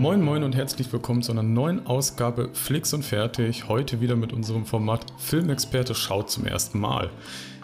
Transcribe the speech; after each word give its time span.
Moin 0.00 0.22
Moin 0.22 0.44
und 0.44 0.56
herzlich 0.56 0.90
willkommen 0.94 1.20
zu 1.20 1.30
einer 1.30 1.42
neuen 1.42 1.86
Ausgabe 1.86 2.48
Flix 2.54 2.94
und 2.94 3.04
Fertig. 3.04 3.68
Heute 3.68 4.00
wieder 4.00 4.16
mit 4.16 4.32
unserem 4.32 4.64
Format 4.64 5.04
Filmexperte 5.18 5.94
schaut 5.94 6.30
zum 6.30 6.46
ersten 6.46 6.80
Mal. 6.80 7.10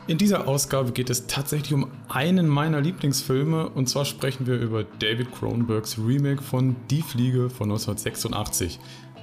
In 0.07 0.19
dieser 0.19 0.47
Ausgabe 0.47 0.93
geht 0.93 1.09
es 1.09 1.29
tatsächlich 1.29 1.73
um 1.73 1.91
einen 2.11 2.47
meiner 2.47 2.83
Lieblingsfilme 2.83 3.71
und 3.71 3.89
zwar 3.89 4.05
sprechen 4.05 4.47
wir 4.47 4.57
über 4.57 4.85
David 4.85 5.33
Cronenbergs 5.33 5.97
Remake 5.97 6.43
von 6.43 6.77
Die 6.91 7.01
Fliege 7.01 7.49
von 7.49 7.71
1986. 7.71 8.81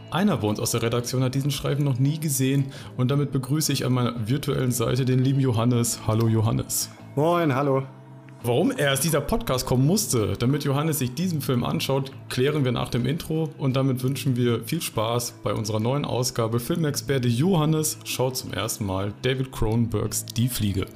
Einer 0.09 0.37
bei 0.37 0.47
uns 0.47 0.59
aus 0.59 0.71
der 0.71 0.81
Redaktion 0.81 1.21
hat 1.21 1.35
diesen 1.35 1.51
Schreiben 1.51 1.83
noch 1.83 1.99
nie 1.99 2.19
gesehen 2.19 2.71
und 2.97 3.11
damit 3.11 3.31
begrüße 3.31 3.71
ich 3.73 3.85
an 3.85 3.93
meiner 3.93 4.27
virtuellen 4.27 4.71
Seite 4.71 5.05
den 5.05 5.19
lieben 5.19 5.39
Johannes. 5.39 5.99
Hallo 6.07 6.27
Johannes. 6.27 6.89
Moin, 7.15 7.53
hallo. 7.53 7.83
Warum 8.45 8.73
erst 8.77 9.05
dieser 9.05 9.21
Podcast 9.21 9.65
kommen 9.65 9.87
musste, 9.87 10.33
damit 10.37 10.65
Johannes 10.65 10.99
sich 10.99 11.13
diesen 11.13 11.39
Film 11.39 11.63
anschaut, 11.63 12.11
klären 12.27 12.65
wir 12.65 12.73
nach 12.73 12.89
dem 12.89 13.05
Intro 13.05 13.49
und 13.57 13.77
damit 13.77 14.03
wünschen 14.03 14.35
wir 14.35 14.65
viel 14.65 14.81
Spaß 14.81 15.35
bei 15.43 15.53
unserer 15.53 15.79
neuen 15.79 16.03
Ausgabe. 16.03 16.59
Filmexperte 16.59 17.29
Johannes 17.29 17.99
schaut 18.03 18.35
zum 18.35 18.51
ersten 18.51 18.85
Mal 18.85 19.13
David 19.21 19.53
Cronenbergs 19.53 20.25
Die 20.25 20.49
Fliege. 20.49 20.87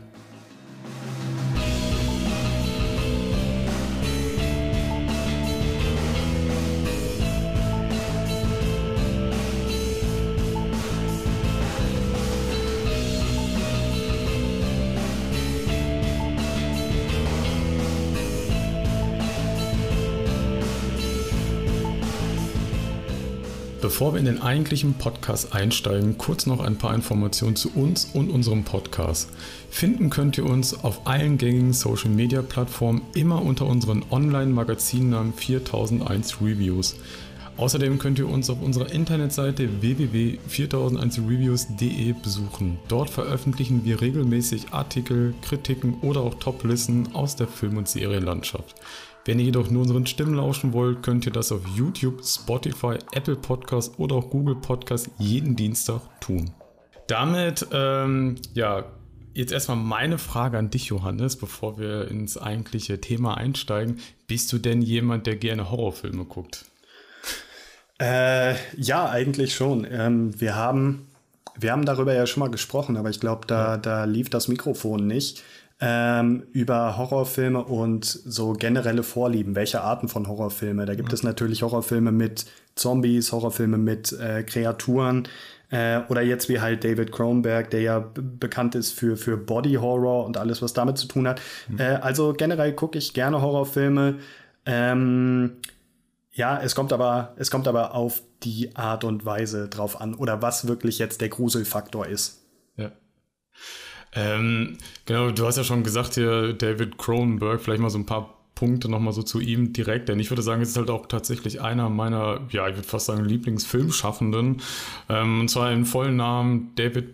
Bevor 23.98 24.14
wir 24.14 24.20
in 24.20 24.26
den 24.26 24.44
eigentlichen 24.44 24.94
Podcast 24.94 25.56
einsteigen, 25.56 26.20
kurz 26.20 26.46
noch 26.46 26.60
ein 26.60 26.78
paar 26.78 26.94
Informationen 26.94 27.56
zu 27.56 27.72
uns 27.74 28.06
und 28.14 28.30
unserem 28.30 28.64
Podcast. 28.64 29.32
Finden 29.72 30.12
könnt 30.12 30.38
ihr 30.38 30.46
uns 30.46 30.84
auf 30.84 31.08
allen 31.08 31.40
gängigen 31.40 31.74
Social 31.74 32.12
Media 32.12 32.44
Plattformen 32.44 33.02
immer 33.16 33.42
unter 33.42 33.66
unseren 33.66 34.06
Online-Magazinnamen 34.12 35.34
4001 35.34 36.40
Reviews. 36.40 36.96
Außerdem 37.58 37.98
könnt 37.98 38.20
ihr 38.20 38.30
uns 38.30 38.52
auf 38.52 38.62
unserer 38.62 38.92
Internetseite 38.92 39.82
www.4001reviews.de 39.82 42.14
besuchen. 42.22 42.78
Dort 42.88 43.10
veröffentlichen 43.10 43.84
wir 43.84 44.00
regelmäßig 44.00 44.74
Artikel, 44.74 45.34
Kritiken 45.42 45.96
oder 46.02 46.22
auch 46.22 46.36
Top-Listen 46.36 47.16
aus 47.16 47.36
der 47.36 47.48
Film- 47.48 47.78
und 47.78 47.88
Serienlandschaft. 47.88 48.76
Wenn 49.28 49.40
ihr 49.40 49.46
jedoch 49.48 49.70
nur 49.70 49.82
unseren 49.82 50.06
Stimmen 50.06 50.36
lauschen 50.36 50.72
wollt, 50.72 51.04
könnt 51.04 51.26
ihr 51.26 51.34
das 51.34 51.52
auf 51.52 51.60
YouTube, 51.76 52.24
Spotify, 52.24 52.98
Apple 53.12 53.36
Podcasts 53.36 54.00
oder 54.00 54.16
auch 54.16 54.30
Google 54.30 54.56
Podcasts 54.56 55.10
jeden 55.18 55.58
Dienstag 55.58 56.00
tun. 56.22 56.52
Damit, 57.08 57.68
ähm, 57.74 58.36
ja, 58.54 58.86
jetzt 59.34 59.52
erstmal 59.52 59.76
meine 59.76 60.18
Frage 60.18 60.58
an 60.58 60.70
dich, 60.70 60.86
Johannes, 60.86 61.36
bevor 61.36 61.78
wir 61.78 62.08
ins 62.08 62.38
eigentliche 62.38 63.02
Thema 63.02 63.36
einsteigen. 63.36 64.00
Bist 64.28 64.54
du 64.54 64.60
denn 64.60 64.82
jemand, 64.82 65.28
der 65.28 65.36
gerne 65.36 65.70
Horrorfilme 65.70 66.24
guckt? 66.24 66.64
Äh, 68.00 68.56
ja, 68.78 69.10
eigentlich 69.10 69.54
schon. 69.54 69.86
Ähm, 69.92 70.40
wir 70.40 70.56
haben 70.56 71.06
wir 71.60 71.72
haben 71.72 71.86
darüber 71.86 72.14
ja 72.14 72.28
schon 72.28 72.42
mal 72.42 72.52
gesprochen, 72.52 72.98
aber 72.98 73.10
ich 73.10 73.20
glaube, 73.20 73.48
da, 73.48 73.78
da 73.78 74.06
lief 74.06 74.30
das 74.30 74.48
Mikrofon 74.48 75.08
nicht 75.08 75.44
ähm, 75.80 76.44
über 76.54 76.98
Horrorfilme 76.98 77.64
und 77.64 78.06
so 78.06 78.54
generelle 78.54 79.04
Vorlieben. 79.04 79.56
Welche 79.56 79.82
Arten 79.82 80.08
von 80.08 80.28
Horrorfilme? 80.28 80.86
Da 80.86 80.96
gibt 80.96 81.10
mhm. 81.10 81.14
es 81.14 81.24
natürlich 81.24 81.62
Horrorfilme 81.62 82.12
mit 82.12 82.46
Zombies, 82.76 83.32
Horrorfilme 83.32 83.78
mit 83.78 84.12
äh, 84.14 84.44
Kreaturen. 84.44 85.28
Äh, 85.70 86.00
oder 86.08 86.22
jetzt 86.22 86.50
wie 86.50 86.62
halt 86.62 86.84
David 86.84 87.12
Cronenberg, 87.12 87.70
der 87.70 87.82
ja 87.82 88.12
bekannt 88.16 88.74
ist 88.74 88.92
für, 88.92 89.18
für 89.18 89.38
Body 89.38 89.74
Horror 89.74 90.26
und 90.26 90.38
alles, 90.38 90.62
was 90.62 90.74
damit 90.74 90.98
zu 90.98 91.08
tun 91.08 91.28
hat. 91.28 91.42
Mhm. 91.68 91.80
Äh, 91.80 91.84
also 91.96 92.34
generell 92.34 92.74
gucke 92.74 92.98
ich 92.98 93.14
gerne 93.14 93.42
Horrorfilme. 93.42 94.16
Ähm, 94.66 95.58
ja, 96.32 96.60
es 96.62 96.74
kommt 96.76 96.94
aber, 96.94 97.34
es 97.38 97.52
kommt 97.52 97.68
aber 97.68 97.94
auf 97.94 98.22
die 98.44 98.76
Art 98.76 99.04
und 99.04 99.26
Weise 99.26 99.68
drauf 99.68 100.00
an 100.00 100.14
oder 100.14 100.42
was 100.42 100.68
wirklich 100.68 101.00
jetzt 101.00 101.20
der 101.22 101.30
Gruselfaktor 101.30 102.08
ist. 102.08 102.47
Ähm, 104.14 104.78
genau, 105.06 105.32
du 105.32 105.46
hast 105.46 105.58
ja 105.58 105.64
schon 105.64 105.84
gesagt 105.84 106.16
hier, 106.16 106.54
David 106.54 106.98
Cronenberg, 106.98 107.62
vielleicht 107.62 107.82
mal 107.82 107.90
so 107.90 108.00
ein 108.00 108.06
paar 108.06 108.34
Punkte 108.56 108.90
nochmal 108.90 109.14
so 109.14 109.22
zu 109.22 109.40
ihm 109.40 109.72
direkt, 109.72 110.10
denn 110.10 110.20
ich 110.20 110.32
würde 110.32 110.42
sagen, 110.42 110.62
es 110.62 110.70
ist 110.70 110.78
halt 110.78 110.90
auch 110.90 111.06
tatsächlich 111.06 111.62
einer 111.62 111.90
meiner, 111.90 112.42
ja, 112.50 112.68
ich 112.68 112.76
würde 112.76 112.88
fast 112.88 113.06
sagen, 113.06 113.24
Lieblingsfilmschaffenden. 113.24 114.62
Ähm, 115.10 115.42
und 115.42 115.50
zwar 115.50 115.72
im 115.72 115.86
vollen 115.86 116.16
Namen 116.16 116.72
David 116.76 117.14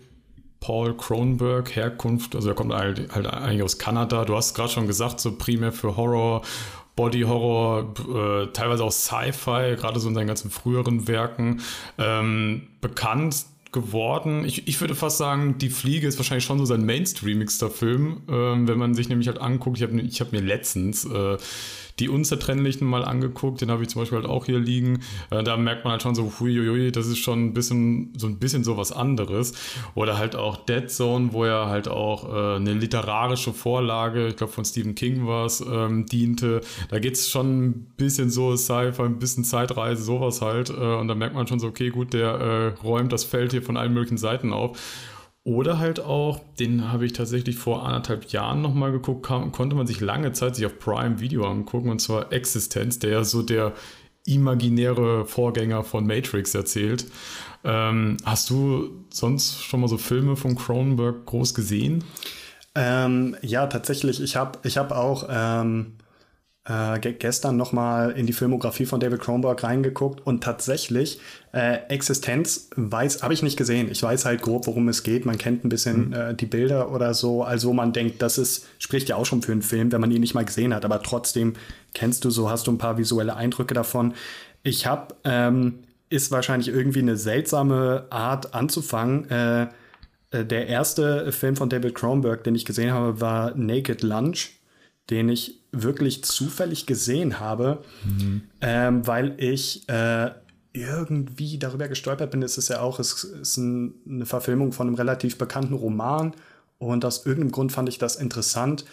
Paul 0.60 0.96
Cronenberg, 0.96 1.76
Herkunft, 1.76 2.34
also 2.34 2.48
er 2.48 2.54
kommt 2.54 2.72
halt, 2.72 3.14
halt 3.14 3.26
eigentlich 3.26 3.62
aus 3.62 3.78
Kanada. 3.78 4.24
Du 4.24 4.34
hast 4.34 4.54
gerade 4.54 4.70
schon 4.70 4.86
gesagt, 4.86 5.20
so 5.20 5.36
primär 5.36 5.72
für 5.72 5.96
Horror 5.96 6.40
Body 6.96 7.22
Horror, 7.22 7.92
äh, 8.14 8.46
teilweise 8.52 8.84
auch 8.84 8.92
Sci-Fi, 8.92 9.76
gerade 9.76 9.98
so 9.98 10.08
in 10.08 10.14
seinen 10.14 10.28
ganzen 10.28 10.50
früheren 10.50 11.08
Werken 11.08 11.60
ähm, 11.98 12.68
bekannt 12.80 13.44
geworden. 13.74 14.46
Ich, 14.46 14.66
ich 14.66 14.80
würde 14.80 14.94
fast 14.94 15.18
sagen, 15.18 15.58
Die 15.58 15.68
Fliege 15.68 16.06
ist 16.06 16.16
wahrscheinlich 16.16 16.44
schon 16.44 16.58
so 16.58 16.64
sein 16.64 16.86
mainstreamigster 16.86 17.68
Film, 17.68 18.22
ähm, 18.28 18.66
wenn 18.66 18.78
man 18.78 18.94
sich 18.94 19.10
nämlich 19.10 19.28
halt 19.28 19.38
anguckt. 19.38 19.76
Ich 19.76 19.82
habe 19.82 20.00
ich 20.00 20.20
hab 20.20 20.32
mir 20.32 20.40
letztens 20.40 21.04
äh, 21.04 21.36
die 22.00 22.08
Unzertrennlichen 22.08 22.86
mal 22.86 23.04
angeguckt, 23.04 23.60
den 23.60 23.70
habe 23.70 23.82
ich 23.82 23.88
zum 23.88 24.02
Beispiel 24.02 24.18
halt 24.18 24.28
auch 24.28 24.46
hier 24.46 24.58
liegen. 24.58 25.00
Äh, 25.30 25.44
da 25.44 25.56
merkt 25.56 25.84
man 25.84 25.92
halt 25.92 26.02
schon 26.02 26.14
so, 26.14 26.32
huiuiui, 26.40 26.90
das 26.90 27.06
ist 27.06 27.18
schon 27.18 27.46
ein 27.46 27.54
bisschen 27.54 28.12
so 28.16 28.26
ein 28.26 28.38
bisschen 28.38 28.64
so 28.64 28.76
was 28.76 28.90
anderes. 28.90 29.52
Oder 29.94 30.18
halt 30.18 30.34
auch 30.34 30.56
Dead 30.56 30.90
Zone, 30.90 31.32
wo 31.32 31.44
er 31.44 31.66
halt 31.68 31.88
auch 31.88 32.28
äh, 32.28 32.56
eine 32.56 32.74
literarische 32.74 33.52
Vorlage, 33.52 34.28
ich 34.28 34.36
glaube 34.36 34.52
von 34.52 34.64
Stephen 34.64 34.94
King 34.94 35.26
war 35.26 35.46
es, 35.46 35.60
ähm, 35.60 36.06
diente. 36.06 36.62
Da 36.88 36.98
geht 36.98 37.14
es 37.14 37.30
schon 37.30 37.66
ein 37.66 37.86
bisschen 37.96 38.30
so 38.30 38.56
Sci-Fi, 38.56 39.02
ein 39.02 39.18
bisschen 39.18 39.44
Zeitreise, 39.44 40.02
sowas 40.02 40.40
halt. 40.42 40.70
Äh, 40.70 40.72
und 40.72 41.06
da 41.08 41.14
merkt 41.14 41.34
man 41.34 41.46
schon 41.46 41.60
so, 41.60 41.68
okay, 41.68 41.90
gut, 41.90 42.12
der 42.12 42.28
äh, 42.28 42.66
räumt 42.82 43.12
das 43.12 43.24
Feld 43.24 43.52
hier 43.52 43.62
von 43.62 43.76
allen 43.76 43.94
möglichen 43.94 44.18
Seiten 44.18 44.52
auf. 44.52 44.78
Oder 45.44 45.78
halt 45.78 46.00
auch, 46.00 46.40
den 46.58 46.90
habe 46.90 47.04
ich 47.04 47.12
tatsächlich 47.12 47.56
vor 47.56 47.86
anderthalb 47.86 48.30
Jahren 48.32 48.62
nochmal 48.62 48.92
geguckt, 48.92 49.26
kam, 49.26 49.52
konnte 49.52 49.76
man 49.76 49.86
sich 49.86 50.00
lange 50.00 50.32
Zeit 50.32 50.56
sich 50.56 50.64
auf 50.64 50.78
Prime 50.78 51.20
Video 51.20 51.44
angucken, 51.46 51.90
und 51.90 52.00
zwar 52.00 52.32
Existenz, 52.32 52.98
der 52.98 53.10
ja 53.10 53.24
so 53.24 53.42
der 53.42 53.74
imaginäre 54.26 55.26
Vorgänger 55.26 55.84
von 55.84 56.06
Matrix 56.06 56.54
erzählt. 56.54 57.04
Ähm, 57.62 58.16
hast 58.24 58.48
du 58.48 59.04
sonst 59.10 59.62
schon 59.62 59.80
mal 59.80 59.88
so 59.88 59.98
Filme 59.98 60.36
von 60.36 60.56
Cronenberg 60.56 61.26
groß 61.26 61.52
gesehen? 61.52 62.04
Ähm, 62.74 63.36
ja, 63.42 63.66
tatsächlich. 63.66 64.22
Ich 64.22 64.36
habe 64.36 64.58
ich 64.64 64.78
hab 64.78 64.92
auch 64.92 65.26
ähm, 65.30 65.96
äh, 66.66 66.98
gestern 66.98 67.58
noch 67.58 67.72
mal 67.72 68.12
in 68.12 68.26
die 68.26 68.32
Filmografie 68.32 68.86
von 68.86 68.98
David 68.98 69.20
Cronenberg 69.20 69.62
reingeguckt 69.62 70.26
und 70.26 70.42
tatsächlich 70.42 71.20
äh, 71.52 71.80
Existenz 71.88 72.70
weiß 72.74 73.22
habe 73.22 73.34
ich 73.34 73.42
nicht 73.42 73.58
gesehen. 73.58 73.90
Ich 73.90 74.02
weiß 74.02 74.24
halt 74.24 74.40
grob, 74.40 74.66
worum 74.66 74.88
es 74.88 75.02
geht. 75.02 75.26
Man 75.26 75.36
kennt 75.36 75.64
ein 75.64 75.68
bisschen 75.68 76.08
mhm. 76.08 76.12
äh, 76.14 76.34
die 76.34 76.46
Bilder 76.46 76.90
oder 76.90 77.12
so. 77.12 77.42
Also 77.42 77.74
man 77.74 77.92
denkt, 77.92 78.22
das 78.22 78.38
ist 78.38 78.66
spricht 78.78 79.10
ja 79.10 79.16
auch 79.16 79.26
schon 79.26 79.42
für 79.42 79.52
einen 79.52 79.60
Film, 79.60 79.92
wenn 79.92 80.00
man 80.00 80.10
ihn 80.10 80.22
nicht 80.22 80.34
mal 80.34 80.44
gesehen 80.44 80.72
hat. 80.72 80.86
Aber 80.86 81.02
trotzdem 81.02 81.52
kennst 81.92 82.24
du 82.24 82.30
so, 82.30 82.48
hast 82.48 82.66
du 82.66 82.72
ein 82.72 82.78
paar 82.78 82.96
visuelle 82.96 83.36
Eindrücke 83.36 83.74
davon. 83.74 84.14
Ich 84.62 84.86
habe 84.86 85.14
ähm, 85.24 85.80
ist 86.08 86.30
wahrscheinlich 86.30 86.68
irgendwie 86.68 87.00
eine 87.00 87.18
seltsame 87.18 88.06
Art 88.08 88.54
anzufangen. 88.54 89.28
Äh, 89.28 89.62
äh 90.30 90.44
der 90.46 90.68
erste 90.68 91.30
Film 91.30 91.56
von 91.56 91.68
David 91.68 91.94
Cronenberg, 91.94 92.42
den 92.42 92.54
ich 92.54 92.64
gesehen 92.64 92.92
habe, 92.92 93.20
war 93.20 93.54
Naked 93.54 94.02
Lunch 94.02 94.52
den 95.10 95.28
ich 95.28 95.60
wirklich 95.82 96.24
zufällig 96.24 96.86
gesehen 96.86 97.40
habe, 97.40 97.82
mhm. 98.04 98.42
ähm, 98.60 99.06
weil 99.06 99.34
ich 99.38 99.88
äh, 99.88 100.30
irgendwie 100.72 101.58
darüber 101.58 101.88
gestolpert 101.88 102.30
bin. 102.30 102.42
Es 102.42 102.58
ist 102.58 102.68
ja 102.68 102.80
auch, 102.80 102.98
es 102.98 103.24
ist 103.24 103.56
ein, 103.56 103.94
eine 104.08 104.26
Verfilmung 104.26 104.72
von 104.72 104.88
einem 104.88 104.96
relativ 104.96 105.38
bekannten 105.38 105.74
Roman 105.74 106.32
und 106.78 107.04
aus 107.04 107.24
irgendeinem 107.24 107.52
Grund 107.52 107.72
fand 107.72 107.88
ich 107.88 107.98
das 107.98 108.16
interessant. 108.16 108.84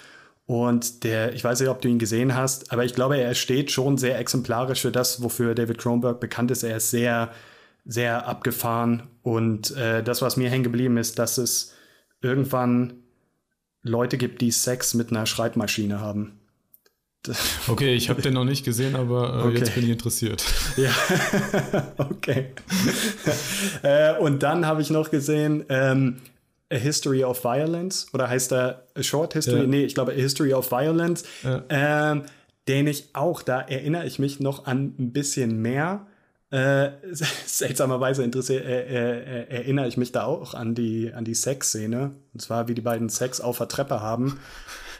Und 0.46 1.04
der, 1.04 1.34
ich 1.34 1.44
weiß 1.44 1.60
nicht, 1.60 1.70
ob 1.70 1.82
du 1.82 1.88
ihn 1.88 2.00
gesehen 2.00 2.36
hast, 2.36 2.72
aber 2.72 2.84
ich 2.84 2.94
glaube, 2.94 3.18
er 3.18 3.36
steht 3.36 3.72
schon 3.72 3.98
sehr 3.98 4.20
exemplarisch 4.20 4.82
für 4.82 4.92
das, 4.92 5.24
wofür 5.24 5.56
David 5.56 5.78
Cronenberg 5.78 6.20
bekannt 6.20 6.52
ist. 6.52 6.64
Er 6.64 6.78
ist 6.78 6.90
sehr, 6.92 7.32
sehr 7.86 8.28
abgefahren. 8.28 9.04
Und 9.24 9.76
äh, 9.78 10.04
das, 10.04 10.22
was 10.22 10.38
mir 10.38 10.50
hängen 10.50 10.64
geblieben 10.64 10.98
ist, 10.98 11.20
dass 11.20 11.38
es 11.38 11.74
irgendwann 12.22 12.94
Leute 13.82 14.18
gibt, 14.18 14.42
die 14.42 14.52
Sex 14.52 14.94
mit 14.94 15.12
einer 15.12 15.26
Schreibmaschine 15.26 16.00
haben. 16.00 16.41
Okay, 17.68 17.94
ich 17.94 18.10
habe 18.10 18.22
den 18.22 18.34
noch 18.34 18.46
nicht 18.46 18.66
gesehen, 18.66 18.96
aber 18.96 19.44
äh, 19.44 19.48
okay. 19.48 19.58
jetzt 19.60 19.76
bin 19.76 19.84
ich 19.84 19.90
interessiert. 19.90 20.44
Ja, 20.78 20.92
okay. 21.98 22.48
äh, 23.84 24.18
und 24.18 24.42
dann 24.42 24.66
habe 24.66 24.82
ich 24.82 24.90
noch 24.90 25.12
gesehen 25.12 25.66
ähm, 25.70 26.18
A 26.72 26.76
History 26.76 27.24
of 27.24 27.44
Violence 27.44 28.08
oder 28.14 28.30
heißt 28.30 28.54
er 28.54 28.88
A 28.96 29.04
Short 29.04 29.34
History? 29.34 29.62
Ja. 29.62 29.68
Nee, 29.68 29.84
ich 29.84 29.94
glaube 29.94 30.14
A 30.14 30.16
History 30.16 30.54
of 30.54 30.72
Violence. 30.72 31.24
Ja. 31.44 31.64
Ähm, 31.70 32.24
den 32.68 32.88
ich 32.88 33.10
auch, 33.14 33.42
da 33.42 33.60
erinnere 33.62 34.06
ich 34.06 34.20
mich 34.20 34.40
noch 34.40 34.66
an 34.66 34.96
ein 34.98 35.12
bisschen 35.12 35.62
mehr. 35.62 36.08
Äh, 36.52 36.92
seltsamerweise 37.46 38.24
interessiert, 38.24 38.66
äh, 38.66 38.84
äh, 38.84 39.48
erinnere 39.50 39.88
ich 39.88 39.98
mich 39.98 40.12
da 40.12 40.24
auch 40.24 40.54
an 40.54 40.76
die, 40.76 41.12
an 41.14 41.26
die 41.26 41.34
Sexszene. 41.34 42.12
Und 42.34 42.40
zwar, 42.42 42.68
wie 42.68 42.74
die 42.74 42.82
beiden 42.82 43.10
Sex 43.10 43.42
auf 43.42 43.58
der 43.58 43.68
Treppe 43.68 44.02
haben. 44.02 44.40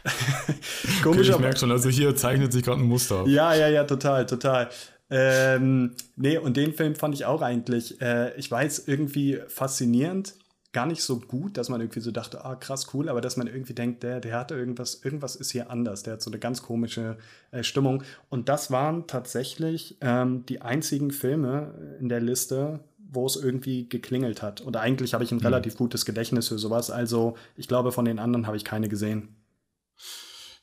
Komisch, 1.02 1.28
okay, 1.28 1.36
ich 1.36 1.38
merke 1.38 1.58
schon, 1.58 1.70
also 1.70 1.88
hier 1.88 2.14
zeichnet 2.16 2.52
sich 2.52 2.62
gerade 2.62 2.80
ein 2.80 2.86
Muster. 2.86 3.24
Ja, 3.26 3.54
ja, 3.54 3.68
ja, 3.68 3.84
total, 3.84 4.26
total. 4.26 4.68
Ähm, 5.10 5.94
nee, 6.16 6.38
und 6.38 6.56
den 6.56 6.72
Film 6.72 6.94
fand 6.94 7.14
ich 7.14 7.26
auch 7.26 7.42
eigentlich, 7.42 8.00
äh, 8.00 8.34
ich 8.36 8.50
weiß, 8.50 8.84
irgendwie 8.86 9.40
faszinierend 9.46 10.34
gar 10.72 10.86
nicht 10.86 11.02
so 11.02 11.20
gut, 11.20 11.58
dass 11.58 11.68
man 11.68 11.80
irgendwie 11.80 12.00
so 12.00 12.10
dachte, 12.10 12.44
ah, 12.44 12.56
krass, 12.56 12.94
cool, 12.94 13.08
aber 13.08 13.20
dass 13.20 13.36
man 13.36 13.46
irgendwie 13.46 13.74
denkt, 13.74 14.02
der, 14.02 14.20
der 14.20 14.38
hatte 14.38 14.54
irgendwas, 14.54 15.04
irgendwas 15.04 15.36
ist 15.36 15.52
hier 15.52 15.70
anders, 15.70 16.02
der 16.02 16.14
hat 16.14 16.22
so 16.22 16.30
eine 16.30 16.38
ganz 16.38 16.62
komische 16.62 17.18
äh, 17.50 17.62
Stimmung. 17.62 18.02
Und 18.30 18.48
das 18.48 18.70
waren 18.70 19.06
tatsächlich 19.06 19.98
ähm, 20.00 20.46
die 20.46 20.62
einzigen 20.62 21.10
Filme 21.10 21.74
in 22.00 22.08
der 22.08 22.20
Liste, 22.20 22.80
wo 22.98 23.26
es 23.26 23.36
irgendwie 23.36 23.86
geklingelt 23.86 24.40
hat. 24.40 24.62
Und 24.62 24.78
eigentlich 24.78 25.12
habe 25.12 25.24
ich 25.24 25.30
ein 25.30 25.38
mhm. 25.38 25.44
relativ 25.44 25.76
gutes 25.76 26.06
Gedächtnis 26.06 26.48
für 26.48 26.58
sowas. 26.58 26.90
Also 26.90 27.36
ich 27.56 27.68
glaube, 27.68 27.92
von 27.92 28.06
den 28.06 28.18
anderen 28.18 28.46
habe 28.46 28.56
ich 28.56 28.64
keine 28.64 28.88
gesehen. 28.88 29.28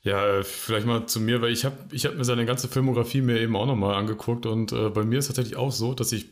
Ja, 0.02 0.26
äh, 0.26 0.44
vielleicht 0.44 0.86
mal 0.86 1.06
zu 1.06 1.20
mir, 1.20 1.42
weil 1.42 1.52
ich 1.52 1.64
habe 1.64 1.76
ich 1.92 2.06
hab 2.06 2.16
mir 2.16 2.24
seine 2.24 2.46
ganze 2.46 2.68
Filmografie 2.68 3.20
mir 3.20 3.38
eben 3.38 3.54
auch 3.56 3.66
nochmal 3.66 3.94
angeguckt 3.96 4.46
und 4.46 4.72
äh, 4.72 4.88
bei 4.88 5.04
mir 5.04 5.18
ist 5.18 5.26
tatsächlich 5.26 5.56
auch 5.56 5.72
so, 5.72 5.94
dass 5.94 6.12
ich 6.12 6.26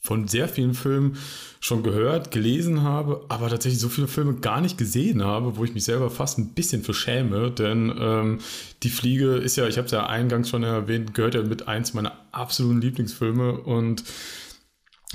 von 0.00 0.28
sehr 0.28 0.48
vielen 0.48 0.74
Filmen 0.74 1.16
schon 1.60 1.82
gehört, 1.82 2.30
gelesen 2.30 2.82
habe, 2.82 3.24
aber 3.30 3.48
tatsächlich 3.48 3.80
so 3.80 3.88
viele 3.88 4.06
Filme 4.06 4.34
gar 4.34 4.60
nicht 4.60 4.76
gesehen 4.76 5.24
habe, 5.24 5.56
wo 5.56 5.64
ich 5.64 5.72
mich 5.72 5.84
selber 5.84 6.10
fast 6.10 6.38
ein 6.38 6.52
bisschen 6.52 6.82
für 6.84 6.92
schäme, 6.92 7.50
denn 7.50 7.90
ähm, 7.98 8.38
Die 8.82 8.90
Fliege 8.90 9.36
ist 9.36 9.56
ja, 9.56 9.66
ich 9.66 9.78
habe 9.78 9.86
es 9.86 9.92
ja 9.92 10.04
eingangs 10.06 10.50
schon 10.50 10.62
erwähnt, 10.62 11.14
gehört 11.14 11.34
ja 11.34 11.42
mit 11.42 11.68
eins 11.68 11.94
meiner 11.94 12.12
absoluten 12.32 12.82
Lieblingsfilme 12.82 13.52
und 13.60 14.04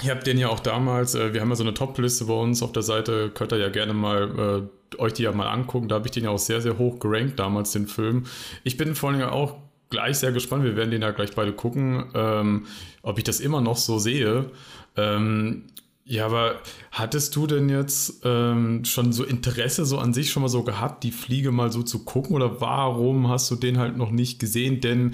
ich 0.01 0.09
habe 0.09 0.23
den 0.23 0.37
ja 0.37 0.49
auch 0.49 0.59
damals, 0.59 1.13
äh, 1.15 1.33
wir 1.33 1.41
haben 1.41 1.49
ja 1.49 1.55
so 1.55 1.63
eine 1.63 1.73
Top-Liste 1.73 2.25
bei 2.25 2.33
uns. 2.33 2.63
Auf 2.63 2.71
der 2.71 2.83
Seite, 2.83 3.29
könnt 3.33 3.51
ihr 3.51 3.57
ja 3.59 3.69
gerne 3.69 3.93
mal 3.93 4.63
äh, 4.63 4.78
euch 4.97 5.13
die 5.13 5.23
ja 5.23 5.31
mal 5.31 5.47
angucken, 5.47 5.87
da 5.87 5.95
habe 5.95 6.07
ich 6.07 6.11
den 6.11 6.23
ja 6.23 6.29
auch 6.29 6.39
sehr, 6.39 6.61
sehr 6.61 6.77
hoch 6.77 6.99
gerankt 6.99 7.39
damals, 7.39 7.71
den 7.71 7.87
Film. 7.87 8.25
Ich 8.63 8.77
bin 8.77 8.95
vor 8.95 9.11
allem 9.11 9.21
auch 9.23 9.57
gleich 9.89 10.17
sehr 10.17 10.31
gespannt, 10.31 10.63
wir 10.63 10.75
werden 10.75 10.91
den 10.91 11.01
ja 11.01 11.11
gleich 11.11 11.35
beide 11.35 11.53
gucken, 11.53 12.05
ähm, 12.13 12.65
ob 13.01 13.17
ich 13.17 13.23
das 13.23 13.39
immer 13.39 13.61
noch 13.61 13.77
so 13.77 13.99
sehe. 13.99 14.51
Ähm, 14.95 15.63
ja, 16.05 16.25
aber 16.25 16.55
hattest 16.91 17.35
du 17.35 17.45
denn 17.45 17.69
jetzt 17.69 18.21
ähm, 18.23 18.83
schon 18.83 19.13
so 19.13 19.23
Interesse 19.23 19.85
so 19.85 19.99
an 19.99 20.13
sich 20.13 20.31
schon 20.31 20.41
mal 20.41 20.49
so 20.49 20.63
gehabt, 20.63 21.03
die 21.03 21.11
Fliege 21.11 21.51
mal 21.51 21.71
so 21.71 21.83
zu 21.83 22.03
gucken 22.03 22.35
oder 22.35 22.59
warum 22.61 23.29
hast 23.29 23.51
du 23.51 23.55
den 23.55 23.77
halt 23.77 23.95
noch 23.95 24.09
nicht 24.09 24.39
gesehen? 24.39 24.81
Denn 24.81 25.13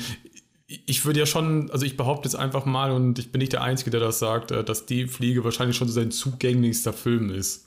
ich 0.68 1.06
würde 1.06 1.19
ja 1.19 1.25
schon, 1.25 1.69
also 1.72 1.86
ich 1.86 1.98
behaupte 1.98 2.27
jetzt 2.27 2.36
einfach 2.36 2.66
mal 2.66 2.92
und 2.92 3.19
ich 3.19 3.31
bin 3.31 3.39
nicht 3.39 3.54
der 3.54 3.62
Einzige, 3.62 3.92
der 3.92 4.00
das 4.00 4.19
sagt, 4.19 4.51
äh, 4.51 4.63
dass 4.63 4.86
die 4.86 5.07
Fliege 5.07 5.44
wahrscheinlich 5.44 5.77
schon 5.77 5.88
so 5.88 5.94
sein 5.94 6.12
zugänglichster 6.12 6.94
Film 6.94 7.30
ist. 7.30 7.65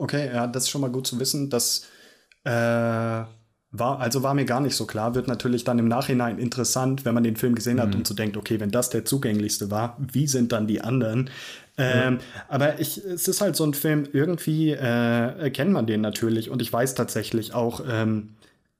Okay, 0.00 0.30
ja, 0.32 0.46
das 0.46 0.64
ist 0.64 0.70
schon 0.70 0.80
mal 0.80 0.90
gut 0.90 1.06
zu 1.06 1.18
wissen, 1.20 1.50
dass 1.50 1.86
äh 2.44 3.24
war, 3.72 4.00
also 4.00 4.22
war 4.22 4.34
mir 4.34 4.44
gar 4.44 4.60
nicht 4.60 4.74
so 4.74 4.84
klar, 4.84 5.14
wird 5.14 5.28
natürlich 5.28 5.62
dann 5.62 5.78
im 5.78 5.86
Nachhinein 5.86 6.38
interessant, 6.38 7.04
wenn 7.04 7.14
man 7.14 7.22
den 7.22 7.36
Film 7.36 7.54
gesehen 7.54 7.80
hat 7.80 7.90
mhm. 7.90 7.98
und 7.98 8.06
so 8.06 8.14
denkt, 8.14 8.36
okay, 8.36 8.58
wenn 8.58 8.70
das 8.70 8.90
der 8.90 9.04
zugänglichste 9.04 9.70
war, 9.70 9.96
wie 9.98 10.26
sind 10.26 10.50
dann 10.52 10.66
die 10.66 10.80
anderen? 10.80 11.30
Ähm, 11.78 12.18
Aber 12.48 12.80
ich, 12.80 12.98
es 12.98 13.28
ist 13.28 13.40
halt 13.40 13.54
so 13.54 13.64
ein 13.64 13.74
Film, 13.74 14.08
irgendwie 14.12 14.72
äh, 14.72 15.50
kennt 15.50 15.70
man 15.70 15.86
den 15.86 16.00
natürlich 16.00 16.50
und 16.50 16.60
ich 16.60 16.72
weiß 16.72 16.94
tatsächlich 16.94 17.54
auch, 17.54 17.82
ähm, 17.88 18.30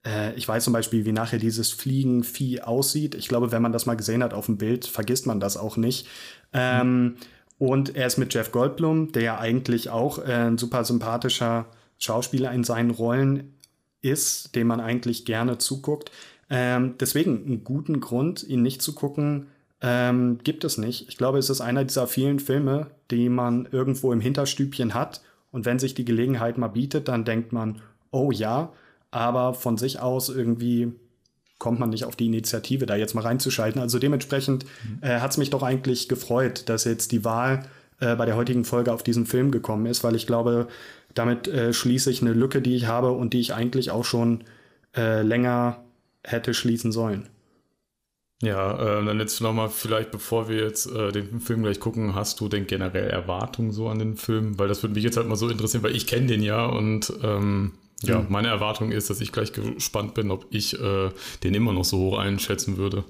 äh, 0.05 0.35
ich 0.35 0.47
weiß 0.49 0.65
zum 0.65 0.73
Beispiel, 0.73 1.05
wie 1.05 1.13
nachher 1.13 1.39
dieses 1.39 1.71
Fliegenvieh 1.71 2.61
aussieht. 2.61 3.15
Ich 3.15 3.29
glaube, 3.29 3.53
wenn 3.53 3.63
man 3.63 3.73
das 3.73 3.87
mal 3.87 3.97
gesehen 3.97 4.25
hat 4.25 4.35
auf 4.35 4.47
dem 4.47 4.59
Bild, 4.59 4.87
vergisst 4.87 5.25
man 5.25 5.39
das 5.39 5.57
auch 5.57 5.77
nicht. 5.77 6.09
Ähm, 6.53 7.03
mhm. 7.03 7.17
Und 7.61 7.95
er 7.95 8.07
ist 8.07 8.17
mit 8.17 8.33
Jeff 8.33 8.53
Goldblum, 8.53 9.13
der 9.13 9.23
ja 9.23 9.39
eigentlich 9.39 9.91
auch 9.91 10.19
äh, 10.19 10.33
ein 10.33 10.57
super 10.57 10.83
sympathischer 10.83 11.67
Schauspieler 11.99 12.51
in 12.53 12.65
seinen 12.65 12.91
Rollen 12.91 13.53
ist, 14.01 14.57
dem 14.57 14.67
man 14.67 14.81
eigentlich 14.81 15.27
gerne 15.27 15.59
zuguckt. 15.59 16.11
Ähm, 16.49 16.95
deswegen 16.99 17.45
einen 17.45 17.63
guten 17.63 18.01
Grund, 18.01 18.43
ihn 18.45 18.63
nicht 18.63 18.81
zu 18.81 18.95
gucken, 18.95 19.49
ähm, 19.83 20.39
gibt 20.43 20.65
es 20.65 20.79
nicht. 20.79 21.07
Ich 21.11 21.19
glaube, 21.19 21.37
es 21.37 21.51
ist 21.51 21.61
einer 21.61 21.85
dieser 21.85 22.07
vielen 22.07 22.41
Filme, 22.41 22.87
die 23.11 23.29
man 23.29 23.69
irgendwo 23.71 24.11
im 24.11 24.23
Hinterstübchen 24.23 24.95
hat. 24.95 25.21
Und 25.53 25.67
wenn 25.67 25.79
sich 25.79 25.95
die 25.95 26.07
Gelegenheit 26.07 26.57
mal 26.57 26.69
bietet, 26.69 27.09
dann 27.09 27.27
denkt 27.27 27.53
man, 27.53 27.83
oh 28.11 28.31
ja, 28.31 28.73
aber 29.11 29.53
von 29.53 29.77
sich 29.77 30.01
aus 30.01 30.31
irgendwie 30.31 30.95
kommt 31.61 31.79
man 31.79 31.91
nicht 31.91 32.05
auf 32.05 32.17
die 32.17 32.27
Initiative, 32.27 32.87
da 32.87 32.97
jetzt 32.97 33.15
mal 33.15 33.21
reinzuschalten. 33.21 33.81
Also 33.81 34.01
dementsprechend 34.01 34.65
mhm. 34.65 34.99
äh, 35.03 35.21
hat 35.21 35.31
es 35.31 35.37
mich 35.37 35.51
doch 35.51 35.63
eigentlich 35.63 36.09
gefreut, 36.09 36.69
dass 36.69 36.85
jetzt 36.85 37.13
die 37.13 37.25
Wahl 37.25 37.67
äh, 38.01 38.17
bei 38.17 38.27
der 38.27 38.35
heutigen 38.35 38.65
Folge 38.65 38.93
auf 38.93 39.05
diesen 39.05 39.27
Film 39.27 39.53
gekommen 39.53 39.87
ist, 39.87 40.03
weil 40.03 40.17
ich 40.17 40.27
glaube, 40.27 40.67
damit 41.15 41.47
äh, 41.47 41.73
schließe 41.73 42.11
ich 42.11 42.23
eine 42.23 42.33
Lücke, 42.33 42.63
die 42.63 42.75
ich 42.75 42.87
habe 42.87 43.13
und 43.13 43.35
die 43.35 43.41
ich 43.41 43.55
eigentlich 43.55 43.91
auch 43.91 44.05
schon 44.05 44.43
äh, 44.97 45.23
länger 45.23 45.85
hätte 46.25 46.55
schließen 46.55 46.93
sollen. 46.93 47.29
Ja, 48.43 49.01
äh, 49.01 49.05
dann 49.05 49.19
jetzt 49.19 49.43
nochmal 49.43 49.69
vielleicht, 49.69 50.11
bevor 50.11 50.49
wir 50.49 50.65
jetzt 50.65 50.87
äh, 50.87 51.13
den 51.13 51.41
Film 51.41 51.63
gleich 51.63 51.79
gucken, 51.79 52.15
hast 52.15 52.41
du 52.41 52.49
denn 52.49 52.67
generell 52.67 53.11
Erwartungen 53.11 53.71
so 53.71 53.89
an 53.89 53.99
den 53.99 54.17
Film? 54.17 54.59
Weil 54.59 54.69
das 54.69 54.83
würde 54.83 54.95
mich 54.95 55.05
jetzt 55.05 55.19
halt 55.19 55.29
mal 55.29 55.37
so 55.37 55.51
interessieren, 55.51 55.83
weil 55.83 55.95
ich 55.95 56.07
kenne 56.07 56.27
den 56.27 56.43
ja 56.43 56.65
und 56.65 57.13
ähm, 57.23 57.73
ja, 58.03 58.21
mhm. 58.21 58.27
meine 58.29 58.49
Erwartung 58.49 58.93
ist, 58.93 59.11
dass 59.11 59.21
ich 59.21 59.33
gleich 59.33 59.53
gespannt 59.53 60.15
bin, 60.15 60.31
ob 60.31 60.47
ich 60.51 60.79
äh, 60.81 61.11
den 61.43 61.55
immer 61.55 61.73
noch 61.73 61.85
so 61.85 61.99
hoch 61.99 62.19
einschätzen 62.19 62.77
würde. 62.77 63.05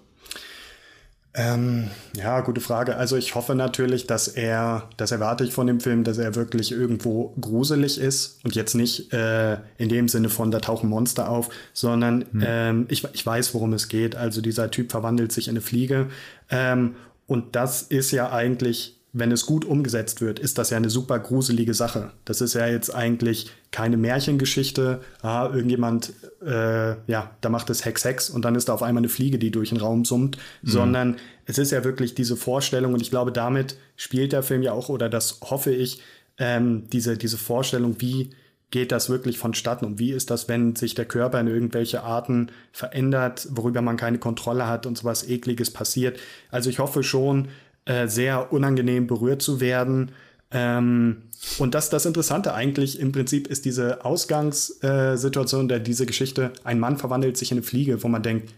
Ähm, 1.33 1.91
ja, 2.17 2.41
gute 2.41 2.61
Frage. 2.61 2.97
Also 2.97 3.17
ich 3.17 3.37
hoffe 3.37 3.55
natürlich, 3.55 4.09
dass 4.09 4.27
er, 4.27 4.89
das 4.97 5.13
erwarte 5.13 5.45
ich 5.45 5.53
von 5.53 5.69
dem 5.69 5.79
Film, 5.79 6.03
dass 6.03 6.19
er 6.19 6.35
wirklich 6.35 6.73
irgendwo 6.73 7.35
gruselig 7.41 8.01
ist 8.01 8.45
und 8.45 8.57
jetzt 8.57 8.75
nicht 8.75 9.13
äh, 9.13 9.59
in 9.79 9.89
dem 9.89 10.09
Sinne 10.09 10.29
von, 10.29 10.51
da 10.51 10.59
tauchen 10.59 10.91
Monster 10.91 11.29
auf, 11.29 11.49
sondern 11.73 12.25
hm. 12.33 12.45
ähm, 12.45 12.87
ich, 12.89 13.07
ich 13.13 13.25
weiß, 13.25 13.55
worum 13.55 13.73
es 13.75 13.87
geht. 13.87 14.17
Also 14.17 14.41
dieser 14.41 14.73
Typ 14.73 14.91
verwandelt 14.91 15.31
sich 15.31 15.47
in 15.47 15.53
eine 15.53 15.61
Fliege 15.61 16.09
ähm, 16.49 16.97
und 17.29 17.55
das 17.55 17.83
ist 17.83 18.11
ja 18.11 18.33
eigentlich 18.33 18.97
wenn 19.13 19.33
es 19.33 19.47
gut 19.47 19.65
umgesetzt 19.65 20.21
wird, 20.21 20.39
ist 20.39 20.59
das 20.59 20.71
ja 20.71 20.77
eine 20.77 20.91
super 20.91 21.19
gruselige 21.19 21.75
Sache. 21.75 22.13
Das 22.25 22.41
ist 22.41 22.55
ja 22.55 22.67
jetzt 22.67 22.95
eigentlich 22.95 23.51
keine 23.71 23.97
Märchengeschichte. 23.97 25.01
Ah, 25.23 25.49
irgendjemand, 25.53 26.13
äh, 26.45 26.91
ja, 27.11 27.31
da 27.41 27.49
macht 27.49 27.71
es 27.71 27.85
Hex 27.85 28.05
Hex 28.05 28.31
und 28.31 28.45
dann 28.45 28.55
ist 28.55 28.69
da 28.69 28.75
auf 28.75 28.83
einmal 28.83 29.01
eine 29.01 29.09
Fliege, 29.09 29.39
die 29.39 29.51
durch 29.51 29.69
den 29.69 29.79
Raum 29.79 30.05
summt, 30.05 30.39
mhm. 30.63 30.71
sondern 30.71 31.17
es 31.47 31.59
ist 31.59 31.71
ja 31.71 31.85
wirklich 31.85 32.15
diese 32.15 32.37
Vorstellung 32.37 32.95
und 32.95 33.03
ich 33.03 33.11
glaube, 33.11 33.33
damit 33.33 33.77
spielt 33.97 34.33
der 34.33 34.43
Film 34.43 34.63
ja 34.63 34.73
auch, 34.73 34.89
oder 34.89 35.09
das 35.09 35.41
hoffe 35.43 35.73
ich, 35.73 36.01
ähm, 36.39 36.89
diese, 36.91 37.17
diese 37.17 37.39
Vorstellung, 37.39 37.97
wie 38.01 38.31
geht 38.71 38.93
das 38.93 39.11
wirklich 39.11 39.39
vonstatten 39.39 39.85
und 39.85 39.99
wie 39.99 40.13
ist 40.13 40.31
das, 40.31 40.49
wenn 40.49 40.77
sich 40.77 40.95
der 40.95 41.05
Körper 41.05 41.41
in 41.41 41.49
irgendwelche 41.49 42.03
Arten 42.03 42.51
verändert, 42.73 43.49
worüber 43.51 43.83
man 43.83 43.97
keine 43.97 44.19
Kontrolle 44.19 44.67
hat 44.67 44.87
und 44.87 44.97
sowas 44.97 45.29
Ekliges 45.29 45.73
passiert. 45.73 46.19
Also 46.51 46.71
ich 46.71 46.79
hoffe 46.79 47.03
schon, 47.03 47.49
äh, 47.85 48.07
sehr 48.07 48.53
unangenehm 48.53 49.07
berührt 49.07 49.43
zu 49.43 49.61
werden. 49.61 50.13
Ähm, 50.53 51.23
und 51.59 51.75
das, 51.75 51.91
das 51.91 52.07
Interessante 52.07 52.55
eigentlich 52.55 52.99
im 52.99 53.13
Prinzip 53.13 53.47
ist 53.49 53.65
diese 53.65 54.05
Ausgangssituation 54.05 55.69
der 55.69 55.79
diese 55.79 56.07
Geschichte, 56.07 56.53
ein 56.65 56.79
Mann 56.79 56.99
verwandelt 56.99 57.37
sich 57.37 57.51
in 57.51 57.59
eine 57.59 57.63
Fliege, 57.63 58.03
wo 58.03 58.09
man 58.09 58.23
denkt, 58.23 58.53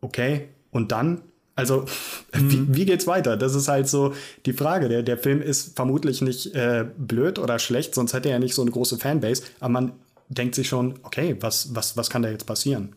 okay, 0.00 0.48
und 0.70 0.92
dann? 0.92 1.22
Also, 1.54 1.86
mhm. 2.34 2.50
wie, 2.50 2.76
wie, 2.76 2.84
geht's 2.86 3.06
weiter? 3.06 3.36
Das 3.36 3.54
ist 3.54 3.68
halt 3.68 3.88
so 3.88 4.14
die 4.46 4.52
Frage. 4.52 4.88
Der, 4.88 5.02
der 5.02 5.18
Film 5.18 5.40
ist 5.40 5.76
vermutlich 5.76 6.22
nicht 6.22 6.54
äh, 6.54 6.86
blöd 6.96 7.38
oder 7.38 7.58
schlecht, 7.58 7.94
sonst 7.94 8.12
hätte 8.12 8.30
er 8.30 8.38
nicht 8.38 8.54
so 8.54 8.62
eine 8.62 8.70
große 8.70 8.98
Fanbase, 8.98 9.44
aber 9.60 9.70
man 9.70 9.92
denkt 10.28 10.54
sich 10.54 10.68
schon, 10.68 10.98
okay, 11.02 11.36
was, 11.40 11.74
was, 11.74 11.96
was 11.96 12.10
kann 12.10 12.22
da 12.22 12.30
jetzt 12.30 12.46
passieren? 12.46 12.94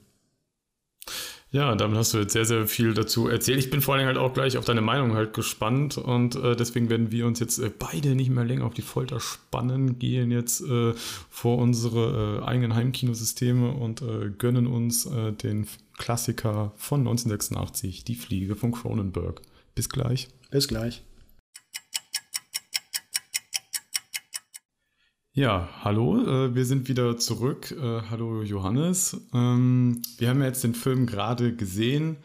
Ja, 1.56 1.74
damit 1.74 1.98
hast 1.98 2.14
du 2.14 2.18
jetzt 2.18 2.34
sehr, 2.34 2.44
sehr 2.44 2.68
viel 2.68 2.94
dazu 2.94 3.30
erzählt. 3.30 3.60
Ich 3.60 3.70
bin 3.70 3.80
vor 3.80 3.96
allem 3.96 4.08
halt 4.08 4.18
auch 4.18 4.34
gleich 4.34 4.58
auf 4.58 4.66
deine 4.66 4.82
Meinung 4.82 5.14
halt 5.14 5.34
gespannt 5.34 5.98
und 5.98 6.36
äh, 6.36 6.54
deswegen 6.54 6.90
werden 6.90 7.14
wir 7.14 7.26
uns 7.26 7.40
jetzt 7.40 7.60
äh, 7.60 7.72
beide 7.80 8.14
nicht 8.14 8.30
mehr 8.30 8.44
länger 8.44 8.66
auf 8.66 8.74
die 8.74 8.82
Folter 8.82 9.22
spannen, 9.22 9.98
gehen 9.98 10.32
jetzt 10.32 10.60
äh, 10.60 10.92
vor 11.30 11.58
unsere 11.60 12.42
äh, 12.42 12.46
eigenen 12.46 12.76
Heimkinosysteme 12.76 13.72
und 13.72 14.02
äh, 14.02 14.32
gönnen 14.38 14.68
uns 14.68 15.06
äh, 15.06 15.32
den 15.32 15.66
Klassiker 15.98 16.74
von 16.76 17.00
1986, 17.00 18.04
Die 18.04 18.16
Fliege 18.16 18.58
von 18.58 18.74
Cronenberg. 18.74 19.42
Bis 19.76 19.88
gleich. 19.88 20.28
Bis 20.52 20.68
gleich. 20.68 21.04
Ja, 25.38 25.68
hallo, 25.84 26.18
äh, 26.26 26.56
wir 26.56 26.64
sind 26.64 26.88
wieder 26.88 27.18
zurück. 27.18 27.70
Äh, 27.72 28.04
hallo 28.10 28.42
Johannes. 28.42 29.20
Ähm, 29.34 30.02
wir 30.18 30.30
haben 30.30 30.40
ja 30.40 30.48
jetzt 30.48 30.64
den 30.64 30.74
Film 30.74 31.06
gerade 31.08 31.54
gesehen. 31.54 32.16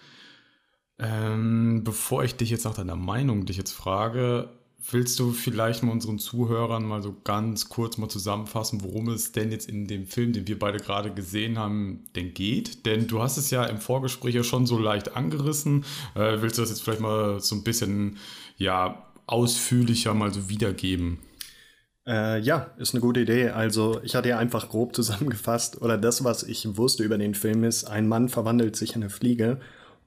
Ähm, 0.96 1.82
bevor 1.82 2.22
ich 2.22 2.36
dich 2.36 2.50
jetzt 2.50 2.66
nach 2.66 2.74
deiner 2.76 2.94
Meinung 2.94 3.46
dich 3.46 3.56
jetzt 3.56 3.72
frage, 3.72 4.50
willst 4.92 5.18
du 5.18 5.32
vielleicht 5.32 5.82
mal 5.82 5.90
unseren 5.90 6.20
Zuhörern 6.20 6.84
mal 6.84 7.02
so 7.02 7.16
ganz 7.24 7.68
kurz 7.68 7.98
mal 7.98 8.08
zusammenfassen, 8.08 8.84
worum 8.84 9.08
es 9.08 9.32
denn 9.32 9.50
jetzt 9.50 9.68
in 9.68 9.88
dem 9.88 10.06
Film, 10.06 10.32
den 10.32 10.46
wir 10.46 10.60
beide 10.60 10.78
gerade 10.78 11.12
gesehen 11.12 11.58
haben, 11.58 12.04
denn 12.14 12.32
geht? 12.32 12.86
Denn 12.86 13.08
du 13.08 13.20
hast 13.20 13.38
es 13.38 13.50
ja 13.50 13.64
im 13.64 13.78
Vorgespräch 13.78 14.36
ja 14.36 14.44
schon 14.44 14.66
so 14.66 14.78
leicht 14.78 15.16
angerissen. 15.16 15.84
Äh, 16.14 16.42
willst 16.42 16.58
du 16.58 16.62
das 16.62 16.70
jetzt 16.70 16.82
vielleicht 16.82 17.00
mal 17.00 17.40
so 17.40 17.56
ein 17.56 17.64
bisschen, 17.64 18.18
ja, 18.56 19.04
ausführlicher 19.26 20.14
mal 20.14 20.32
so 20.32 20.48
wiedergeben? 20.48 21.18
Äh, 22.10 22.40
ja, 22.40 22.66
ist 22.76 22.92
eine 22.92 23.00
gute 23.00 23.20
Idee. 23.20 23.50
Also 23.50 24.00
ich 24.02 24.16
hatte 24.16 24.28
ja 24.28 24.38
einfach 24.38 24.68
grob 24.68 24.94
zusammengefasst, 24.96 25.80
oder 25.80 25.96
das, 25.96 26.24
was 26.24 26.42
ich 26.42 26.76
wusste 26.76 27.04
über 27.04 27.18
den 27.18 27.34
Film 27.34 27.62
ist, 27.62 27.84
ein 27.84 28.08
Mann 28.08 28.28
verwandelt 28.28 28.74
sich 28.74 28.96
in 28.96 29.02
eine 29.02 29.10
Fliege. 29.10 29.58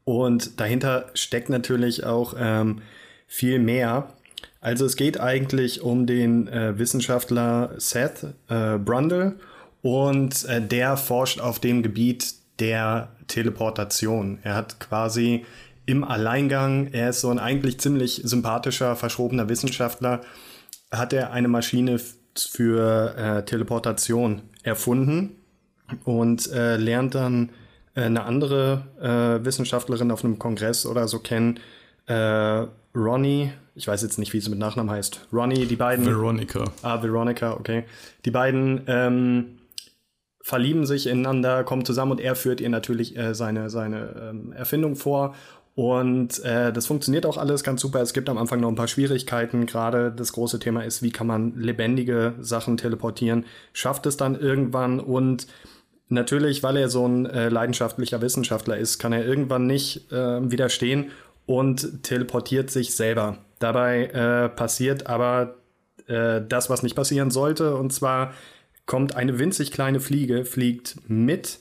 Und 0.04 0.60
dahinter 0.60 1.06
steckt 1.14 1.50
natürlich 1.50 2.06
auch 2.06 2.36
ähm, 2.38 2.82
viel 3.26 3.58
mehr. 3.60 4.10
Also 4.60 4.86
es 4.86 4.98
geht 4.98 5.18
eigentlich 5.18 5.82
um 5.82 6.06
den 6.06 6.50
äh, 6.50 6.78
Wissenschaftler 6.78 7.72
Seth 7.78 8.28
äh, 8.50 8.78
Brundle 8.78 9.38
und 9.82 10.44
äh, 10.46 10.62
der 10.62 10.98
forscht 10.98 11.40
auf 11.40 11.60
dem 11.60 11.84
Gebiet 11.84 12.34
der 12.60 13.10
Teleportation. 13.28 14.40
Er 14.44 14.56
hat 14.56 14.82
quasi 14.82 15.46
im 15.86 16.04
Alleingang, 16.04 16.88
er 16.92 17.10
ist 17.10 17.22
so 17.22 17.30
ein 17.30 17.40
eigentlich 17.40 17.80
ziemlich 17.80 18.22
sympathischer, 18.26 18.96
verschrobener 18.96 19.48
Wissenschaftler, 19.50 20.22
hat 20.94 21.14
er 21.14 21.32
eine 21.32 21.48
Maschine 21.48 22.00
für 22.36 23.16
äh, 23.18 23.46
Teleportation 23.46 24.44
erfunden 24.64 25.36
und 26.06 26.52
äh, 26.52 26.78
lernt 26.78 27.16
dann 27.16 27.50
äh, 27.96 28.04
eine 28.04 28.24
andere 28.24 28.84
äh, 29.02 29.46
Wissenschaftlerin 29.46 30.12
auf 30.12 30.24
einem 30.24 30.40
Kongress 30.40 30.86
oder 30.86 31.08
so 31.08 31.20
kennen, 31.20 31.60
äh, 32.08 32.66
Ronnie, 32.96 33.52
ich 33.76 33.88
weiß 33.88 34.04
jetzt 34.04 34.20
nicht, 34.20 34.34
wie 34.34 34.40
sie 34.40 34.50
mit 34.50 34.60
Nachnamen 34.60 34.92
heißt. 34.92 35.28
Ronnie, 35.32 35.66
die 35.66 35.76
beiden. 35.76 36.06
Veronica. 36.06 36.66
Ah, 36.84 37.02
Veronica, 37.02 37.54
okay. 37.54 37.86
Die 38.24 38.32
beiden 38.32 38.82
ähm, 38.88 39.58
verlieben 40.42 40.86
sich 40.86 41.08
ineinander, 41.08 41.64
kommen 41.64 41.86
zusammen 41.86 42.12
und 42.12 42.22
er 42.22 42.36
führt 42.36 42.62
ihr 42.62 42.70
natürlich 42.70 43.18
äh, 43.18 43.34
seine, 43.34 43.70
seine 43.70 44.30
ähm, 44.30 44.52
Erfindung 44.52 44.96
vor. 44.96 45.34
Und 45.76 46.44
äh, 46.44 46.72
das 46.72 46.86
funktioniert 46.86 47.26
auch 47.26 47.38
alles 47.38 47.64
ganz 47.64 47.82
super. 47.82 48.02
Es 48.02 48.14
gibt 48.14 48.30
am 48.30 48.38
Anfang 48.38 48.60
noch 48.60 48.70
ein 48.70 48.76
paar 48.76 48.88
Schwierigkeiten. 48.88 49.66
Gerade 49.66 50.12
das 50.12 50.34
große 50.34 50.60
Thema 50.60 50.84
ist, 50.84 51.02
wie 51.02 51.12
kann 51.12 51.26
man 51.26 51.60
lebendige 51.60 52.36
Sachen 52.40 52.78
teleportieren? 52.78 53.46
Schafft 53.74 54.06
es 54.06 54.16
dann 54.16 54.40
irgendwann 54.40 55.00
und 55.00 55.48
natürlich, 56.10 56.62
weil 56.62 56.78
er 56.78 56.90
so 56.90 57.08
ein 57.08 57.26
äh, 57.26 57.50
leidenschaftlicher 57.50 58.22
Wissenschaftler 58.22 58.78
ist, 58.78 59.00
kann 59.00 59.14
er 59.14 59.26
irgendwann 59.26 59.66
nicht 59.66 60.12
äh, 60.12 60.52
widerstehen 60.52 61.10
und 61.48 62.04
teleportiert 62.04 62.70
sich 62.70 62.96
selber. 62.96 63.40
Dabei 63.58 64.06
äh, 64.06 64.50
passiert 64.50 65.08
aber 65.08 65.56
äh, 66.08 66.42
das, 66.48 66.70
was 66.70 66.84
nicht 66.84 66.96
passieren 66.96 67.32
sollte. 67.32 67.76
Und 67.76 67.92
zwar 67.92 68.34
kommt 68.86 69.16
eine 69.16 69.40
winzig 69.40 69.72
kleine 69.72 70.00
Fliege, 70.00 70.46
fliegt 70.46 70.98
mit 71.08 71.60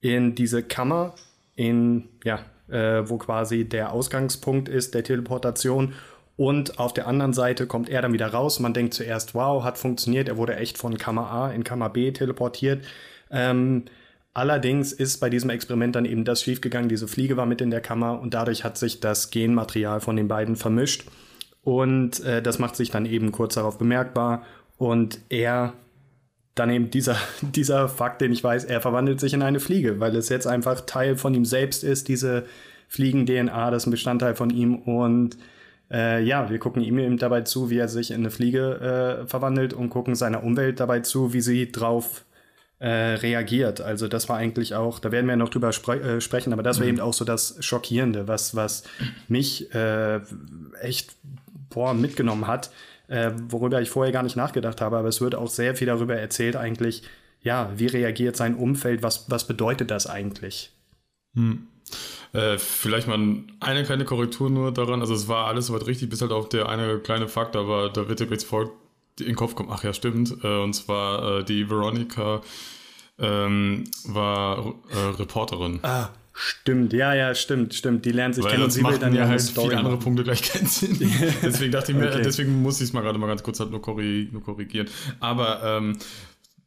in 0.00 0.34
diese 0.34 0.62
Kammer, 0.62 1.14
in, 1.54 2.10
ja, 2.22 2.40
äh, 2.68 3.08
wo 3.08 3.18
quasi 3.18 3.64
der 3.64 3.92
Ausgangspunkt 3.92 4.68
ist 4.68 4.94
der 4.94 5.04
Teleportation. 5.04 5.94
Und 6.36 6.78
auf 6.78 6.92
der 6.92 7.06
anderen 7.06 7.32
Seite 7.32 7.66
kommt 7.66 7.88
er 7.88 8.02
dann 8.02 8.12
wieder 8.12 8.28
raus. 8.28 8.60
Man 8.60 8.74
denkt 8.74 8.94
zuerst, 8.94 9.34
wow, 9.34 9.64
hat 9.64 9.78
funktioniert. 9.78 10.28
Er 10.28 10.36
wurde 10.36 10.56
echt 10.56 10.76
von 10.76 10.98
Kammer 10.98 11.30
A 11.30 11.50
in 11.50 11.64
Kammer 11.64 11.88
B 11.88 12.12
teleportiert. 12.12 12.84
Ähm, 13.30 13.84
Allerdings 14.36 14.92
ist 14.92 15.18
bei 15.18 15.30
diesem 15.30 15.48
Experiment 15.48 15.96
dann 15.96 16.04
eben 16.04 16.26
das 16.26 16.42
schiefgegangen. 16.42 16.90
Diese 16.90 17.08
Fliege 17.08 17.38
war 17.38 17.46
mit 17.46 17.62
in 17.62 17.70
der 17.70 17.80
Kammer 17.80 18.20
und 18.20 18.34
dadurch 18.34 18.64
hat 18.64 18.76
sich 18.76 19.00
das 19.00 19.30
Genmaterial 19.30 20.00
von 20.00 20.14
den 20.14 20.28
beiden 20.28 20.56
vermischt. 20.56 21.06
Und 21.62 22.22
äh, 22.22 22.42
das 22.42 22.58
macht 22.58 22.76
sich 22.76 22.90
dann 22.90 23.06
eben 23.06 23.32
kurz 23.32 23.54
darauf 23.54 23.78
bemerkbar. 23.78 24.44
Und 24.76 25.20
er, 25.30 25.72
dann 26.56 26.70
eben 26.70 26.90
dieser, 26.90 27.16
dieser 27.42 27.88
Fakt, 27.88 28.20
den 28.20 28.32
ich 28.32 28.42
weiß, 28.42 28.64
er 28.64 28.80
verwandelt 28.80 29.20
sich 29.20 29.32
in 29.32 29.42
eine 29.42 29.60
Fliege, 29.60 30.00
weil 30.00 30.16
es 30.16 30.28
jetzt 30.28 30.48
einfach 30.48 30.80
Teil 30.80 31.16
von 31.16 31.32
ihm 31.34 31.44
selbst 31.44 31.84
ist, 31.84 32.08
diese 32.08 32.44
Fliegen-DNA, 32.88 33.70
das 33.70 33.84
ist 33.84 33.86
ein 33.86 33.92
Bestandteil 33.92 34.34
von 34.34 34.50
ihm. 34.50 34.76
Und 34.76 35.36
äh, 35.90 36.22
ja, 36.22 36.50
wir 36.50 36.58
gucken 36.58 36.82
ihm 36.82 36.98
eben 36.98 37.18
dabei 37.18 37.42
zu, 37.42 37.70
wie 37.70 37.78
er 37.78 37.88
sich 37.88 38.10
in 38.10 38.18
eine 38.18 38.30
Fliege 38.30 39.20
äh, 39.22 39.26
verwandelt 39.26 39.72
und 39.72 39.90
gucken 39.90 40.14
seiner 40.14 40.42
Umwelt 40.42 40.80
dabei 40.80 41.00
zu, 41.00 41.32
wie 41.32 41.40
sie 41.40 41.70
drauf 41.70 42.24
äh, 42.78 42.88
reagiert. 42.88 43.80
Also 43.80 44.08
das 44.08 44.28
war 44.28 44.36
eigentlich 44.36 44.74
auch, 44.74 44.98
da 44.98 45.12
werden 45.12 45.26
wir 45.26 45.36
noch 45.36 45.48
drüber 45.48 45.72
spre 45.72 46.00
äh, 46.00 46.20
sprechen, 46.20 46.52
aber 46.52 46.62
das 46.62 46.78
war 46.78 46.84
mhm. 46.84 46.94
eben 46.94 47.00
auch 47.00 47.14
so 47.14 47.24
das 47.24 47.56
Schockierende, 47.60 48.28
was, 48.28 48.54
was 48.54 48.84
mich 49.28 49.72
äh, 49.74 50.20
echt 50.80 51.14
boah, 51.70 51.94
mitgenommen 51.94 52.46
hat, 52.46 52.70
äh, 53.08 53.32
worüber 53.48 53.80
ich 53.80 53.90
vorher 53.90 54.12
gar 54.12 54.22
nicht 54.22 54.36
nachgedacht 54.36 54.80
habe, 54.80 54.96
aber 54.96 55.08
es 55.08 55.20
wird 55.20 55.34
auch 55.34 55.48
sehr 55.48 55.74
viel 55.74 55.86
darüber 55.86 56.16
erzählt 56.16 56.56
eigentlich, 56.56 57.02
ja, 57.42 57.70
wie 57.76 57.86
reagiert 57.86 58.36
sein 58.36 58.56
Umfeld, 58.56 59.02
was, 59.02 59.30
was 59.30 59.46
bedeutet 59.46 59.90
das 59.90 60.06
eigentlich? 60.06 60.72
Hm. 61.34 61.68
Äh, 62.32 62.58
vielleicht 62.58 63.06
mal 63.06 63.18
eine 63.60 63.84
kleine 63.84 64.04
Korrektur 64.04 64.50
nur 64.50 64.72
daran. 64.72 65.00
Also 65.00 65.14
es 65.14 65.28
war 65.28 65.46
alles 65.46 65.66
soweit 65.66 65.86
richtig, 65.86 66.10
bis 66.10 66.20
halt 66.20 66.32
auch 66.32 66.48
der 66.48 66.68
eine 66.68 66.98
kleine 66.98 67.28
Fakt, 67.28 67.54
aber 67.54 67.88
da 67.88 68.08
wird 68.08 68.20
jetzt 68.20 68.44
folgt 68.44 68.72
in 69.20 69.26
den 69.26 69.36
Kopf 69.36 69.54
kommt, 69.54 69.70
ach 69.72 69.82
ja, 69.84 69.94
stimmt. 69.94 70.36
Äh, 70.42 70.62
und 70.62 70.74
zwar 70.74 71.38
äh, 71.38 71.44
die 71.44 71.70
Veronica 71.70 72.42
ähm, 73.18 73.84
war 74.04 74.74
äh, 74.90 74.98
Reporterin. 75.18 75.80
Ah, 75.82 76.10
stimmt. 76.36 76.92
Ja, 76.92 77.14
ja, 77.14 77.34
stimmt, 77.34 77.74
stimmt. 77.74 78.04
Die 78.04 78.12
lernen 78.12 78.34
sich 78.34 78.44
Weil 78.44 78.52
kennen 78.52 78.64
und 78.64 78.70
sie 78.70 78.84
will 78.84 78.98
dann 78.98 79.14
ja 79.14 79.26
halt 79.26 79.40
Story 79.40 79.68
viele 79.68 79.78
andere 79.78 79.98
Punkte 79.98 80.22
gleich 80.22 80.42
kennen. 80.42 80.66
deswegen 81.42 81.72
dachte 81.72 81.92
ich 81.92 81.98
mir, 81.98 82.08
okay. 82.08 82.22
deswegen 82.22 82.62
muss 82.62 82.80
ich 82.80 82.88
es 82.88 82.92
mal 82.92 83.00
gerade 83.00 83.18
mal 83.18 83.26
ganz 83.26 83.42
kurz 83.42 83.60
halt 83.60 83.70
nur 83.70 83.80
korrigieren. 83.80 84.88
Aber 85.20 85.62
ähm, 85.64 85.98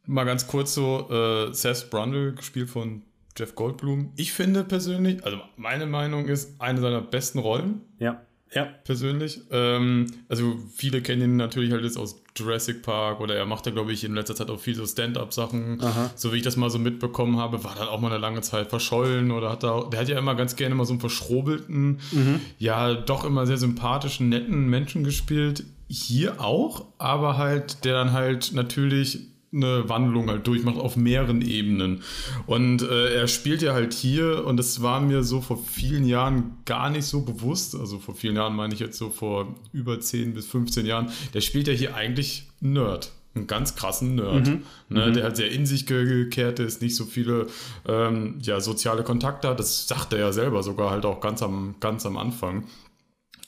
mal 0.06 0.24
ganz 0.24 0.46
kurz 0.46 0.74
so, 0.74 1.08
äh, 1.10 1.54
Seth 1.54 1.88
Brundle, 1.90 2.34
gespielt 2.34 2.68
von 2.68 3.02
Jeff 3.36 3.54
Goldblum. 3.54 4.12
Ich 4.16 4.32
finde 4.32 4.64
persönlich, 4.64 5.24
also 5.24 5.38
meine 5.56 5.86
Meinung 5.86 6.26
ist, 6.26 6.60
eine 6.60 6.80
seiner 6.80 7.00
besten 7.00 7.38
Rollen. 7.38 7.80
Ja. 7.98 8.20
Ja. 8.52 8.64
Persönlich. 8.84 9.42
Ähm, 9.50 10.06
also 10.28 10.58
viele 10.74 11.02
kennen 11.02 11.22
ihn 11.22 11.36
natürlich 11.36 11.70
halt 11.70 11.84
jetzt 11.84 11.96
aus 11.96 12.20
Jurassic 12.36 12.82
Park 12.82 13.20
oder 13.20 13.36
er 13.36 13.46
macht 13.46 13.66
ja, 13.66 13.72
glaube 13.72 13.92
ich, 13.92 14.02
in 14.02 14.14
letzter 14.14 14.34
Zeit 14.34 14.50
auch 14.50 14.58
viel 14.58 14.74
so 14.74 14.86
Stand-up-Sachen. 14.86 15.80
So 16.16 16.32
wie 16.32 16.38
ich 16.38 16.42
das 16.42 16.56
mal 16.56 16.70
so 16.70 16.78
mitbekommen 16.78 17.36
habe, 17.36 17.62
war 17.62 17.74
dann 17.76 17.88
auch 17.88 18.00
mal 18.00 18.10
eine 18.10 18.18
lange 18.18 18.40
Zeit 18.40 18.68
verschollen 18.68 19.30
oder 19.30 19.50
hat 19.50 19.62
da, 19.62 19.84
der 19.84 20.00
hat 20.00 20.08
ja 20.08 20.18
immer 20.18 20.34
ganz 20.34 20.56
gerne 20.56 20.74
mal 20.74 20.84
so 20.84 20.92
einen 20.92 21.00
verschrobelten, 21.00 22.00
mhm. 22.10 22.40
ja, 22.58 22.94
doch 22.94 23.24
immer 23.24 23.46
sehr 23.46 23.58
sympathischen, 23.58 24.28
netten 24.28 24.68
Menschen 24.68 25.04
gespielt. 25.04 25.64
Hier 25.88 26.40
auch, 26.40 26.86
aber 26.98 27.36
halt, 27.36 27.84
der 27.84 27.94
dann 27.94 28.12
halt 28.12 28.52
natürlich 28.52 29.30
eine 29.52 29.88
Wandlung 29.88 30.28
halt 30.28 30.46
durchmacht 30.46 30.76
auf 30.76 30.96
mehreren 30.96 31.42
Ebenen. 31.42 32.02
Und 32.46 32.82
äh, 32.82 33.14
er 33.14 33.26
spielt 33.26 33.62
ja 33.62 33.72
halt 33.72 33.92
hier, 33.92 34.46
und 34.46 34.56
das 34.56 34.82
war 34.82 35.00
mir 35.00 35.22
so 35.24 35.40
vor 35.40 35.58
vielen 35.58 36.04
Jahren 36.04 36.58
gar 36.64 36.90
nicht 36.90 37.04
so 37.04 37.22
bewusst, 37.22 37.74
also 37.74 37.98
vor 37.98 38.14
vielen 38.14 38.36
Jahren 38.36 38.54
meine 38.54 38.74
ich 38.74 38.80
jetzt 38.80 38.98
so 38.98 39.10
vor 39.10 39.54
über 39.72 39.98
10 40.00 40.34
bis 40.34 40.46
15 40.46 40.86
Jahren, 40.86 41.10
der 41.34 41.40
spielt 41.40 41.66
ja 41.66 41.74
hier 41.74 41.94
eigentlich 41.94 42.46
Nerd. 42.60 43.12
Einen 43.34 43.46
ganz 43.46 43.76
krassen 43.76 44.16
Nerd, 44.16 44.48
mhm. 44.48 44.62
Ne, 44.88 45.06
mhm. 45.06 45.14
der 45.14 45.22
halt 45.22 45.36
sehr 45.36 45.50
in 45.50 45.64
sich 45.64 45.86
gekehrt 45.86 46.58
ist, 46.58 46.82
nicht 46.82 46.96
so 46.96 47.04
viele 47.04 47.46
ähm, 47.86 48.38
ja, 48.42 48.60
soziale 48.60 49.04
Kontakte 49.04 49.48
hat. 49.48 49.60
Das 49.60 49.86
sagt 49.86 50.12
er 50.12 50.18
ja 50.18 50.32
selber 50.32 50.64
sogar 50.64 50.90
halt 50.90 51.04
auch 51.06 51.20
ganz 51.20 51.40
am, 51.42 51.76
ganz 51.78 52.04
am 52.06 52.16
Anfang 52.16 52.64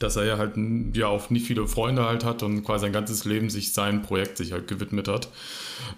dass 0.03 0.17
er 0.17 0.25
ja 0.25 0.39
halt 0.39 0.53
ja 0.95 1.07
auch 1.07 1.31
nicht 1.31 1.47
viele 1.47 1.67
Freunde 1.67 2.05
halt 2.05 2.25
hat 2.25 2.43
und 2.43 2.65
quasi 2.65 2.83
sein 2.83 2.93
ganzes 2.93 3.25
Leben 3.25 3.51
sich 3.51 3.73
sein 3.73 4.03
Projekt 4.03 4.37
sich 4.37 4.53
halt 4.53 4.69
gewidmet 4.69 5.09
hat. 5.09 5.29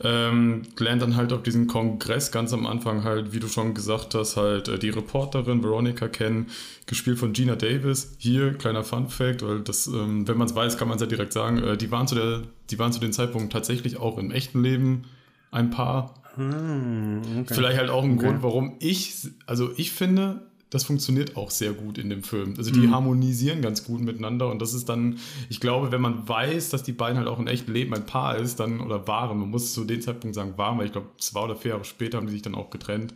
Ähm, 0.03 0.63
lernt 0.79 1.03
dann 1.03 1.17
halt 1.17 1.33
auf 1.33 1.43
diesem 1.43 1.67
Kongress 1.67 2.31
ganz 2.33 2.53
am 2.53 2.67
Anfang 2.67 3.05
halt, 3.05 3.33
wie 3.33 3.41
du 3.41 3.49
schon 3.49 3.75
gesagt 3.75 4.15
hast, 4.15 4.37
halt 4.37 4.69
äh, 4.69 4.79
die 4.79 4.91
Reporterin 4.91 5.63
Veronica 5.63 6.09
kennen, 6.09 6.47
gespielt 6.87 7.19
von 7.19 7.33
Gina 7.33 7.57
Davis. 7.57 8.15
Hier, 8.19 8.55
kleiner 8.55 8.85
Fun 8.85 9.09
Fact, 9.09 9.43
weil 9.43 9.61
das, 9.61 9.87
ähm, 9.87 10.27
wenn 10.29 10.39
man 10.39 10.47
es 10.47 10.55
weiß, 10.55 10.79
kann 10.79 10.89
man 10.89 10.97
es 10.97 11.03
ja 11.03 11.07
direkt 11.07 11.33
sagen, 11.33 11.63
äh, 11.63 11.77
die 11.77 11.91
waren 11.91 12.07
zu 12.07 12.15
der, 12.15 12.43
die 12.71 12.79
waren 12.79 12.93
zu 12.93 13.01
dem 13.01 13.13
Zeitpunkt 13.13 13.53
tatsächlich 13.53 13.99
auch 13.99 14.19
im 14.19 14.31
echten 14.31 14.63
Leben 14.63 15.03
ein 15.51 15.71
Paar. 15.71 16.15
Hm, 16.37 17.23
okay. 17.41 17.55
Vielleicht 17.55 17.79
halt 17.79 17.91
auch 17.91 18.05
ein 18.05 18.19
okay. 18.19 18.27
Grund, 18.27 18.43
warum 18.43 18.77
ich, 18.81 19.29
also 19.47 19.71
ich 19.77 19.93
finde, 19.93 20.43
das 20.75 20.83
funktioniert 20.83 21.37
auch 21.37 21.53
sehr 21.53 21.73
gut 21.73 21.99
in 21.99 22.11
dem 22.11 22.25
Film. 22.25 22.55
Also 22.59 22.73
die 22.73 22.81
mhm. 22.81 22.91
harmonisieren 22.91 23.63
ganz 23.63 23.85
gut 23.85 24.01
miteinander 24.01 24.51
und 24.51 24.61
das 24.61 24.75
ist 24.75 24.89
dann, 24.89 25.19
ich 25.49 25.61
glaube, 25.61 25.93
wenn 25.93 26.01
man 26.01 26.29
weiß, 26.29 26.71
dass 26.71 26.83
die 26.83 26.91
beiden 26.91 27.17
halt 27.17 27.29
auch 27.29 27.39
in 27.39 27.47
echtem 27.47 27.73
Leben 27.73 27.95
ein 27.95 28.07
Paar 28.07 28.39
ist, 28.39 28.59
dann 28.59 28.81
oder 28.81 29.07
waren, 29.07 29.39
man 29.39 29.51
muss 29.51 29.73
zu 29.73 29.85
dem 29.85 30.01
Zeitpunkt 30.01 30.35
sagen 30.35 30.59
waren, 30.59 30.77
weil 30.77 30.87
ich 30.87 30.93
glaube, 30.93 31.11
zwei 31.19 31.43
oder 31.43 31.55
vier 31.55 31.71
Jahre 31.71 31.85
später 31.85 32.19
haben 32.19 32.27
die 32.27 32.33
sich 32.33 32.43
dann 32.43 32.57
auch 32.57 32.71
getrennt. 32.71 33.15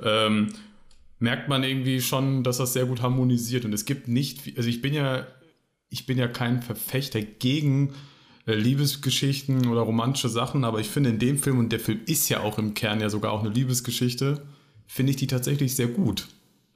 Ähm, 0.00 0.50
merkt 1.18 1.48
man 1.48 1.64
irgendwie 1.64 2.00
schon, 2.00 2.44
dass 2.44 2.58
das 2.58 2.74
sehr 2.74 2.86
gut 2.86 3.02
harmonisiert 3.02 3.64
und 3.64 3.72
es 3.72 3.86
gibt 3.86 4.06
nicht, 4.06 4.56
also 4.56 4.68
ich 4.68 4.80
bin 4.80 4.94
ja, 4.94 5.26
ich 5.88 6.06
bin 6.06 6.16
ja 6.16 6.28
kein 6.28 6.62
Verfechter 6.62 7.20
gegen 7.22 7.92
äh, 8.46 8.54
Liebesgeschichten 8.54 9.66
oder 9.66 9.80
romantische 9.80 10.28
Sachen, 10.28 10.62
aber 10.62 10.78
ich 10.78 10.86
finde 10.86 11.10
in 11.10 11.18
dem 11.18 11.38
Film, 11.38 11.58
und 11.58 11.72
der 11.72 11.80
Film 11.80 12.02
ist 12.06 12.28
ja 12.28 12.38
auch 12.38 12.56
im 12.56 12.74
Kern 12.74 13.00
ja 13.00 13.10
sogar 13.10 13.32
auch 13.32 13.40
eine 13.40 13.52
Liebesgeschichte, 13.52 14.42
finde 14.86 15.10
ich 15.10 15.16
die 15.16 15.26
tatsächlich 15.26 15.74
sehr 15.74 15.88
gut 15.88 16.28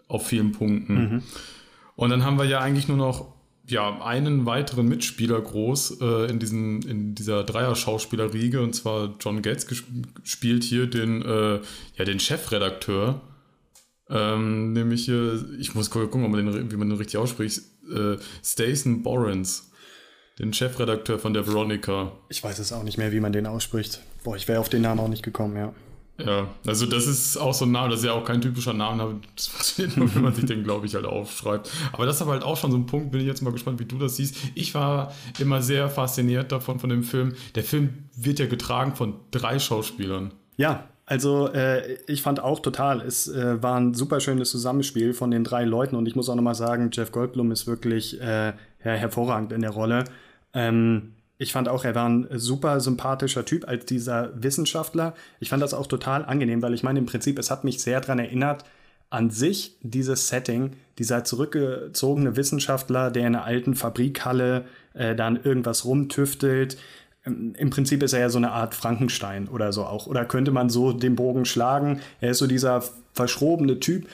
auf 0.09 0.27
vielen 0.27 0.53
Punkten. 0.53 0.95
Mhm. 0.95 1.23
Und 1.97 2.11
dann 2.11 2.25
haben 2.25 2.39
wir 2.39 2.45
ja 2.45 2.61
eigentlich 2.61 2.89
nur 2.89 2.97
noch 2.97 3.35
ja, 3.67 4.03
einen 4.03 4.45
weiteren 4.47 4.87
Mitspieler 4.87 5.41
groß 5.41 6.01
äh, 6.01 6.31
in, 6.31 6.39
diesen, 6.39 6.83
in 6.83 7.15
dieser 7.15 7.45
Dreier-Schauspielerriege 7.45 8.61
und 8.61 8.75
zwar 8.75 9.15
John 9.21 9.41
Getz 9.41 9.67
gespielt 9.67 10.65
hier 10.65 10.87
den, 10.87 11.23
äh, 11.23 11.61
ja, 11.97 12.05
den 12.05 12.21
Chefredakteur. 12.21 13.21
Ähm, 14.11 14.75
nämlich 14.75 15.07
hier, 15.07 15.43
ich 15.59 15.75
muss 15.75 15.91
gucken, 15.91 16.31
man 16.31 16.47
den, 16.47 16.71
wie 16.71 16.77
man 16.77 16.91
den 16.91 16.99
richtig 16.99 17.17
ausspricht, 17.17 17.63
äh, 17.91 18.17
Stacen 18.45 19.03
Borrens, 19.03 19.71
den 20.39 20.53
Chefredakteur 20.53 21.19
von 21.19 21.33
der 21.33 21.47
Veronica. 21.47 22.13
Ich 22.29 22.45
weiß 22.45 22.59
es 22.59 22.71
auch 22.73 22.83
nicht 22.83 22.99
mehr, 22.99 23.13
wie 23.13 23.21
man 23.21 23.33
den 23.33 23.47
ausspricht. 23.47 24.01
Boah, 24.25 24.37
ich 24.37 24.47
wäre 24.47 24.61
auf 24.61 24.69
den 24.69 24.83
Namen 24.83 25.01
auch 25.01 25.09
nicht 25.09 25.23
gekommen, 25.23 25.57
ja. 25.57 25.73
Ja, 26.19 26.47
also 26.65 26.87
das 26.87 27.09
ist 27.09 27.37
auch 27.37 27.55
so 27.55 27.65
ein 27.65 27.73
Name, 27.73 27.89
das 27.91 28.01
ist 28.01 28.07
ja 28.07 28.13
auch 28.13 28.25
kein 28.25 28.41
typischer 28.41 28.73
Name, 28.73 29.21
das 29.35 29.47
funktioniert 29.49 29.97
nur, 29.97 30.15
wenn 30.15 30.23
man 30.23 30.35
sich 30.35 30.45
den, 30.45 30.63
glaube 30.63 30.87
ich, 30.87 30.95
halt 30.95 31.07
aufschreibt. 31.07 31.71
Aber 31.93 32.07
das 32.07 32.17
ist 32.17 32.23
aber 32.23 32.33
halt 32.33 32.45
auch 32.45 32.57
schon 32.57 32.71
so 32.71 32.77
ein 32.77 32.87
Punkt, 32.87 33.11
bin 33.11 33.21
ich 33.21 33.27
jetzt 33.27 33.43
mal 33.43 33.53
gespannt, 33.53 33.81
wie 33.81 33.85
du 33.85 33.99
das 33.99 34.17
siehst. 34.17 34.37
Ich 34.55 34.75
war 34.75 35.13
immer 35.41 35.61
sehr 35.61 35.89
fasziniert 35.89 36.53
davon, 36.53 36.79
von 36.79 36.91
dem 36.91 37.03
Film. 37.03 37.35
Der 37.57 37.65
Film 37.65 38.05
wird 38.17 38.39
ja 38.39 38.47
getragen 38.47 38.95
von 38.95 39.15
drei 39.33 39.59
Schauspielern. 39.59 40.33
Ja, 40.57 40.89
also 41.07 41.49
äh, 41.49 41.95
ich 42.07 42.23
fand 42.23 42.41
auch 42.41 42.61
total, 42.61 43.01
es 43.01 43.27
äh, 43.29 43.61
war 43.63 43.79
ein 43.79 43.93
super 43.93 44.21
schönes 44.21 44.51
Zusammenspiel 44.51 45.15
von 45.15 45.33
den 45.33 45.43
drei 45.43 45.65
Leuten 45.65 45.97
und 45.97 46.07
ich 46.07 46.15
muss 46.15 46.29
auch 46.29 46.37
nochmal 46.37 46.55
sagen, 46.55 46.91
Jeff 46.93 47.11
Goldblum 47.11 47.51
ist 47.51 47.67
wirklich 47.67 48.21
äh, 48.21 48.53
hervorragend 48.79 49.53
in 49.53 49.63
der 49.63 49.71
Rolle. 49.71 50.05
Ähm, 50.55 51.14
ich 51.45 51.53
fand 51.53 51.69
auch, 51.69 51.85
er 51.85 51.95
war 51.95 52.09
ein 52.09 52.27
super 52.33 52.81
sympathischer 52.81 53.45
Typ 53.45 53.69
als 53.69 53.85
dieser 53.85 54.31
Wissenschaftler. 54.35 55.15
Ich 55.41 55.51
fand 55.51 55.63
das 55.63 55.75
auch 55.75 55.87
total 55.87 56.25
angenehm, 56.25 56.63
weil 56.63 56.73
ich 56.73 56.83
meine, 56.83 56.99
im 56.99 57.07
Prinzip, 57.07 57.39
es 57.39 57.51
hat 57.51 57.65
mich 57.65 57.83
sehr 57.83 58.01
daran 58.01 58.19
erinnert, 58.19 58.65
an 59.11 59.29
sich 59.29 59.77
dieses 59.83 60.29
Setting, 60.29 60.73
dieser 60.99 61.23
zurückgezogene 61.23 62.37
Wissenschaftler, 62.37 63.11
der 63.11 63.27
in 63.27 63.35
einer 63.35 63.45
alten 63.45 63.75
Fabrikhalle 63.75 64.65
äh, 64.95 65.15
dann 65.15 65.39
irgendwas 65.45 65.85
rumtüftelt. 65.85 66.79
Ähm, 67.27 67.55
Im 67.59 67.69
Prinzip 67.69 68.03
ist 68.03 68.15
er 68.15 68.21
ja 68.21 68.31
so 68.31 68.39
eine 68.39 68.53
Art 68.53 68.75
Frankenstein 68.75 69.47
oder 69.47 69.71
so 69.75 69.85
auch. 69.85 70.07
Oder 70.07 70.25
könnte 70.25 70.51
man 70.51 70.71
so 70.71 70.93
den 70.93 71.15
Bogen 71.15 71.45
schlagen? 71.45 72.01
Er 72.23 72.31
ist 72.31 72.39
so 72.39 72.47
dieser 72.47 72.83
verschrobene 73.13 73.81
Typ, 73.81 74.09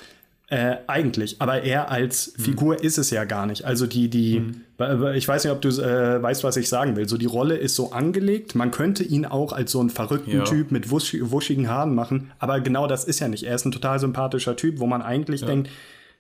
äh, 0.51 0.79
eigentlich, 0.89 1.41
aber 1.41 1.63
er 1.63 1.93
als 1.93 2.33
hm. 2.35 2.45
Figur 2.45 2.75
mhm. 2.75 2.83
ist 2.83 2.99
es 2.99 3.11
ja 3.11 3.25
gar 3.25 3.47
nicht. 3.47 3.65
Also 3.65 3.87
die, 3.87 4.11
die, 4.11 4.41
mhm. 4.41 5.07
ich 5.15 5.27
weiß 5.27 5.45
nicht, 5.45 5.53
ob 5.53 5.63
du 5.63 5.69
äh, 5.69 6.21
weißt, 6.21 6.43
was 6.43 6.57
ich 6.57 6.69
sagen 6.69 6.97
will. 6.97 7.09
So 7.09 7.17
die 7.17 7.27
Rolle 7.27 7.57
ist 7.57 7.77
so 7.77 7.93
angelegt, 7.93 8.57
man 8.57 8.73
könnte 8.73 9.05
ihn 9.05 9.25
auch 9.27 9.53
als 9.53 9.71
so 9.71 9.79
einen 9.79 9.91
verrückten 9.91 10.39
ja. 10.39 10.45
Typ 10.45 10.73
mit 10.73 10.91
wusch, 10.91 11.17
wuschigen 11.21 11.69
Haaren 11.69 11.95
machen, 11.95 12.33
aber 12.41 12.61
genau 12.61 12.89
das 12.89 13.05
ist 13.05 13.21
ja 13.21 13.29
nicht. 13.29 13.45
Er 13.45 13.55
ist 13.55 13.65
ein 13.65 13.71
total 13.71 14.01
sympathischer 14.01 14.57
Typ, 14.57 14.81
wo 14.81 14.89
man 14.89 15.03
eigentlich 15.03 15.43
ja. 15.43 15.47
denkt, 15.47 15.71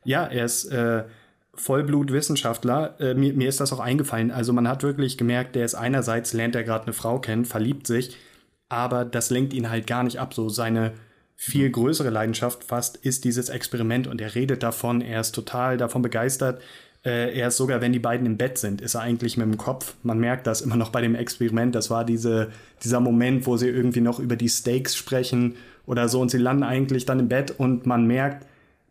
ja, 0.04 0.24
er 0.24 0.44
ist 0.44 0.66
äh, 0.66 1.02
Vollblutwissenschaftler. 1.54 3.00
Äh, 3.00 3.14
mir, 3.14 3.34
mir 3.34 3.48
ist 3.48 3.58
das 3.58 3.72
auch 3.72 3.80
eingefallen. 3.80 4.30
Also 4.30 4.52
man 4.52 4.68
hat 4.68 4.84
wirklich 4.84 5.18
gemerkt, 5.18 5.56
der 5.56 5.64
ist 5.64 5.74
einerseits 5.74 6.32
lernt 6.34 6.54
er 6.54 6.62
gerade 6.62 6.84
eine 6.84 6.92
Frau 6.92 7.18
kennen, 7.18 7.44
verliebt 7.44 7.88
sich, 7.88 8.16
aber 8.68 9.04
das 9.04 9.30
lenkt 9.30 9.54
ihn 9.54 9.70
halt 9.70 9.88
gar 9.88 10.04
nicht 10.04 10.20
ab. 10.20 10.34
So 10.34 10.48
seine 10.48 10.92
viel 11.42 11.70
größere 11.70 12.10
Leidenschaft 12.10 12.64
fast 12.64 12.98
ist 12.98 13.24
dieses 13.24 13.48
Experiment 13.48 14.06
und 14.06 14.20
er 14.20 14.34
redet 14.34 14.62
davon, 14.62 15.00
er 15.00 15.22
ist 15.22 15.34
total 15.34 15.78
davon 15.78 16.02
begeistert. 16.02 16.60
Äh, 17.02 17.34
er 17.34 17.48
ist 17.48 17.56
sogar, 17.56 17.80
wenn 17.80 17.94
die 17.94 17.98
beiden 17.98 18.26
im 18.26 18.36
Bett 18.36 18.58
sind, 18.58 18.82
ist 18.82 18.94
er 18.94 19.00
eigentlich 19.00 19.38
mit 19.38 19.46
dem 19.46 19.56
Kopf. 19.56 19.94
Man 20.02 20.18
merkt 20.18 20.46
das 20.46 20.60
immer 20.60 20.76
noch 20.76 20.90
bei 20.90 21.00
dem 21.00 21.14
Experiment. 21.14 21.74
Das 21.74 21.88
war 21.88 22.04
diese, 22.04 22.50
dieser 22.84 23.00
Moment, 23.00 23.46
wo 23.46 23.56
sie 23.56 23.68
irgendwie 23.68 24.02
noch 24.02 24.18
über 24.18 24.36
die 24.36 24.50
Stakes 24.50 24.94
sprechen 24.94 25.56
oder 25.86 26.10
so 26.10 26.20
und 26.20 26.30
sie 26.30 26.36
landen 26.36 26.62
eigentlich 26.62 27.06
dann 27.06 27.18
im 27.18 27.28
Bett 27.28 27.54
und 27.56 27.86
man 27.86 28.06
merkt, 28.06 28.46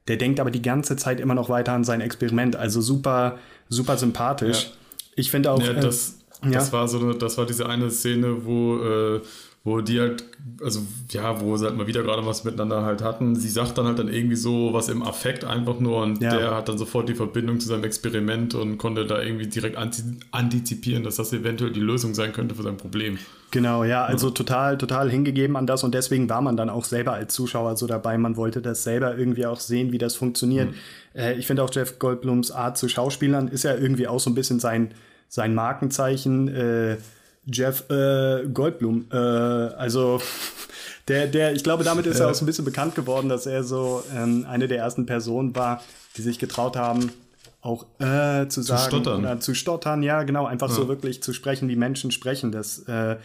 der 0.07 0.17
denkt 0.17 0.39
aber 0.39 0.49
die 0.49 0.63
ganze 0.63 0.95
Zeit 0.95 1.19
immer 1.19 1.35
noch 1.35 1.49
weiter 1.49 1.73
an 1.73 1.83
sein 1.83 2.01
Experiment. 2.01 2.55
Also 2.55 2.81
super, 2.81 3.37
super 3.69 3.95
sympathisch. 3.95 4.63
Ja. 4.63 4.69
Ich 5.17 5.29
finde 5.29 5.51
auch. 5.51 5.61
Ja, 5.61 5.73
das, 5.73 6.17
äh, 6.41 6.49
das 6.49 6.67
ja. 6.69 6.73
war 6.73 6.87
so, 6.87 7.13
das 7.13 7.37
war 7.37 7.45
diese 7.45 7.69
eine 7.69 7.91
Szene, 7.91 8.43
wo 8.43 8.77
äh, 8.77 9.21
wo 9.65 9.81
die 9.81 9.99
halt, 9.99 10.23
also 10.63 10.79
ja, 11.09 11.41
wo 11.41 11.57
sie 11.57 11.65
halt 11.65 11.75
mal 11.75 11.85
wieder 11.85 12.01
gerade 12.01 12.25
was 12.25 12.45
miteinander 12.45 12.83
halt 12.83 13.03
hatten. 13.03 13.35
Sie 13.35 13.49
sagt 13.49 13.77
dann 13.77 13.87
halt 13.87 13.99
dann 13.99 14.07
irgendwie 14.07 14.37
so 14.37 14.71
was 14.71 14.87
im 14.87 15.03
Affekt 15.03 15.43
einfach 15.43 15.79
nur 15.79 16.01
und 16.01 16.21
ja. 16.21 16.37
der 16.37 16.55
hat 16.55 16.69
dann 16.69 16.77
sofort 16.77 17.09
die 17.09 17.13
Verbindung 17.13 17.59
zu 17.59 17.67
seinem 17.67 17.83
Experiment 17.83 18.55
und 18.55 18.77
konnte 18.77 19.05
da 19.05 19.21
irgendwie 19.21 19.47
direkt 19.47 19.77
antizipieren, 20.31 21.03
dass 21.03 21.17
das 21.17 21.33
eventuell 21.33 21.71
die 21.71 21.81
Lösung 21.81 22.13
sein 22.13 22.31
könnte 22.31 22.55
für 22.55 22.63
sein 22.63 22.77
Problem. 22.77 23.17
Genau, 23.51 23.83
ja, 23.83 24.05
also 24.05 24.29
total, 24.29 24.77
total 24.77 25.09
hingegeben 25.09 25.57
an 25.57 25.67
das 25.67 25.83
und 25.83 25.93
deswegen 25.93 26.29
war 26.29 26.41
man 26.41 26.55
dann 26.55 26.69
auch 26.69 26.85
selber 26.85 27.13
als 27.13 27.33
Zuschauer 27.33 27.75
so 27.75 27.85
dabei. 27.85 28.17
Man 28.17 28.37
wollte 28.37 28.61
das 28.61 28.83
selber 28.83 29.17
irgendwie 29.17 29.45
auch 29.45 29.59
sehen, 29.59 29.91
wie 29.91 29.97
das 29.97 30.15
funktioniert. 30.15 30.69
Mhm. 30.69 30.75
Äh, 31.19 31.33
ich 31.33 31.47
finde 31.47 31.63
auch 31.63 31.73
Jeff 31.73 31.99
Goldblums 31.99 32.51
Art 32.51 32.77
zu 32.77 32.87
Schauspielern 32.87 33.49
ist 33.49 33.63
ja 33.63 33.75
irgendwie 33.75 34.07
auch 34.07 34.19
so 34.19 34.29
ein 34.29 34.35
bisschen 34.35 34.59
sein, 34.59 34.91
sein 35.27 35.53
Markenzeichen. 35.53 36.47
Äh, 36.47 36.97
Jeff 37.51 37.89
äh, 37.89 38.45
Goldblum. 38.53 39.05
Äh, 39.11 39.15
also 39.15 40.21
der, 41.07 41.27
der, 41.27 41.53
ich 41.53 41.63
glaube, 41.63 41.83
damit 41.83 42.05
ist 42.05 42.19
er 42.19 42.29
auch 42.29 42.35
so 42.35 42.43
ein 42.43 42.45
bisschen 42.45 42.65
bekannt 42.65 42.95
geworden, 42.95 43.29
dass 43.29 43.45
er 43.45 43.63
so 43.63 44.03
ähm, 44.15 44.45
eine 44.47 44.67
der 44.67 44.77
ersten 44.77 45.05
Personen 45.05 45.55
war, 45.55 45.81
die 46.17 46.21
sich 46.21 46.39
getraut 46.39 46.75
haben, 46.75 47.11
auch 47.61 47.85
äh, 47.99 48.47
zu 48.47 48.61
sagen 48.61 48.81
zu 48.81 48.87
stottern. 48.87 49.19
oder 49.21 49.39
zu 49.39 49.53
stottern, 49.53 50.03
ja, 50.03 50.23
genau, 50.23 50.45
einfach 50.45 50.69
ja. 50.69 50.75
so 50.75 50.87
wirklich 50.87 51.21
zu 51.21 51.33
sprechen, 51.33 51.67
wie 51.67 51.75
Menschen 51.75 52.11
sprechen. 52.11 52.51
Das 52.51 52.87
äh, 52.87 53.17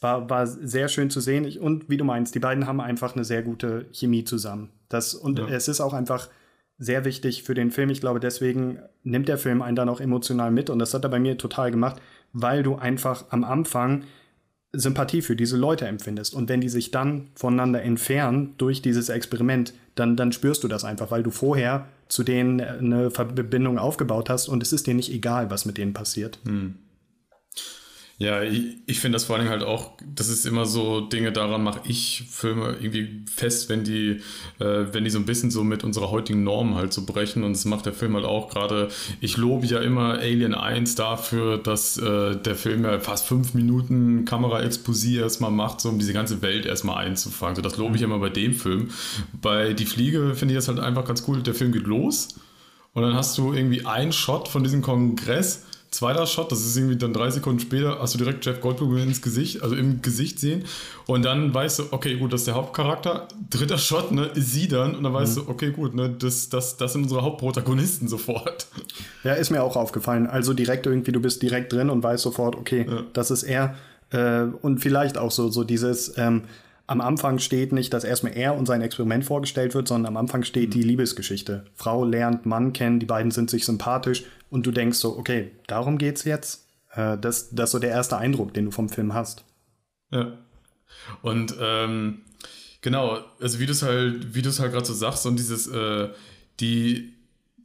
war, 0.00 0.28
war 0.30 0.46
sehr 0.46 0.88
schön 0.88 1.10
zu 1.10 1.20
sehen. 1.20 1.44
Ich, 1.44 1.60
und 1.60 1.88
wie 1.88 1.96
du 1.96 2.04
meinst, 2.04 2.34
die 2.34 2.40
beiden 2.40 2.66
haben 2.66 2.80
einfach 2.80 3.14
eine 3.14 3.24
sehr 3.24 3.42
gute 3.42 3.86
Chemie 3.92 4.24
zusammen. 4.24 4.70
Das, 4.88 5.14
und 5.14 5.38
ja. 5.38 5.48
es 5.48 5.66
ist 5.66 5.80
auch 5.80 5.92
einfach 5.92 6.28
sehr 6.78 7.04
wichtig 7.04 7.42
für 7.42 7.54
den 7.54 7.70
Film. 7.70 7.90
Ich 7.90 8.00
glaube, 8.00 8.20
deswegen 8.20 8.78
nimmt 9.02 9.28
der 9.28 9.38
Film 9.38 9.60
einen 9.60 9.76
dann 9.76 9.88
auch 9.88 10.00
emotional 10.00 10.50
mit 10.50 10.70
und 10.70 10.78
das 10.78 10.94
hat 10.94 11.04
er 11.04 11.10
bei 11.10 11.18
mir 11.18 11.36
total 11.36 11.70
gemacht 11.70 12.00
weil 12.32 12.62
du 12.62 12.76
einfach 12.76 13.26
am 13.30 13.44
Anfang 13.44 14.04
Sympathie 14.72 15.22
für 15.22 15.34
diese 15.34 15.56
Leute 15.56 15.86
empfindest. 15.86 16.32
Und 16.34 16.48
wenn 16.48 16.60
die 16.60 16.68
sich 16.68 16.90
dann 16.90 17.28
voneinander 17.34 17.82
entfernen 17.82 18.54
durch 18.56 18.82
dieses 18.82 19.08
Experiment, 19.08 19.74
dann, 19.96 20.16
dann 20.16 20.32
spürst 20.32 20.62
du 20.62 20.68
das 20.68 20.84
einfach, 20.84 21.10
weil 21.10 21.22
du 21.22 21.30
vorher 21.30 21.86
zu 22.08 22.22
denen 22.22 22.60
eine 22.60 23.10
Verbindung 23.10 23.78
aufgebaut 23.78 24.30
hast 24.30 24.48
und 24.48 24.62
es 24.62 24.72
ist 24.72 24.86
dir 24.86 24.94
nicht 24.94 25.12
egal, 25.12 25.50
was 25.50 25.64
mit 25.64 25.78
denen 25.78 25.92
passiert. 25.92 26.38
Hm. 26.44 26.74
Ja, 28.20 28.42
ich, 28.42 28.76
ich 28.84 29.00
finde 29.00 29.16
das 29.16 29.24
vor 29.24 29.36
allem 29.36 29.48
halt 29.48 29.62
auch, 29.62 29.92
das 30.14 30.28
ist 30.28 30.44
immer 30.44 30.66
so 30.66 31.00
Dinge, 31.00 31.32
daran 31.32 31.62
mache 31.62 31.80
ich 31.84 32.24
Filme 32.30 32.76
irgendwie 32.78 33.24
fest, 33.34 33.70
wenn 33.70 33.82
die, 33.82 34.20
äh, 34.58 34.84
wenn 34.92 35.04
die 35.04 35.10
so 35.10 35.18
ein 35.18 35.24
bisschen 35.24 35.50
so 35.50 35.64
mit 35.64 35.84
unserer 35.84 36.10
heutigen 36.10 36.44
Norm 36.44 36.74
halt 36.74 36.92
so 36.92 37.06
brechen 37.06 37.44
und 37.44 37.54
das 37.54 37.64
macht 37.64 37.86
der 37.86 37.94
Film 37.94 38.14
halt 38.14 38.26
auch 38.26 38.50
gerade. 38.50 38.88
Ich 39.22 39.38
lobe 39.38 39.64
ja 39.64 39.80
immer 39.80 40.18
Alien 40.18 40.52
1 40.52 40.96
dafür, 40.96 41.56
dass 41.56 41.96
äh, 41.96 42.36
der 42.36 42.56
Film 42.56 42.84
ja 42.84 43.00
fast 43.00 43.26
fünf 43.26 43.54
Minuten 43.54 44.26
Kameraexposie 44.26 45.16
erstmal 45.16 45.50
macht, 45.50 45.80
so 45.80 45.88
um 45.88 45.98
diese 45.98 46.12
ganze 46.12 46.42
Welt 46.42 46.66
erstmal 46.66 47.06
einzufangen. 47.06 47.56
So, 47.56 47.62
das 47.62 47.78
lobe 47.78 47.96
ich 47.96 48.02
mhm. 48.02 48.08
immer 48.08 48.18
bei 48.18 48.28
dem 48.28 48.52
Film. 48.52 48.90
Bei 49.40 49.72
Die 49.72 49.86
Fliege 49.86 50.34
finde 50.34 50.52
ich 50.52 50.58
das 50.58 50.68
halt 50.68 50.78
einfach 50.78 51.06
ganz 51.06 51.24
cool. 51.26 51.42
Der 51.42 51.54
Film 51.54 51.72
geht 51.72 51.86
los 51.86 52.28
und 52.92 53.02
dann 53.02 53.14
hast 53.14 53.38
du 53.38 53.54
irgendwie 53.54 53.86
einen 53.86 54.12
Shot 54.12 54.46
von 54.46 54.62
diesem 54.62 54.82
Kongress 54.82 55.64
Zweiter 55.90 56.24
Shot, 56.24 56.52
das 56.52 56.64
ist 56.64 56.76
irgendwie 56.76 56.96
dann 56.96 57.12
drei 57.12 57.30
Sekunden 57.30 57.58
später, 57.58 57.98
hast 58.00 58.14
du 58.14 58.18
direkt 58.18 58.46
Jeff 58.46 58.60
Goldblum 58.60 58.96
ins 58.96 59.22
Gesicht, 59.22 59.62
also 59.62 59.74
im 59.74 60.02
Gesicht 60.02 60.38
sehen. 60.38 60.64
Und 61.06 61.24
dann 61.24 61.52
weißt 61.52 61.80
du, 61.80 61.84
okay, 61.90 62.16
gut, 62.16 62.32
das 62.32 62.42
ist 62.42 62.46
der 62.46 62.54
Hauptcharakter. 62.54 63.26
Dritter 63.50 63.76
Shot, 63.76 64.12
ne, 64.12 64.26
ist 64.26 64.52
sie 64.52 64.68
dann. 64.68 64.94
Und 64.94 65.02
dann 65.02 65.12
weißt 65.12 65.38
mhm. 65.38 65.46
du, 65.46 65.50
okay, 65.50 65.72
gut, 65.72 65.94
ne, 65.96 66.08
das, 66.08 66.48
das, 66.48 66.76
das 66.76 66.92
sind 66.92 67.02
unsere 67.02 67.22
Hauptprotagonisten 67.22 68.06
sofort. 68.06 68.68
Ja, 69.24 69.32
ist 69.32 69.50
mir 69.50 69.64
auch 69.64 69.74
aufgefallen. 69.74 70.28
Also 70.28 70.54
direkt 70.54 70.86
irgendwie, 70.86 71.10
du 71.10 71.20
bist 71.20 71.42
direkt 71.42 71.72
drin 71.72 71.90
und 71.90 72.04
weißt 72.04 72.22
sofort, 72.22 72.54
okay, 72.54 72.86
ja. 72.88 73.02
das 73.12 73.32
ist 73.32 73.42
er. 73.42 73.74
Äh, 74.10 74.42
und 74.62 74.78
vielleicht 74.78 75.18
auch 75.18 75.32
so, 75.32 75.48
so 75.50 75.64
dieses, 75.64 76.16
ähm, 76.16 76.42
am 76.90 77.00
Anfang 77.00 77.38
steht 77.38 77.72
nicht, 77.72 77.94
dass 77.94 78.02
erstmal 78.02 78.36
er 78.36 78.56
und 78.56 78.66
sein 78.66 78.82
Experiment 78.82 79.24
vorgestellt 79.24 79.74
wird, 79.74 79.86
sondern 79.86 80.12
am 80.12 80.16
Anfang 80.16 80.42
steht 80.42 80.70
mhm. 80.70 80.72
die 80.72 80.82
Liebesgeschichte. 80.82 81.66
Frau 81.76 82.04
lernt 82.04 82.46
Mann 82.46 82.72
kennen, 82.72 82.98
die 82.98 83.06
beiden 83.06 83.30
sind 83.30 83.48
sich 83.48 83.64
sympathisch 83.64 84.24
und 84.50 84.66
du 84.66 84.72
denkst 84.72 84.98
so, 84.98 85.16
okay, 85.16 85.52
darum 85.68 85.98
geht's 85.98 86.24
jetzt. 86.24 86.66
Äh, 86.92 87.16
das, 87.16 87.50
das 87.50 87.68
ist 87.68 87.70
so 87.70 87.78
der 87.78 87.90
erste 87.90 88.18
Eindruck, 88.18 88.54
den 88.54 88.64
du 88.64 88.70
vom 88.72 88.88
Film 88.88 89.14
hast. 89.14 89.44
Ja. 90.10 90.32
Und 91.22 91.54
ähm, 91.60 92.22
genau, 92.80 93.20
also 93.40 93.60
wie 93.60 93.66
du 93.66 93.72
es 93.72 93.84
halt, 93.84 94.34
wie 94.34 94.42
du 94.42 94.48
es 94.48 94.58
halt 94.58 94.72
gerade 94.72 94.84
so 94.84 94.92
sagst, 94.92 95.24
und 95.26 95.38
dieses, 95.38 95.68
äh, 95.68 96.08
die, 96.58 97.14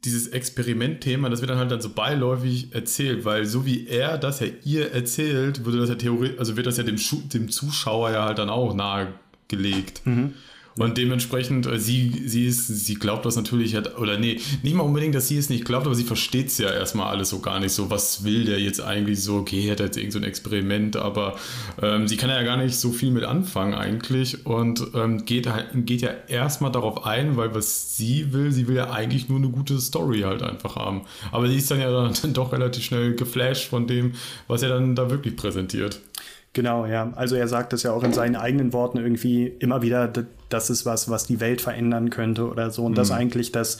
dieses 0.06 0.28
Experimentthema, 0.28 1.28
das 1.28 1.40
wird 1.40 1.50
dann 1.50 1.58
halt 1.58 1.70
dann 1.70 1.80
so 1.80 1.90
beiläufig 1.90 2.72
erzählt, 2.72 3.24
weil 3.24 3.44
so 3.44 3.66
wie 3.66 3.86
er 3.86 4.16
das 4.16 4.40
ja 4.40 4.46
ihr 4.64 4.92
erzählt, 4.92 5.64
würde 5.64 5.78
das 5.78 5.88
ja 5.88 5.96
theoretisch, 5.96 6.38
also 6.38 6.56
wird 6.56 6.66
das 6.66 6.78
ja 6.78 6.84
dem, 6.84 6.96
dem 7.32 7.50
Zuschauer 7.50 8.10
ja 8.10 8.24
halt 8.24 8.38
dann 8.38 8.48
auch 8.48 8.74
nahegelegt. 8.74 10.06
Mhm. 10.06 10.34
Und 10.78 10.98
dementsprechend, 10.98 11.66
äh, 11.66 11.78
sie, 11.78 12.24
sie 12.26 12.46
ist, 12.46 12.66
sie 12.66 12.94
glaubt 12.94 13.24
das 13.24 13.36
natürlich, 13.36 13.76
oder 13.96 14.18
nee, 14.18 14.40
nicht 14.62 14.74
mal 14.74 14.82
unbedingt, 14.82 15.14
dass 15.14 15.28
sie 15.28 15.38
es 15.38 15.48
nicht 15.48 15.64
glaubt, 15.64 15.86
aber 15.86 15.94
sie 15.94 16.04
versteht 16.04 16.48
es 16.48 16.58
ja 16.58 16.70
erstmal 16.70 17.08
alles 17.08 17.30
so 17.30 17.40
gar 17.40 17.60
nicht 17.60 17.72
so. 17.72 17.90
Was 17.90 18.24
will 18.24 18.44
der 18.44 18.60
jetzt 18.60 18.80
eigentlich 18.80 19.22
so? 19.22 19.36
Okay, 19.36 19.66
er 19.66 19.72
hat 19.72 19.80
jetzt 19.80 19.96
irgend 19.96 20.12
so 20.12 20.18
ein 20.18 20.24
Experiment, 20.24 20.96
aber 20.96 21.36
ähm, 21.80 22.06
sie 22.06 22.16
kann 22.16 22.28
ja 22.28 22.42
gar 22.42 22.58
nicht 22.58 22.76
so 22.76 22.92
viel 22.92 23.10
mit 23.10 23.24
anfangen 23.24 23.74
eigentlich 23.74 24.44
und 24.44 24.86
ähm, 24.94 25.24
geht, 25.24 25.46
halt, 25.46 25.68
geht 25.86 26.02
ja 26.02 26.10
erstmal 26.28 26.72
darauf 26.72 27.06
ein, 27.06 27.36
weil 27.36 27.54
was 27.54 27.96
sie 27.96 28.32
will, 28.34 28.52
sie 28.52 28.68
will 28.68 28.76
ja 28.76 28.90
eigentlich 28.90 29.28
nur 29.30 29.38
eine 29.38 29.48
gute 29.48 29.80
Story 29.80 30.20
halt 30.20 30.42
einfach 30.42 30.76
haben. 30.76 31.02
Aber 31.32 31.48
sie 31.48 31.56
ist 31.56 31.70
dann 31.70 31.80
ja 31.80 31.90
dann 31.90 32.34
doch 32.34 32.52
relativ 32.52 32.84
schnell 32.84 33.14
geflasht 33.14 33.68
von 33.68 33.86
dem, 33.86 34.12
was 34.46 34.62
er 34.62 34.68
dann 34.68 34.94
da 34.94 35.10
wirklich 35.10 35.36
präsentiert. 35.36 36.00
Genau, 36.52 36.86
ja. 36.86 37.12
Also 37.16 37.36
er 37.36 37.48
sagt 37.48 37.74
es 37.74 37.82
ja 37.82 37.92
auch 37.92 38.02
in 38.02 38.14
seinen 38.14 38.34
eigenen 38.34 38.72
Worten 38.72 38.96
irgendwie 38.96 39.46
immer 39.46 39.82
wieder, 39.82 40.08
das 40.48 40.70
ist 40.70 40.86
was, 40.86 41.08
was 41.10 41.26
die 41.26 41.40
Welt 41.40 41.60
verändern 41.60 42.10
könnte 42.10 42.48
oder 42.48 42.70
so. 42.70 42.84
Und 42.84 42.92
mhm. 42.92 42.96
das 42.96 43.10
eigentlich 43.10 43.52
das 43.52 43.78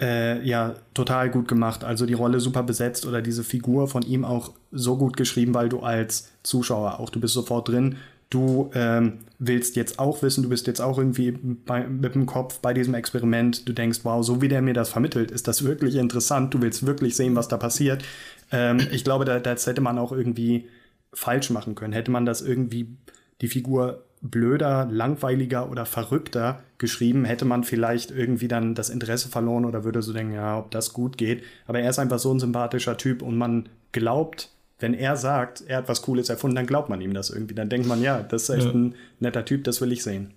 äh, 0.00 0.42
ja 0.46 0.74
total 0.92 1.30
gut 1.30 1.48
gemacht. 1.48 1.84
Also 1.84 2.06
die 2.06 2.14
Rolle 2.14 2.40
super 2.40 2.62
besetzt 2.62 3.06
oder 3.06 3.22
diese 3.22 3.44
Figur 3.44 3.88
von 3.88 4.02
ihm 4.02 4.24
auch 4.24 4.52
so 4.72 4.96
gut 4.96 5.16
geschrieben, 5.16 5.54
weil 5.54 5.68
du 5.68 5.80
als 5.80 6.30
Zuschauer 6.42 7.00
auch, 7.00 7.10
du 7.10 7.20
bist 7.20 7.34
sofort 7.34 7.68
drin. 7.68 7.96
Du 8.30 8.70
ähm, 8.74 9.18
willst 9.38 9.76
jetzt 9.76 9.98
auch 9.98 10.22
wissen, 10.22 10.42
du 10.42 10.48
bist 10.48 10.66
jetzt 10.66 10.80
auch 10.80 10.98
irgendwie 10.98 11.32
bei, 11.32 11.86
mit 11.86 12.14
dem 12.14 12.26
Kopf 12.26 12.58
bei 12.58 12.74
diesem 12.74 12.94
Experiment. 12.94 13.68
Du 13.68 13.72
denkst, 13.72 14.00
wow, 14.02 14.24
so 14.24 14.42
wie 14.42 14.48
der 14.48 14.62
mir 14.62 14.74
das 14.74 14.88
vermittelt, 14.88 15.30
ist 15.30 15.46
das 15.46 15.62
wirklich 15.62 15.94
interessant. 15.94 16.52
Du 16.52 16.60
willst 16.60 16.84
wirklich 16.84 17.14
sehen, 17.14 17.36
was 17.36 17.46
da 17.46 17.58
passiert. 17.58 18.02
Ähm, 18.50 18.78
ich 18.90 19.04
glaube, 19.04 19.24
da, 19.24 19.38
das 19.38 19.66
hätte 19.66 19.80
man 19.80 19.98
auch 19.98 20.10
irgendwie 20.10 20.66
falsch 21.12 21.50
machen 21.50 21.76
können. 21.76 21.92
Hätte 21.92 22.10
man 22.10 22.26
das 22.26 22.42
irgendwie 22.42 22.96
die 23.40 23.48
Figur 23.48 24.02
blöder, 24.24 24.88
langweiliger 24.90 25.70
oder 25.70 25.84
verrückter 25.84 26.60
geschrieben, 26.78 27.24
hätte 27.24 27.44
man 27.44 27.62
vielleicht 27.62 28.10
irgendwie 28.10 28.48
dann 28.48 28.74
das 28.74 28.88
Interesse 28.88 29.28
verloren 29.28 29.66
oder 29.66 29.84
würde 29.84 30.02
so 30.02 30.12
denken, 30.12 30.34
ja, 30.34 30.58
ob 30.58 30.70
das 30.70 30.92
gut 30.92 31.18
geht. 31.18 31.44
Aber 31.66 31.78
er 31.78 31.90
ist 31.90 31.98
einfach 31.98 32.18
so 32.18 32.32
ein 32.32 32.40
sympathischer 32.40 32.96
Typ 32.96 33.22
und 33.22 33.36
man 33.36 33.68
glaubt, 33.92 34.50
wenn 34.78 34.94
er 34.94 35.16
sagt, 35.16 35.62
er 35.66 35.78
hat 35.78 35.88
was 35.88 36.02
Cooles 36.02 36.30
erfunden, 36.30 36.56
dann 36.56 36.66
glaubt 36.66 36.88
man 36.88 37.00
ihm 37.00 37.14
das 37.14 37.30
irgendwie. 37.30 37.54
Dann 37.54 37.68
denkt 37.68 37.86
man, 37.86 38.02
ja, 38.02 38.22
das 38.22 38.44
ist 38.44 38.50
echt 38.50 38.66
ja. 38.66 38.72
ein 38.72 38.94
netter 39.20 39.44
Typ, 39.44 39.64
das 39.64 39.80
will 39.80 39.92
ich 39.92 40.02
sehen. 40.02 40.32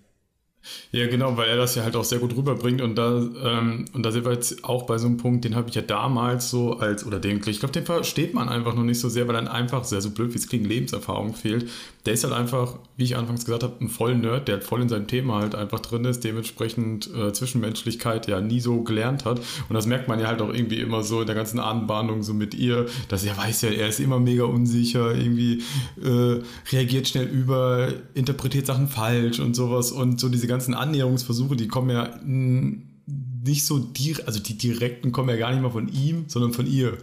Ja, 0.92 1.08
genau, 1.08 1.36
weil 1.36 1.50
er 1.50 1.58
das 1.58 1.76
ja 1.76 1.84
halt 1.84 1.96
auch 1.96 2.04
sehr 2.04 2.20
gut 2.20 2.36
rüberbringt 2.36 2.82
und 2.82 2.96
da, 2.96 3.18
ähm, 3.44 3.86
und 3.94 4.04
da 4.04 4.12
sind 4.12 4.26
wir 4.26 4.32
jetzt 4.32 4.64
auch 4.64 4.84
bei 4.84 4.98
so 4.98 5.08
einem 5.08 5.18
Punkt, 5.18 5.44
den 5.44 5.56
habe 5.56 5.70
ich 5.70 5.76
ja 5.76 5.82
damals 5.82 6.50
so 6.50 6.80
als, 6.80 7.06
oder 7.06 7.20
den, 7.20 7.42
ich 7.46 7.60
glaube, 7.60 7.74
den 7.74 7.86
versteht 7.86 8.34
man 8.34 8.48
einfach 8.48 8.74
noch 8.74 8.84
nicht 8.84 9.00
so 9.00 9.10
sehr, 9.10 9.28
weil 9.28 9.36
dann 9.36 9.48
einfach, 9.48 9.84
sehr 9.84 10.02
so 10.02 10.12
blöd 10.12 10.34
wie 10.34 10.38
es 10.38 10.48
klingt, 10.48 10.66
Lebenserfahrung 10.66 11.34
fehlt. 11.34 11.70
Der 12.06 12.14
ist 12.14 12.24
halt 12.24 12.34
einfach, 12.34 12.80
wie 12.96 13.04
ich 13.04 13.18
anfangs 13.18 13.44
gesagt 13.44 13.64
habe, 13.64 13.76
ein 13.82 13.90
voll 13.90 14.16
Nerd, 14.16 14.48
der 14.48 14.56
halt 14.56 14.64
voll 14.64 14.82
in 14.82 14.88
seinem 14.88 15.08
Thema 15.08 15.42
halt 15.42 15.56
einfach 15.56 15.82
drin 15.82 16.06
ist, 16.06 16.24
dementsprechend 16.24 17.14
äh, 17.14 17.34
Zwischenmenschlichkeit 17.34 18.28
ja 18.28 18.40
nie 18.40 18.62
so 18.62 18.82
gelernt 18.82 19.26
hat. 19.26 19.40
Und 19.68 19.74
das 19.74 19.86
merkt 19.86 20.08
man 20.08 20.20
ja 20.20 20.28
halt 20.28 20.42
auch 20.42 20.54
irgendwie 20.54 20.80
immer 20.80 21.04
so 21.04 21.20
in 21.20 21.28
der 21.28 21.36
ganzen 21.36 21.60
Anbahnung 21.60 22.24
so 22.24 22.34
mit 22.34 22.54
ihr, 22.54 22.86
dass 23.10 23.26
er 23.26 23.38
weiß 23.38 23.64
ja, 23.64 23.70
er 23.70 23.90
ist 23.90 24.00
immer 24.00 24.20
mega 24.20 24.46
unsicher, 24.46 25.14
irgendwie 25.14 25.64
äh, 26.02 26.42
reagiert 26.72 27.10
schnell 27.10 27.28
über, 27.28 27.90
interpretiert 28.14 28.66
Sachen 28.66 28.88
falsch 28.88 29.40
und 29.40 29.54
sowas 29.54 29.92
und 29.92 30.20
so 30.20 30.30
diese 30.30 30.48
ganze 30.48 30.57
ganzen 30.58 30.74
Annäherungsversuche, 30.74 31.56
die 31.56 31.68
kommen 31.68 31.92
ja 31.92 32.20
nicht 32.24 33.66
so 33.66 33.78
direkt, 33.80 34.28
also 34.28 34.40
die 34.40 34.58
direkten 34.58 35.12
kommen 35.12 35.30
ja 35.30 35.38
gar 35.38 35.52
nicht 35.52 35.62
mal 35.62 35.70
von 35.70 35.88
ihm, 35.88 36.26
sondern 36.28 36.54
von 36.54 36.66
ihr. 36.66 36.98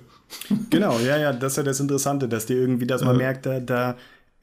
Genau, 0.71 0.99
ja, 0.99 1.17
ja, 1.17 1.33
das 1.33 1.53
ist 1.53 1.57
ja 1.59 1.62
das 1.62 1.79
Interessante, 1.79 2.29
dass 2.29 2.47
die 2.47 2.55
irgendwie, 2.55 2.87
dass 2.87 3.05
man 3.05 3.17
merkt, 3.17 3.47
da, 3.47 3.61
da 3.61 3.97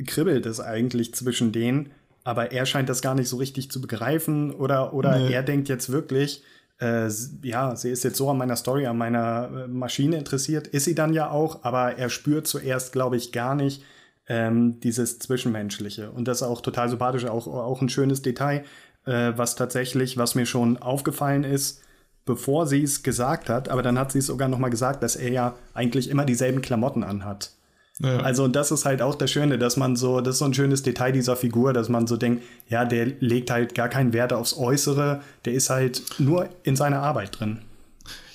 kribbelt 0.05 0.45
es 0.45 0.61
eigentlich 0.61 1.13
zwischen 1.13 1.51
denen, 1.51 1.91
aber 2.23 2.51
er 2.53 2.65
scheint 2.65 2.87
das 2.87 3.01
gar 3.01 3.15
nicht 3.15 3.27
so 3.27 3.37
richtig 3.37 3.69
zu 3.69 3.81
begreifen 3.81 4.51
oder, 4.51 4.93
oder 4.93 5.19
nee. 5.19 5.33
er 5.33 5.43
denkt 5.43 5.67
jetzt 5.67 5.91
wirklich, 5.91 6.43
äh, 6.79 7.09
ja, 7.43 7.75
sie 7.75 7.89
ist 7.89 8.03
jetzt 8.03 8.17
so 8.17 8.29
an 8.29 8.37
meiner 8.37 8.55
Story, 8.55 8.85
an 8.85 8.97
meiner 8.97 9.65
äh, 9.65 9.67
Maschine 9.67 10.17
interessiert, 10.17 10.67
ist 10.67 10.85
sie 10.85 10.95
dann 10.95 11.13
ja 11.13 11.29
auch, 11.29 11.63
aber 11.63 11.97
er 11.97 12.09
spürt 12.09 12.47
zuerst, 12.47 12.93
glaube 12.93 13.17
ich, 13.17 13.31
gar 13.31 13.55
nicht 13.55 13.83
ähm, 14.27 14.79
dieses 14.79 15.19
Zwischenmenschliche 15.19 16.11
und 16.11 16.27
das 16.27 16.37
ist 16.37 16.47
auch 16.47 16.61
total 16.61 16.89
sympathisch, 16.89 17.25
auch, 17.25 17.47
auch 17.47 17.81
ein 17.81 17.89
schönes 17.89 18.21
Detail, 18.21 18.63
äh, 19.05 19.33
was 19.35 19.55
tatsächlich, 19.55 20.17
was 20.17 20.35
mir 20.35 20.45
schon 20.45 20.77
aufgefallen 20.77 21.43
ist, 21.43 21.81
bevor 22.25 22.67
sie 22.67 22.83
es 22.83 23.03
gesagt 23.03 23.49
hat, 23.49 23.69
aber 23.69 23.81
dann 23.81 23.97
hat 23.97 24.11
sie 24.11 24.19
es 24.19 24.27
sogar 24.27 24.47
noch 24.47 24.59
mal 24.59 24.69
gesagt, 24.69 25.03
dass 25.03 25.15
er 25.15 25.31
ja 25.31 25.55
eigentlich 25.73 26.09
immer 26.09 26.25
dieselben 26.25 26.61
Klamotten 26.61 27.03
anhat. 27.03 27.51
Ja. 27.99 28.17
Also 28.17 28.47
das 28.47 28.71
ist 28.71 28.85
halt 28.85 29.01
auch 29.01 29.15
das 29.15 29.29
Schöne, 29.31 29.59
dass 29.59 29.77
man 29.77 29.95
so, 29.95 30.21
das 30.21 30.35
ist 30.35 30.39
so 30.39 30.45
ein 30.45 30.53
schönes 30.53 30.81
Detail 30.81 31.11
dieser 31.11 31.35
Figur, 31.35 31.73
dass 31.73 31.89
man 31.89 32.07
so 32.07 32.17
denkt, 32.17 32.43
ja, 32.67 32.85
der 32.85 33.05
legt 33.19 33.51
halt 33.51 33.75
gar 33.75 33.89
keinen 33.89 34.13
Wert 34.13 34.33
aufs 34.33 34.57
Äußere, 34.57 35.21
der 35.45 35.53
ist 35.53 35.69
halt 35.69 36.01
nur 36.17 36.49
in 36.63 36.75
seiner 36.75 37.01
Arbeit 37.01 37.39
drin. 37.39 37.59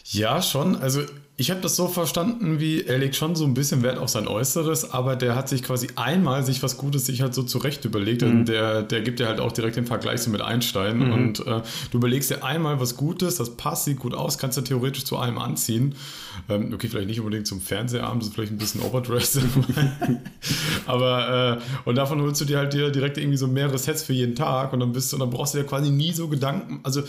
Ja, 0.05 0.41
schon. 0.41 0.77
Also 0.77 1.03
ich 1.39 1.51
habe 1.51 1.61
das 1.61 1.77
so 1.77 1.87
verstanden, 1.87 2.61
wie 2.61 2.85
er 2.85 2.97
legt 2.97 3.15
schon 3.15 3.37
so 3.37 3.45
ein 3.45 3.53
bisschen 3.53 3.83
Wert 3.83 3.99
auf 3.99 4.09
sein 4.09 4.27
Äußeres, 4.27 4.93
aber 4.93 5.17
der 5.17 5.35
hat 5.35 5.51
sich 5.51 5.63
quasi 5.63 5.89
einmal 5.95 6.43
sich 6.43 6.63
was 6.63 6.79
Gutes 6.79 7.05
sich 7.05 7.21
halt 7.21 7.35
so 7.35 7.43
zurecht 7.43 7.85
überlegt. 7.85 8.23
Mhm. 8.23 8.31
Und 8.31 8.49
der, 8.49 8.83
der 8.83 9.03
gibt 9.03 9.19
dir 9.19 9.27
halt 9.27 9.39
auch 9.41 9.53
direkt 9.53 9.77
den 9.77 9.85
Vergleich 9.85 10.23
so 10.23 10.31
mit 10.31 10.41
Einstein. 10.41 10.99
Mhm. 10.99 11.13
Und 11.13 11.47
äh, 11.47 11.61
du 11.91 11.99
überlegst 11.99 12.31
dir 12.31 12.43
einmal 12.43 12.81
was 12.81 12.97
Gutes, 12.97 13.37
das 13.37 13.55
passt, 13.55 13.85
sieht 13.85 13.99
gut 13.99 14.15
aus, 14.15 14.39
kannst 14.39 14.57
du 14.57 14.63
theoretisch 14.63 15.05
zu 15.05 15.19
allem 15.19 15.37
anziehen. 15.37 15.95
Ähm, 16.49 16.73
okay, 16.73 16.89
vielleicht 16.89 17.09
nicht 17.09 17.21
unbedingt 17.21 17.47
zum 17.47 17.61
Fernsehabend, 17.61 18.23
das 18.23 18.29
ist 18.29 18.35
vielleicht 18.35 18.53
ein 18.53 18.59
bisschen 18.59 18.81
overdressed. 18.81 19.43
aber 20.87 21.61
äh, 21.61 21.89
und 21.89 21.97
davon 21.97 22.23
holst 22.23 22.41
du 22.41 22.47
dir 22.47 22.59
halt 22.59 22.73
dir 22.73 22.91
direkt 22.91 23.19
irgendwie 23.19 23.37
so 23.37 23.47
mehrere 23.47 23.77
Sets 23.77 24.03
für 24.05 24.15
jeden 24.15 24.37
Tag 24.37 24.73
und 24.73 24.81
dann 24.81 24.93
bist 24.93 25.13
du, 25.13 25.17
und 25.17 25.21
dann 25.21 25.31
brauchst 25.31 25.53
du 25.53 25.59
dir 25.59 25.65
quasi 25.65 25.91
nie 25.91 26.13
so 26.13 26.29
Gedanken. 26.29 26.81
Also 26.83 27.03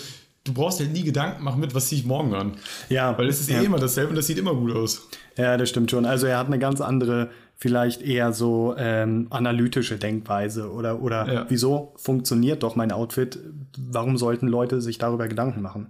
du 0.48 0.54
brauchst 0.54 0.80
dir 0.80 0.88
nie 0.88 1.04
Gedanken 1.04 1.44
machen 1.44 1.60
mit, 1.60 1.76
was 1.76 1.88
ziehe 1.88 2.02
ich 2.02 2.08
morgen 2.08 2.34
an. 2.34 2.54
Ja. 2.90 3.18
Weil 3.18 3.28
es 3.28 3.40
ist 3.40 3.50
ja. 3.50 3.62
eh 3.62 3.66
immer 3.66 3.80
dasselbe 3.80 4.10
und 4.10 4.16
das 4.16 4.28
sieht 4.28 4.38
immer 4.38 4.54
gut 4.54 4.76
aus. 4.76 5.08
Ja, 5.36 5.58
das 5.58 5.70
stimmt 5.70 5.92
schon. 5.92 6.06
Also 6.06 6.28
er 6.28 6.38
hat 6.38 6.48
eine 6.48 6.60
ganz 6.60 6.82
andere, 6.82 7.30
vielleicht 7.56 8.02
eher 8.02 8.34
so 8.34 8.76
ähm, 8.78 9.28
analytische 9.30 9.98
Denkweise 9.98 10.72
oder, 10.72 11.02
oder 11.02 11.32
ja. 11.32 11.46
wieso 11.50 11.94
funktioniert 11.98 12.64
doch 12.64 12.76
mein 12.76 12.92
Outfit? 12.92 13.40
Warum 13.78 14.18
sollten 14.18 14.48
Leute 14.48 14.82
sich 14.82 14.98
darüber 14.98 15.28
Gedanken 15.28 15.62
machen? 15.62 15.90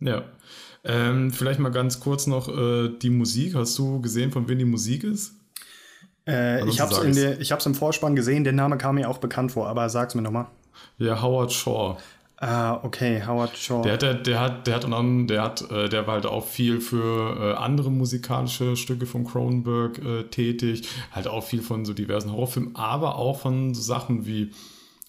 Ja. 0.00 0.22
Ähm, 0.82 1.30
vielleicht 1.30 1.60
mal 1.60 1.70
ganz 1.70 2.00
kurz 2.00 2.26
noch 2.26 2.48
äh, 2.48 2.88
die 2.88 3.10
Musik. 3.10 3.54
Hast 3.54 3.78
du 3.78 4.00
gesehen, 4.00 4.32
von 4.32 4.48
wem 4.48 4.58
die 4.58 4.64
Musik 4.64 5.04
ist? 5.04 5.34
Äh, 6.26 6.66
ich 6.68 6.80
habe 6.80 6.94
es 6.94 7.66
im 7.66 7.74
Vorspann 7.74 8.16
gesehen, 8.16 8.44
der 8.44 8.52
Name 8.52 8.78
kam 8.78 8.94
mir 8.94 9.08
auch 9.08 9.18
bekannt 9.18 9.52
vor, 9.52 9.68
aber 9.68 9.88
sag's 9.88 10.14
mir 10.14 10.22
nochmal. 10.22 10.46
Ja, 10.98 11.20
Howard 11.20 11.52
Shaw. 11.52 11.98
Ah, 12.42 12.80
okay, 12.82 13.22
Howard 13.26 13.54
Shaw. 13.54 13.82
Der, 13.82 13.98
der, 13.98 14.14
der 14.14 14.40
hat, 14.40 14.66
der 14.66 14.76
hat, 14.76 14.86
und 14.86 15.26
der 15.26 15.42
hat, 15.42 15.70
äh, 15.70 15.90
der 15.90 16.06
war 16.06 16.14
halt 16.14 16.24
auch 16.24 16.46
viel 16.46 16.80
für 16.80 17.36
äh, 17.38 17.54
andere 17.56 17.90
musikalische 17.90 18.76
Stücke 18.76 19.04
von 19.04 19.26
Cronenberg 19.26 19.98
äh, 19.98 20.22
tätig, 20.24 20.88
halt 21.12 21.28
auch 21.28 21.44
viel 21.44 21.60
von 21.60 21.84
so 21.84 21.92
diversen 21.92 22.32
Horrorfilmen, 22.32 22.76
aber 22.76 23.16
auch 23.16 23.40
von 23.40 23.74
so 23.74 23.82
Sachen 23.82 24.24
wie 24.24 24.52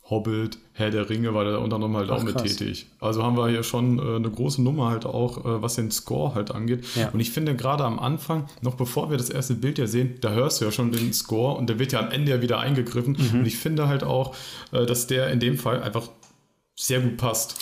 Hobbit, 0.09 0.57
Herr 0.73 0.91
der 0.91 1.09
Ringe 1.09 1.33
war 1.33 1.45
der 1.45 1.61
unter 1.61 1.75
anderem 1.75 1.95
halt 1.95 2.09
Ach, 2.09 2.17
auch 2.17 2.23
mit 2.23 2.35
krass. 2.35 2.57
tätig. 2.57 2.87
Also 2.99 3.23
haben 3.23 3.37
wir 3.37 3.47
hier 3.47 3.63
schon 3.63 3.97
äh, 3.97 4.17
eine 4.17 4.29
große 4.29 4.61
Nummer 4.61 4.89
halt 4.89 5.05
auch, 5.05 5.37
äh, 5.37 5.61
was 5.61 5.75
den 5.75 5.89
Score 5.89 6.35
halt 6.35 6.51
angeht. 6.51 6.83
Ja. 6.95 7.11
Und 7.13 7.21
ich 7.21 7.31
finde 7.31 7.55
gerade 7.55 7.85
am 7.85 7.97
Anfang, 7.97 8.49
noch 8.61 8.75
bevor 8.75 9.09
wir 9.09 9.17
das 9.17 9.29
erste 9.29 9.55
Bild 9.55 9.79
ja 9.79 9.87
sehen, 9.87 10.15
da 10.19 10.31
hörst 10.31 10.59
du 10.59 10.65
ja 10.65 10.71
schon 10.71 10.91
den 10.91 11.13
Score 11.13 11.57
und 11.57 11.69
der 11.69 11.79
wird 11.79 11.93
ja 11.93 12.01
am 12.01 12.11
Ende 12.11 12.31
ja 12.31 12.41
wieder 12.41 12.59
eingegriffen. 12.59 13.15
Mhm. 13.17 13.39
Und 13.39 13.45
ich 13.45 13.57
finde 13.57 13.87
halt 13.87 14.03
auch, 14.03 14.35
äh, 14.73 14.85
dass 14.85 15.07
der 15.07 15.29
in 15.29 15.39
dem 15.39 15.57
Fall 15.57 15.81
einfach 15.81 16.09
sehr 16.81 16.99
gut 16.99 17.17
passt. 17.17 17.55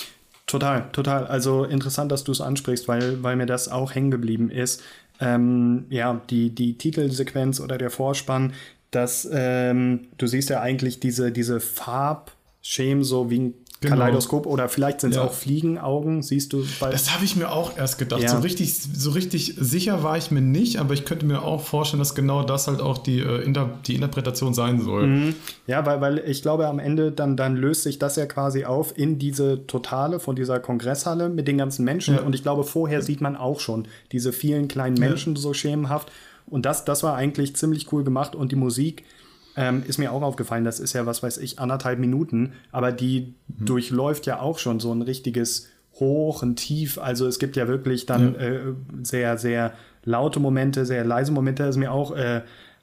Total, 0.48 0.90
total. 0.92 1.28
Also 1.28 1.66
interessant, 1.66 2.12
dass 2.12 2.24
du 2.24 2.32
es 2.32 2.42
ansprichst, 2.42 2.88
weil, 2.88 3.22
weil 3.22 3.36
mir 3.36 3.46
das 3.46 3.68
auch 3.68 3.94
hängen 3.94 4.12
geblieben 4.12 4.50
ist. 4.50 4.82
Ähm, 5.20 5.86
ja, 5.90 6.22
die, 6.30 6.50
die 6.50 6.78
Titelsequenz 6.78 7.60
oder 7.60 7.78
der 7.78 7.92
Vorspann, 7.92 8.54
dass 8.92 9.30
ähm, 9.32 10.08
du 10.18 10.26
siehst 10.26 10.50
ja 10.50 10.62
eigentlich 10.62 11.00
diese, 11.00 11.32
diese 11.32 11.60
Farbschemen 11.60 13.04
so 13.04 13.30
wie 13.30 13.40
ein 13.40 13.54
Genau. 13.82 13.96
Kaleidoskop 13.96 14.46
oder 14.46 14.68
vielleicht 14.68 15.00
sind 15.00 15.12
es 15.12 15.16
ja. 15.16 15.24
auch 15.24 15.32
Fliegenaugen, 15.32 16.22
siehst 16.22 16.52
du. 16.52 16.66
das 16.82 17.14
habe 17.14 17.24
ich 17.24 17.38
mir 17.38 17.50
auch 17.50 17.78
erst 17.78 17.98
gedacht. 17.98 18.22
Ja. 18.22 18.30
So, 18.30 18.40
richtig, 18.40 18.74
so 18.76 19.12
richtig 19.12 19.56
sicher 19.58 20.04
war 20.04 20.18
ich 20.18 20.32
mir 20.32 20.42
nicht, 20.42 20.80
aber 20.80 20.94
ich 20.94 21.06
könnte 21.06 21.26
mir 21.26 21.44
auch 21.44 21.62
vorstellen, 21.62 22.00
dass 22.00 22.14
genau 22.14 22.44
das 22.44 22.68
halt 22.68 22.82
auch 22.82 22.98
die, 22.98 23.20
äh, 23.20 23.42
Inter 23.42 23.70
die 23.88 23.96
Interpretation 23.96 24.54
sein 24.54 24.82
soll. 24.82 25.08
Mhm. 25.08 25.36
Ja, 25.66 25.86
weil, 25.86 26.02
weil 26.02 26.18
ich 26.28 26.42
glaube, 26.42 26.68
am 26.68 26.80
Ende 26.80 27.14
dann, 27.14 27.38
dann 27.38 27.56
löst 27.56 27.84
sich 27.84 28.00
das 28.00 28.18
ja 28.18 28.26
quasi 28.26 28.66
auf 28.66 28.98
in 28.98 29.18
diese 29.18 29.66
Totale 29.66 30.20
von 30.20 30.36
dieser 30.36 30.60
Kongresshalle 30.60 31.30
mit 31.30 31.48
den 31.48 31.58
ganzen 31.58 31.86
Menschen. 31.86 32.16
Ja. 32.16 32.22
Und 32.22 32.36
ich 32.36 32.44
glaube, 32.44 32.66
vorher 32.66 33.02
sieht 33.02 33.22
man 33.22 33.38
auch 33.38 33.62
schon 33.62 33.88
diese 34.12 34.34
vielen 34.34 34.68
kleinen 34.68 35.00
Menschen 35.00 35.38
so 35.38 35.54
schemenhaft. 35.54 36.12
Und 36.48 36.66
das, 36.66 36.84
das 36.84 37.04
war 37.04 37.16
eigentlich 37.16 37.56
ziemlich 37.56 37.94
cool 37.94 38.04
gemacht 38.04 38.36
und 38.36 38.52
die 38.52 38.58
Musik 38.58 39.06
ähm, 39.56 39.84
ist 39.88 39.98
mir 39.98 40.12
auch 40.12 40.22
aufgefallen, 40.22 40.64
das 40.64 40.80
ist 40.80 40.94
ja, 40.94 41.06
was 41.06 41.24
weiß 41.24 41.38
ich, 41.38 41.60
anderthalb 41.60 42.00
Minuten, 42.00 42.54
aber 42.72 42.92
die 42.92 43.34
mhm. 43.48 43.66
durchläuft 43.66 44.26
ja 44.26 44.40
auch 44.40 44.60
schon 44.60 44.80
so 44.80 44.92
ein 44.94 45.02
richtiges 45.02 45.68
Hoch 46.00 46.44
und 46.44 46.56
Tief. 46.56 46.98
Also 46.98 47.28
es 47.28 47.40
gibt 47.40 47.56
ja 47.56 47.68
wirklich 47.68 48.06
dann 48.06 48.36
ja. 48.36 48.40
äh, 48.40 48.62
sehr, 49.02 49.38
sehr 49.38 49.74
laute 50.04 50.40
Momente, 50.40 50.86
sehr 50.86 51.04
leise 51.04 51.32
Momente. 51.32 51.64
Ist 51.64 51.78
mir 51.78 51.92
auch 51.92 52.16
äh, 52.16 52.42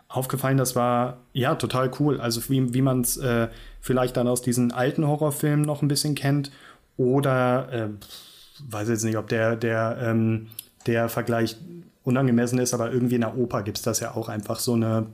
aufgefallen, 0.09 0.59
das 0.59 0.77
war 0.77 1.19
ja 1.33 1.55
total 1.55 1.91
cool. 1.99 2.21
Also 2.21 2.43
wie, 2.49 2.75
wie 2.75 2.83
man 2.83 3.01
es 3.01 3.17
äh, 3.17 3.49
vielleicht 3.81 4.17
dann 4.17 4.29
aus 4.29 4.43
diesen 4.43 4.73
alten 4.73 5.07
Horrorfilmen 5.07 5.65
noch 5.65 5.83
ein 5.83 5.89
bisschen 5.89 6.15
kennt. 6.15 6.51
Oder 6.97 7.73
äh, 7.73 7.89
weiß 8.69 8.89
jetzt 8.89 9.05
nicht, 9.05 9.17
ob 9.17 9.29
der, 9.29 9.57
der, 9.57 9.99
ähm, 10.01 10.49
der 10.87 11.09
Vergleich 11.09 11.57
unangemessen 12.05 12.59
ist, 12.59 12.73
aber 12.73 12.93
irgendwie 12.93 13.17
in 13.17 13.23
der 13.23 13.37
Oper 13.37 13.63
gibt 13.63 13.79
es 13.79 13.83
das 13.83 14.01
ja 14.01 14.15
auch 14.15 14.29
einfach 14.29 14.61
so 14.61 14.75
eine 14.75 15.07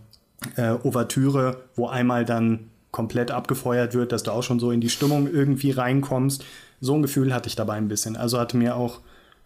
äh, 0.57 0.73
Ouvertüre, 0.83 1.63
wo 1.75 1.89
einmal 1.89 2.25
dann 2.25 2.71
komplett 2.91 3.31
abgefeuert 3.31 3.95
wird, 3.95 4.13
dass 4.13 4.23
du 4.23 4.31
auch 4.31 4.43
schon 4.43 4.61
so 4.61 4.71
in 4.71 4.81
die 4.81 4.91
Stimmung 4.91 5.33
irgendwie 5.33 5.71
reinkommst. 5.71 6.45
So 6.81 6.95
ein 6.95 7.03
Gefühl 7.03 7.35
hatte 7.35 7.49
ich 7.49 7.57
dabei 7.57 7.75
ein 7.75 7.89
bisschen. 7.89 8.17
Also 8.17 8.39
hatte 8.39 8.57
mir 8.57 8.77
auch, 8.77 9.01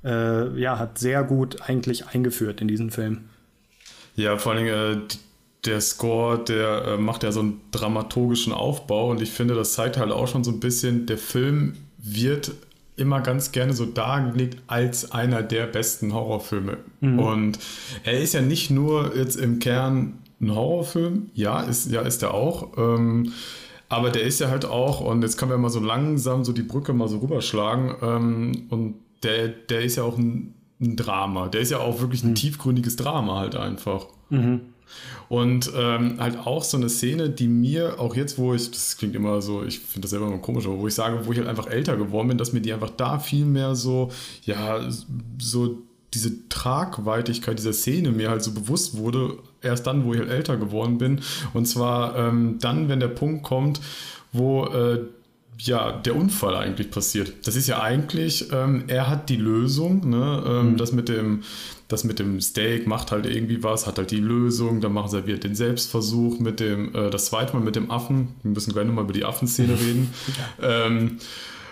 äh, 0.04 0.58
ja, 0.58 0.78
hat 0.78 0.98
sehr 0.98 1.22
gut 1.22 1.62
eigentlich 1.62 2.08
eingeführt 2.08 2.60
in 2.60 2.68
diesen 2.68 2.90
Film. 2.90 3.26
Ja, 4.16 4.36
vor 4.36 4.52
allem 4.52 4.66
äh, 4.66 5.00
der 5.64 5.80
Score, 5.80 6.38
der 6.38 6.84
äh, 6.84 6.96
macht 6.98 7.22
ja 7.22 7.32
so 7.32 7.40
einen 7.40 7.60
dramaturgischen 7.70 8.52
Aufbau 8.52 9.10
und 9.10 9.22
ich 9.22 9.30
finde, 9.30 9.54
das 9.54 9.74
zeigt 9.74 9.96
halt 9.96 10.10
auch 10.10 10.28
schon 10.28 10.44
so 10.44 10.50
ein 10.50 10.60
bisschen, 10.60 11.06
der 11.06 11.18
Film 11.18 11.74
wird 11.98 12.52
immer 12.96 13.20
ganz 13.20 13.52
gerne 13.52 13.74
so 13.74 13.84
dargelegt 13.84 14.58
als 14.66 15.12
einer 15.12 15.42
der 15.42 15.66
besten 15.66 16.14
Horrorfilme. 16.14 16.78
Mhm. 17.00 17.18
Und 17.18 17.58
er 18.04 18.20
ist 18.20 18.32
ja 18.32 18.40
nicht 18.40 18.70
nur 18.70 19.14
jetzt 19.14 19.36
im 19.36 19.58
Kern 19.58 20.14
ein 20.40 20.54
Horrorfilm, 20.54 21.30
ja, 21.34 21.62
ist, 21.62 21.90
ja, 21.90 22.02
ist 22.02 22.22
er 22.22 22.34
auch. 22.34 22.76
Ähm, 22.76 23.32
aber 23.88 24.10
der 24.10 24.22
ist 24.22 24.40
ja 24.40 24.48
halt 24.48 24.64
auch, 24.64 25.00
und 25.00 25.22
jetzt 25.22 25.36
können 25.36 25.50
wir 25.50 25.58
mal 25.58 25.70
so 25.70 25.80
langsam 25.80 26.44
so 26.44 26.52
die 26.52 26.62
Brücke 26.62 26.92
mal 26.92 27.08
so 27.08 27.18
rüberschlagen. 27.18 27.94
Ähm, 28.02 28.66
und 28.70 28.94
der, 29.22 29.48
der 29.48 29.82
ist 29.82 29.96
ja 29.96 30.02
auch 30.02 30.18
ein, 30.18 30.54
ein 30.80 30.96
Drama. 30.96 31.48
Der 31.48 31.60
ist 31.60 31.70
ja 31.70 31.78
auch 31.78 32.00
wirklich 32.00 32.22
ein 32.24 32.30
mhm. 32.30 32.34
tiefgründiges 32.34 32.96
Drama 32.96 33.38
halt 33.38 33.56
einfach. 33.56 34.06
Mhm. 34.28 34.60
Und 35.28 35.72
ähm, 35.76 36.16
halt 36.18 36.38
auch 36.46 36.62
so 36.62 36.76
eine 36.76 36.88
Szene, 36.88 37.30
die 37.30 37.48
mir 37.48 37.98
auch 37.98 38.14
jetzt, 38.14 38.38
wo 38.38 38.54
ich, 38.54 38.70
das 38.70 38.96
klingt 38.96 39.16
immer 39.16 39.42
so, 39.42 39.64
ich 39.64 39.80
finde 39.80 40.02
das 40.02 40.10
selber 40.10 40.26
immer 40.26 40.38
komisch, 40.38 40.66
aber 40.66 40.78
wo 40.78 40.86
ich 40.86 40.94
sage, 40.94 41.26
wo 41.26 41.32
ich 41.32 41.38
halt 41.38 41.48
einfach 41.48 41.66
älter 41.66 41.96
geworden 41.96 42.28
bin, 42.28 42.38
dass 42.38 42.52
mir 42.52 42.60
die 42.60 42.72
einfach 42.72 42.90
da 42.90 43.18
viel 43.18 43.44
mehr 43.44 43.74
so, 43.74 44.10
ja, 44.44 44.88
so 45.38 45.78
diese 46.14 46.48
Tragweitigkeit 46.48 47.58
dieser 47.58 47.72
Szene 47.72 48.12
mir 48.12 48.30
halt 48.30 48.42
so 48.42 48.52
bewusst 48.52 48.96
wurde, 48.96 49.38
erst 49.66 49.86
dann, 49.86 50.04
wo 50.04 50.14
ich 50.14 50.20
halt 50.20 50.30
älter 50.30 50.56
geworden 50.56 50.98
bin. 50.98 51.20
Und 51.52 51.66
zwar 51.66 52.16
ähm, 52.16 52.58
dann, 52.60 52.88
wenn 52.88 53.00
der 53.00 53.08
Punkt 53.08 53.42
kommt, 53.42 53.80
wo 54.32 54.64
äh, 54.66 55.00
ja, 55.58 55.92
der 55.92 56.16
Unfall 56.16 56.54
eigentlich 56.54 56.90
passiert. 56.90 57.32
Das 57.46 57.56
ist 57.56 57.66
ja 57.66 57.80
eigentlich, 57.80 58.52
ähm, 58.52 58.84
er 58.88 59.08
hat 59.08 59.28
die 59.28 59.36
Lösung, 59.36 60.08
ne? 60.08 60.44
Ähm, 60.46 60.72
mhm. 60.72 60.76
das, 60.76 60.92
mit 60.92 61.08
dem, 61.08 61.42
das 61.88 62.04
mit 62.04 62.18
dem 62.18 62.40
Steak 62.40 62.86
macht 62.86 63.10
halt 63.10 63.26
irgendwie 63.26 63.62
was, 63.62 63.86
hat 63.86 63.98
halt 63.98 64.10
die 64.10 64.20
Lösung, 64.20 64.80
dann 64.80 64.92
machen 64.92 65.10
sie 65.10 65.26
wieder 65.26 65.38
den 65.38 65.54
Selbstversuch 65.54 66.38
mit 66.40 66.60
dem, 66.60 66.94
äh, 66.94 67.10
das 67.10 67.26
zweite 67.26 67.54
Mal 67.54 67.62
mit 67.62 67.76
dem 67.76 67.90
Affen. 67.90 68.34
Wir 68.42 68.52
müssen 68.52 68.72
gleich 68.72 68.86
nochmal 68.86 69.04
über 69.04 69.14
die 69.14 69.24
Affenszene 69.24 69.72
reden. 69.72 70.12
Ja. 70.60 70.86
Ähm, 70.86 71.18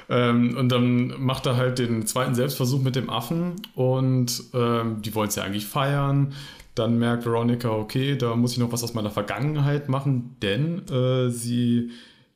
ähm, 0.08 0.56
und 0.56 0.68
dann 0.70 1.14
macht 1.18 1.46
er 1.46 1.56
halt 1.56 1.78
den 1.78 2.06
zweiten 2.06 2.34
Selbstversuch 2.34 2.82
mit 2.82 2.96
dem 2.96 3.10
Affen 3.10 3.54
und 3.74 4.42
ähm, 4.52 5.02
die 5.02 5.14
wollen 5.14 5.28
es 5.28 5.36
ja 5.36 5.44
eigentlich 5.44 5.66
feiern. 5.66 6.34
Dann 6.74 6.98
merkt 6.98 7.24
Veronica, 7.24 7.70
okay, 7.70 8.16
da 8.16 8.34
muss 8.34 8.52
ich 8.52 8.58
noch 8.58 8.72
was 8.72 8.82
aus 8.82 8.94
meiner 8.94 9.10
Vergangenheit 9.10 9.88
machen, 9.88 10.36
denn 10.42 10.86
äh, 10.88 11.30
sie 11.30 11.90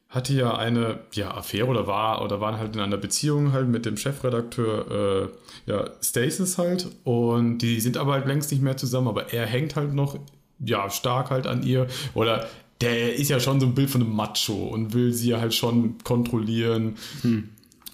hatte 0.09 0.33
ja 0.33 0.57
eine 0.57 1.00
ja, 1.12 1.35
Affäre 1.35 1.66
oder 1.66 1.87
war 1.87 2.22
oder 2.24 2.40
waren 2.40 2.59
halt 2.59 2.74
in 2.74 2.81
einer 2.81 2.96
Beziehung 2.96 3.52
halt 3.52 3.68
mit 3.68 3.85
dem 3.85 3.96
Chefredakteur 3.96 5.28
äh, 5.66 5.70
ja, 5.70 5.90
Stasis 6.00 6.57
halt 6.57 6.88
und 7.04 7.59
die 7.59 7.81
sind 7.81 7.98
aber 7.98 8.14
halt 8.14 8.26
längst 8.26 8.50
nicht 8.50 8.62
mehr 8.62 8.76
zusammen, 8.76 9.09
aber 9.09 9.35
er 9.35 9.44
hängt 9.44 9.76
halt 9.76 9.92
noch 9.92 10.18
ja 10.64 10.88
stark 10.88 11.31
halt 11.31 11.46
an 11.46 11.62
ihr 11.62 11.88
oder 12.14 12.46
der 12.81 13.16
ist 13.16 13.28
ja 13.28 13.40
schon 13.40 13.61
so 13.61 13.66
ein 13.66 13.74
Bild 13.74 13.90
von 13.90 14.02
einem 14.02 14.14
Macho 14.14 14.54
und 14.54 14.94
will 14.94 15.12
sie 15.12 15.35
halt 15.35 15.52
schon 15.52 15.98
kontrollieren. 16.04 16.96
Hm. 17.22 17.50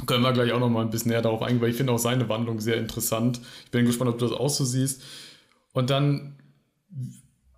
Können 0.07 0.23
wir 0.23 0.33
gleich 0.33 0.53
auch 0.53 0.61
noch 0.61 0.69
mal 0.69 0.83
ein 0.83 0.91
bisschen 0.91 1.11
näher 1.11 1.23
darauf 1.23 1.43
eingehen, 1.43 1.61
weil 1.61 1.71
ich 1.71 1.77
finde 1.77 1.93
auch 1.93 1.99
seine 1.99 2.29
Wandlung 2.29 2.61
sehr 2.61 2.77
interessant. 2.77 3.41
Ich 3.65 3.71
bin 3.71 3.87
gespannt, 3.87 4.11
ob 4.11 4.19
du 4.19 4.27
das 4.27 4.37
auch 4.37 4.51
so 4.51 4.65
siehst. 4.65 5.03
Und 5.73 5.91
dann 5.91 6.37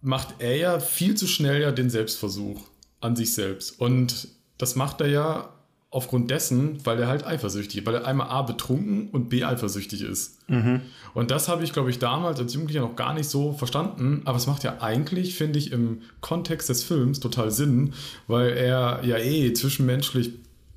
macht 0.01 0.37
er 0.39 0.57
ja 0.57 0.81
viel 0.81 1.15
zu 1.15 1.27
schnell 1.27 1.63
ja 1.63 1.73
den 1.73 1.91
Selbstversuch 1.91 2.61
an 3.01 3.17
sich 3.17 3.35
selbst. 3.35 3.81
Und 3.81 4.29
das 4.59 4.77
macht 4.77 5.01
er 5.01 5.09
ja 5.09 5.49
aufgrund 5.91 6.31
dessen, 6.31 6.85
weil 6.85 6.99
er 7.01 7.09
halt 7.09 7.27
eifersüchtig 7.27 7.79
ist, 7.81 7.87
weil 7.87 7.95
er 7.95 8.07
einmal 8.07 8.29
A 8.29 8.43
betrunken 8.43 9.09
und 9.11 9.29
B 9.29 9.45
eifersüchtig 9.45 10.03
ist. 10.03 10.39
Mhm. 10.49 10.83
Und 11.15 11.31
das 11.31 11.49
habe 11.49 11.65
ich, 11.65 11.73
glaube 11.73 11.91
ich, 11.91 11.99
damals 11.99 12.39
als 12.39 12.53
Jugendlicher 12.53 12.83
noch 12.83 12.97
gar 12.97 13.15
nicht 13.15 13.29
so 13.29 13.53
verstanden, 13.53 14.23
aber 14.27 14.37
es 14.37 14.47
macht 14.47 14.63
ja 14.65 14.81
eigentlich, 14.81 15.37
finde 15.37 15.59
ich, 15.59 15.73
im 15.73 16.03
Kontext 16.21 16.69
des 16.69 16.83
Films 16.85 17.21
total 17.21 17.51
Sinn, 17.51 17.95
weil 18.27 18.51
er 18.51 19.05
ja 19.05 19.17
eh 19.17 19.53
zwischenmenschlich 19.55 20.33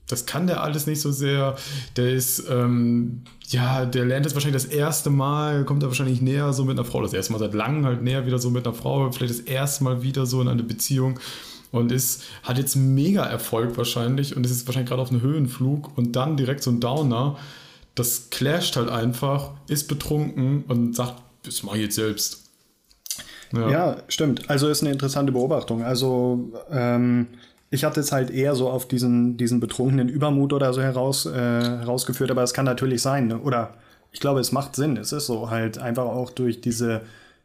das 0.10 0.26
kann 0.26 0.48
der 0.48 0.63
alles 0.63 0.88
nicht 0.88 1.00
so 1.00 1.12
sehr. 1.12 1.56
Der 1.95 2.10
ist, 2.10 2.43
ähm, 2.50 3.22
ja, 3.48 3.86
der 3.86 4.06
lernt 4.06 4.26
jetzt 4.26 4.34
wahrscheinlich 4.34 4.62
das 4.62 4.72
erste 4.72 5.10
Mal, 5.10 5.63
kommt 5.65 5.84
er 5.84 5.89
wahrscheinlich 5.89 6.19
näher 6.19 6.52
so 6.52 6.65
mit 6.65 6.78
einer 6.78 6.86
Frau. 6.86 7.02
Das 7.02 7.13
erste 7.13 7.32
Mal 7.32 7.39
seit 7.39 7.54
langem 7.54 7.86
halt 7.86 8.02
näher 8.02 8.26
wieder 8.26 8.39
so 8.39 8.50
mit 8.50 8.65
einer 8.65 8.76
Frau, 8.76 9.10
vielleicht 9.12 9.34
das 9.34 9.41
erste 9.41 9.84
Mal 9.84 10.02
wieder 10.02 10.26
so 10.26 10.41
in 10.41 10.48
eine 10.48 10.63
Beziehung 10.63 11.19
und 11.72 11.91
ist, 11.91 12.24
hat 12.41 12.58
jetzt 12.58 12.76
mega 12.76 13.24
Erfolg 13.24 13.78
wahrscheinlich 13.78 14.36
und 14.36 14.43
ist 14.43 14.52
jetzt 14.52 14.67
wahrscheinlich 14.67 14.89
gerade 14.89 15.02
auf 15.04 15.12
einem 15.12 15.22
Höhenflug 15.22 15.95
und 15.95 16.15
dann 16.15 16.38
direkt 16.38 16.63
so 16.63 16.72
ein 16.72 16.80
Downer. 16.80 17.38
Das 17.93 18.32
clasht 18.32 18.78
halt 18.78 18.89
einfach, 18.89 19.52
ist 19.67 19.88
betrunken 19.88 20.63
und 20.67 20.95
sagt, 20.95 21.22
das 21.43 21.62
mache 21.62 21.78
ich 21.78 21.84
jetzt 21.84 21.95
selbst. 21.95 22.50
Ja. 23.54 23.69
ja. 23.69 23.98
stimmt. 24.08 24.50
Also 24.50 24.69
ist 24.69 24.82
eine 24.82 24.91
interessante 24.91 25.32
Beobachtung. 25.32 25.84
Also 25.84 26.52
ähm, 26.72 27.28
ich 27.71 27.84
hatte 27.84 27.99
es 27.99 28.12
halt 28.12 28.32
eher 28.32 28.55
so 28.55 28.69
auf 28.69 28.88
diesen, 28.88 29.38
diesen 29.38 29.60
betrunkenen 29.60 30.10
Übermut 30.10 30.53
oder 30.53 30.73
so 30.73 30.82
heraus, 30.82 31.25
äh, 31.25 31.32
herausgeführt, 31.32 32.32
aber 32.32 32.43
es 32.43 32.53
kann 32.53 32.65
natürlich 32.65 33.01
sein, 33.01 33.27
ne? 33.27 33.39
oder 33.39 33.75
ich 34.12 34.19
glaube, 34.19 34.39
es 34.39 34.51
macht 34.51 34.75
Sinn. 34.75 34.97
Es 34.97 35.12
ist 35.12 35.27
so 35.27 35.49
halt 35.51 35.77
einfach 35.77 36.05
auch 36.05 36.32
durch 36.32 36.62
diese, 36.62 37.01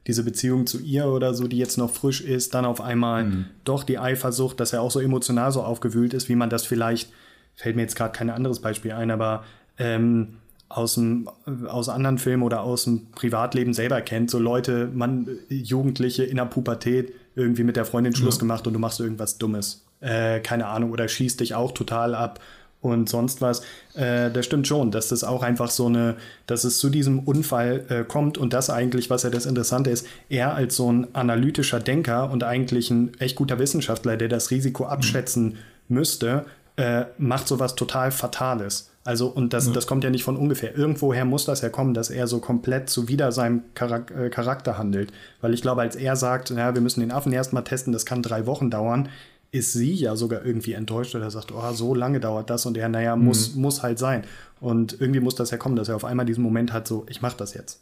diese 0.07 0.25
Beziehung 0.25 0.67
zu 0.67 0.81
ihr 0.81 1.07
oder 1.07 1.35
so, 1.35 1.47
die 1.47 1.59
jetzt 1.59 1.77
noch 1.77 1.91
frisch 1.91 2.23
ist, 2.23 2.55
dann 2.55 2.65
auf 2.65 2.81
einmal 2.81 3.25
mhm. 3.25 3.47
doch 3.65 3.85
die 3.85 3.99
Eifersucht, 3.99 4.61
dass 4.61 4.73
er 4.73 4.81
auch 4.81 4.91
so 4.91 5.01
emotional 5.01 5.53
so 5.53 5.63
aufgewühlt 5.63 6.15
ist, 6.15 6.31
wie 6.31 6.37
man 6.37 6.49
das 6.49 6.65
vielleicht, 6.65 7.13
fällt 7.55 7.77
mir 7.77 7.83
jetzt 7.83 7.97
gerade 7.97 8.17
kein 8.17 8.31
anderes 8.31 8.61
Beispiel 8.61 8.93
ein, 8.93 9.11
aber 9.11 9.45
ähm, 9.77 10.39
aus, 10.71 10.95
dem, 10.95 11.29
aus 11.69 11.91
anderen 11.91 12.17
Filmen 12.17 12.43
oder 12.43 12.63
aus 12.63 12.85
dem 12.85 13.11
Privatleben 13.13 13.75
selber 13.75 14.01
kennt. 14.01 14.31
So 14.31 14.39
Leute, 14.39 14.91
man, 14.93 15.29
Jugendliche 15.51 16.25
in 16.25 16.37
der 16.37 16.47
Pubertät 16.47 17.13
irgendwie 17.37 17.65
mit 17.65 17.77
der 17.77 17.85
Freundin 17.85 18.15
Schluss 18.15 18.37
ja. 18.37 18.41
gemacht 18.41 18.67
und 18.67 18.73
du 18.73 18.79
machst 18.79 19.01
irgendwas 19.01 19.39
Dummes 19.39 19.84
äh, 20.05 20.41
keine 20.41 20.67
Ahnung, 20.67 20.93
oder 20.93 21.09
schießt 21.09 21.41
dich 21.41 21.55
auch 21.55 21.73
total 21.73 22.15
ab 22.15 22.41
und 22.85 23.09
sonst 23.09 23.41
was. 23.41 23.63
Äh, 23.95 24.31
das 24.31 24.45
stimmt 24.45 24.69
schon, 24.69 24.91
dass 24.91 25.09
das 25.09 25.25
auch 25.25 25.43
einfach 25.43 25.71
so 25.71 25.87
eine, 25.87 26.17
dass 26.47 26.65
es 26.65 26.79
zu 26.79 26.91
diesem 26.91 27.21
Unfall 27.21 27.85
äh, 27.89 28.05
kommt 28.05 28.37
und 28.39 28.53
das 28.53 28.71
eigentlich, 28.71 29.11
was 29.11 29.23
ja 29.23 29.31
das 29.31 29.47
Interessante 29.47 29.91
ist, 29.91 30.07
er 30.29 30.55
als 30.55 30.77
so 30.77 30.93
ein 30.93 31.15
analytischer 31.15 31.81
Denker 31.81 32.31
und 32.31 32.45
eigentlich 32.45 32.91
ein 32.91 33.19
echt 33.19 33.37
guter 33.37 33.59
Wissenschaftler, 33.59 34.17
der 34.17 34.29
das 34.29 34.51
Risiko 34.51 34.85
abschätzen 34.85 35.45
mhm. 35.89 35.97
müsste, 35.97 36.45
äh, 36.77 37.05
macht 37.19 37.49
sowas 37.49 37.75
total 37.75 38.11
Fatales. 38.11 38.91
Also, 39.07 39.29
und 39.29 39.53
das, 39.53 39.67
ja. 39.67 39.73
das 39.73 39.87
kommt 39.87 40.03
ja 40.03 40.09
nicht 40.09 40.25
von 40.25 40.37
ungefähr. 40.37 40.77
Irgendwoher 40.77 41.27
muss 41.27 41.45
das 41.45 41.61
ja 41.61 41.69
kommen, 41.69 41.93
dass 41.93 42.09
er 42.09 42.27
so 42.27 42.39
komplett 42.39 42.89
zuwider 42.89 43.33
seinem 43.33 43.63
äh, 43.79 44.31
Charakter 44.31 44.79
handelt. 44.79 45.13
Weil 45.43 45.53
ich 45.53 45.61
glaube, 45.61 45.83
als 45.83 45.95
er 45.95 46.17
sagt, 46.17 46.49
ja, 46.51 46.75
wir 46.75 46.81
müssen 46.81 47.01
den 47.01 47.13
Affen 47.13 47.33
erstmal 47.33 47.65
testen, 47.65 47.93
das 47.93 48.07
kann 48.07 48.23
drei 48.23 48.47
Wochen 48.47 48.71
dauern, 48.71 49.11
ist 49.55 49.73
sie 49.73 49.95
ja 49.95 50.17
sogar 50.17 50.45
irgendwie 50.45 50.73
enttäuscht 50.73 51.15
oder 51.15 51.31
sagt, 51.31 51.53
oh, 51.53 51.73
so 51.73 51.95
lange 51.95 52.19
dauert 52.19 52.51
das 52.51 52.67
und 52.67 52.77
er, 52.77 52.89
naja, 52.89 53.15
muss, 53.15 53.55
mhm. 53.55 53.63
muss 53.63 53.85
halt 53.85 54.01
sein. 54.01 54.25
Und 54.61 55.01
irgendwie 55.01 55.21
muss 55.21 55.37
das 55.37 55.53
ja 55.53 55.59
kommen, 55.59 55.77
dass 55.77 55.89
er 55.89 55.95
auf 55.95 56.05
einmal 56.05 56.27
diesen 56.27 56.43
Moment 56.43 56.73
hat, 56.73 56.89
so, 56.89 57.07
ich 57.09 57.23
mach 57.23 57.35
das 57.35 57.55
jetzt. 57.55 57.81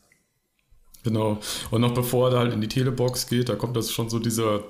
Genau. 1.03 1.39
Und 1.71 1.81
noch 1.81 1.95
bevor 1.95 2.31
er 2.31 2.41
halt 2.41 2.53
in 2.53 2.61
die 2.61 2.69
Telebox 2.69 3.27
geht, 3.27 3.49
da 3.49 3.57
kommt 3.57 3.75
das 3.75 3.91
schon 3.91 4.11
so 4.11 4.19
dieser 4.19 4.65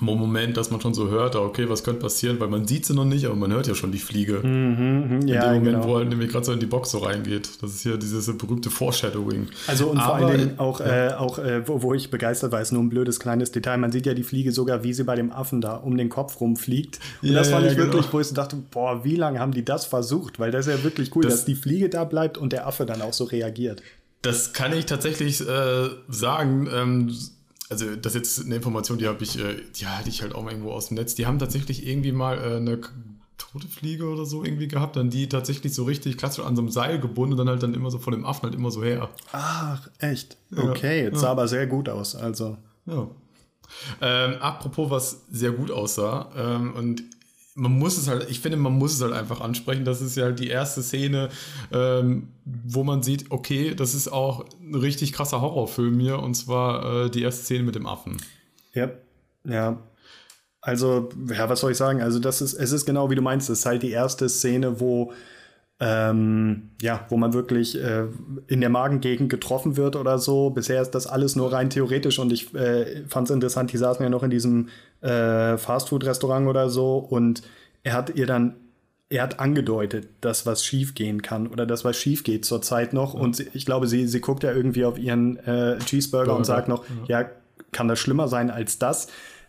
Moment, 0.00 0.56
dass 0.56 0.70
man 0.70 0.80
schon 0.80 0.92
so 0.92 1.08
hört, 1.08 1.36
okay, 1.36 1.68
was 1.68 1.82
könnte 1.82 2.00
passieren, 2.00 2.38
weil 2.38 2.48
man 2.48 2.66
sieht 2.66 2.84
sie 2.84 2.94
noch 2.94 3.04
nicht, 3.04 3.24
aber 3.24 3.34
man 3.34 3.52
hört 3.52 3.66
ja 3.66 3.74
schon 3.74 3.92
die 3.92 3.98
Fliege. 3.98 4.40
Mhm, 4.42 5.18
mhm. 5.20 5.28
ja, 5.28 5.52
in 5.52 5.64
dem 5.64 5.64
Moment, 5.64 5.82
genau. 5.82 5.88
wo 5.88 5.98
er 5.98 6.04
nämlich 6.04 6.30
gerade 6.30 6.44
so 6.44 6.52
in 6.52 6.60
die 6.60 6.66
Box 6.66 6.90
so 6.90 6.98
reingeht. 6.98 7.62
Das 7.62 7.70
ist 7.70 7.82
hier 7.82 7.96
dieses 7.96 8.26
berühmte 8.36 8.68
Foreshadowing. 8.68 9.48
Also 9.66 9.86
und 9.86 9.98
aber, 9.98 10.18
vor 10.18 10.28
allen 10.28 10.38
Dingen 10.38 10.58
auch, 10.58 10.80
ja. 10.80 11.08
äh, 11.08 11.14
auch 11.14 11.38
äh, 11.38 11.66
wo, 11.66 11.82
wo, 11.82 11.94
ich 11.94 12.10
begeistert 12.10 12.52
war, 12.52 12.60
ist 12.60 12.72
nur 12.72 12.82
ein 12.82 12.90
blödes 12.90 13.20
kleines 13.20 13.52
Detail. 13.52 13.78
Man 13.78 13.90
sieht 13.90 14.04
ja 14.06 14.12
die 14.12 14.22
Fliege 14.22 14.52
sogar, 14.52 14.84
wie 14.84 14.92
sie 14.92 15.04
bei 15.04 15.16
dem 15.16 15.32
Affen 15.32 15.60
da 15.60 15.76
um 15.76 15.96
den 15.96 16.10
Kopf 16.10 16.40
rumfliegt. 16.40 17.00
Und 17.22 17.30
ja, 17.30 17.34
das 17.34 17.48
fand 17.48 17.64
ja, 17.64 17.72
ich 17.72 17.78
wirklich, 17.78 18.02
genau. 18.02 18.12
wo 18.12 18.20
ich 18.20 18.26
so 18.26 18.34
dachte, 18.34 18.56
boah, 18.70 19.02
wie 19.04 19.16
lange 19.16 19.40
haben 19.40 19.52
die 19.52 19.64
das 19.64 19.86
versucht? 19.86 20.38
Weil 20.38 20.50
das 20.50 20.66
ist 20.66 20.76
ja 20.76 20.84
wirklich 20.84 21.14
cool, 21.16 21.22
das, 21.22 21.32
dass 21.32 21.44
die 21.46 21.54
Fliege 21.54 21.88
da 21.88 22.04
bleibt 22.04 22.36
und 22.36 22.52
der 22.52 22.66
Affe 22.66 22.84
dann 22.84 23.00
auch 23.00 23.14
so 23.14 23.24
reagiert. 23.24 23.82
Das 24.22 24.52
kann 24.52 24.72
ich 24.72 24.86
tatsächlich 24.86 25.40
äh, 25.40 25.88
sagen. 26.08 26.68
Ähm, 26.74 27.16
also 27.68 27.96
das 27.96 28.14
ist 28.14 28.38
jetzt 28.38 28.46
eine 28.46 28.56
Information, 28.56 28.98
die 28.98 29.08
habe 29.08 29.22
ich, 29.22 29.38
äh, 29.38 29.56
die 29.74 29.86
halte 29.86 30.08
ich 30.08 30.22
halt 30.22 30.34
auch 30.34 30.42
mal 30.42 30.50
irgendwo 30.50 30.72
aus 30.72 30.88
dem 30.88 30.96
Netz. 30.96 31.14
Die 31.14 31.26
haben 31.26 31.38
tatsächlich 31.38 31.86
irgendwie 31.86 32.12
mal 32.12 32.38
äh, 32.38 32.56
eine 32.56 32.80
tote 33.38 33.66
Fliege 33.68 34.08
oder 34.08 34.24
so 34.24 34.44
irgendwie 34.44 34.68
gehabt, 34.68 34.96
dann 34.96 35.10
die 35.10 35.28
tatsächlich 35.28 35.74
so 35.74 35.84
richtig 35.84 36.16
klassisch 36.16 36.44
an 36.44 36.56
so 36.56 36.62
einem 36.62 36.70
Seil 36.70 37.00
gebunden 37.00 37.32
und 37.32 37.38
dann 37.38 37.48
halt 37.48 37.62
dann 37.62 37.74
immer 37.74 37.90
so 37.90 37.98
von 37.98 38.12
dem 38.12 38.24
Affen 38.24 38.44
halt 38.44 38.54
immer 38.54 38.70
so 38.70 38.82
her. 38.82 39.08
Ach, 39.32 39.88
echt? 39.98 40.36
Okay, 40.56 41.04
jetzt 41.04 41.14
ja. 41.14 41.20
sah 41.20 41.30
aber 41.30 41.48
sehr 41.48 41.66
gut 41.66 41.88
aus, 41.88 42.14
also. 42.14 42.56
Ja. 42.86 43.08
Ähm, 44.00 44.36
apropos, 44.40 44.90
was 44.90 45.24
sehr 45.30 45.50
gut 45.50 45.70
aussah, 45.70 46.30
ähm, 46.36 46.74
und 46.74 47.02
man 47.56 47.72
muss 47.72 47.96
es 47.96 48.06
halt, 48.06 48.30
ich 48.30 48.40
finde, 48.40 48.58
man 48.58 48.74
muss 48.74 48.94
es 48.94 49.02
halt 49.02 49.14
einfach 49.14 49.40
ansprechen. 49.40 49.84
Das 49.84 50.02
ist 50.02 50.16
ja 50.16 50.24
halt 50.24 50.38
die 50.38 50.48
erste 50.48 50.82
Szene, 50.82 51.30
ähm, 51.72 52.28
wo 52.44 52.84
man 52.84 53.02
sieht, 53.02 53.30
okay, 53.30 53.74
das 53.74 53.94
ist 53.94 54.08
auch 54.08 54.44
ein 54.60 54.74
richtig 54.74 55.14
krasser 55.14 55.40
Horrorfilm 55.40 55.98
hier, 55.98 56.20
und 56.20 56.34
zwar 56.34 57.06
äh, 57.06 57.10
die 57.10 57.22
erste 57.22 57.44
Szene 57.44 57.64
mit 57.64 57.74
dem 57.74 57.86
Affen. 57.86 58.18
Ja, 58.74 58.90
ja. 59.44 59.78
Also, 60.60 61.08
ja, 61.32 61.48
was 61.48 61.60
soll 61.60 61.72
ich 61.72 61.78
sagen? 61.78 62.02
Also, 62.02 62.18
das 62.18 62.42
ist, 62.42 62.52
es 62.52 62.72
ist 62.72 62.84
genau 62.84 63.10
wie 63.10 63.14
du 63.14 63.22
meinst, 63.22 63.48
es 63.48 63.60
ist 63.60 63.66
halt 63.66 63.82
die 63.82 63.90
erste 63.90 64.28
Szene, 64.28 64.78
wo 64.78 65.12
ähm, 65.78 66.70
ja, 66.80 67.04
wo 67.10 67.18
man 67.18 67.34
wirklich 67.34 67.78
äh, 67.78 68.04
in 68.46 68.60
der 68.60 68.70
Magengegend 68.70 69.28
getroffen 69.28 69.76
wird 69.76 69.94
oder 69.96 70.18
so. 70.18 70.50
Bisher 70.50 70.80
ist 70.80 70.92
das 70.92 71.06
alles 71.06 71.36
nur 71.36 71.52
rein 71.52 71.68
theoretisch 71.68 72.18
und 72.18 72.32
ich 72.32 72.54
äh, 72.54 73.04
fand 73.08 73.28
es 73.28 73.34
interessant, 73.34 73.72
die 73.72 73.76
saßen 73.76 74.02
ja 74.02 74.08
noch 74.08 74.22
in 74.22 74.30
diesem 74.30 74.68
äh, 75.00 75.56
Fastfood-Restaurant 75.56 76.46
oder 76.48 76.68
so 76.70 76.96
und 76.98 77.42
er 77.82 77.92
hat 77.92 78.14
ihr 78.16 78.26
dann, 78.26 78.56
er 79.08 79.22
hat 79.22 79.38
angedeutet, 79.40 80.08
dass 80.20 80.46
was 80.46 80.64
schief 80.64 80.94
gehen 80.94 81.22
kann 81.22 81.46
oder 81.46 81.66
dass 81.66 81.84
was 81.84 81.96
schief 81.96 82.24
geht 82.24 82.44
zurzeit 82.44 82.92
noch 82.92 83.14
ja. 83.14 83.20
und 83.20 83.36
sie, 83.36 83.48
ich 83.52 83.66
glaube, 83.66 83.86
sie, 83.86 84.06
sie 84.06 84.20
guckt 84.20 84.42
ja 84.42 84.52
irgendwie 84.52 84.84
auf 84.84 84.98
ihren 84.98 85.36
äh, 85.38 85.78
Cheeseburger 85.78 86.26
Burger. 86.26 86.38
und 86.38 86.44
sagt 86.44 86.68
noch, 86.68 86.84
ja. 87.06 87.20
ja, 87.20 87.30
kann 87.72 87.88
das 87.88 87.98
schlimmer 87.98 88.28
sein 88.28 88.50
als 88.50 88.78
das? 88.78 89.08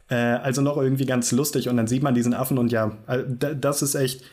Äh, 0.09 0.15
also 0.15 0.61
noch 0.61 0.77
irgendwie 0.77 1.05
ganz 1.05 1.31
lustig 1.31 1.69
und 1.69 1.77
dann 1.77 1.87
sieht 1.87 2.03
man 2.03 2.13
diesen 2.13 2.33
Affen 2.33 2.57
und 2.57 2.71
ja, 2.71 2.97
äh, 3.07 3.23
das 3.55 3.81
ist 3.81 3.95
echt 3.95 4.23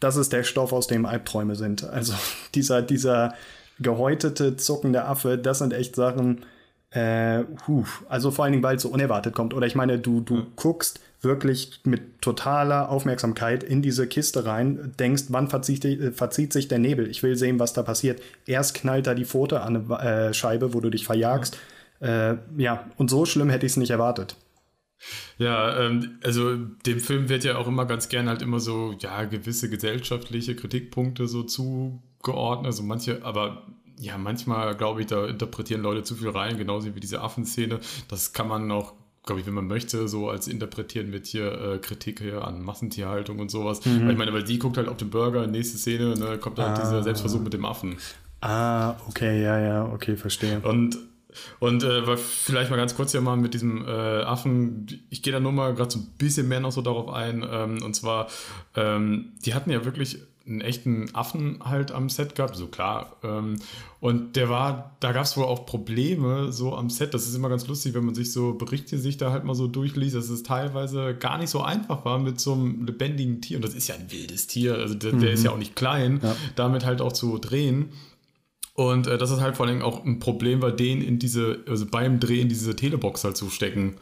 das 0.00 0.16
ist 0.16 0.32
der 0.32 0.44
Stoff, 0.44 0.72
aus 0.72 0.86
dem 0.86 1.06
Albträume 1.06 1.56
sind. 1.56 1.84
Also 1.84 2.14
dieser, 2.54 2.82
dieser 2.82 3.34
gehäutete, 3.80 4.56
zuckende 4.56 5.04
Affe, 5.04 5.38
das 5.38 5.58
sind 5.58 5.72
echt 5.72 5.96
Sachen, 5.96 6.44
äh, 6.90 7.44
huh. 7.66 7.84
also 8.08 8.30
vor 8.30 8.44
allen 8.44 8.52
Dingen, 8.52 8.64
weil 8.64 8.76
es 8.76 8.82
so 8.82 8.88
unerwartet 8.88 9.34
kommt. 9.34 9.54
Oder 9.54 9.66
ich 9.66 9.74
meine, 9.74 9.98
du, 9.98 10.20
du 10.20 10.36
ja. 10.36 10.46
guckst 10.56 11.00
wirklich 11.20 11.80
mit 11.84 12.22
totaler 12.22 12.88
Aufmerksamkeit 12.90 13.62
in 13.62 13.82
diese 13.82 14.06
Kiste 14.06 14.46
rein, 14.46 14.92
denkst, 14.98 15.24
wann 15.28 15.48
verzieht, 15.48 15.84
äh, 15.84 16.12
verzieht 16.12 16.52
sich 16.52 16.68
der 16.68 16.78
Nebel? 16.78 17.10
Ich 17.10 17.22
will 17.22 17.36
sehen, 17.36 17.58
was 17.58 17.72
da 17.72 17.82
passiert. 17.82 18.22
Erst 18.46 18.74
knallt 18.74 19.06
da 19.06 19.14
die 19.14 19.24
Pfote 19.24 19.60
an 19.60 19.90
eine 19.90 20.28
äh, 20.28 20.34
Scheibe, 20.34 20.74
wo 20.74 20.80
du 20.80 20.90
dich 20.90 21.04
verjagst. 21.04 21.58
Ja, 22.00 22.32
äh, 22.32 22.38
ja. 22.56 22.84
und 22.96 23.10
so 23.10 23.26
schlimm 23.26 23.50
hätte 23.50 23.66
ich 23.66 23.72
es 23.72 23.76
nicht 23.76 23.90
erwartet. 23.90 24.36
Ja, 25.38 25.78
ähm, 25.78 26.18
also 26.24 26.56
dem 26.56 27.00
Film 27.00 27.28
wird 27.28 27.44
ja 27.44 27.56
auch 27.56 27.68
immer 27.68 27.86
ganz 27.86 28.08
gerne 28.08 28.30
halt 28.30 28.42
immer 28.42 28.60
so, 28.60 28.94
ja, 28.98 29.24
gewisse 29.24 29.70
gesellschaftliche 29.70 30.56
Kritikpunkte 30.56 31.28
so 31.28 31.42
zugeordnet. 31.42 32.66
Also 32.66 32.82
manche, 32.82 33.24
aber 33.24 33.66
ja, 34.00 34.18
manchmal 34.18 34.76
glaube 34.76 35.00
ich, 35.00 35.06
da 35.06 35.26
interpretieren 35.26 35.82
Leute 35.82 36.02
zu 36.02 36.14
viel 36.14 36.28
rein, 36.28 36.56
genauso 36.56 36.94
wie 36.94 37.00
diese 37.00 37.20
Affenszene. 37.20 37.80
Das 38.08 38.32
kann 38.32 38.48
man 38.48 38.70
auch, 38.70 38.94
glaube 39.24 39.40
ich, 39.40 39.46
wenn 39.46 39.54
man 39.54 39.66
möchte, 39.66 40.08
so 40.08 40.28
als 40.28 40.48
interpretieren 40.48 41.10
mit 41.10 41.26
hier 41.26 41.52
äh, 41.52 41.78
Kritik 41.78 42.20
hier 42.20 42.44
an 42.44 42.62
Massentierhaltung 42.62 43.38
und 43.38 43.50
sowas. 43.50 43.84
Mhm. 43.84 44.04
Weil 44.04 44.12
ich 44.12 44.18
meine, 44.18 44.32
weil 44.32 44.44
die 44.44 44.58
guckt 44.58 44.76
halt 44.76 44.88
auf 44.88 44.96
den 44.96 45.10
Burger, 45.10 45.46
nächste 45.46 45.78
Szene, 45.78 46.14
ne, 46.14 46.38
kommt 46.38 46.58
halt 46.58 46.78
ah. 46.78 46.80
dieser 46.80 47.02
Selbstversuch 47.02 47.40
mit 47.40 47.52
dem 47.52 47.64
Affen. 47.64 47.96
Ah, 48.40 48.94
okay, 49.08 49.42
ja, 49.42 49.58
ja, 49.58 49.84
okay, 49.86 50.16
verstehe. 50.16 50.60
Und 50.60 50.98
und 51.60 51.84
äh, 51.84 52.16
vielleicht 52.16 52.70
mal 52.70 52.76
ganz 52.76 52.96
kurz 52.96 53.12
hier 53.12 53.20
mal 53.20 53.36
mit 53.36 53.54
diesem 53.54 53.86
äh, 53.86 53.90
Affen, 54.22 54.86
ich 55.10 55.22
gehe 55.22 55.32
da 55.32 55.40
nur 55.40 55.52
mal 55.52 55.74
gerade 55.74 55.90
so 55.90 55.98
ein 55.98 56.06
bisschen 56.18 56.48
mehr 56.48 56.60
noch 56.60 56.72
so 56.72 56.82
darauf 56.82 57.10
ein. 57.10 57.46
Ähm, 57.48 57.82
und 57.82 57.94
zwar, 57.94 58.28
ähm, 58.74 59.32
die 59.44 59.54
hatten 59.54 59.70
ja 59.70 59.84
wirklich 59.84 60.20
einen 60.48 60.60
echten 60.60 61.14
Affen 61.14 61.58
halt 61.64 61.92
am 61.92 62.08
Set 62.08 62.34
gehabt, 62.34 62.56
so 62.56 62.66
klar. 62.66 63.16
Ähm, 63.22 63.56
und 64.00 64.36
der 64.36 64.48
war, 64.48 64.96
da 65.00 65.12
gab 65.12 65.24
es 65.24 65.36
wohl 65.36 65.44
auch 65.44 65.66
Probleme 65.66 66.52
so 66.52 66.74
am 66.74 66.90
Set. 66.90 67.14
Das 67.14 67.28
ist 67.28 67.34
immer 67.34 67.48
ganz 67.48 67.66
lustig, 67.66 67.94
wenn 67.94 68.04
man 68.04 68.14
sich 68.14 68.32
so 68.32 68.54
Berichte 68.54 68.98
sich 68.98 69.16
da 69.16 69.30
halt 69.30 69.44
mal 69.44 69.54
so 69.54 69.66
durchliest, 69.66 70.16
dass 70.16 70.28
es 70.28 70.42
teilweise 70.42 71.14
gar 71.14 71.38
nicht 71.38 71.50
so 71.50 71.62
einfach 71.62 72.04
war 72.04 72.18
mit 72.18 72.40
so 72.40 72.54
einem 72.54 72.86
lebendigen 72.86 73.40
Tier. 73.40 73.58
Und 73.58 73.64
das 73.64 73.74
ist 73.74 73.88
ja 73.88 73.94
ein 73.94 74.10
wildes 74.10 74.46
Tier, 74.46 74.74
also 74.74 74.94
der, 74.94 75.14
mhm. 75.14 75.20
der 75.20 75.32
ist 75.32 75.44
ja 75.44 75.50
auch 75.50 75.58
nicht 75.58 75.76
klein, 75.76 76.20
ja. 76.22 76.36
damit 76.56 76.84
halt 76.84 77.00
auch 77.00 77.12
zu 77.12 77.38
drehen. 77.38 77.90
Und 78.74 79.08
äh, 79.08 79.18
das 79.18 79.32
ist 79.32 79.40
halt 79.40 79.56
vor 79.56 79.66
allem 79.66 79.82
auch 79.82 80.04
ein 80.04 80.20
Problem 80.20 80.60
bei 80.60 80.70
denen 80.70 81.02
in 81.02 81.18
diese, 81.18 81.58
also 81.68 81.84
beim 81.84 82.20
Drehen 82.20 82.48
diese 82.48 82.76
Telebox 82.76 83.24
halt 83.24 83.36
zu 83.36 83.50
stecken. 83.50 83.96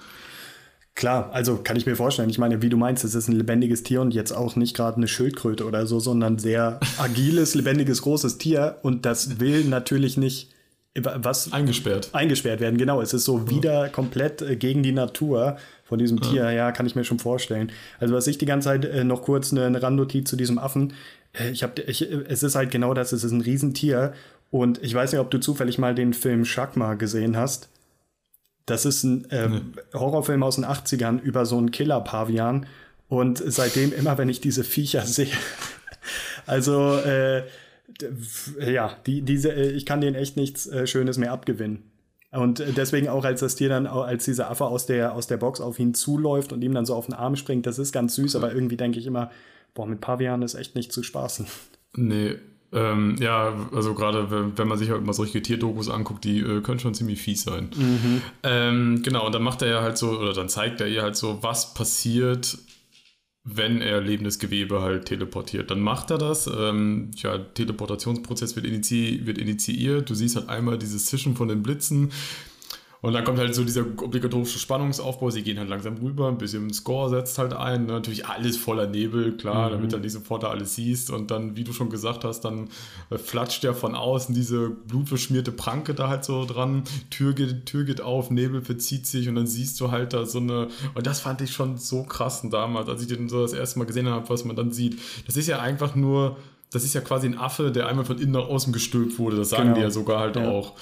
Klar, 0.96 1.28
also 1.32 1.58
kann 1.58 1.76
ich 1.76 1.84
mir 1.84 1.94
vorstellen. 1.94 2.30
Ich 2.30 2.38
meine, 2.38 2.62
wie 2.62 2.70
du 2.70 2.78
meinst, 2.78 3.04
es 3.04 3.14
ist 3.14 3.28
ein 3.28 3.36
lebendiges 3.36 3.82
Tier 3.82 4.00
und 4.00 4.14
jetzt 4.14 4.32
auch 4.32 4.56
nicht 4.56 4.74
gerade 4.74 4.96
eine 4.96 5.06
Schildkröte 5.06 5.66
oder 5.66 5.86
so, 5.86 6.00
sondern 6.00 6.38
sehr 6.38 6.80
agiles, 6.98 7.54
lebendiges, 7.54 8.00
großes 8.00 8.38
Tier. 8.38 8.78
Und 8.82 9.04
das 9.04 9.38
will 9.38 9.64
natürlich 9.64 10.16
nicht 10.16 10.50
was 10.98 11.52
eingesperrt 11.52 12.08
eingesperrt 12.14 12.60
werden. 12.60 12.78
Genau, 12.78 13.02
es 13.02 13.12
ist 13.12 13.26
so 13.26 13.50
wieder 13.50 13.90
komplett 13.90 14.40
äh, 14.40 14.56
gegen 14.56 14.82
die 14.82 14.92
Natur 14.92 15.58
von 15.84 15.98
diesem. 15.98 16.22
Tier. 16.22 16.50
Ja, 16.50 16.72
kann 16.72 16.86
ich 16.86 16.96
mir 16.96 17.04
schon 17.04 17.18
vorstellen. 17.18 17.70
Also 18.00 18.14
was 18.14 18.26
ich 18.26 18.38
die 18.38 18.46
ganze 18.46 18.68
Zeit 18.68 18.86
äh, 18.86 19.04
noch 19.04 19.20
kurz 19.20 19.52
eine, 19.52 19.66
eine 19.66 19.82
Randnotiz 19.82 20.30
zu 20.30 20.36
diesem 20.36 20.58
Affen. 20.58 20.94
Äh, 21.34 21.50
ich 21.50 21.62
habe, 21.62 21.82
ich, 21.82 22.00
es 22.00 22.42
ist 22.42 22.54
halt 22.54 22.70
genau 22.70 22.94
das. 22.94 23.12
Es 23.12 23.22
ist 23.22 23.32
ein 23.32 23.42
Riesentier 23.42 24.14
und 24.50 24.82
ich 24.82 24.94
weiß 24.94 25.12
nicht, 25.12 25.20
ob 25.20 25.30
du 25.30 25.36
zufällig 25.36 25.76
mal 25.76 25.94
den 25.94 26.14
Film 26.14 26.46
Shakma 26.46 26.94
gesehen 26.94 27.36
hast. 27.36 27.68
Das 28.66 28.84
ist 28.84 29.04
ein 29.04 29.30
äh, 29.30 29.48
nee. 29.48 29.60
Horrorfilm 29.94 30.42
aus 30.42 30.56
den 30.56 30.64
80ern 30.64 31.20
über 31.20 31.46
so 31.46 31.56
einen 31.56 31.70
Killer-Pavian. 31.70 32.66
Und 33.08 33.42
seitdem 33.44 33.92
immer, 33.92 34.18
wenn 34.18 34.28
ich 34.28 34.40
diese 34.40 34.64
Viecher 34.64 35.02
sehe, 35.06 35.30
also 36.46 36.96
äh, 36.98 37.44
ja, 38.60 38.96
die, 39.06 39.22
diese, 39.22 39.52
äh, 39.52 39.70
ich 39.70 39.86
kann 39.86 40.00
denen 40.00 40.16
echt 40.16 40.36
nichts 40.36 40.66
äh, 40.66 40.86
Schönes 40.86 41.16
mehr 41.16 41.32
abgewinnen. 41.32 41.84
Und 42.32 42.62
deswegen 42.76 43.08
auch, 43.08 43.24
als 43.24 43.40
das 43.40 43.54
Tier 43.54 43.68
dann, 43.68 43.86
als 43.86 44.24
dieser 44.24 44.50
Affe 44.50 44.66
aus 44.66 44.84
der, 44.84 45.14
aus 45.14 45.26
der 45.26 45.38
Box 45.38 45.60
auf 45.60 45.78
ihn 45.78 45.94
zuläuft 45.94 46.52
und 46.52 46.62
ihm 46.62 46.74
dann 46.74 46.84
so 46.84 46.94
auf 46.94 47.06
den 47.06 47.14
Arm 47.14 47.36
springt, 47.36 47.66
das 47.66 47.78
ist 47.78 47.92
ganz 47.92 48.16
süß, 48.16 48.36
aber 48.36 48.52
irgendwie 48.52 48.76
denke 48.76 48.98
ich 48.98 49.06
immer, 49.06 49.30
boah, 49.74 49.86
mit 49.86 50.00
Pavian 50.00 50.42
ist 50.42 50.54
echt 50.54 50.74
nicht 50.74 50.92
zu 50.92 51.02
spaßen. 51.02 51.46
Nee, 51.94 52.36
ähm, 52.72 53.16
ja, 53.20 53.54
also 53.72 53.94
gerade 53.94 54.30
wenn, 54.30 54.58
wenn, 54.58 54.68
man 54.68 54.76
sich 54.76 54.90
halt 54.90 55.04
mal 55.04 55.12
solche 55.12 55.40
Tierdokus 55.40 55.88
anguckt, 55.88 56.24
die 56.24 56.40
äh, 56.40 56.60
können 56.60 56.80
schon 56.80 56.94
ziemlich 56.94 57.20
fies 57.20 57.42
sein. 57.42 57.70
Mhm. 57.76 58.22
Ähm, 58.42 59.02
genau, 59.02 59.26
und 59.26 59.34
dann 59.34 59.42
macht 59.42 59.62
er 59.62 59.68
ja 59.68 59.82
halt 59.82 59.96
so, 59.96 60.18
oder 60.18 60.32
dann 60.32 60.48
zeigt 60.48 60.80
er 60.80 60.88
ihr 60.88 61.02
halt 61.02 61.16
so, 61.16 61.42
was 61.42 61.74
passiert, 61.74 62.58
wenn 63.44 63.80
er 63.80 64.00
lebendes 64.00 64.40
Gewebe 64.40 64.82
halt 64.82 65.06
teleportiert. 65.06 65.70
Dann 65.70 65.80
macht 65.80 66.10
er 66.10 66.18
das. 66.18 66.48
Ähm, 66.48 67.12
ja, 67.16 67.38
Teleportationsprozess 67.38 68.56
wird, 68.56 68.66
inizi 68.66 69.20
wird 69.22 69.38
initiiert. 69.38 70.10
Du 70.10 70.14
siehst 70.14 70.34
halt 70.34 70.48
einmal 70.48 70.78
dieses 70.78 71.06
Zischen 71.06 71.36
von 71.36 71.46
den 71.46 71.62
Blitzen. 71.62 72.10
Und 73.06 73.12
dann 73.12 73.22
kommt 73.22 73.38
halt 73.38 73.54
so 73.54 73.62
dieser 73.62 73.82
obligatorische 73.82 74.58
Spannungsaufbau. 74.58 75.30
Sie 75.30 75.44
gehen 75.44 75.60
halt 75.60 75.68
langsam 75.68 75.96
rüber, 75.98 76.26
ein 76.26 76.38
bisschen 76.38 76.72
Score 76.72 77.08
setzt 77.08 77.38
halt 77.38 77.52
ein. 77.52 77.86
Ne? 77.86 77.92
Natürlich 77.92 78.26
alles 78.26 78.56
voller 78.56 78.88
Nebel, 78.88 79.36
klar, 79.36 79.68
mhm. 79.68 79.74
damit 79.74 79.92
du 79.92 79.98
nicht 79.98 80.10
sofort 80.10 80.42
da 80.42 80.48
alles 80.48 80.74
siehst. 80.74 81.10
Und 81.10 81.30
dann, 81.30 81.54
wie 81.56 81.62
du 81.62 81.72
schon 81.72 81.88
gesagt 81.88 82.24
hast, 82.24 82.40
dann 82.40 82.68
äh, 83.10 83.16
flatscht 83.16 83.62
ja 83.62 83.74
von 83.74 83.94
außen 83.94 84.34
diese 84.34 84.70
blutverschmierte 84.70 85.52
Pranke 85.52 85.94
da 85.94 86.08
halt 86.08 86.24
so 86.24 86.46
dran. 86.46 86.82
Tür 87.08 87.32
geht, 87.32 87.66
Tür 87.66 87.84
geht 87.84 88.00
auf, 88.00 88.32
Nebel 88.32 88.60
verzieht 88.60 89.06
sich 89.06 89.28
und 89.28 89.36
dann 89.36 89.46
siehst 89.46 89.80
du 89.80 89.92
halt 89.92 90.12
da 90.12 90.26
so 90.26 90.40
eine. 90.40 90.66
Und 90.96 91.06
das 91.06 91.20
fand 91.20 91.40
ich 91.42 91.52
schon 91.52 91.76
so 91.78 92.02
krass 92.02 92.42
damals, 92.50 92.88
als 92.88 93.02
ich 93.02 93.06
den 93.06 93.28
so 93.28 93.40
das 93.40 93.52
erste 93.52 93.78
Mal 93.78 93.84
gesehen 93.84 94.08
habe, 94.08 94.28
was 94.28 94.44
man 94.44 94.56
dann 94.56 94.72
sieht. 94.72 94.98
Das 95.28 95.36
ist 95.36 95.46
ja 95.46 95.60
einfach 95.60 95.94
nur 95.94 96.38
das 96.72 96.82
ist 96.82 96.94
ja 96.94 97.00
quasi 97.00 97.28
ein 97.28 97.38
Affe, 97.38 97.70
der 97.70 97.86
einmal 97.86 98.04
von 98.04 98.18
innen 98.18 98.32
nach 98.32 98.48
außen 98.48 98.72
gestülpt 98.72 99.18
wurde. 99.20 99.36
Das 99.36 99.50
sagen 99.50 99.64
genau. 99.64 99.76
die 99.76 99.82
ja 99.82 99.90
sogar 99.90 100.18
halt 100.18 100.34
ja. 100.34 100.48
auch. 100.48 100.74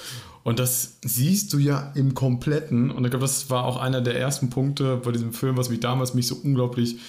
Und 0.45 0.59
das 0.59 0.99
siehst 1.03 1.51
du 1.53 1.57
ja 1.57 1.91
im 1.95 2.13
Kompletten. 2.13 2.91
Und 2.91 3.03
ich 3.03 3.09
glaube, 3.09 3.25
das 3.25 3.49
war 3.49 3.65
auch 3.65 3.77
einer 3.77 3.99
der 3.99 4.15
ersten 4.19 4.51
Punkte 4.51 4.97
bei 4.97 5.11
diesem 5.11 5.33
Film, 5.33 5.57
was 5.57 5.69
mich 5.69 5.79
damals 5.79 6.13
mich 6.13 6.27
so 6.27 6.35
unglaublich 6.35 6.99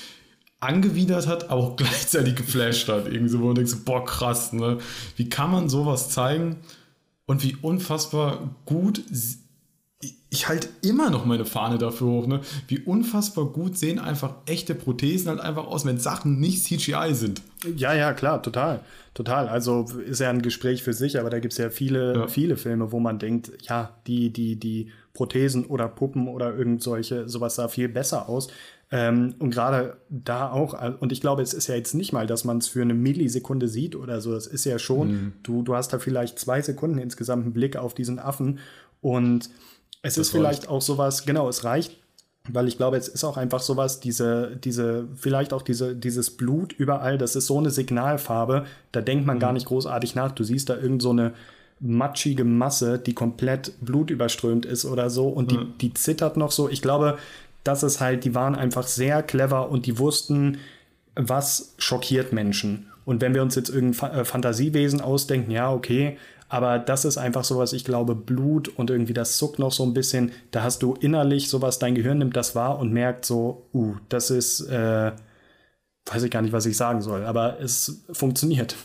angewidert 0.59 1.27
hat, 1.27 1.51
aber 1.51 1.61
auch 1.61 1.77
gleichzeitig 1.77 2.35
geflasht 2.35 2.89
hat. 2.89 3.07
Irgendwie 3.07 3.29
so, 3.29 3.39
wo 3.41 3.49
man 3.49 3.55
denkt, 3.55 3.85
boah, 3.85 4.03
krass, 4.07 4.55
ne? 4.55 4.79
Wie 5.17 5.29
kann 5.29 5.51
man 5.51 5.69
sowas 5.69 6.09
zeigen? 6.09 6.57
Und 7.27 7.43
wie 7.43 7.57
unfassbar 7.61 8.55
gut 8.65 9.03
ich 10.31 10.49
halte 10.49 10.69
immer 10.83 11.11
noch 11.11 11.25
meine 11.25 11.45
Fahne 11.45 11.79
dafür 11.79 12.09
hoch, 12.09 12.27
ne? 12.27 12.41
Wie 12.69 12.81
unfassbar 12.81 13.47
gut 13.47 13.79
sehen 13.79 13.99
einfach 13.99 14.35
echte 14.47 14.75
Prothesen 14.75 15.29
halt 15.29 15.41
einfach 15.41 15.67
aus, 15.67 15.87
wenn 15.87 15.99
Sachen 15.99 16.41
nicht 16.41 16.63
CGI 16.65 17.15
sind. 17.15 17.43
Ja, 17.77 17.95
ja, 17.95 18.13
klar, 18.13 18.43
total. 18.43 18.81
Total. 19.15 19.49
Also 19.49 19.87
ist 20.07 20.21
ja 20.21 20.29
ein 20.29 20.43
Gespräch 20.43 20.83
für 20.83 20.93
sich, 20.93 21.19
aber 21.19 21.31
da 21.31 21.39
gibt 21.39 21.53
es 21.53 21.59
ja 21.59 21.71
viele, 21.71 22.15
ja. 22.15 22.29
viele 22.29 22.57
Filme, 22.57 22.93
wo 22.93 23.01
man 23.01 23.19
denkt, 23.19 23.53
ja, 23.63 23.97
die, 24.07 24.31
die, 24.31 24.57
die 24.57 24.91
Prothesen 25.15 25.65
oder 25.65 25.89
Puppen 25.89 26.29
oder 26.29 26.55
irgend 26.55 26.83
solche, 26.83 27.29
sowas 27.29 27.55
sah 27.55 27.69
viel 27.69 27.89
besser 27.89 28.29
aus. 28.29 28.49
Ähm, 28.93 29.35
und 29.39 29.51
gerade 29.51 29.97
da 30.09 30.51
auch, 30.53 30.77
und 31.01 31.13
ich 31.13 31.21
glaube, 31.21 31.43
es 31.43 31.55
ist 31.55 31.67
ja 31.67 31.75
jetzt 31.75 31.95
nicht 31.95 32.13
mal, 32.13 32.27
dass 32.27 32.45
man 32.45 32.59
es 32.59 32.69
für 32.69 32.83
eine 32.83 32.95
Millisekunde 32.95 33.69
sieht 33.69 33.97
oder 33.97 34.21
so. 34.21 34.35
Es 34.35 34.47
ist 34.47 34.65
ja 34.65 34.79
schon, 34.79 35.09
mhm. 35.09 35.33
du, 35.43 35.63
du 35.63 35.75
hast 35.75 35.93
da 35.93 35.99
vielleicht 35.99 36.39
zwei 36.39 36.61
Sekunden 36.61 36.99
insgesamt 36.99 37.45
einen 37.45 37.53
Blick 37.53 37.77
auf 37.77 37.95
diesen 37.95 38.19
Affen 38.19 38.59
und 39.01 39.51
es 40.07 40.15
das 40.15 40.27
ist 40.27 40.33
vielleicht 40.33 40.63
reicht. 40.63 40.71
auch 40.71 40.83
sowas, 40.83 41.27
genau, 41.27 41.49
es 41.49 41.65
reicht, 41.65 41.97
weil 42.49 42.69
ich 42.69 42.77
glaube, 42.77 42.97
es 42.97 43.09
ist 43.09 43.25
auch 43.25 43.37
einfach 43.37 43.61
sowas, 43.61 44.01
diese, 44.01 44.57
diese, 44.63 45.09
vielleicht 45.15 45.53
auch 45.53 45.63
diese, 45.63 45.95
dieses 45.95 46.31
Blut 46.31 46.73
überall, 46.73 47.19
das 47.19 47.37
ist 47.37 47.47
so 47.47 47.59
eine 47.59 47.71
Signalfarbe, 47.71 48.67
da 48.93 49.01
denkt 49.01 49.27
man 49.27 49.37
mhm. 49.37 49.41
gar 49.41 49.53
nicht 49.53 49.67
großartig 49.67 50.15
nach. 50.15 50.33
Du 50.33 50.45
siehst 50.45 50.69
da 50.69 50.77
irgend 50.77 51.03
so 51.03 51.11
eine 51.11 51.33
matschige 51.81 52.45
Masse, 52.45 52.99
die 52.99 53.15
komplett 53.15 53.73
blutüberströmt 53.81 54.65
ist 54.65 54.85
oder 54.85 55.11
so 55.11 55.29
und 55.29 55.51
die, 55.51 55.59
die 55.81 55.93
zittert 55.93 56.37
noch 56.37 56.51
so. 56.51 56.71
Ich 56.71 56.81
glaube, 56.81 57.19
das 57.65 57.83
ist 57.83 58.01
halt, 58.01 58.25
die 58.25 58.35
waren 58.35 58.55
einfach 58.55 58.87
sehr 58.87 59.23
clever 59.23 59.71
und 59.71 59.87
die 59.87 59.99
wussten, 59.99 60.59
was 61.15 61.75
schockiert 61.79 62.33
Menschen. 62.33 62.87
Und 63.05 63.21
wenn 63.21 63.35
wir 63.35 63.43
uns 63.43 63.55
jetzt 63.55 63.69
irgendein 63.69 64.11
äh, 64.11 64.25
Fantasiewesen 64.25 65.01
ausdenken, 65.01 65.51
ja, 65.51 65.73
okay, 65.73 66.17
aber 66.49 66.79
das 66.79 67.05
ist 67.05 67.19
einfach 67.19 67.45
sowas, 67.45 67.73
ich 67.73 67.85
glaube, 67.85 68.15
Blut 68.15 68.69
und 68.69 68.91
irgendwie 68.91 69.15
das 69.15 69.37
zuckt 69.37 69.59
noch 69.59 69.73
so 69.73 69.85
ein 69.85 69.95
bisschen. 69.95 70.33
Da 70.51 70.63
hast 70.63 70.83
du 70.83 70.95
innerlich 70.95 71.49
sowas, 71.49 71.79
dein 71.79 71.95
Gehirn 71.95 72.19
nimmt 72.19 72.37
das 72.37 72.55
wahr 72.55 72.79
und 72.79 72.93
merkt 72.93 73.25
so, 73.25 73.67
uh, 73.75 73.97
das 74.09 74.31
ist, 74.31 74.61
äh, 74.63 75.13
weiß 76.07 76.23
ich 76.23 76.31
gar 76.31 76.43
nicht, 76.43 76.53
was 76.53 76.67
ich 76.67 76.77
sagen 76.77 77.03
soll, 77.03 77.25
aber 77.25 77.61
es 77.61 78.05
funktioniert. 78.13 78.77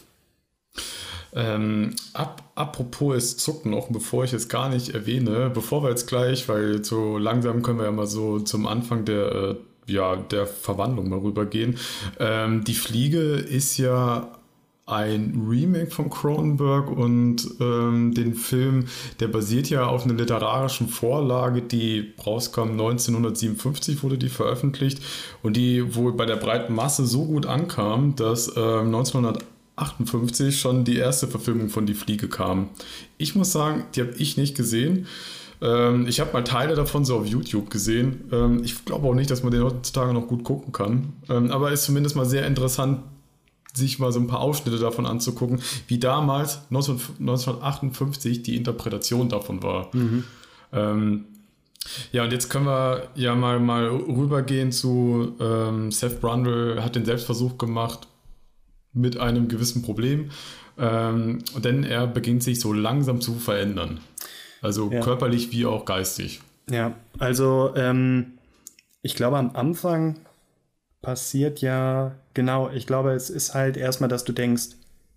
Ähm, 1.34 1.96
ab, 2.14 2.52
apropos 2.56 3.16
es 3.16 3.38
zuckt 3.38 3.66
noch, 3.66 3.90
bevor 3.90 4.26
ich 4.26 4.34
es 4.34 4.50
gar 4.50 4.70
nicht 4.70 4.90
erwähne, 4.90 5.50
bevor 5.50 5.84
wir 5.84 5.90
jetzt 5.90 6.08
gleich, 6.08 6.50
weil 6.50 6.84
so 6.84 7.18
langsam 7.18 7.62
können 7.62 7.78
wir 7.78 7.86
ja 7.86 7.92
mal 7.92 8.08
so 8.08 8.40
zum 8.40 8.68
Anfang 8.68 9.06
der, 9.06 9.32
äh, 9.32 9.56
ja, 9.88 10.16
der 10.16 10.46
Verwandlung 10.46 11.10
mal 11.10 11.20
rübergehen. 11.20 11.78
Ähm, 12.20 12.64
die 12.64 12.74
Fliege 12.74 13.36
ist 13.36 13.78
ja 13.78 14.32
ein 14.92 15.46
Remake 15.48 15.92
von 15.92 16.10
Cronenberg 16.10 16.92
und 16.92 17.48
ähm, 17.60 18.14
den 18.14 18.34
Film, 18.36 18.86
der 19.20 19.28
basiert 19.28 19.70
ja 19.70 19.88
auf 19.88 20.04
einer 20.04 20.14
literarischen 20.14 20.88
Vorlage, 20.88 21.62
die 21.62 22.14
rauskam 22.26 22.72
1957 22.72 24.04
wurde 24.04 24.18
die 24.18 24.30
veröffentlicht 24.30 25.02
und 25.44 25.56
die 25.56 25.96
wohl 25.96 26.14
bei 26.14 26.26
der 26.26 26.36
breiten 26.36 26.76
Masse 26.76 27.06
so 27.06 27.26
gut 27.26 27.46
ankam, 27.46 28.16
dass 28.16 28.50
ähm, 28.58 28.88
1958 28.94 30.60
schon 30.60 30.84
die 30.84 30.98
erste 30.98 31.28
Verfilmung 31.28 31.70
von 31.70 31.86
Die 31.86 31.94
Fliege 31.94 32.28
kam. 32.28 32.70
Ich 33.18 33.36
muss 33.36 33.52
sagen, 33.52 33.86
die 33.96 34.02
habe 34.02 34.14
ich 34.18 34.38
nicht 34.38 34.56
gesehen. 34.56 35.08
Ähm, 35.62 36.08
ich 36.08 36.20
habe 36.20 36.34
mal 36.34 36.44
Teile 36.44 36.76
davon 36.76 37.06
so 37.06 37.18
auf 37.18 37.26
YouTube 37.26 37.70
gesehen. 37.70 38.30
Ähm, 38.32 38.62
ich 38.64 38.84
glaube 38.84 39.08
auch 39.08 39.14
nicht, 39.14 39.30
dass 39.32 39.44
man 39.44 39.52
den 39.52 39.64
heutzutage 39.64 40.14
noch 40.14 40.28
gut 40.28 40.44
gucken 40.44 40.74
kann. 40.74 41.14
Ähm, 41.30 41.52
aber 41.52 41.72
ist 41.72 41.84
zumindest 41.84 42.16
mal 42.16 42.26
sehr 42.26 42.46
interessant, 42.48 43.00
sich 43.74 44.00
mal 44.00 44.12
so 44.12 44.20
ein 44.20 44.28
paar 44.28 44.42
Ausschnitte 44.42 44.78
davon 44.78 45.06
anzugucken, 45.06 45.62
wie 45.88 46.00
damals 46.00 46.62
1958 46.70 48.44
die 48.44 48.56
Interpretation 48.56 49.30
davon 49.30 49.64
war. 49.64 49.90
Mhm. 49.96 50.24
Ähm, 50.74 51.26
ja, 52.12 52.24
und 52.24 52.32
jetzt 52.32 52.50
können 52.50 52.66
wir 52.66 53.10
ja 53.16 53.36
mal, 53.36 53.60
mal 53.60 53.88
rübergehen 53.88 54.72
zu 54.72 55.36
ähm, 55.40 55.92
Seth 55.92 56.22
Brundle 56.22 56.84
hat 56.84 56.96
den 56.96 57.06
Selbstversuch 57.06 57.58
gemacht 57.58 58.08
mit 58.94 59.18
einem 59.18 59.48
gewissen 59.48 59.82
Problem, 59.82 60.30
ähm, 60.78 61.40
denn 61.58 61.84
er 61.84 62.08
beginnt 62.08 62.44
sich 62.44 62.60
so 62.60 62.74
langsam 62.74 63.22
zu 63.22 63.34
verändern. 63.36 64.00
Also 64.62 64.92
ja. 64.92 65.02
körperlich 65.02 65.52
wie 65.52 65.66
auch 65.66 65.86
geistig. 65.86 66.42
Ja, 66.70 66.94
also 67.18 67.74
ähm, 67.76 68.34
ich 69.02 69.16
glaube 69.16 69.38
am 69.38 69.56
Anfang 69.56 70.20
passiert 71.02 71.62
ja, 71.62 72.16
genau, 72.34 72.70
ich 72.70 72.88
glaube, 72.88 73.12
es 73.12 73.30
ist 73.30 73.54
halt 73.54 73.78
erstmal, 73.78 74.10
dass 74.10 74.24
du 74.24 74.34
denkst, 74.34 74.70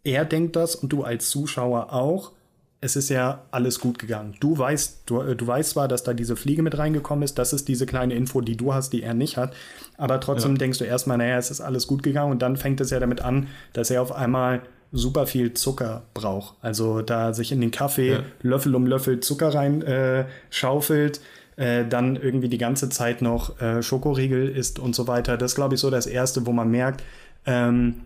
er 0.05 0.25
denkt 0.25 0.57
das 0.57 0.75
und 0.75 0.91
du 0.91 1.03
als 1.03 1.31
Zuschauer 1.31 1.93
auch. 1.93 2.33
Es 2.81 2.97
ist 2.97 3.09
ja 3.09 3.47
alles 3.51 3.81
gut 3.81 3.99
gegangen. 3.99 4.37
Du 4.41 4.59
weißt, 4.59 5.05
du, 5.07 5.21
äh, 5.23 5.35
du 5.35 5.47
weißt 5.47 5.71
zwar, 5.71 5.89
dass 5.89 6.03
da 6.03 6.13
diese 6.13 6.37
Fliege 6.37 6.63
mit 6.63 6.77
reingekommen 6.77 7.23
ist, 7.23 7.39
das 7.39 7.55
ist 7.55 7.67
diese 7.69 7.87
kleine 7.87 8.15
Info, 8.15 8.43
die 8.43 8.59
du 8.59 8.75
hast, 8.75 8.91
die 8.93 9.03
er 9.03 9.15
nicht 9.15 9.39
hat, 9.39 9.55
aber 9.97 10.21
trotzdem 10.21 10.53
ja. 10.53 10.59
denkst 10.59 10.79
du 10.79 10.85
erstmal, 10.85 11.17
naja, 11.17 11.39
es 11.39 11.51
ist 11.51 11.63
alles 11.63 11.87
gut 11.87 12.03
gegangen 12.03 12.33
und 12.33 12.43
dann 12.43 12.59
fängt 12.59 12.83
es 12.83 12.91
ja 12.91 13.01
damit 13.01 13.23
an, 13.23 13.49
dass 13.73 13.91
er 13.91 14.03
auf 14.03 14.13
einmal 14.13 14.61
super 14.93 15.27
viel 15.27 15.55
Zucker 15.55 16.03
braucht. 16.15 16.57
Also 16.61 17.03
da 17.03 17.33
sich 17.35 17.53
in 17.53 17.61
den 17.61 17.71
Kaffee 17.71 18.13
ja. 18.13 18.21
Löffel 18.43 18.75
um 18.75 18.87
Löffel 18.87 19.21
Zucker 19.21 19.55
rein 19.55 19.81
äh, 19.83 20.27
schaufelt, 20.51 21.21
äh, 21.57 21.85
dann 21.85 22.17
irgendwie 22.17 22.49
die 22.49 22.59
ganze 22.59 22.89
Zeit 22.89 23.23
noch 23.23 23.61
äh, 23.61 23.83
Schokoriegel 23.83 24.49
isst 24.49 24.79
und 24.79 24.95
so 24.95 25.07
weiter. 25.07 25.37
Das 25.37 25.55
glaube 25.55 25.75
ich, 25.75 25.81
so 25.81 25.91
das 25.91 26.07
Erste, 26.07 26.47
wo 26.47 26.53
man 26.53 26.71
merkt, 26.71 27.03
ähm, 27.47 28.03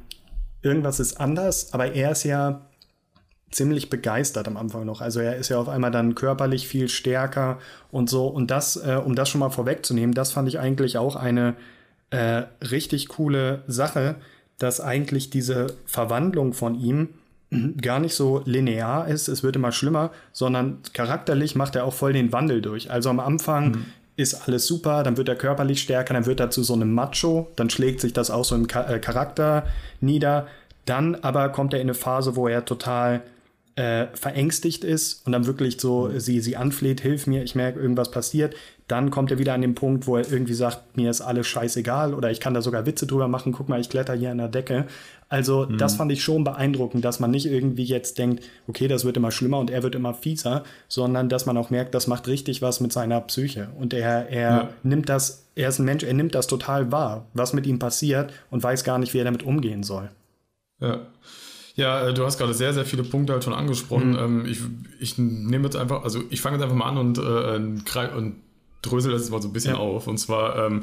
irgendwas 0.62 1.00
ist 1.00 1.20
anders, 1.20 1.72
aber 1.72 1.92
er 1.92 2.12
ist 2.12 2.24
ja 2.24 2.62
ziemlich 3.50 3.88
begeistert 3.88 4.46
am 4.46 4.56
Anfang 4.56 4.84
noch. 4.84 5.00
Also 5.00 5.20
er 5.20 5.36
ist 5.36 5.48
ja 5.48 5.58
auf 5.58 5.68
einmal 5.68 5.90
dann 5.90 6.14
körperlich 6.14 6.68
viel 6.68 6.88
stärker 6.88 7.58
und 7.90 8.10
so. 8.10 8.26
Und 8.26 8.50
das, 8.50 8.76
äh, 8.76 9.00
um 9.02 9.14
das 9.14 9.28
schon 9.28 9.38
mal 9.38 9.50
vorwegzunehmen, 9.50 10.14
das 10.14 10.32
fand 10.32 10.48
ich 10.48 10.58
eigentlich 10.58 10.98
auch 10.98 11.16
eine 11.16 11.54
äh, 12.10 12.44
richtig 12.62 13.08
coole 13.08 13.62
Sache, 13.66 14.16
dass 14.58 14.80
eigentlich 14.80 15.30
diese 15.30 15.68
Verwandlung 15.86 16.52
von 16.52 16.74
ihm 16.74 17.10
gar 17.80 17.98
nicht 17.98 18.14
so 18.14 18.42
linear 18.44 19.08
ist, 19.08 19.28
es 19.28 19.42
wird 19.42 19.56
immer 19.56 19.72
schlimmer, 19.72 20.10
sondern 20.32 20.78
charakterlich 20.92 21.54
macht 21.54 21.76
er 21.76 21.84
auch 21.84 21.94
voll 21.94 22.12
den 22.12 22.32
Wandel 22.32 22.60
durch. 22.60 22.90
Also 22.90 23.08
am 23.08 23.20
Anfang 23.20 23.70
mhm. 23.70 23.84
ist 24.16 24.46
alles 24.46 24.66
super, 24.66 25.02
dann 25.02 25.16
wird 25.16 25.28
er 25.28 25.36
körperlich 25.36 25.80
stärker, 25.80 26.14
dann 26.14 26.26
wird 26.26 26.40
er 26.40 26.50
zu 26.50 26.62
so 26.62 26.74
einem 26.74 26.92
Macho, 26.92 27.50
dann 27.56 27.70
schlägt 27.70 28.00
sich 28.00 28.12
das 28.12 28.30
auch 28.30 28.44
so 28.44 28.54
im 28.54 28.64
äh, 28.64 28.98
Charakter 28.98 29.66
nieder. 30.00 30.46
Dann 30.84 31.14
aber 31.16 31.48
kommt 31.48 31.72
er 31.72 31.80
in 31.80 31.86
eine 31.86 31.94
Phase, 31.94 32.36
wo 32.36 32.48
er 32.48 32.64
total 32.64 33.22
äh, 33.76 34.06
verängstigt 34.14 34.84
ist 34.84 35.26
und 35.26 35.32
dann 35.32 35.46
wirklich 35.46 35.80
so 35.80 36.08
mhm. 36.08 36.20
sie, 36.20 36.40
sie 36.40 36.56
anfleht, 36.56 37.00
hilf 37.00 37.26
mir, 37.26 37.42
ich 37.42 37.54
merke, 37.54 37.80
irgendwas 37.80 38.10
passiert. 38.10 38.54
Dann 38.88 39.10
kommt 39.10 39.30
er 39.30 39.38
wieder 39.38 39.52
an 39.52 39.60
den 39.60 39.74
Punkt, 39.74 40.06
wo 40.06 40.16
er 40.16 40.30
irgendwie 40.30 40.54
sagt, 40.54 40.96
mir 40.96 41.10
ist 41.10 41.20
alles 41.20 41.46
scheißegal 41.46 42.14
oder 42.14 42.30
ich 42.30 42.40
kann 42.40 42.54
da 42.54 42.62
sogar 42.62 42.86
Witze 42.86 43.06
drüber 43.06 43.28
machen, 43.28 43.52
guck 43.52 43.68
mal, 43.68 43.80
ich 43.80 43.90
kletter 43.90 44.14
hier 44.14 44.30
an 44.30 44.38
der 44.38 44.48
Decke. 44.48 44.86
Also 45.28 45.66
mhm. 45.66 45.76
das 45.76 45.96
fand 45.96 46.10
ich 46.10 46.22
schon 46.22 46.42
beeindruckend, 46.42 47.04
dass 47.04 47.20
man 47.20 47.30
nicht 47.30 47.44
irgendwie 47.46 47.84
jetzt 47.84 48.18
denkt, 48.18 48.42
okay, 48.66 48.88
das 48.88 49.04
wird 49.04 49.18
immer 49.18 49.30
schlimmer 49.30 49.58
und 49.58 49.70
er 49.70 49.82
wird 49.82 49.94
immer 49.94 50.14
fieser, 50.14 50.64
sondern 50.88 51.28
dass 51.28 51.44
man 51.44 51.58
auch 51.58 51.68
merkt, 51.68 51.94
das 51.94 52.06
macht 52.06 52.28
richtig 52.28 52.62
was 52.62 52.80
mit 52.80 52.92
seiner 52.92 53.20
Psyche. 53.20 53.68
Und 53.78 53.92
er, 53.92 54.30
er 54.30 54.50
ja. 54.50 54.68
nimmt 54.82 55.10
das, 55.10 55.44
er 55.54 55.68
ist 55.68 55.78
ein 55.78 55.84
Mensch, 55.84 56.02
er 56.02 56.14
nimmt 56.14 56.34
das 56.34 56.46
total 56.46 56.90
wahr, 56.90 57.26
was 57.34 57.52
mit 57.52 57.66
ihm 57.66 57.78
passiert 57.78 58.32
und 58.50 58.62
weiß 58.62 58.84
gar 58.84 58.98
nicht, 58.98 59.12
wie 59.12 59.18
er 59.18 59.24
damit 59.24 59.42
umgehen 59.42 59.82
soll. 59.82 60.08
Ja. 60.80 61.00
Ja, 61.74 62.08
äh, 62.08 62.12
du 62.12 62.24
hast 62.24 62.38
gerade 62.38 62.54
sehr, 62.54 62.74
sehr 62.74 62.84
viele 62.84 63.04
Punkte 63.04 63.34
halt 63.34 63.44
schon 63.44 63.54
angesprochen. 63.54 64.12
Mhm. 64.12 64.18
Ähm, 64.18 64.46
ich, 64.46 64.58
ich 64.98 65.16
nehme 65.16 65.64
jetzt 65.64 65.76
einfach, 65.76 66.02
also 66.02 66.22
ich 66.28 66.40
fange 66.40 66.56
jetzt 66.56 66.64
einfach 66.64 66.76
mal 66.76 66.88
an 66.88 66.98
und, 66.98 67.18
äh, 67.18 68.16
und 68.16 68.34
drösel 68.82 69.12
das 69.12 69.22
jetzt 69.22 69.30
mal 69.30 69.42
so 69.42 69.48
ein 69.48 69.52
bisschen 69.52 69.74
ja. 69.74 69.80
auf. 69.80 70.06
Und 70.06 70.18
zwar, 70.18 70.66
ähm, 70.66 70.82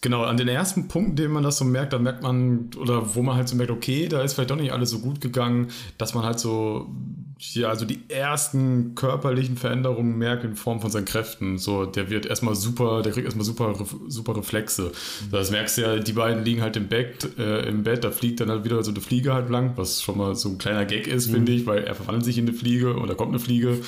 Genau, 0.00 0.22
an 0.22 0.36
den 0.36 0.48
ersten 0.48 0.88
Punkten, 0.88 1.16
den 1.16 1.30
man 1.30 1.42
das 1.42 1.56
so 1.56 1.64
merkt, 1.64 1.92
da 1.92 1.98
merkt 1.98 2.22
man, 2.22 2.70
oder 2.78 3.14
wo 3.14 3.22
man 3.22 3.36
halt 3.36 3.48
so 3.48 3.56
merkt, 3.56 3.70
okay, 3.70 4.06
da 4.06 4.22
ist 4.22 4.34
vielleicht 4.34 4.50
doch 4.50 4.56
nicht 4.56 4.72
alles 4.72 4.90
so 4.90 4.98
gut 4.98 5.20
gegangen, 5.20 5.68
dass 5.96 6.14
man 6.14 6.24
halt 6.24 6.38
so, 6.38 6.90
ja, 7.38 7.68
also 7.68 7.84
die 7.84 8.00
ersten 8.08 8.94
körperlichen 8.94 9.56
Veränderungen 9.56 10.16
merkt 10.16 10.44
in 10.44 10.56
Form 10.56 10.80
von 10.80 10.90
seinen 10.90 11.04
Kräften. 11.04 11.58
So, 11.58 11.84
der 11.84 12.10
wird 12.10 12.26
erstmal 12.26 12.54
super, 12.54 13.02
der 13.02 13.12
kriegt 13.12 13.24
erstmal 13.24 13.44
super, 13.44 13.74
super 14.08 14.36
Reflexe. 14.36 14.92
Das 15.30 15.50
merkst 15.50 15.78
du 15.78 15.82
ja, 15.82 15.96
die 15.98 16.12
beiden 16.12 16.44
liegen 16.44 16.62
halt 16.62 16.76
im 16.76 16.88
Bett, 16.88 17.38
äh, 17.38 17.68
im 17.68 17.82
Bett, 17.82 18.04
da 18.04 18.10
fliegt 18.10 18.40
dann 18.40 18.50
halt 18.50 18.64
wieder 18.64 18.82
so 18.82 18.90
eine 18.90 19.00
Fliege 19.00 19.34
halt 19.34 19.50
lang, 19.50 19.72
was 19.76 20.02
schon 20.02 20.18
mal 20.18 20.34
so 20.34 20.50
ein 20.50 20.58
kleiner 20.58 20.84
Gag 20.84 21.06
ist, 21.06 21.28
mhm. 21.28 21.34
finde 21.34 21.52
ich, 21.52 21.66
weil 21.66 21.84
er 21.84 21.94
verwandelt 21.94 22.24
sich 22.24 22.38
in 22.38 22.48
eine 22.48 22.56
Fliege 22.56 22.94
und 22.94 23.08
da 23.08 23.14
kommt 23.14 23.30
eine 23.30 23.40
Fliege 23.40 23.78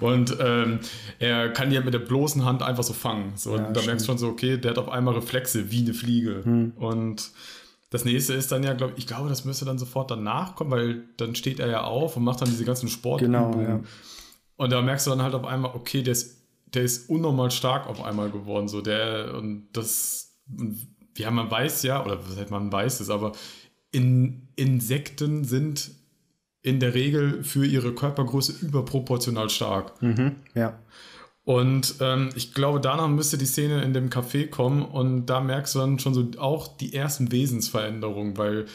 und 0.00 0.36
ähm, 0.40 0.80
er 1.18 1.48
kann 1.50 1.70
die 1.70 1.76
halt 1.76 1.84
mit 1.84 1.94
der 1.94 2.00
bloßen 2.00 2.44
Hand 2.44 2.62
einfach 2.62 2.84
so 2.84 2.92
fangen. 2.92 3.32
So, 3.36 3.56
ja, 3.56 3.66
und 3.66 3.76
da 3.76 3.82
merkst 3.82 4.06
du 4.06 4.10
schon 4.10 4.18
so, 4.18 4.28
okay, 4.28 4.56
der 4.56 4.72
hat 4.72 4.78
auf 4.78 4.88
einmal 4.88 5.14
Reflexe 5.14 5.49
wie 5.54 5.82
eine 5.82 5.94
Fliege. 5.94 6.44
Hm. 6.44 6.72
Und 6.76 7.30
das 7.90 8.04
nächste 8.04 8.34
ist 8.34 8.52
dann 8.52 8.62
ja, 8.62 8.72
glaube 8.74 8.94
ich, 8.96 9.06
glaube, 9.06 9.28
das 9.28 9.44
müsste 9.44 9.64
dann 9.64 9.78
sofort 9.78 10.10
danach 10.10 10.54
kommen, 10.54 10.70
weil 10.70 11.04
dann 11.16 11.34
steht 11.34 11.58
er 11.58 11.68
ja 11.68 11.82
auf 11.82 12.16
und 12.16 12.22
macht 12.22 12.40
dann 12.40 12.48
diese 12.48 12.64
ganzen 12.64 12.88
Sportübungen. 12.88 13.52
Genau, 13.52 13.68
ja. 13.68 13.80
Und 14.56 14.70
da 14.70 14.80
merkst 14.80 15.06
du 15.06 15.10
dann 15.10 15.22
halt 15.22 15.34
auf 15.34 15.44
einmal, 15.44 15.72
okay, 15.74 16.02
der 16.02 16.12
ist, 16.12 16.42
der 16.74 16.82
ist 16.82 17.10
unnormal 17.10 17.50
stark 17.50 17.88
auf 17.88 18.02
einmal 18.02 18.30
geworden. 18.30 18.68
So, 18.68 18.80
der, 18.80 19.34
und 19.34 19.68
das, 19.72 20.36
ja, 21.16 21.30
man 21.30 21.50
weiß 21.50 21.82
ja, 21.82 22.04
oder 22.04 22.20
man 22.50 22.70
weiß 22.70 23.00
es, 23.00 23.10
aber 23.10 23.32
in, 23.90 24.48
Insekten 24.54 25.44
sind 25.44 25.90
in 26.62 26.78
der 26.78 26.94
Regel 26.94 27.42
für 27.42 27.64
ihre 27.64 27.94
Körpergröße 27.94 28.64
überproportional 28.64 29.48
stark. 29.48 30.00
Mhm, 30.02 30.36
ja. 30.54 30.78
Und 31.44 31.96
ähm, 32.00 32.30
ich 32.34 32.54
glaube, 32.54 32.80
danach 32.80 33.08
müsste 33.08 33.38
die 33.38 33.46
Szene 33.46 33.82
in 33.82 33.94
dem 33.94 34.10
Café 34.10 34.48
kommen 34.48 34.82
und 34.82 35.26
da 35.26 35.40
merkst 35.40 35.74
du 35.74 35.78
dann 35.78 35.98
schon 35.98 36.14
so 36.14 36.26
auch 36.38 36.76
die 36.76 36.94
ersten 36.94 37.32
Wesensveränderungen, 37.32 38.36
weil 38.36 38.66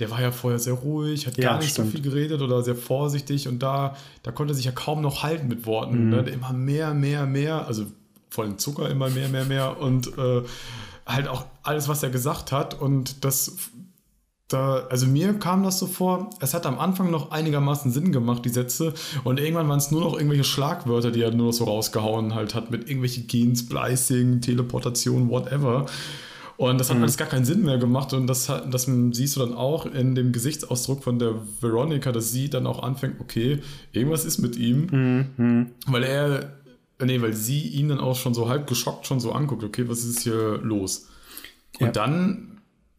der 0.00 0.10
war 0.10 0.20
ja 0.20 0.30
vorher 0.32 0.58
sehr 0.58 0.74
ruhig, 0.74 1.26
hat 1.26 1.36
ja, 1.36 1.50
gar 1.50 1.58
nicht 1.58 1.70
stimmt. 1.70 1.88
so 1.88 1.92
viel 1.92 2.02
geredet 2.02 2.40
oder 2.42 2.62
sehr 2.62 2.74
vorsichtig 2.76 3.48
und 3.48 3.62
da, 3.62 3.96
da 4.22 4.32
konnte 4.32 4.52
er 4.52 4.56
sich 4.56 4.64
ja 4.64 4.72
kaum 4.72 5.00
noch 5.00 5.22
halten 5.22 5.48
mit 5.48 5.66
Worten. 5.66 6.04
Mhm. 6.04 6.10
Ne? 6.10 6.18
Immer 6.30 6.52
mehr, 6.52 6.94
mehr, 6.94 7.26
mehr, 7.26 7.66
also 7.66 7.86
vor 8.28 8.44
allem 8.44 8.58
Zucker 8.58 8.88
immer 8.88 9.10
mehr, 9.10 9.28
mehr, 9.28 9.44
mehr 9.44 9.80
und 9.80 10.16
äh, 10.16 10.42
halt 11.06 11.28
auch 11.28 11.46
alles, 11.62 11.88
was 11.88 12.02
er 12.02 12.10
gesagt 12.10 12.52
hat 12.52 12.80
und 12.80 13.24
das 13.24 13.70
da, 14.50 14.86
also 14.90 15.06
mir 15.06 15.34
kam 15.34 15.62
das 15.62 15.78
so 15.78 15.86
vor, 15.86 16.30
es 16.40 16.54
hat 16.54 16.66
am 16.66 16.78
Anfang 16.78 17.10
noch 17.10 17.30
einigermaßen 17.30 17.92
Sinn 17.92 18.10
gemacht, 18.10 18.44
die 18.44 18.50
Sätze, 18.50 18.92
und 19.22 19.38
irgendwann 19.38 19.68
waren 19.68 19.78
es 19.78 19.92
nur 19.92 20.00
noch 20.00 20.14
irgendwelche 20.14 20.44
Schlagwörter, 20.44 21.12
die 21.12 21.22
er 21.22 21.30
nur 21.30 21.46
noch 21.46 21.52
so 21.52 21.64
rausgehauen 21.64 22.34
halt 22.34 22.54
hat, 22.56 22.70
mit 22.70 22.82
irgendwelchen 22.82 23.28
Gens, 23.28 23.60
Splicing, 23.60 24.40
Teleportation, 24.40 25.30
whatever. 25.30 25.86
Und 26.56 26.78
das 26.78 26.90
hat 26.90 26.96
mhm. 26.98 27.04
alles 27.04 27.16
gar 27.16 27.28
keinen 27.28 27.44
Sinn 27.44 27.62
mehr 27.62 27.78
gemacht. 27.78 28.12
Und 28.12 28.26
das, 28.26 28.46
das 28.70 28.90
siehst 29.12 29.36
du 29.36 29.40
dann 29.40 29.54
auch 29.54 29.86
in 29.86 30.14
dem 30.14 30.32
Gesichtsausdruck 30.32 31.02
von 31.02 31.18
der 31.18 31.36
Veronica, 31.60 32.12
dass 32.12 32.32
sie 32.32 32.50
dann 32.50 32.66
auch 32.66 32.82
anfängt, 32.82 33.18
okay, 33.20 33.60
irgendwas 33.92 34.26
ist 34.26 34.38
mit 34.38 34.56
ihm. 34.56 35.30
Mhm. 35.38 35.70
Weil 35.86 36.02
er, 36.02 36.52
nee, 37.02 37.22
weil 37.22 37.32
sie 37.32 37.62
ihn 37.68 37.88
dann 37.88 38.00
auch 38.00 38.16
schon 38.16 38.34
so 38.34 38.50
halb 38.50 38.66
geschockt 38.66 39.06
schon 39.06 39.20
so 39.20 39.32
anguckt, 39.32 39.64
okay, 39.64 39.88
was 39.88 40.04
ist 40.04 40.20
hier 40.20 40.58
los? 40.62 41.08
Und 41.78 41.86
ja. 41.86 41.92
dann 41.92 42.49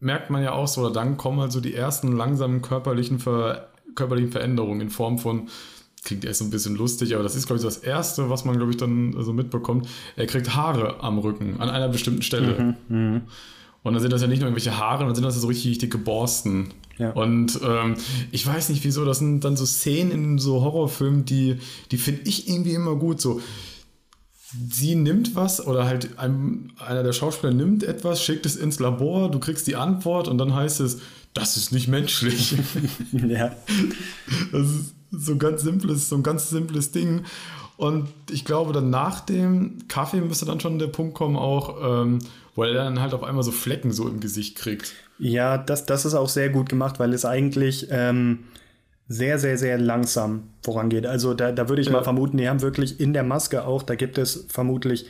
merkt 0.02 0.30
man 0.30 0.42
ja 0.42 0.52
auch 0.52 0.68
so, 0.68 0.82
oder 0.82 0.92
dann 0.92 1.16
kommen 1.16 1.40
also 1.40 1.60
die 1.60 1.74
ersten 1.74 2.12
langsamen 2.12 2.60
körperlichen, 2.60 3.18
Ver, 3.18 3.68
körperlichen 3.94 4.32
Veränderungen 4.32 4.80
in 4.80 4.90
Form 4.90 5.18
von, 5.18 5.48
klingt 6.04 6.24
erst 6.24 6.40
so 6.40 6.44
ein 6.44 6.50
bisschen 6.50 6.74
lustig, 6.74 7.14
aber 7.14 7.22
das 7.22 7.36
ist, 7.36 7.46
glaube 7.46 7.58
ich, 7.58 7.62
so 7.62 7.68
das 7.68 7.78
Erste, 7.78 8.28
was 8.28 8.44
man, 8.44 8.56
glaube 8.56 8.72
ich, 8.72 8.76
dann 8.76 9.14
so 9.20 9.32
mitbekommt. 9.32 9.88
Er 10.16 10.26
kriegt 10.26 10.54
Haare 10.56 11.02
am 11.02 11.18
Rücken, 11.18 11.60
an 11.60 11.70
einer 11.70 11.88
bestimmten 11.88 12.22
Stelle. 12.22 12.76
Mhm, 12.88 13.14
mh. 13.14 13.20
Und 13.84 13.94
dann 13.94 14.02
sind 14.02 14.12
das 14.12 14.22
ja 14.22 14.28
nicht 14.28 14.40
nur 14.40 14.48
irgendwelche 14.48 14.78
Haare, 14.78 15.04
dann 15.04 15.14
sind 15.14 15.24
das 15.24 15.34
ja 15.34 15.40
so 15.40 15.48
richtig 15.48 15.78
dicke 15.78 15.98
Borsten. 15.98 16.72
Ja. 16.98 17.12
Und 17.12 17.58
ähm, 17.64 17.96
ich 18.30 18.46
weiß 18.46 18.68
nicht 18.68 18.84
wieso, 18.84 19.04
das 19.04 19.18
sind 19.18 19.40
dann 19.40 19.56
so 19.56 19.66
Szenen 19.66 20.12
in 20.12 20.38
so 20.38 20.62
Horrorfilmen, 20.62 21.24
die, 21.24 21.58
die 21.90 21.96
finde 21.96 22.22
ich 22.24 22.48
irgendwie 22.48 22.74
immer 22.74 22.94
gut. 22.94 23.20
So, 23.20 23.40
sie 24.70 24.94
nimmt 24.94 25.34
was 25.34 25.66
oder 25.66 25.84
halt 25.84 26.18
ein, 26.18 26.72
einer 26.78 27.02
der 27.02 27.12
Schauspieler 27.12 27.52
nimmt 27.52 27.82
etwas, 27.82 28.22
schickt 28.22 28.46
es 28.46 28.56
ins 28.56 28.78
Labor, 28.78 29.30
du 29.30 29.38
kriegst 29.38 29.66
die 29.66 29.76
Antwort 29.76 30.28
und 30.28 30.38
dann 30.38 30.54
heißt 30.54 30.80
es, 30.80 31.00
das 31.34 31.56
ist 31.56 31.72
nicht 31.72 31.88
menschlich. 31.88 32.56
ja. 33.12 33.52
Das 34.52 34.68
ist 34.68 34.94
so 35.10 35.32
ein 35.32 35.38
ganz 35.38 35.62
simples, 35.62 36.08
so 36.08 36.16
ein 36.16 36.22
ganz 36.22 36.50
simples 36.50 36.92
Ding. 36.92 37.22
Und 37.76 38.08
ich 38.30 38.44
glaube, 38.44 38.72
dann 38.72 38.90
nach 38.90 39.20
dem 39.20 39.88
Kaffee 39.88 40.20
müsste 40.20 40.44
dann 40.44 40.60
schon 40.60 40.78
der 40.78 40.88
Punkt 40.88 41.14
kommen, 41.14 41.36
auch, 41.36 42.02
ähm, 42.02 42.18
weil 42.54 42.76
er 42.76 42.84
dann 42.84 43.00
halt 43.00 43.14
auf 43.14 43.24
einmal 43.24 43.42
so 43.42 43.50
Flecken 43.50 43.92
so 43.92 44.08
im 44.08 44.20
Gesicht 44.20 44.56
kriegt. 44.56 44.92
Ja, 45.18 45.56
das, 45.56 45.86
das 45.86 46.04
ist 46.04 46.14
auch 46.14 46.28
sehr 46.28 46.50
gut 46.50 46.68
gemacht, 46.68 47.00
weil 47.00 47.14
es 47.14 47.24
eigentlich 47.24 47.88
ähm, 47.90 48.40
sehr, 49.12 49.38
sehr, 49.38 49.58
sehr 49.58 49.78
langsam 49.78 50.44
vorangeht. 50.62 51.06
Also 51.06 51.34
da, 51.34 51.52
da 51.52 51.68
würde 51.68 51.82
ich 51.82 51.88
ja. 51.88 51.92
mal 51.92 52.02
vermuten, 52.02 52.38
die 52.38 52.48
haben 52.48 52.62
wirklich 52.62 52.98
in 52.98 53.12
der 53.12 53.22
Maske 53.22 53.64
auch, 53.64 53.82
da 53.82 53.94
gibt 53.94 54.16
es 54.16 54.46
vermutlich 54.48 55.06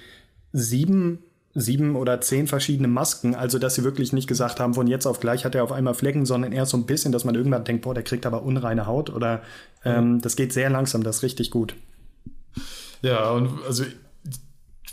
sieben, 0.52 1.20
sieben 1.54 1.94
oder 1.94 2.20
zehn 2.20 2.48
verschiedene 2.48 2.88
Masken. 2.88 3.34
Also 3.34 3.58
dass 3.58 3.76
sie 3.76 3.84
wirklich 3.84 4.12
nicht 4.12 4.26
gesagt 4.26 4.58
haben, 4.58 4.74
von 4.74 4.86
jetzt 4.86 5.06
auf 5.06 5.20
gleich 5.20 5.44
hat 5.44 5.54
er 5.54 5.62
auf 5.62 5.72
einmal 5.72 5.94
Flecken, 5.94 6.26
sondern 6.26 6.52
eher 6.52 6.66
so 6.66 6.76
ein 6.76 6.86
bisschen, 6.86 7.12
dass 7.12 7.24
man 7.24 7.34
irgendwann 7.34 7.64
denkt, 7.64 7.82
boah, 7.82 7.94
der 7.94 8.02
kriegt 8.02 8.26
aber 8.26 8.42
unreine 8.42 8.86
Haut 8.86 9.10
oder 9.10 9.42
ähm, 9.84 10.20
das 10.20 10.34
geht 10.36 10.52
sehr 10.52 10.68
langsam, 10.68 11.04
das 11.04 11.16
ist 11.16 11.22
richtig 11.22 11.50
gut. 11.50 11.74
Ja, 13.02 13.30
und 13.30 13.50
also 13.66 13.84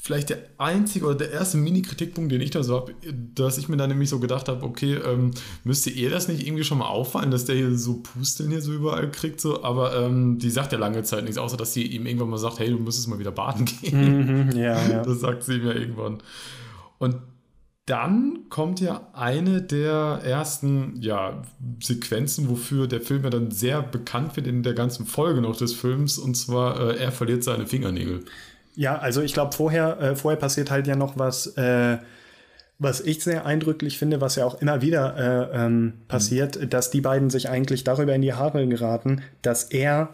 vielleicht 0.09 0.31
der 0.31 0.39
einzige 0.57 1.05
oder 1.05 1.13
der 1.13 1.31
erste 1.31 1.57
Mini-Kritikpunkt, 1.57 2.31
den 2.31 2.41
ich 2.41 2.49
da 2.49 2.63
so 2.63 2.77
habe, 2.77 2.95
dass 3.35 3.59
ich 3.59 3.69
mir 3.69 3.77
da 3.77 3.85
nämlich 3.85 4.09
so 4.09 4.17
gedacht 4.17 4.47
habe, 4.47 4.65
okay, 4.65 4.95
ähm, 4.95 5.29
müsste 5.63 5.91
ihr 5.91 6.09
das 6.09 6.27
nicht 6.27 6.47
irgendwie 6.47 6.63
schon 6.63 6.79
mal 6.79 6.87
auffallen, 6.87 7.29
dass 7.29 7.45
der 7.45 7.55
hier 7.55 7.77
so 7.77 8.01
Pusteln 8.01 8.49
hier 8.49 8.63
so 8.63 8.73
überall 8.73 9.11
kriegt, 9.11 9.39
so, 9.39 9.63
aber 9.63 9.95
ähm, 9.95 10.39
die 10.39 10.49
sagt 10.49 10.71
ja 10.71 10.79
lange 10.79 11.03
Zeit 11.03 11.25
nichts, 11.25 11.37
außer 11.37 11.57
dass 11.57 11.73
sie 11.73 11.83
ihm 11.83 12.07
irgendwann 12.07 12.31
mal 12.31 12.39
sagt, 12.39 12.57
hey, 12.57 12.71
du 12.71 12.79
müsstest 12.79 13.07
mal 13.07 13.19
wieder 13.19 13.29
baden 13.29 13.65
gehen. 13.65 14.47
Mhm, 14.47 14.57
ja, 14.57 14.83
ja. 14.89 15.03
Das 15.05 15.19
sagt 15.19 15.43
sie 15.43 15.57
ihm 15.57 15.67
ja 15.67 15.73
irgendwann. 15.73 16.23
Und 16.97 17.17
dann 17.85 18.45
kommt 18.49 18.79
ja 18.79 19.11
eine 19.13 19.61
der 19.61 20.21
ersten 20.23 20.99
ja, 21.01 21.43
Sequenzen, 21.83 22.49
wofür 22.49 22.87
der 22.87 23.01
Film 23.01 23.25
ja 23.25 23.29
dann 23.29 23.51
sehr 23.51 23.83
bekannt 23.83 24.35
wird 24.37 24.47
in 24.47 24.63
der 24.63 24.73
ganzen 24.73 25.05
Folge 25.05 25.41
noch 25.41 25.55
des 25.55 25.73
Films, 25.73 26.17
und 26.17 26.33
zwar 26.33 26.79
äh, 26.79 26.97
er 26.97 27.11
verliert 27.11 27.43
seine 27.43 27.67
Fingernägel. 27.67 28.25
Ja, 28.75 28.97
also 28.97 29.21
ich 29.21 29.33
glaube, 29.33 29.55
vorher, 29.55 29.99
äh, 29.99 30.15
vorher 30.15 30.39
passiert 30.39 30.71
halt 30.71 30.87
ja 30.87 30.95
noch 30.95 31.17
was, 31.17 31.47
äh, 31.57 31.97
was 32.79 33.01
ich 33.01 33.23
sehr 33.23 33.45
eindrücklich 33.45 33.97
finde, 33.97 34.21
was 34.21 34.35
ja 34.35 34.45
auch 34.45 34.61
immer 34.61 34.81
wieder 34.81 35.51
äh, 35.51 35.65
ähm, 35.65 35.93
passiert, 36.07 36.59
mhm. 36.59 36.69
dass 36.69 36.89
die 36.91 37.01
beiden 37.01 37.29
sich 37.29 37.49
eigentlich 37.49 37.83
darüber 37.83 38.15
in 38.15 38.21
die 38.21 38.33
Haare 38.33 38.65
geraten, 38.67 39.21
dass 39.41 39.65
er 39.65 40.09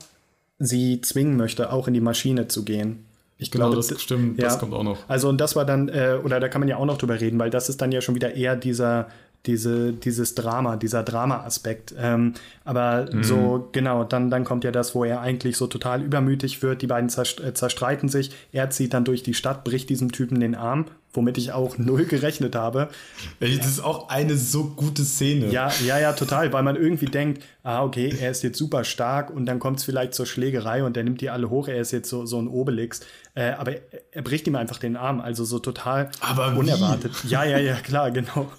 sie 0.58 1.02
zwingen 1.02 1.38
möchte, 1.38 1.72
auch 1.72 1.88
in 1.88 1.94
die 1.94 2.02
Maschine 2.02 2.48
zu 2.48 2.66
gehen. 2.66 3.06
Ich 3.38 3.52
genau, 3.52 3.70
glaube, 3.70 3.88
das 3.88 4.02
stimmt, 4.02 4.40
ja. 4.40 4.46
das 4.46 4.60
kommt 4.60 4.74
auch 4.74 4.84
noch. 4.84 4.98
Also, 5.10 5.28
und 5.28 5.40
das 5.40 5.56
war 5.56 5.66
dann, 5.66 5.90
äh, 5.90 6.18
oder 6.24 6.40
da 6.40 6.48
kann 6.48 6.62
man 6.62 6.70
ja 6.70 6.78
auch 6.78 6.86
noch 6.86 6.98
drüber 6.98 7.20
reden, 7.20 7.38
weil 7.38 7.50
das 7.50 7.68
ist 7.68 7.82
dann 7.82 7.92
ja 7.92 8.00
schon 8.00 8.16
wieder 8.16 8.34
eher 8.34 8.56
dieser, 8.56 9.10
diese, 9.48 9.94
dieses 9.94 10.36
Drama, 10.36 10.76
dieser 10.76 11.04
Drama-Aspekt. 11.04 11.94
Ähm, 11.98 12.34
aber 12.64 13.08
mhm. 13.12 13.24
so, 13.24 13.70
genau, 13.72 14.04
dann, 14.04 14.30
dann 14.30 14.44
kommt 14.44 14.64
ja 14.64 14.72
das, 14.72 14.96
wo 14.96 15.04
er 15.04 15.22
eigentlich 15.22 15.58
so 15.58 15.68
total 15.68 16.02
übermütig 16.02 16.62
wird. 16.62 16.82
Die 16.82 16.88
beiden 16.88 17.10
äh, 17.10 17.54
zerstreiten 17.54 18.10
sich. 18.10 18.32
Er 18.52 18.70
zieht 18.70 18.94
dann 18.94 19.06
durch 19.06 19.24
die 19.24 19.34
Stadt, 19.34 19.64
bricht 19.64 19.90
diesem 19.90 20.12
Typen 20.12 20.40
den 20.40 20.56
Arm, 20.56 20.86
womit 21.14 21.38
ich 21.38 21.52
auch 21.52 21.78
null 21.78 22.06
gerechnet 22.06 22.56
habe. 22.56 22.90
Das 23.40 23.50
ist 23.50 23.84
auch 23.84 24.10
eine 24.10 24.36
so 24.38 24.66
gute 24.66 25.04
Szene. 25.04 25.48
Ja, 25.48 25.72
ja, 25.86 26.00
ja, 26.00 26.14
total, 26.14 26.52
weil 26.54 26.64
man 26.64 26.76
irgendwie 26.76 27.06
denkt, 27.06 27.44
ah, 27.64 27.84
okay, 27.84 28.14
er 28.20 28.32
ist 28.32 28.44
jetzt 28.44 28.58
super 28.58 28.84
stark 28.84 29.30
und 29.30 29.46
dann 29.46 29.60
kommt 29.60 29.80
es 29.80 29.86
vielleicht 29.86 30.14
zur 30.14 30.26
Schlägerei 30.26 30.84
und 30.84 30.98
er 30.98 31.04
nimmt 31.04 31.22
die 31.22 31.30
alle 31.30 31.50
hoch, 31.50 31.68
er 31.68 31.80
ist 31.80 31.92
jetzt 31.92 32.10
so, 32.10 32.26
so 32.26 32.40
ein 32.40 32.48
Obelix. 32.48 33.02
Äh, 33.36 33.52
aber 33.52 33.74
er, 33.74 33.82
er, 34.12 34.22
bricht 34.22 34.48
ihm 34.48 34.56
einfach 34.56 34.78
den 34.78 34.96
Arm, 34.96 35.20
also 35.20 35.44
so 35.44 35.60
total 35.60 36.10
aber 36.22 36.56
unerwartet. 36.56 37.12
Wie? 37.24 37.30
Ja, 37.30 37.44
ja, 37.44 37.58
ja, 37.58 37.76
klar, 37.76 38.12
genau. 38.12 38.50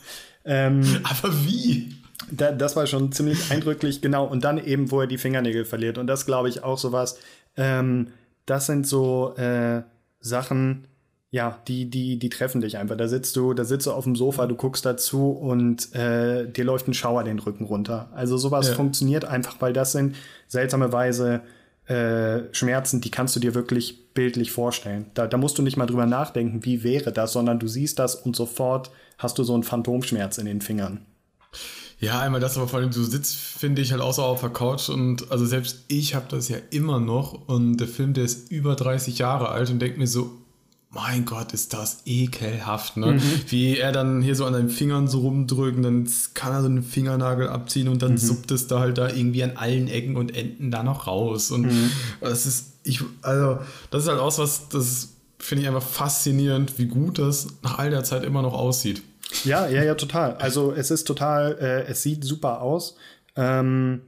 Ähm, 0.47 0.83
Aber 1.03 1.33
wie? 1.45 1.95
Da, 2.31 2.53
das 2.53 2.77
war 2.77 2.87
schon 2.87 3.13
ziemlich 3.13 3.51
eindrücklich, 3.51 4.01
genau. 4.01 4.25
Und 4.27 4.45
dann 4.45 4.65
eben, 4.65 4.91
wo 4.91 5.01
er 5.01 5.07
die 5.07 5.19
Fingernägel 5.19 5.65
verliert. 5.65 5.99
Und 5.99 6.07
das 6.07 6.27
glaube 6.27 6.49
ich 6.49 6.65
auch 6.65 6.79
sowas. 6.79 7.19
Ähm, 7.57 8.09
das 8.47 8.67
sind 8.67 8.87
so 8.87 9.35
äh, 9.37 9.83
Sachen, 10.21 10.87
ja, 11.31 11.59
die, 11.69 11.91
die, 11.91 12.19
die 12.19 12.29
treffen 12.31 12.61
dich 12.61 12.79
einfach. 12.79 12.97
Da 12.97 13.09
sitzt 13.09 13.37
du, 13.37 13.53
da 13.53 13.65
sitzt 13.65 13.87
du 13.87 13.93
auf 13.93 14.05
dem 14.05 14.17
Sofa, 14.17 14.47
du 14.47 14.55
guckst 14.55 14.87
dazu 14.87 15.31
und 15.31 15.95
äh, 15.95 16.51
dir 16.51 16.65
läuft 16.65 16.89
ein 16.89 16.95
Schauer 16.95 17.25
den 17.25 17.39
Rücken 17.39 17.65
runter. 17.65 18.09
Also 18.15 18.39
sowas 18.39 18.69
ja. 18.69 18.75
funktioniert 18.75 19.25
einfach, 19.25 19.61
weil 19.61 19.73
das 19.73 19.93
sind 19.93 20.17
seltsamerweise 20.47 21.43
äh, 21.87 22.43
Schmerzen, 22.53 23.01
die 23.01 23.11
kannst 23.11 23.37
du 23.37 23.41
dir 23.41 23.55
wirklich 23.55 24.13
bildlich 24.15 24.51
vorstellen. 24.51 25.07
Da, 25.15 25.27
da 25.27 25.37
musst 25.37 25.59
du 25.59 25.63
nicht 25.63 25.77
mal 25.77 25.87
drüber 25.87 26.07
nachdenken, 26.07 26.65
wie 26.65 26.83
wäre 26.83 27.13
das, 27.13 27.33
sondern 27.33 27.59
du 27.59 27.69
siehst 27.69 27.99
das 27.99 28.15
und 28.15 28.35
sofort 28.35 28.91
hast 29.19 29.39
du 29.39 29.45
so 29.45 29.55
einen 29.55 29.62
Phantomschmerz 29.62 30.39
in 30.39 30.47
den 30.47 30.61
Fingern. 30.61 31.07
Ja, 31.99 32.21
einmal 32.21 32.41
das, 32.41 32.59
aber 32.59 32.69
vor 32.69 32.79
allem 32.79 32.91
du 32.91 33.03
sitzt, 33.03 33.37
finde 33.37 33.81
ich, 33.81 33.93
halt 33.93 34.03
außer 34.03 34.23
auf 34.23 34.41
der 34.41 34.51
Couch 34.51 34.91
und 34.91 35.31
also 35.31 35.47
selbst 35.47 35.85
ich 35.89 36.14
habe 36.14 36.27
das 36.29 36.49
ja 36.49 36.59
immer 36.71 37.01
noch 37.01 37.49
und 37.49 37.79
der 37.79 37.89
Film, 37.89 38.12
der 38.12 38.25
ist 38.25 38.51
über 38.51 38.77
30 38.77 39.19
Jahre 39.19 39.49
alt 39.49 39.71
und 39.71 39.79
denkt 39.79 39.97
mir 39.97 40.07
so, 40.07 40.31
mein 40.91 41.25
Gott, 41.25 41.53
ist 41.53 41.75
das 41.75 42.03
ekelhaft, 42.07 42.97
ne? 42.97 43.12
Mhm. 43.12 43.23
Wie 43.49 43.77
er 43.77 43.93
dann 43.93 44.23
hier 44.23 44.35
so 44.35 44.45
an 44.45 44.53
deinen 44.53 44.71
Fingern 44.71 45.09
so 45.09 45.21
rumdrücken, 45.21 45.83
dann 45.83 46.09
kann 46.35 46.53
er 46.53 46.62
so 46.62 46.69
einen 46.69 46.83
Fingernagel 46.83 47.49
abziehen 47.49 47.89
und 47.89 48.03
dann 48.03 48.12
mhm. 48.12 48.19
suppt 48.19 48.51
es 48.51 48.67
da 48.67 48.81
halt 48.81 48.97
da 48.99 49.09
irgendwie 49.09 49.43
an 49.43 49.57
allen 49.57 49.89
Ecken 49.89 50.17
und 50.17 50.35
Enden 50.35 50.71
da 50.71 50.83
noch 50.83 51.07
raus. 51.07 51.51
Und 51.51 51.67
mhm. 51.67 51.91
das 52.21 52.47
ist, 52.47 52.75
ich, 52.83 53.03
also, 53.23 53.59
das 53.91 54.05
ist 54.05 54.09
halt 54.09 54.21
auch 54.21 54.39
was, 54.39 54.69
das 54.69 55.16
finde 55.39 55.62
ich 55.62 55.68
einfach 55.68 55.87
faszinierend, 55.87 56.78
wie 56.78 56.87
gut 56.87 57.18
das 57.18 57.47
nach 57.62 57.78
all 57.78 57.91
der 57.91 58.05
Zeit 58.05 58.24
immer 58.24 58.43
noch 58.43 58.55
aussieht. 58.55 59.03
Ja, 59.45 59.66
ja, 59.68 59.82
ja, 59.82 59.95
total. 59.95 60.37
Also 60.37 60.72
es 60.72 60.91
ist 60.91 61.05
total, 61.05 61.57
äh, 61.61 61.91
es 61.91 62.03
sieht 62.03 62.24
super 62.24 62.62
aus. 62.62 62.97
Ähm, 63.34 64.03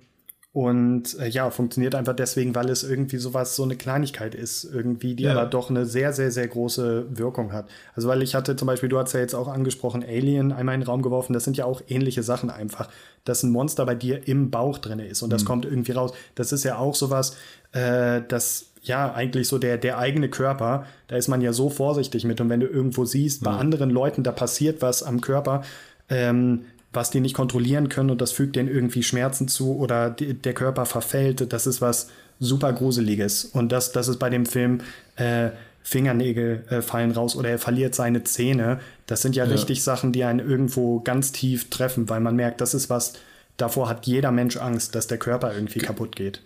und 0.53 1.17
äh, 1.21 1.29
ja, 1.29 1.51
funktioniert 1.51 1.95
einfach 1.95 2.17
deswegen, 2.17 2.55
weil 2.55 2.71
es 2.71 2.83
irgendwie 2.83 3.19
sowas, 3.19 3.55
so 3.55 3.63
eine 3.63 3.77
Kleinigkeit 3.77 4.35
ist, 4.35 4.65
irgendwie, 4.65 5.15
die 5.15 5.25
ja. 5.25 5.33
aber 5.33 5.47
doch 5.47 5.71
eine 5.71 5.85
sehr, 5.85 6.13
sehr, 6.13 6.33
sehr 6.33 6.49
große 6.49 7.17
Wirkung 7.17 7.53
hat. 7.53 7.69
Also, 7.95 8.09
weil 8.09 8.23
ich 8.23 8.35
hatte 8.35 8.57
zum 8.57 8.67
Beispiel, 8.67 8.89
du 8.89 8.99
hast 8.99 9.13
ja 9.13 9.21
jetzt 9.21 9.35
auch 9.35 9.47
angesprochen, 9.47 10.03
Alien 10.03 10.51
einmal 10.51 10.75
in 10.75 10.81
den 10.81 10.89
Raum 10.89 11.03
geworfen, 11.03 11.33
das 11.33 11.45
sind 11.45 11.57
ja 11.57 11.67
auch 11.67 11.83
ähnliche 11.89 12.23
Sachen 12.23 12.51
einfach, 12.51 12.89
dass 13.25 13.43
ein 13.43 13.53
Monster 13.53 13.85
bei 13.85 13.95
dir 13.95 14.27
im 14.27 14.51
Bauch 14.51 14.79
drin 14.79 15.01
ist 15.01 15.23
und 15.23 15.31
das 15.31 15.43
mhm. 15.43 15.47
kommt 15.47 15.65
irgendwie 15.67 15.93
raus. 15.93 16.13
Das 16.35 16.51
ist 16.51 16.65
ja 16.65 16.79
auch 16.79 16.95
sowas, 16.95 17.37
äh, 17.73 18.23
das 18.27 18.68
ja, 18.83 19.13
eigentlich 19.13 19.49
so 19.49 19.59
der, 19.59 19.77
der 19.77 19.99
eigene 19.99 20.29
Körper, 20.29 20.87
da 21.09 21.17
ist 21.17 21.29
man 21.29 21.41
ja 21.41 21.53
so 21.53 21.71
vorsichtig 21.71 22.25
mit. 22.25 22.41
Und 22.41 22.49
wenn 22.49 22.61
du 22.61 22.67
irgendwo 22.67 23.05
siehst, 23.05 23.43
bei 23.43 23.51
anderen 23.51 23.91
Leuten, 23.91 24.23
da 24.23 24.33
passiert 24.33 24.83
was 24.83 25.03
am 25.03 25.21
Körper, 25.21 25.63
ähm, 26.09 26.65
was 26.93 27.11
die 27.11 27.21
nicht 27.21 27.35
kontrollieren 27.35 27.89
können 27.89 28.11
und 28.11 28.21
das 28.21 28.33
fügt 28.33 28.57
denen 28.57 28.69
irgendwie 28.69 29.03
Schmerzen 29.03 29.49
zu 29.49 29.77
oder 29.77 30.11
die, 30.11 30.35
der 30.35 30.55
Körper 30.55 30.87
verfällt, 30.87 31.53
das 31.53 31.67
ist 31.67 31.81
was 31.81 32.09
super 32.41 32.73
Gruseliges. 32.73 33.45
Und 33.45 33.73
das, 33.73 33.93
das 33.93 34.09
ist 34.09 34.19
bei 34.19 34.31
dem 34.31 34.47
Film 34.47 34.81
äh, 35.17 35.51
Fingernägel 35.83 36.65
äh, 36.69 36.83
fallen 36.83 37.13
raus 37.13 37.37
oder 37.37 37.51
er 37.51 37.59
verliert 37.59 37.95
seine 37.95 38.25
Zähne. 38.25 38.81
Das 39.07 39.23
sind 39.23 39.37
ja, 39.37 39.45
ja 39.45 39.51
richtig 39.51 39.83
Sachen, 39.83 40.13
die 40.13 40.25
einen 40.25 40.41
irgendwo 40.41 41.01
ganz 41.01 41.33
tief 41.33 41.71
treffen, 41.71 42.09
weil 42.09 42.21
man 42.21 42.37
merkt, 42.37 42.61
das 42.61 42.75
ist 42.75 42.91
was, 42.91 43.15
davor 43.57 43.89
hat 43.89 44.07
jeder 44.07 44.31
Mensch 44.31 44.57
Angst, 44.57 44.95
dass 44.95 45.07
der 45.07 45.19
Körper 45.19 45.55
irgendwie 45.55 45.81
kaputt 45.81 46.17
geht. 46.17 46.43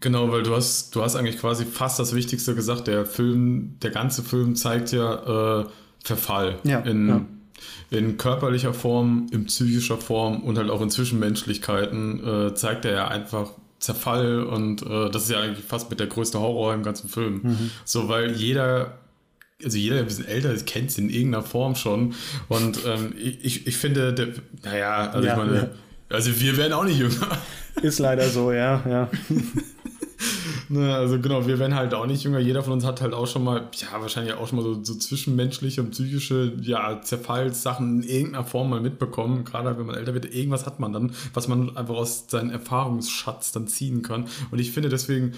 Genau, 0.00 0.30
weil 0.30 0.42
du 0.42 0.54
hast, 0.54 0.94
du 0.94 1.02
hast 1.02 1.16
eigentlich 1.16 1.38
quasi 1.38 1.64
fast 1.64 1.98
das 1.98 2.14
Wichtigste 2.14 2.54
gesagt. 2.54 2.86
Der 2.86 3.06
Film, 3.06 3.76
der 3.82 3.90
ganze 3.90 4.22
Film 4.22 4.56
zeigt 4.56 4.92
ja 4.92 5.60
äh, 5.60 5.64
Verfall 6.02 6.58
ja, 6.64 6.80
in, 6.80 7.08
ja. 7.08 7.98
in 7.98 8.16
körperlicher 8.16 8.74
Form, 8.74 9.26
in 9.32 9.46
psychischer 9.46 9.96
Form 9.96 10.42
und 10.42 10.58
halt 10.58 10.70
auch 10.70 10.82
in 10.82 10.90
Zwischenmenschlichkeiten 10.90 12.48
äh, 12.48 12.54
zeigt 12.54 12.84
er 12.84 12.92
ja 12.92 13.08
einfach 13.08 13.52
Zerfall 13.78 14.42
und 14.42 14.82
äh, 14.82 15.10
das 15.10 15.24
ist 15.24 15.30
ja 15.30 15.40
eigentlich 15.40 15.64
fast 15.64 15.90
mit 15.90 16.00
der 16.00 16.06
größte 16.06 16.40
Horror 16.40 16.74
im 16.74 16.82
ganzen 16.82 17.08
Film. 17.08 17.40
Mhm. 17.42 17.70
So, 17.84 18.08
weil 18.08 18.32
jeder 18.32 18.98
also 19.62 19.78
jeder, 19.78 19.94
der 19.94 20.04
ein 20.04 20.08
bisschen 20.08 20.26
älter 20.26 20.52
ist, 20.52 20.66
kennt 20.66 20.90
es 20.90 20.98
in 20.98 21.08
irgendeiner 21.08 21.44
Form 21.44 21.74
schon. 21.74 22.14
Und 22.48 22.80
ähm, 22.86 23.14
ich, 23.16 23.66
ich 23.66 23.76
finde, 23.76 24.12
der, 24.12 24.28
naja, 24.62 25.10
also 25.10 25.26
ja, 25.26 25.32
ich 25.32 25.38
meine, 25.38 25.70
also 26.10 26.40
wir 26.40 26.56
werden 26.56 26.72
auch 26.72 26.84
nicht 26.84 26.98
jünger. 26.98 27.38
Ist 27.80 27.98
leider 27.98 28.28
so, 28.28 28.52
ja, 28.52 28.82
ja. 28.88 29.10
ne, 30.68 30.94
also 30.94 31.18
genau, 31.20 31.46
wir 31.46 31.58
werden 31.58 31.74
halt 31.74 31.94
auch 31.94 32.06
nicht 32.06 32.24
jünger. 32.24 32.38
Jeder 32.38 32.62
von 32.62 32.72
uns 32.72 32.84
hat 32.84 33.00
halt 33.00 33.14
auch 33.14 33.26
schon 33.26 33.44
mal, 33.44 33.68
ja, 33.74 34.00
wahrscheinlich 34.00 34.34
auch 34.34 34.48
schon 34.48 34.58
mal 34.58 34.64
so, 34.64 34.82
so 34.82 34.94
zwischenmenschliche 34.94 35.82
und 35.82 35.90
psychische, 35.90 36.52
ja, 36.60 37.00
Zerfallssachen 37.00 38.02
in 38.02 38.08
irgendeiner 38.08 38.44
Form 38.44 38.70
mal 38.70 38.80
mitbekommen. 38.80 39.44
Gerade 39.44 39.76
wenn 39.78 39.86
man 39.86 39.96
älter 39.96 40.14
wird, 40.14 40.34
irgendwas 40.34 40.66
hat 40.66 40.80
man 40.80 40.92
dann, 40.92 41.12
was 41.32 41.48
man 41.48 41.76
einfach 41.76 41.94
aus 41.94 42.26
seinem 42.28 42.50
Erfahrungsschatz 42.50 43.52
dann 43.52 43.68
ziehen 43.68 44.02
kann. 44.02 44.26
Und 44.50 44.58
ich 44.58 44.72
finde 44.72 44.88
deswegen 44.88 45.32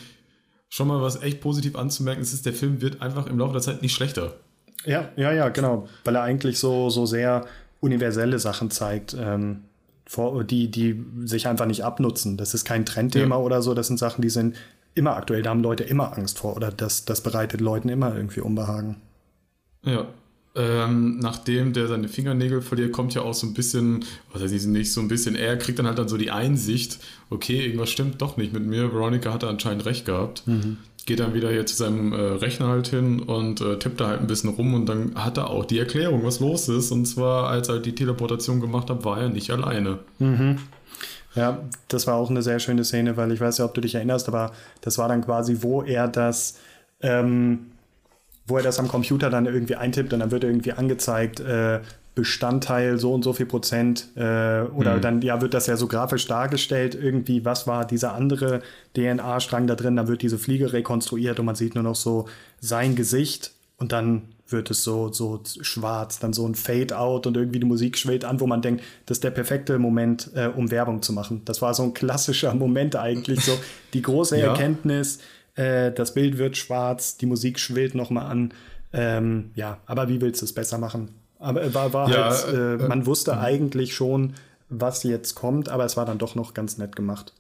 schon 0.69 0.89
mal 0.89 1.01
was 1.01 1.23
echt 1.23 1.41
positiv 1.41 1.77
anzumerken, 1.77 2.23
ist, 2.23 2.47
der 2.47 2.53
Film 2.53 2.81
wird 2.81 3.03
einfach 3.03 3.27
im 3.27 3.39
Laufe 3.39 3.53
der 3.53 3.63
Zeit 3.63 3.83
nicht 3.83 3.95
schlechter. 3.95 4.35
Ja, 4.85 5.11
ja, 5.17 5.33
ja, 5.33 5.49
genau. 5.49 5.89
Weil 6.05 6.17
er 6.17 6.23
eigentlich 6.23 6.59
so, 6.59 6.91
so 6.91 7.07
sehr 7.07 7.47
universelle 7.81 8.39
Sachen 8.39 8.71
zeigt. 8.71 9.17
Ähm 9.19 9.63
die, 10.49 10.71
die 10.71 11.05
sich 11.25 11.49
einfach 11.49 11.67
nicht 11.67 11.85
abnutzen. 11.85 12.37
Das 12.37 12.55
ist 12.55 12.65
kein 12.65 12.87
Trendthema 12.87 13.37
ja. 13.37 13.41
oder 13.41 13.63
so, 13.63 13.75
das 13.75 13.89
sind 13.89 13.99
Sachen, 13.99 14.23
die 14.23 14.31
sind 14.31 14.57
immer 14.95 15.17
aktuell, 15.17 15.43
da 15.43 15.51
haben 15.51 15.63
Leute 15.63 15.85
immer 15.85 16.17
Angst 16.17 16.39
vor 16.39 16.57
oder 16.57 16.71
das, 16.71 17.05
das 17.05 17.21
bereitet 17.21 17.61
Leuten 17.61 17.89
immer 17.89 18.15
irgendwie 18.15 18.41
Unbehagen. 18.41 18.97
Ja. 19.85 20.07
Ähm, 20.55 21.19
nachdem 21.19 21.75
der 21.75 21.87
seine 21.87 22.09
Fingernägel 22.09 22.63
verliert, 22.63 22.93
kommt 22.93 23.13
ja 23.13 23.21
auch 23.21 23.35
so 23.35 23.47
ein 23.47 23.53
bisschen, 23.53 24.07
was 24.33 24.41
heißt 24.41 24.69
nicht 24.69 24.91
so 24.91 25.03
ein 25.03 25.09
bisschen, 25.09 25.37
er 25.37 25.59
kriegt 25.59 25.79
dann 25.79 25.87
halt 25.87 25.99
dann 25.99 26.09
so 26.09 26.17
die 26.17 26.31
Einsicht, 26.31 26.99
okay, 27.29 27.67
irgendwas 27.67 27.91
stimmt 27.91 28.23
doch 28.23 28.39
nicht 28.39 28.55
mit 28.55 28.65
mir. 28.65 28.91
Veronica 28.91 29.35
hatte 29.35 29.49
anscheinend 29.49 29.85
recht 29.85 30.07
gehabt. 30.07 30.47
Mhm 30.47 30.79
geht 31.07 31.21
dann 31.21 31.35
wieder 31.35 31.51
hier 31.51 31.65
zu 31.65 31.77
seinem 31.77 32.13
äh, 32.13 32.17
Rechner 32.17 32.67
halt 32.69 32.89
hin 32.89 33.21
und 33.21 33.61
äh, 33.61 33.79
tippt 33.79 34.01
da 34.01 34.09
halt 34.09 34.21
ein 34.21 34.27
bisschen 34.27 34.51
rum 34.51 34.75
und 34.75 34.87
dann 34.87 35.15
hat 35.15 35.39
er 35.39 35.51
auch 35.51 35.65
die 35.65 35.79
Erklärung, 35.79 36.25
was 36.25 36.41
los 36.41 36.69
ist. 36.69 36.91
Und 36.91 37.07
zwar, 37.07 37.49
als 37.49 37.69
er 37.69 37.79
die 37.79 37.95
Teleportation 37.95 38.61
gemacht 38.61 38.91
hat, 38.91 39.05
war 39.05 39.21
er 39.21 39.29
nicht 39.29 39.51
alleine. 39.51 40.01
Mhm. 40.19 40.59
Ja, 41.37 41.61
das 41.89 42.07
war 42.07 42.15
auch 42.15 42.31
eine 42.31 42.43
sehr 42.43 42.59
schöne 42.59 42.85
Szene, 42.85 43.17
weil 43.17 43.31
ich 43.31 43.41
weiß 43.41 43.59
ja, 43.59 43.65
ob 43.67 43.75
du 43.75 43.81
dich 43.81 43.95
erinnerst, 43.95 44.27
aber 44.27 44.53
das 44.81 44.99
war 44.99 45.09
dann 45.09 45.25
quasi, 45.25 45.59
wo 45.61 45.83
er 45.83 46.09
das, 46.09 46.59
ähm, 47.03 47.67
wo 48.47 48.57
er 48.57 48.63
das 48.63 48.79
am 48.79 48.89
Computer 48.89 49.31
dann 49.31 49.47
irgendwie 49.47 49.77
eintippt 49.77 50.13
und 50.13 50.21
dann 50.21 50.31
wird 50.31 50.45
irgendwie 50.45 50.73
angezeigt, 50.73 51.41
äh, 51.41 51.81
Bestandteil 52.17 52.99
so 52.99 53.13
und 53.13 53.23
so 53.23 53.35
viel 53.35 53.45
Prozent 53.45 54.09
äh, 54.17 54.63
oder 54.63 54.97
mhm. 54.97 55.01
dann 55.03 55.23
ja 55.23 55.43
wird 55.43 55.53
das 55.53 55.67
ja 55.67 55.77
so 55.77 55.87
grafisch 55.87 56.27
dargestellt 56.27 56.95
irgendwie 56.95 57.45
was 57.45 57.67
war 57.67 57.87
dieser 57.87 58.15
andere 58.15 58.63
DNA-Strang 58.97 59.67
da 59.67 59.75
drin 59.75 59.97
dann 59.97 60.09
wird 60.09 60.23
diese 60.23 60.39
Fliege 60.39 60.73
rekonstruiert 60.73 61.39
und 61.39 61.45
man 61.45 61.57
sieht 61.57 61.75
nur 61.75 61.85
noch 61.85 61.95
so 61.95 62.27
sein 62.59 62.97
Gesicht 62.97 63.53
und 63.77 63.93
dann 63.93 64.23
wird 64.49 64.71
es 64.71 64.83
so 64.83 65.13
so 65.13 65.43
schwarz 65.45 66.19
dann 66.19 66.33
so 66.33 66.49
ein 66.49 66.55
Fade 66.55 66.97
Out 66.97 67.27
und 67.27 67.37
irgendwie 67.37 67.61
die 67.61 67.67
Musik 67.67 67.99
schwillt 67.99 68.25
an 68.25 68.41
wo 68.41 68.47
man 68.47 68.63
denkt 68.63 68.83
das 69.05 69.19
ist 69.19 69.25
der 69.25 69.31
perfekte 69.31 69.79
Moment 69.79 70.31
äh, 70.35 70.47
um 70.47 70.71
Werbung 70.71 71.03
zu 71.03 71.13
machen 71.13 71.43
das 71.45 71.61
war 71.61 71.75
so 71.75 71.83
ein 71.83 71.93
klassischer 71.93 72.55
Moment 72.55 72.97
eigentlich 72.97 73.45
so 73.45 73.53
die 73.93 74.01
große 74.01 74.39
ja. 74.39 74.47
Erkenntnis 74.47 75.19
äh, 75.57 75.93
das 75.93 76.15
Bild 76.15 76.39
wird 76.39 76.57
schwarz 76.57 77.17
die 77.17 77.27
Musik 77.27 77.59
schwillt 77.59 77.95
noch 77.95 78.11
mal 78.11 78.27
an. 78.27 78.55
Ähm, 78.93 79.51
ja 79.55 79.79
aber 79.87 80.09
wie 80.09 80.21
willst 80.21 80.41
du 80.43 80.47
es 80.47 80.53
besser 80.53 80.79
machen? 80.79 81.11
Aber 81.39 81.63
es 81.63 81.75
war, 81.75 81.93
war 81.93 82.09
ja, 82.09 82.31
halt, 82.31 82.55
äh, 82.55 82.75
äh, 82.75 82.89
man 82.89 83.05
wusste 83.07 83.33
äh, 83.33 83.35
eigentlich 83.35 83.95
schon, 83.95 84.35
was 84.69 85.03
jetzt 85.03 85.35
kommt, 85.35 85.69
aber 85.69 85.85
es 85.85 85.97
war 85.97 86.07
dann 86.07 86.19
doch 86.19 86.35
noch 86.35 86.55
ganz 86.55 86.79
nett 86.79 86.97
gemacht. 86.97 87.33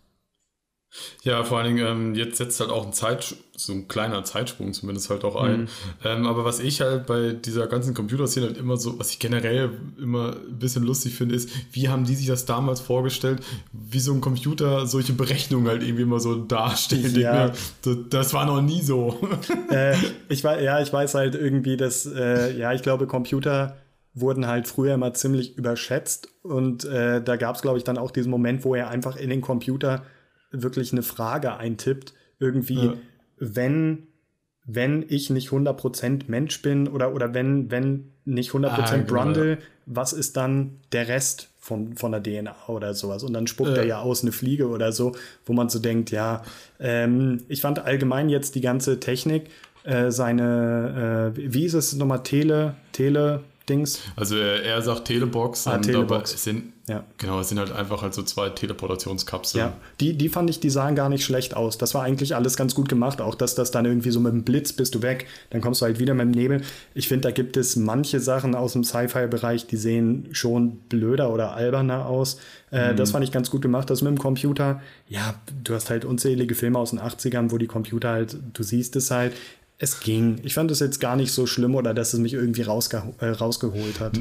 Ja, 1.22 1.42
vor 1.44 1.58
allen 1.58 1.74
Dingen, 1.74 1.86
ähm, 1.86 2.14
jetzt 2.14 2.38
setzt 2.38 2.60
halt 2.60 2.70
auch 2.70 2.86
ein 2.86 2.92
Zeit, 2.92 3.36
so 3.56 3.72
ein 3.72 3.88
kleiner 3.88 4.24
Zeitsprung 4.24 4.72
zumindest 4.72 5.10
halt 5.10 5.24
auch 5.24 5.36
ein. 5.36 5.62
Mhm. 5.62 5.68
Ähm, 6.04 6.26
aber 6.26 6.44
was 6.44 6.60
ich 6.60 6.80
halt 6.80 7.06
bei 7.06 7.32
dieser 7.32 7.66
ganzen 7.66 7.94
Computerszene 7.94 8.46
halt 8.46 8.58
immer 8.58 8.76
so, 8.76 8.98
was 8.98 9.10
ich 9.10 9.18
generell 9.18 9.70
immer 9.98 10.36
ein 10.36 10.58
bisschen 10.58 10.84
lustig 10.84 11.14
finde, 11.14 11.34
ist, 11.34 11.50
wie 11.72 11.88
haben 11.88 12.04
die 12.04 12.14
sich 12.14 12.26
das 12.26 12.44
damals 12.44 12.80
vorgestellt, 12.80 13.40
wie 13.72 14.00
so 14.00 14.12
ein 14.12 14.20
Computer 14.20 14.86
solche 14.86 15.12
Berechnungen 15.14 15.68
halt 15.68 15.82
irgendwie 15.82 16.02
immer 16.02 16.20
so 16.20 16.36
darstellt. 16.36 17.16
Ja. 17.16 17.52
Das, 17.82 17.96
das, 18.10 18.34
war 18.34 18.46
noch 18.46 18.62
nie 18.62 18.82
so. 18.82 19.18
Äh, 19.70 19.96
ich 20.28 20.44
weiß, 20.44 20.62
ja, 20.62 20.80
ich 20.80 20.92
weiß 20.92 21.14
halt 21.14 21.34
irgendwie, 21.34 21.76
dass, 21.76 22.06
äh, 22.06 22.56
ja, 22.56 22.72
ich 22.72 22.82
glaube, 22.82 23.06
Computer 23.06 23.76
wurden 24.16 24.46
halt 24.46 24.66
früher 24.66 24.94
immer 24.94 25.12
ziemlich 25.14 25.56
überschätzt. 25.56 26.28
Und 26.42 26.84
äh, 26.84 27.22
da 27.22 27.36
gab 27.36 27.56
es, 27.56 27.62
glaube 27.62 27.78
ich, 27.78 27.84
dann 27.84 27.98
auch 27.98 28.10
diesen 28.10 28.30
Moment, 28.30 28.64
wo 28.64 28.74
er 28.74 28.88
einfach 28.88 29.16
in 29.16 29.30
den 29.30 29.42
Computer 29.42 30.02
wirklich 30.50 30.92
eine 30.92 31.02
Frage 31.02 31.56
eintippt. 31.56 32.14
Irgendwie, 32.38 32.86
ja. 32.86 32.94
wenn, 33.38 34.08
wenn 34.64 35.04
ich 35.08 35.30
nicht 35.30 35.50
100% 35.50 36.24
Mensch 36.28 36.60
bin 36.62 36.88
oder, 36.88 37.14
oder 37.14 37.34
wenn, 37.34 37.70
wenn 37.70 38.12
nicht 38.24 38.50
100% 38.50 38.66
ah, 38.66 38.90
genau. 38.90 39.04
Brundle, 39.06 39.58
was 39.86 40.12
ist 40.12 40.36
dann 40.36 40.80
der 40.92 41.08
Rest 41.08 41.48
von, 41.58 41.96
von 41.96 42.12
der 42.12 42.22
DNA 42.22 42.54
oder 42.68 42.92
sowas? 42.94 43.22
Und 43.22 43.32
dann 43.32 43.46
spuckt 43.46 43.70
ja. 43.70 43.76
er 43.76 43.84
ja 43.84 44.00
aus 44.00 44.22
eine 44.22 44.32
Fliege 44.32 44.68
oder 44.68 44.92
so, 44.92 45.12
wo 45.46 45.52
man 45.52 45.68
so 45.68 45.78
denkt, 45.78 46.10
ja, 46.10 46.42
ähm, 46.80 47.44
ich 47.48 47.60
fand 47.60 47.78
allgemein 47.78 48.28
jetzt 48.28 48.54
die 48.54 48.60
ganze 48.60 49.00
Technik, 49.00 49.48
äh, 49.84 50.10
seine, 50.10 51.32
äh, 51.36 51.54
wie 51.54 51.64
ist 51.64 51.74
es 51.74 51.94
nochmal, 51.94 52.22
Tele, 52.24 52.74
Tele, 52.92 53.44
Dings. 53.68 54.00
Also 54.16 54.36
er 54.36 54.80
sagt 54.82 55.06
Telebox, 55.06 55.66
ah, 55.66 55.78
Telebox. 55.78 56.34
es 56.34 56.44
sind, 56.44 56.72
ja. 56.88 57.04
genau, 57.18 57.40
es 57.40 57.48
sind 57.48 57.58
halt 57.58 57.72
einfach 57.72 58.02
halt 58.02 58.14
so 58.14 58.22
zwei 58.22 58.48
Teleportationskapseln. 58.48 59.64
Ja, 59.64 59.76
die, 59.98 60.16
die 60.16 60.28
fand 60.28 60.48
ich, 60.50 60.60
die 60.60 60.70
sahen 60.70 60.94
gar 60.94 61.08
nicht 61.08 61.24
schlecht 61.24 61.56
aus. 61.56 61.78
Das 61.78 61.94
war 61.94 62.04
eigentlich 62.04 62.36
alles 62.36 62.56
ganz 62.56 62.76
gut 62.76 62.88
gemacht, 62.88 63.20
auch 63.20 63.34
dass 63.34 63.56
das 63.56 63.72
dann 63.72 63.86
irgendwie 63.86 64.12
so 64.12 64.20
mit 64.20 64.32
dem 64.32 64.44
Blitz 64.44 64.72
bist 64.72 64.94
du 64.94 65.02
weg, 65.02 65.26
dann 65.50 65.60
kommst 65.60 65.80
du 65.80 65.86
halt 65.86 65.98
wieder 65.98 66.14
mit 66.14 66.26
dem 66.26 66.30
Nebel. 66.30 66.62
Ich 66.94 67.08
finde, 67.08 67.22
da 67.22 67.30
gibt 67.32 67.56
es 67.56 67.74
manche 67.74 68.20
Sachen 68.20 68.54
aus 68.54 68.74
dem 68.74 68.84
Sci-Fi-Bereich, 68.84 69.66
die 69.66 69.76
sehen 69.76 70.28
schon 70.30 70.76
blöder 70.88 71.32
oder 71.32 71.54
alberner 71.54 72.06
aus. 72.06 72.38
Äh, 72.70 72.92
mhm. 72.92 72.96
Das 72.96 73.10
fand 73.10 73.24
ich 73.24 73.32
ganz 73.32 73.50
gut 73.50 73.62
gemacht, 73.62 73.90
das 73.90 74.02
mit 74.02 74.10
dem 74.10 74.18
Computer. 74.18 74.80
Ja, 75.08 75.34
du 75.64 75.74
hast 75.74 75.90
halt 75.90 76.04
unzählige 76.04 76.54
Filme 76.54 76.78
aus 76.78 76.90
den 76.90 77.00
80ern, 77.00 77.50
wo 77.50 77.58
die 77.58 77.66
Computer 77.66 78.10
halt, 78.10 78.38
du 78.52 78.62
siehst 78.62 78.94
es 78.94 79.10
halt, 79.10 79.32
es 79.78 80.00
ging. 80.00 80.38
Ich 80.42 80.54
fand 80.54 80.70
es 80.70 80.80
jetzt 80.80 81.00
gar 81.00 81.16
nicht 81.16 81.32
so 81.32 81.46
schlimm 81.46 81.74
oder 81.74 81.92
dass 81.92 82.14
es 82.14 82.20
mich 82.20 82.32
irgendwie 82.32 82.62
rausge 82.62 83.02
äh, 83.18 83.26
rausgeholt 83.26 84.00
hat. 84.00 84.18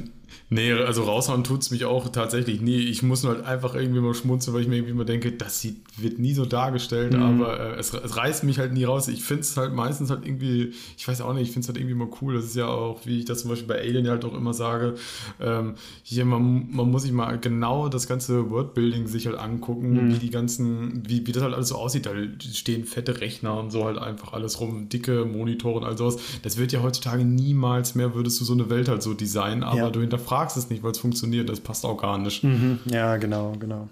Nee, 0.50 0.74
also 0.74 1.04
raushauen 1.04 1.43
tut 1.43 1.64
es 1.64 1.72
mich 1.72 1.86
auch 1.86 2.08
tatsächlich 2.10 2.62
nie. 2.62 2.78
Ich 2.78 3.02
muss 3.02 3.24
nur 3.24 3.34
halt 3.34 3.46
einfach 3.46 3.74
irgendwie 3.74 4.00
mal 4.00 4.14
schmunzeln, 4.14 4.54
weil 4.54 4.62
ich 4.62 4.68
mir 4.68 4.76
irgendwie 4.76 4.91
immer 4.91 5.06
denke, 5.06 5.32
das 5.32 5.60
sieht, 5.60 5.78
wird 5.98 6.20
nie 6.20 6.34
so 6.34 6.46
dargestellt, 6.46 7.14
mhm. 7.14 7.41
aber 7.41 7.60
äh, 7.60 7.80
es, 7.80 7.91
es, 7.96 8.16
reißt 8.16 8.43
mich 8.43 8.60
halt 8.60 8.72
nie 8.72 8.84
raus. 8.84 9.08
Ich 9.08 9.24
finde 9.24 9.41
es 9.41 9.58
halt 9.58 9.74
meistens 9.74 10.12
halt 10.12 10.24
irgendwie, 10.24 10.74
ich 10.98 11.08
weiß 11.08 11.22
auch 11.22 11.34
nicht, 11.34 11.43
ich 11.43 11.52
finde 11.52 11.62
es 11.62 11.68
halt 11.68 11.78
irgendwie 11.78 11.96
mal 11.96 12.10
cool. 12.22 12.36
Das 12.36 12.46
ist 12.46 12.56
ja 12.56 12.68
auch, 12.68 13.00
wie 13.06 13.20
ich 13.20 13.26
das 13.26 13.41
zum 13.41 13.50
Beispiel 13.50 13.68
bei 13.68 13.80
Alien 13.80 14.08
halt 14.08 14.24
auch 14.24 14.36
immer 14.36 14.54
sage, 14.54 14.96
ähm, 15.41 15.76
hier, 16.04 16.26
man, 16.26 16.68
man 16.70 16.91
muss 16.91 17.02
sich 17.02 17.12
mal 17.12 17.39
genau 17.39 17.89
das 17.89 18.08
ganze 18.08 18.52
Wordbuilding 18.52 19.08
sich 19.08 19.26
halt 19.26 19.39
angucken, 19.39 19.93
mhm. 19.93 20.14
wie 20.14 20.20
die 20.20 20.30
ganzen, 20.30 21.10
wie, 21.10 21.26
wie 21.26 21.32
das 21.32 21.41
halt 21.41 21.56
alles 21.56 21.70
so 21.70 21.76
aussieht. 21.76 22.06
Da 22.06 22.12
stehen 22.39 22.86
fette 22.86 23.20
Rechner 23.20 23.60
und 23.60 23.72
so 23.72 23.86
halt 23.86 23.98
einfach 23.98 24.34
alles 24.34 24.60
rum, 24.60 24.89
dicke 24.89 25.26
Monitore 25.26 25.80
und 25.80 25.86
all 25.86 25.98
sowas. 25.98 26.18
Das 26.43 26.58
wird 26.58 26.72
ja 26.72 26.84
heutzutage 26.84 27.26
niemals 27.26 27.96
mehr, 27.96 28.14
würdest 28.14 28.39
du 28.39 28.46
so 28.46 28.54
eine 28.54 28.70
Welt 28.70 28.89
halt 28.89 29.02
so 29.02 29.16
designen, 29.16 29.64
aber 29.64 29.78
ja. 29.78 29.89
du 29.89 30.02
hinterfragst 30.02 30.35
fragst 30.36 30.58
es 30.58 30.70
nicht, 30.70 30.84
weil 30.84 30.92
es 30.92 31.00
funktioniert. 31.00 31.48
Das 31.50 31.62
passt 31.62 31.86
auch 31.86 31.98
gar 31.98 32.18
nicht. 32.18 32.44
Mhm. 32.44 32.80
Ja, 32.86 33.16
genau, 33.18 33.54
genau. 33.58 33.88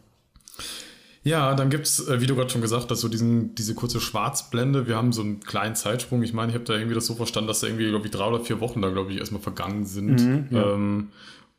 Ja, 1.24 1.56
dann 1.56 1.70
gibt 1.70 1.86
es, 1.86 2.06
äh, 2.06 2.20
wie 2.20 2.28
du 2.28 2.36
gerade 2.36 2.50
schon 2.50 2.62
gesagt 2.62 2.92
hast, 2.92 3.00
so 3.00 3.08
diesen, 3.08 3.56
diese 3.56 3.76
kurze 3.76 4.02
Schwarzblende. 4.02 4.88
Wir 4.88 4.98
haben 4.98 5.14
so 5.14 5.22
einen 5.22 5.40
kleinen 5.40 5.76
Zeitsprung. 5.76 6.22
Ich 6.22 6.34
meine, 6.34 6.50
ich 6.50 6.56
habe 6.56 6.66
da 6.66 6.74
irgendwie 6.74 6.96
das 6.96 7.06
so 7.06 7.16
verstanden, 7.16 7.48
dass 7.48 7.62
da 7.62 7.68
irgendwie, 7.68 7.88
glaube 7.88 8.06
ich, 8.06 8.12
drei 8.12 8.28
oder 8.28 8.42
vier 8.42 8.60
Wochen 8.60 8.82
da, 8.82 8.90
glaube 8.90 9.14
ich, 9.14 9.20
erstmal 9.20 9.42
vergangen 9.42 9.86
sind. 9.86 10.20
Mhm, 10.20 10.48
ja. 10.52 10.74
ähm, 10.74 11.10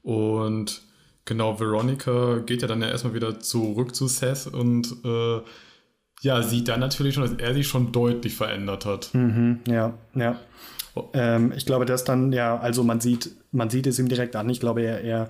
und 0.03 0.83
genau, 1.25 1.59
Veronica 1.59 2.41
geht 2.45 2.61
ja 2.61 2.69
dann 2.69 2.83
ja 2.83 2.89
erstmal 2.89 3.15
wieder 3.15 3.41
zurück 3.41 3.95
zu 3.95 4.07
Seth 4.07 4.49
und 4.49 4.97
äh, 5.03 5.41
ja, 6.21 6.43
sieht 6.43 6.69
dann 6.69 6.81
natürlich 6.81 7.15
schon, 7.15 7.23
dass 7.23 7.33
er 7.39 7.55
sich 7.55 7.67
schon 7.67 7.91
deutlich 7.91 8.35
verändert 8.35 8.85
hat. 8.85 9.15
Mhm, 9.15 9.61
ja, 9.67 9.95
ja. 10.15 10.39
Ähm, 11.13 11.53
ich 11.57 11.67
glaube, 11.67 11.87
dass 11.87 12.05
dann, 12.05 12.33
ja, 12.33 12.59
also 12.59 12.85
man 12.85 13.01
sieht, 13.01 13.31
man 13.53 13.71
sieht 13.71 13.87
es 13.87 13.99
ihm 13.99 14.09
direkt 14.09 14.37
an. 14.37 14.49
Ich 14.49 14.61
glaube, 14.61 14.83
er, 14.83 15.01
er 15.03 15.29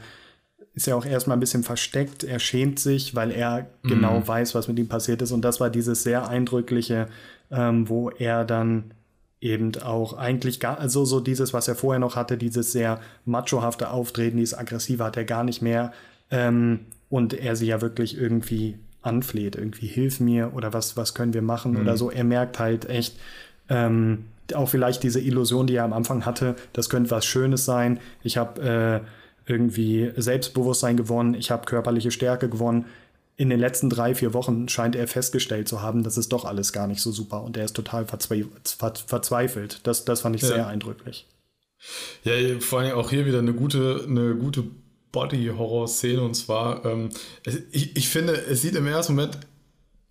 ist 0.75 0.87
ja 0.87 0.95
auch 0.95 1.07
erstmal 1.07 1.37
ein 1.37 1.41
bisschen 1.41 1.63
versteckt. 1.63 2.25
Er 2.25 2.39
schämt 2.39 2.79
sich, 2.79 3.15
weil 3.15 3.31
er 3.31 3.67
mhm. 3.83 3.89
genau 3.89 4.27
weiß, 4.27 4.55
was 4.55 4.69
mit 4.69 4.79
ihm 4.79 4.89
passiert 4.89 5.23
ist. 5.23 5.33
Und 5.33 5.43
das 5.43 5.61
war 5.61 5.71
dieses 5.71 6.03
sehr 6.03 6.29
eindrückliche, 6.29 7.09
ähm, 7.51 7.89
wo 7.89 8.11
er 8.11 8.45
dann 8.45 8.93
eben 9.41 9.73
auch 9.83 10.15
eigentlich 10.15 10.59
gar, 10.59 10.79
also 10.79 11.05
so 11.05 11.21
dieses, 11.21 11.53
was 11.53 11.69
er 11.69 11.75
vorher 11.75 12.01
noch 12.01 12.17
hatte, 12.17 12.39
dieses 12.39 12.73
sehr 12.73 13.01
machohafte 13.25 13.91
Auftreten, 13.91 14.39
dieses 14.39 14.59
aggressive 14.59 15.05
hat 15.05 15.17
er 15.17 15.25
gar 15.25 15.45
nicht 15.45 15.63
mehr. 15.63 15.93
Ähm, 16.31 16.81
und 17.11 17.35
er 17.35 17.55
sie 17.55 17.67
ja 17.67 17.81
wirklich 17.81 18.19
irgendwie 18.19 18.79
anfleht, 19.03 19.55
irgendwie 19.55 19.87
hilf 19.87 20.19
mir 20.19 20.53
oder 20.55 20.73
was, 20.73 20.97
was 20.97 21.15
können 21.15 21.35
wir 21.35 21.43
machen 21.43 21.73
mhm. 21.73 21.81
oder 21.81 21.97
so. 21.97 22.11
Er 22.11 22.25
merkt 22.25 22.59
halt 22.59 22.89
echt, 22.89 23.17
ähm, 23.69 24.25
auch 24.55 24.69
vielleicht 24.69 25.03
diese 25.03 25.21
Illusion, 25.21 25.67
die 25.67 25.77
er 25.77 25.85
am 25.85 25.93
Anfang 25.93 26.27
hatte, 26.27 26.57
das 26.73 26.91
könnte 26.91 27.11
was 27.11 27.25
Schönes 27.25 27.65
sein. 27.65 28.01
Ich 28.23 28.37
habe 28.37 29.05
äh, 29.47 29.51
irgendwie 29.51 30.13
Selbstbewusstsein 30.17 30.97
gewonnen, 30.97 31.35
ich 31.35 31.51
habe 31.51 31.65
körperliche 31.67 32.11
Stärke 32.11 32.49
gewonnen. 32.49 32.87
In 33.37 33.51
den 33.51 33.59
letzten 33.59 33.91
drei, 33.91 34.15
vier 34.15 34.33
Wochen 34.33 34.69
scheint 34.69 34.95
er 34.95 35.09
festgestellt 35.09 35.67
zu 35.67 35.83
haben, 35.83 36.05
das 36.05 36.17
ist 36.17 36.33
doch 36.33 36.45
alles 36.45 36.73
gar 36.73 36.87
nicht 36.87 37.01
so 37.01 37.11
super 37.11 37.43
und 37.43 37.57
er 37.57 37.65
ist 37.65 37.75
total 37.75 38.07
verzweifelt. 38.07 39.81
Das, 39.83 40.05
das 40.05 40.21
fand 40.21 40.37
ich 40.37 40.43
ja. 40.43 40.49
sehr 40.49 40.67
eindrücklich. 40.67 41.27
Ja, 42.23 42.33
vor 42.61 42.81
allem 42.81 42.93
auch 42.93 43.11
hier 43.11 43.27
wieder 43.27 43.41
eine 43.41 43.53
gute, 43.53 44.05
eine 44.09 44.35
gute 44.37 44.65
Body-Horror-Szene 45.13 46.23
und 46.23 46.35
zwar, 46.35 46.85
ähm, 46.85 47.11
ich, 47.73 47.97
ich 47.97 48.09
finde, 48.09 48.33
es 48.33 48.63
sieht 48.63 48.75
im 48.75 48.87
ersten 48.87 49.15
Moment 49.15 49.39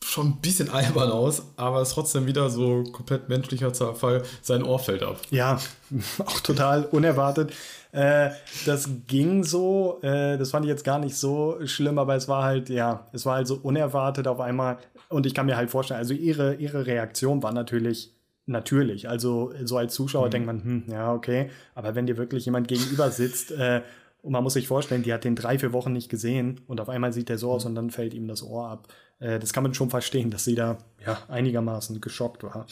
schon 0.03 0.27
ein 0.27 0.37
bisschen 0.41 0.69
albern 0.69 1.11
aus, 1.11 1.43
aber 1.55 1.81
es 1.81 1.89
ist 1.89 1.93
trotzdem 1.95 2.25
wieder 2.25 2.49
so 2.49 2.83
komplett 2.91 3.29
menschlicher 3.29 3.73
Zerfall, 3.73 4.23
sein 4.41 4.63
Ohr 4.63 4.79
fällt 4.79 5.03
ab. 5.03 5.19
Ja, 5.31 5.59
auch 6.25 6.39
total 6.41 6.85
unerwartet. 6.85 7.53
Äh, 7.91 8.31
das 8.65 8.89
ging 9.07 9.43
so, 9.43 9.99
äh, 10.01 10.37
das 10.37 10.51
fand 10.51 10.65
ich 10.65 10.69
jetzt 10.69 10.83
gar 10.83 10.99
nicht 10.99 11.15
so 11.15 11.57
schlimm, 11.65 11.99
aber 11.99 12.15
es 12.15 12.27
war 12.27 12.43
halt, 12.43 12.69
ja, 12.69 13.07
es 13.13 13.25
war 13.25 13.35
halt 13.35 13.47
so 13.47 13.55
unerwartet 13.55 14.27
auf 14.27 14.39
einmal. 14.39 14.77
Und 15.09 15.25
ich 15.25 15.33
kann 15.33 15.45
mir 15.45 15.57
halt 15.57 15.69
vorstellen, 15.69 15.99
also 15.99 16.13
ihre, 16.13 16.55
ihre 16.55 16.85
Reaktion 16.87 17.43
war 17.43 17.51
natürlich 17.51 18.13
natürlich. 18.45 19.07
Also 19.07 19.53
so 19.63 19.77
als 19.77 19.93
Zuschauer 19.93 20.27
mhm. 20.27 20.31
denkt 20.31 20.47
man, 20.47 20.63
hm, 20.63 20.83
ja, 20.87 21.13
okay. 21.13 21.49
Aber 21.75 21.95
wenn 21.95 22.05
dir 22.05 22.17
wirklich 22.17 22.45
jemand 22.45 22.67
gegenüber 22.67 23.09
sitzt, 23.11 23.51
äh, 23.51 23.81
und 24.23 24.31
man 24.31 24.41
muss 24.41 24.53
sich 24.53 24.67
vorstellen, 24.67 25.03
die 25.03 25.13
hat 25.13 25.25
den 25.25 25.35
drei, 25.35 25.59
vier 25.59 25.73
Wochen 25.73 25.91
nicht 25.91 26.07
gesehen 26.07 26.61
und 26.65 26.79
auf 26.79 26.87
einmal 26.87 27.11
sieht 27.11 27.27
der 27.27 27.37
so 27.37 27.51
aus 27.51 27.65
und 27.65 27.75
dann 27.75 27.89
fällt 27.89 28.13
ihm 28.13 28.27
das 28.27 28.41
Ohr 28.41 28.69
ab. 28.69 28.87
Äh, 29.19 29.37
das 29.37 29.51
kann 29.51 29.63
man 29.63 29.73
schon 29.73 29.89
verstehen, 29.89 30.31
dass 30.31 30.45
sie 30.45 30.55
da 30.55 30.77
ja 31.05 31.19
einigermaßen 31.27 31.99
geschockt 31.99 32.41
war. 32.41 32.65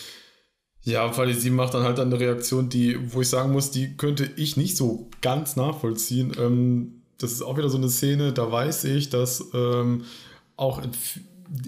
Ja, 0.83 1.15
weil 1.17 1.33
sie 1.33 1.49
macht 1.49 1.73
dann 1.73 1.83
halt 1.83 1.99
eine 1.99 2.19
Reaktion, 2.19 2.69
die, 2.69 3.13
wo 3.13 3.21
ich 3.21 3.29
sagen 3.29 3.51
muss, 3.51 3.69
die 3.69 3.97
könnte 3.97 4.31
ich 4.37 4.55
nicht 4.55 4.77
so 4.77 5.09
ganz 5.21 5.57
nachvollziehen. 5.57 6.31
Ähm, 6.39 7.03
das 7.17 7.33
ist 7.33 7.41
auch 7.41 7.57
wieder 7.57 7.69
so 7.69 7.77
eine 7.77 7.89
Szene, 7.89 8.31
da 8.31 8.49
weiß 8.49 8.85
ich, 8.85 9.09
dass 9.09 9.43
ähm, 9.53 10.05
auch 10.55 10.81
in 10.81 10.91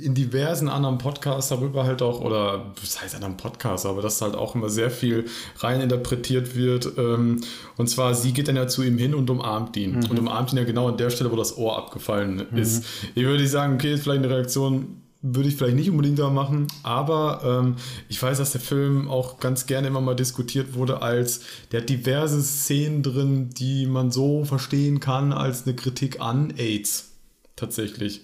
in 0.01 0.13
diversen 0.13 0.69
anderen 0.69 0.97
Podcasts 0.97 1.49
darüber 1.49 1.83
halt 1.83 2.01
auch, 2.01 2.21
oder 2.21 2.73
was 2.81 3.01
heißt 3.01 3.15
anderen 3.15 3.35
Podcasts, 3.35 3.85
aber 3.85 4.01
dass 4.01 4.21
halt 4.21 4.35
auch 4.35 4.55
immer 4.55 4.69
sehr 4.69 4.89
viel 4.89 5.25
rein 5.57 5.81
interpretiert 5.81 6.55
wird. 6.55 6.97
Ähm, 6.97 7.41
und 7.75 7.89
zwar, 7.89 8.15
sie 8.15 8.31
geht 8.31 8.47
dann 8.47 8.55
ja 8.55 8.67
zu 8.67 8.83
ihm 8.83 8.97
hin 8.97 9.13
und 9.13 9.29
umarmt 9.29 9.75
ihn. 9.75 9.97
Mhm. 9.97 10.05
Und 10.09 10.19
umarmt 10.19 10.53
ihn 10.53 10.57
ja 10.57 10.63
genau 10.63 10.87
an 10.87 10.97
der 10.97 11.09
Stelle, 11.09 11.31
wo 11.31 11.35
das 11.35 11.57
Ohr 11.57 11.77
abgefallen 11.77 12.47
mhm. 12.49 12.57
ist. 12.57 12.85
Ich 13.13 13.23
würde 13.23 13.45
sagen, 13.47 13.75
okay, 13.75 13.93
ist 13.93 14.03
vielleicht 14.03 14.23
eine 14.23 14.33
Reaktion, 14.33 15.01
würde 15.21 15.49
ich 15.49 15.55
vielleicht 15.55 15.75
nicht 15.75 15.89
unbedingt 15.89 16.19
da 16.19 16.29
machen, 16.29 16.67
aber 16.83 17.41
ähm, 17.43 17.75
ich 18.09 18.21
weiß, 18.21 18.37
dass 18.37 18.51
der 18.51 18.61
Film 18.61 19.09
auch 19.09 19.39
ganz 19.39 19.65
gerne 19.65 19.87
immer 19.87 20.01
mal 20.01 20.15
diskutiert 20.15 20.75
wurde 20.75 21.01
als, 21.01 21.41
der 21.71 21.81
hat 21.81 21.89
diverse 21.89 22.41
Szenen 22.41 23.03
drin, 23.03 23.49
die 23.49 23.85
man 23.85 24.11
so 24.11 24.43
verstehen 24.43 24.99
kann 24.99 25.31
als 25.31 25.65
eine 25.65 25.75
Kritik 25.75 26.19
an 26.19 26.53
AIDS. 26.57 27.11
Tatsächlich. 27.55 28.21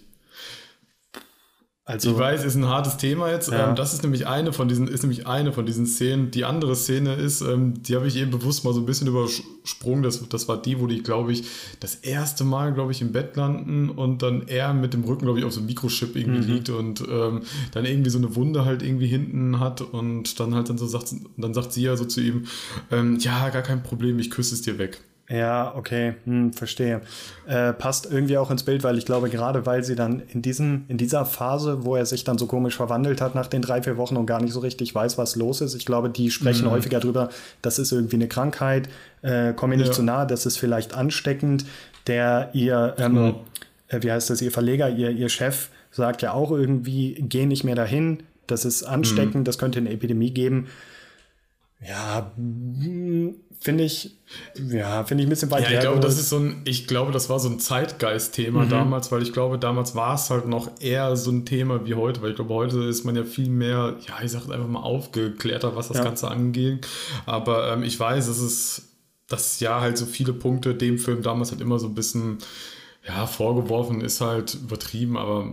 Also, 1.90 2.12
ich 2.12 2.20
weiß, 2.20 2.46
ist 2.46 2.54
ein 2.54 2.68
hartes 2.68 2.98
Thema 2.98 3.32
jetzt. 3.32 3.52
Ja. 3.52 3.70
Ähm, 3.70 3.76
das 3.76 3.96
ist 3.96 4.04
nämlich 4.04 4.28
eine 4.28 4.54
von 4.54 4.68
diesen, 4.68 4.88
ist 4.88 5.02
nämlich 5.02 5.26
eine 5.26 5.52
von 5.52 5.66
diesen 5.66 5.88
Szenen. 5.88 6.30
Die 6.30 6.46
andere 6.46 6.76
Szene 6.76 7.16
ist, 7.16 7.42
ähm, 7.42 7.82
die 7.82 7.96
habe 7.96 8.06
ich 8.06 8.16
eben 8.16 8.30
bewusst 8.30 8.64
mal 8.64 8.76
so 8.76 8.80
ein 8.80 8.86
bisschen 8.86 9.08
übersprungen. 9.08 10.04
Das, 10.04 10.30
das 10.30 10.48
war 10.48 10.62
die, 10.62 10.80
wo 10.80 10.86
die, 10.86 11.02
glaube 11.02 11.32
ich, 11.32 11.46
das 11.80 11.96
erste 11.96 12.44
Mal, 12.44 12.76
glaube 12.76 12.92
ich, 12.92 13.02
im 13.02 13.12
Bett 13.12 13.36
landen 13.36 13.90
und 13.90 14.22
dann 14.22 14.48
er 14.48 14.72
mit 14.76 14.94
dem 14.94 15.04
Rücken, 15.04 15.26
glaube 15.26 15.40
ich, 15.40 15.46
auf 15.46 15.52
so 15.52 15.62
einem 15.62 15.66
Mikrochip 15.66 16.16
irgendwie 16.16 16.48
mhm. 16.48 16.54
liegt 16.54 16.70
und 16.70 17.02
ähm, 17.10 17.42
dann 17.72 17.86
irgendwie 17.86 18.12
so 18.12 18.20
eine 18.20 18.36
Wunde 18.36 18.66
halt 18.66 18.84
irgendwie 18.84 19.08
hinten 19.08 19.60
hat 19.60 19.82
und 19.82 20.40
dann 20.40 20.54
halt 20.54 20.70
dann 20.70 20.78
so 20.78 20.86
sagt, 20.86 21.12
dann 21.38 21.56
sagt 21.56 21.74
sie 21.74 21.82
ja 21.82 21.98
so 21.98 22.06
zu 22.06 22.22
ihm, 22.22 22.46
ähm, 22.92 23.18
ja, 23.20 23.50
gar 23.50 23.64
kein 23.64 23.82
Problem, 23.82 24.20
ich 24.20 24.30
küsse 24.30 24.54
es 24.54 24.62
dir 24.62 24.78
weg. 24.78 25.02
Ja, 25.32 25.76
okay, 25.76 26.16
hm, 26.26 26.54
verstehe. 26.54 27.02
Äh, 27.46 27.74
passt 27.74 28.12
irgendwie 28.12 28.40
auch 28.40 28.50
ins 28.50 28.64
Bild, 28.64 28.84
weil 28.84 28.98
ich 28.98 29.06
glaube, 29.06 29.30
gerade 29.30 29.68
weil 29.68 29.84
sie 29.84 29.96
dann 29.96 30.24
in, 30.34 30.42
diesem, 30.42 30.86
in 30.88 30.98
dieser 30.98 31.24
Phase, 31.24 31.86
wo 31.86 31.96
er 31.96 32.08
sich 32.08 32.24
dann 32.24 32.40
so 32.40 32.48
komisch 32.48 32.76
verwandelt 32.76 33.22
hat 33.22 33.36
nach 33.36 33.46
den 33.46 33.62
drei, 33.62 33.84
vier 33.84 33.98
Wochen 33.98 34.18
und 34.18 34.26
gar 34.26 34.42
nicht 34.42 34.54
so 34.54 34.60
richtig 34.60 34.96
weiß, 34.96 35.20
was 35.20 35.36
los 35.36 35.62
ist, 35.62 35.76
ich 35.76 35.86
glaube, 35.86 36.10
die 36.10 36.32
sprechen 36.32 36.66
mhm. 36.66 36.72
häufiger 36.72 37.00
drüber, 37.00 37.30
das 37.62 37.78
ist 37.78 37.92
irgendwie 37.92 38.16
eine 38.16 38.28
Krankheit, 38.28 38.90
äh, 39.22 39.54
komm 39.56 39.70
mir 39.70 39.78
nicht 39.78 39.88
ja. 39.88 39.94
zu 39.94 40.02
nahe, 40.02 40.26
das 40.26 40.48
ist 40.48 40.58
vielleicht 40.58 40.96
ansteckend. 40.96 41.66
Der 42.08 42.50
ihr, 42.54 42.96
ähm, 42.98 43.14
genau. 43.14 43.46
äh, 43.90 44.02
wie 44.02 44.12
heißt 44.12 44.32
das, 44.32 44.42
ihr 44.42 44.52
Verleger, 44.52 44.90
ihr, 44.90 45.12
ihr 45.12 45.30
Chef 45.30 45.70
sagt 45.92 46.24
ja 46.24 46.34
auch 46.34 46.52
irgendwie, 46.52 47.14
geh 47.20 47.46
nicht 47.46 47.64
mehr 47.64 47.76
dahin, 47.76 48.24
das 48.48 48.66
ist 48.66 48.82
ansteckend, 48.82 49.36
mhm. 49.36 49.44
das 49.44 49.60
könnte 49.60 49.78
eine 49.78 49.92
Epidemie 49.92 50.32
geben. 50.32 50.70
Ja, 51.88 52.32
hm, 52.36 53.36
finde 53.60 53.84
ich, 53.84 54.18
ja, 54.56 55.04
finde 55.04 55.24
ich 55.24 55.28
ein 55.28 55.30
bisschen 55.30 55.52
weit 55.52 55.70
Ja, 55.70 55.76
ich 55.76 55.80
glaube, 55.82 56.00
das 56.00 56.18
ist 56.18 56.30
so 56.30 56.38
ein, 56.38 56.62
ich 56.64 56.88
glaube, 56.88 57.12
das 57.12 57.30
war 57.30 57.40
so 57.40 57.50
ein 57.50 57.60
Zeitgeist-Thema 57.60 58.66
mhm. 58.66 58.70
damals, 58.70 59.12
weil 59.12 59.22
ich 59.22 59.34
glaube, 59.34 59.60
damals 59.60 59.96
war 59.96 60.16
es 60.16 60.30
halt 60.30 60.48
noch 60.48 60.70
eher 60.80 61.16
so 61.18 61.32
ein 61.32 61.46
Thema 61.46 61.86
wie 61.86 61.94
heute, 61.96 62.22
weil 62.22 62.30
ich 62.30 62.36
glaube, 62.38 62.54
heute 62.54 62.84
ist 62.86 63.04
man 63.04 63.16
ja 63.16 63.24
viel 63.26 63.50
mehr, 63.50 63.98
ja, 64.08 64.24
ich 64.24 64.32
sage 64.32 64.54
einfach 64.54 64.68
mal 64.68 64.82
aufgeklärter, 64.82 65.76
was 65.76 65.90
das 65.90 65.98
ja. 65.98 66.04
Ganze 66.04 66.30
angeht. 66.32 66.88
Aber 67.26 67.74
ähm, 67.74 67.84
ich 67.84 68.00
weiß, 68.00 68.28
es 68.28 68.40
ist, 68.40 68.84
dass 69.28 69.60
ja 69.60 69.82
halt 69.82 69.98
so 69.98 70.06
viele 70.06 70.32
Punkte 70.32 70.74
dem 70.74 70.98
Film 70.98 71.22
damals 71.22 71.52
halt 71.52 71.60
immer 71.60 71.80
so 71.80 71.88
ein 71.88 71.96
bisschen 71.96 72.38
ja, 73.10 73.26
vorgeworfen 73.26 74.02
ist 74.02 74.22
halt 74.22 74.54
übertrieben, 74.54 75.18
aber 75.18 75.50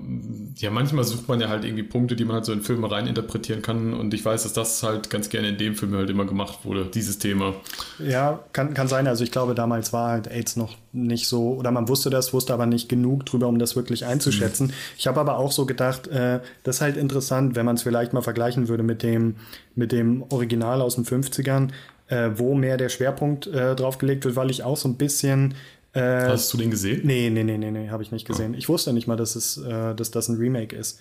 ja, 0.56 0.70
manchmal 0.70 1.04
sucht 1.04 1.26
man 1.26 1.40
ja 1.40 1.48
halt 1.48 1.64
irgendwie 1.64 1.84
Punkte, 1.84 2.14
die 2.14 2.24
man 2.26 2.34
halt 2.34 2.44
so 2.44 2.52
in 2.52 2.60
Filme 2.60 2.90
rein 2.90 3.06
interpretieren 3.06 3.62
kann 3.62 3.94
und 3.94 4.12
ich 4.12 4.22
weiß, 4.22 4.42
dass 4.42 4.52
das 4.52 4.82
halt 4.82 5.08
ganz 5.08 5.30
gerne 5.30 5.48
in 5.48 5.56
dem 5.56 5.74
Film 5.74 5.94
halt 5.94 6.10
immer 6.10 6.26
gemacht 6.26 6.60
wurde, 6.64 6.84
dieses 6.84 7.18
Thema. 7.18 7.54
Ja, 7.98 8.40
kann, 8.52 8.74
kann 8.74 8.88
sein. 8.88 9.06
Also 9.06 9.24
ich 9.24 9.30
glaube, 9.30 9.54
damals 9.54 9.94
war 9.94 10.10
halt 10.10 10.28
AIDS 10.28 10.56
noch 10.56 10.76
nicht 10.92 11.28
so, 11.28 11.54
oder 11.54 11.70
man 11.70 11.88
wusste 11.88 12.10
das, 12.10 12.34
wusste 12.34 12.52
aber 12.52 12.66
nicht 12.66 12.90
genug 12.90 13.24
drüber, 13.24 13.46
um 13.46 13.58
das 13.58 13.74
wirklich 13.74 14.04
einzuschätzen. 14.04 14.66
Mhm. 14.66 14.72
Ich 14.98 15.06
habe 15.06 15.18
aber 15.18 15.38
auch 15.38 15.52
so 15.52 15.64
gedacht, 15.64 16.08
äh, 16.08 16.40
das 16.62 16.76
ist 16.76 16.82
halt 16.82 16.98
interessant, 16.98 17.56
wenn 17.56 17.64
man 17.64 17.76
es 17.76 17.82
vielleicht 17.82 18.12
mal 18.12 18.22
vergleichen 18.22 18.68
würde 18.68 18.82
mit 18.82 19.02
dem, 19.02 19.36
mit 19.74 19.92
dem 19.92 20.24
Original 20.28 20.82
aus 20.82 20.96
den 20.96 21.06
50ern, 21.06 21.70
äh, 22.08 22.30
wo 22.34 22.54
mehr 22.54 22.76
der 22.76 22.88
Schwerpunkt 22.88 23.46
äh, 23.46 23.74
drauf 23.74 23.98
gelegt 23.98 24.24
wird, 24.24 24.36
weil 24.36 24.50
ich 24.50 24.62
auch 24.62 24.76
so 24.76 24.88
ein 24.88 24.96
bisschen 24.96 25.54
äh, 25.96 26.28
Hast 26.28 26.52
du 26.52 26.58
den 26.58 26.70
gesehen? 26.70 27.00
Nee, 27.04 27.30
nee, 27.30 27.42
nee, 27.42 27.56
nee, 27.56 27.70
nee 27.70 27.88
habe 27.88 28.02
ich 28.02 28.12
nicht 28.12 28.26
gesehen. 28.26 28.52
Oh. 28.54 28.58
Ich 28.58 28.68
wusste 28.68 28.92
nicht 28.92 29.06
mal, 29.06 29.16
dass, 29.16 29.34
es, 29.34 29.56
äh, 29.58 29.94
dass 29.94 30.10
das 30.10 30.28
ein 30.28 30.36
Remake 30.36 30.76
ist. 30.76 31.00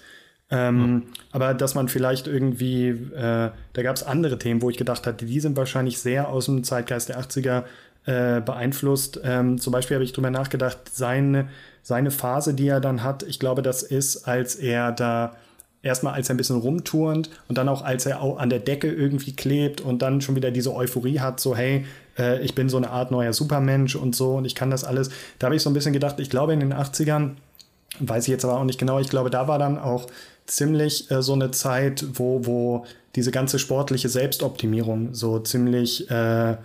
Ähm, 0.49 1.03
oh. 1.05 1.13
Aber 1.33 1.53
dass 1.53 1.75
man 1.75 1.89
vielleicht 1.89 2.27
irgendwie, 2.27 2.87
äh, 2.87 3.51
da 3.73 3.83
gab 3.83 3.95
es 3.95 4.03
andere 4.03 4.37
Themen, 4.37 4.61
wo 4.61 4.69
ich 4.69 4.77
gedacht 4.77 5.05
hatte, 5.05 5.25
die 5.25 5.39
sind 5.39 5.57
wahrscheinlich 5.57 5.99
sehr 5.99 6.29
aus 6.29 6.45
dem 6.45 6.63
Zeitgeist 6.63 7.09
der 7.09 7.19
80er 7.19 7.63
äh, 8.05 8.41
beeinflusst. 8.41 9.19
Ähm, 9.23 9.59
zum 9.59 9.73
Beispiel 9.73 9.95
habe 9.95 10.03
ich 10.05 10.13
drüber 10.13 10.29
nachgedacht, 10.29 10.77
seine, 10.91 11.49
seine 11.81 12.11
Phase, 12.11 12.53
die 12.53 12.67
er 12.67 12.79
dann 12.79 13.03
hat, 13.03 13.23
ich 13.23 13.39
glaube, 13.39 13.63
das 13.63 13.83
ist, 13.83 14.27
als 14.27 14.55
er 14.55 14.91
da 14.91 15.35
erstmal 15.85 16.13
als 16.13 16.29
er 16.29 16.35
ein 16.35 16.37
bisschen 16.37 16.57
rumturnt 16.57 17.29
und 17.47 17.57
dann 17.57 17.69
auch 17.69 17.83
als 17.83 18.05
er 18.05 18.21
auch 18.21 18.39
an 18.39 18.49
der 18.49 18.59
Decke 18.59 18.91
irgendwie 18.91 19.33
klebt 19.33 19.81
und 19.81 20.01
dann 20.01 20.19
schon 20.19 20.35
wieder 20.35 20.51
diese 20.51 20.73
Euphorie 20.73 21.19
hat, 21.19 21.39
so 21.39 21.55
hey, 21.55 21.85
äh, 22.17 22.41
ich 22.41 22.55
bin 22.55 22.67
so 22.67 22.77
eine 22.77 22.89
Art 22.89 23.11
neuer 23.11 23.31
Supermensch 23.31 23.95
und 23.95 24.15
so 24.15 24.35
und 24.35 24.45
ich 24.45 24.55
kann 24.55 24.71
das 24.71 24.83
alles. 24.83 25.09
Da 25.39 25.45
habe 25.45 25.55
ich 25.55 25.61
so 25.61 25.69
ein 25.69 25.73
bisschen 25.73 25.93
gedacht, 25.93 26.19
ich 26.19 26.29
glaube 26.29 26.53
in 26.53 26.59
den 26.59 26.73
80ern, 26.73 27.31
weiß 27.99 28.23
ich 28.23 28.31
jetzt 28.31 28.43
aber 28.43 28.59
auch 28.59 28.65
nicht 28.65 28.79
genau, 28.79 28.99
ich 28.99 29.09
glaube, 29.09 29.29
da 29.29 29.47
war 29.47 29.59
dann 29.59 29.77
auch 29.77 30.07
ziemlich 30.47 31.09
äh, 31.11 31.21
so 31.21 31.33
eine 31.33 31.51
Zeit, 31.51 32.05
wo, 32.13 32.45
wo 32.45 32.85
diese 33.15 33.31
ganze 33.31 33.59
sportliche 33.59 34.09
Selbstoptimierung 34.09 35.13
so 35.13 35.39
ziemlich 35.39 36.09
äh, 36.09 36.57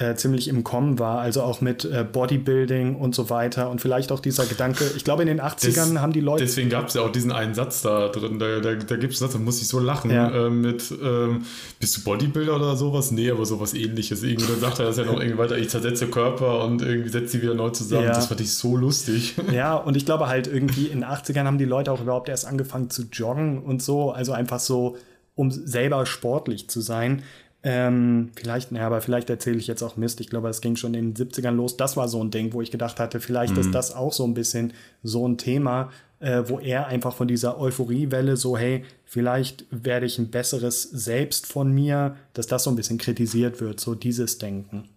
äh, 0.00 0.14
ziemlich 0.14 0.48
im 0.48 0.64
Kommen 0.64 0.98
war, 0.98 1.20
also 1.20 1.42
auch 1.42 1.60
mit 1.60 1.84
äh, 1.84 2.06
Bodybuilding 2.10 2.96
und 2.96 3.14
so 3.14 3.28
weiter 3.28 3.68
und 3.68 3.82
vielleicht 3.82 4.12
auch 4.12 4.20
dieser 4.20 4.46
Gedanke, 4.46 4.90
ich 4.96 5.04
glaube 5.04 5.22
in 5.22 5.28
den 5.28 5.42
80ern 5.42 5.92
das, 5.92 5.98
haben 5.98 6.14
die 6.14 6.20
Leute... 6.20 6.42
Deswegen 6.42 6.70
gab 6.70 6.88
es 6.88 6.94
ja 6.94 7.02
auch 7.02 7.12
diesen 7.12 7.32
einen 7.32 7.52
Satz 7.52 7.82
da 7.82 8.08
drin, 8.08 8.38
da, 8.38 8.60
da, 8.60 8.76
da 8.76 8.96
gibt 8.96 9.12
es 9.12 9.18
Satz, 9.18 9.34
da 9.34 9.38
muss 9.38 9.60
ich 9.60 9.68
so 9.68 9.78
lachen 9.78 10.10
ja. 10.10 10.46
äh, 10.46 10.48
mit, 10.48 10.90
ähm, 11.02 11.44
bist 11.78 11.98
du 11.98 12.04
Bodybuilder 12.04 12.56
oder 12.56 12.76
sowas? 12.76 13.10
Nee, 13.10 13.30
aber 13.30 13.44
sowas 13.44 13.74
ähnliches. 13.74 14.22
Irgendwie 14.22 14.50
dann 14.50 14.60
sagt 14.60 14.78
er 14.78 14.86
das 14.86 14.96
ja 14.96 15.04
noch 15.04 15.20
irgendwie 15.20 15.36
weiter, 15.36 15.58
ich 15.58 15.68
zersetze 15.68 16.06
Körper 16.06 16.64
und 16.64 16.80
irgendwie 16.80 17.10
setze 17.10 17.32
sie 17.32 17.42
wieder 17.42 17.54
neu 17.54 17.68
zusammen. 17.68 18.06
Ja. 18.06 18.14
Das 18.14 18.26
fand 18.26 18.40
ich 18.40 18.54
so 18.54 18.76
lustig. 18.76 19.34
Ja, 19.50 19.74
und 19.74 19.96
ich 19.96 20.06
glaube 20.06 20.28
halt 20.28 20.46
irgendwie 20.46 20.86
in 20.86 21.00
den 21.00 21.04
80ern 21.04 21.44
haben 21.44 21.58
die 21.58 21.64
Leute 21.64 21.90
auch 21.90 22.00
überhaupt 22.00 22.28
erst 22.28 22.46
angefangen 22.46 22.88
zu 22.88 23.02
joggen 23.12 23.62
und 23.62 23.82
so, 23.82 24.12
also 24.12 24.32
einfach 24.32 24.60
so 24.60 24.96
um 25.34 25.50
selber 25.50 26.06
sportlich 26.06 26.68
zu 26.68 26.80
sein. 26.80 27.22
Ähm, 27.62 28.30
vielleicht, 28.36 28.72
naja, 28.72 28.86
aber 28.86 29.02
vielleicht 29.02 29.28
erzähle 29.28 29.58
ich 29.58 29.66
jetzt 29.66 29.82
auch 29.82 29.96
Mist. 29.96 30.20
Ich 30.20 30.30
glaube, 30.30 30.48
es 30.48 30.62
ging 30.62 30.76
schon 30.76 30.94
in 30.94 31.12
den 31.12 31.28
70ern 31.28 31.52
los. 31.52 31.76
Das 31.76 31.96
war 31.96 32.08
so 32.08 32.22
ein 32.22 32.30
Ding, 32.30 32.52
wo 32.54 32.62
ich 32.62 32.70
gedacht 32.70 32.98
hatte, 32.98 33.20
vielleicht 33.20 33.54
mhm. 33.54 33.60
ist 33.60 33.74
das 33.74 33.94
auch 33.94 34.12
so 34.12 34.24
ein 34.24 34.32
bisschen 34.32 34.72
so 35.02 35.28
ein 35.28 35.36
Thema, 35.36 35.90
äh, 36.20 36.44
wo 36.46 36.58
er 36.58 36.86
einfach 36.86 37.14
von 37.14 37.28
dieser 37.28 37.58
Euphoriewelle 37.58 38.36
so, 38.36 38.56
hey, 38.56 38.84
vielleicht 39.04 39.66
werde 39.70 40.06
ich 40.06 40.18
ein 40.18 40.30
besseres 40.30 40.82
Selbst 40.82 41.46
von 41.46 41.72
mir, 41.72 42.16
dass 42.32 42.46
das 42.46 42.64
so 42.64 42.70
ein 42.70 42.76
bisschen 42.76 42.98
kritisiert 42.98 43.60
wird, 43.60 43.78
so 43.78 43.94
dieses 43.94 44.38
Denken. 44.38 44.88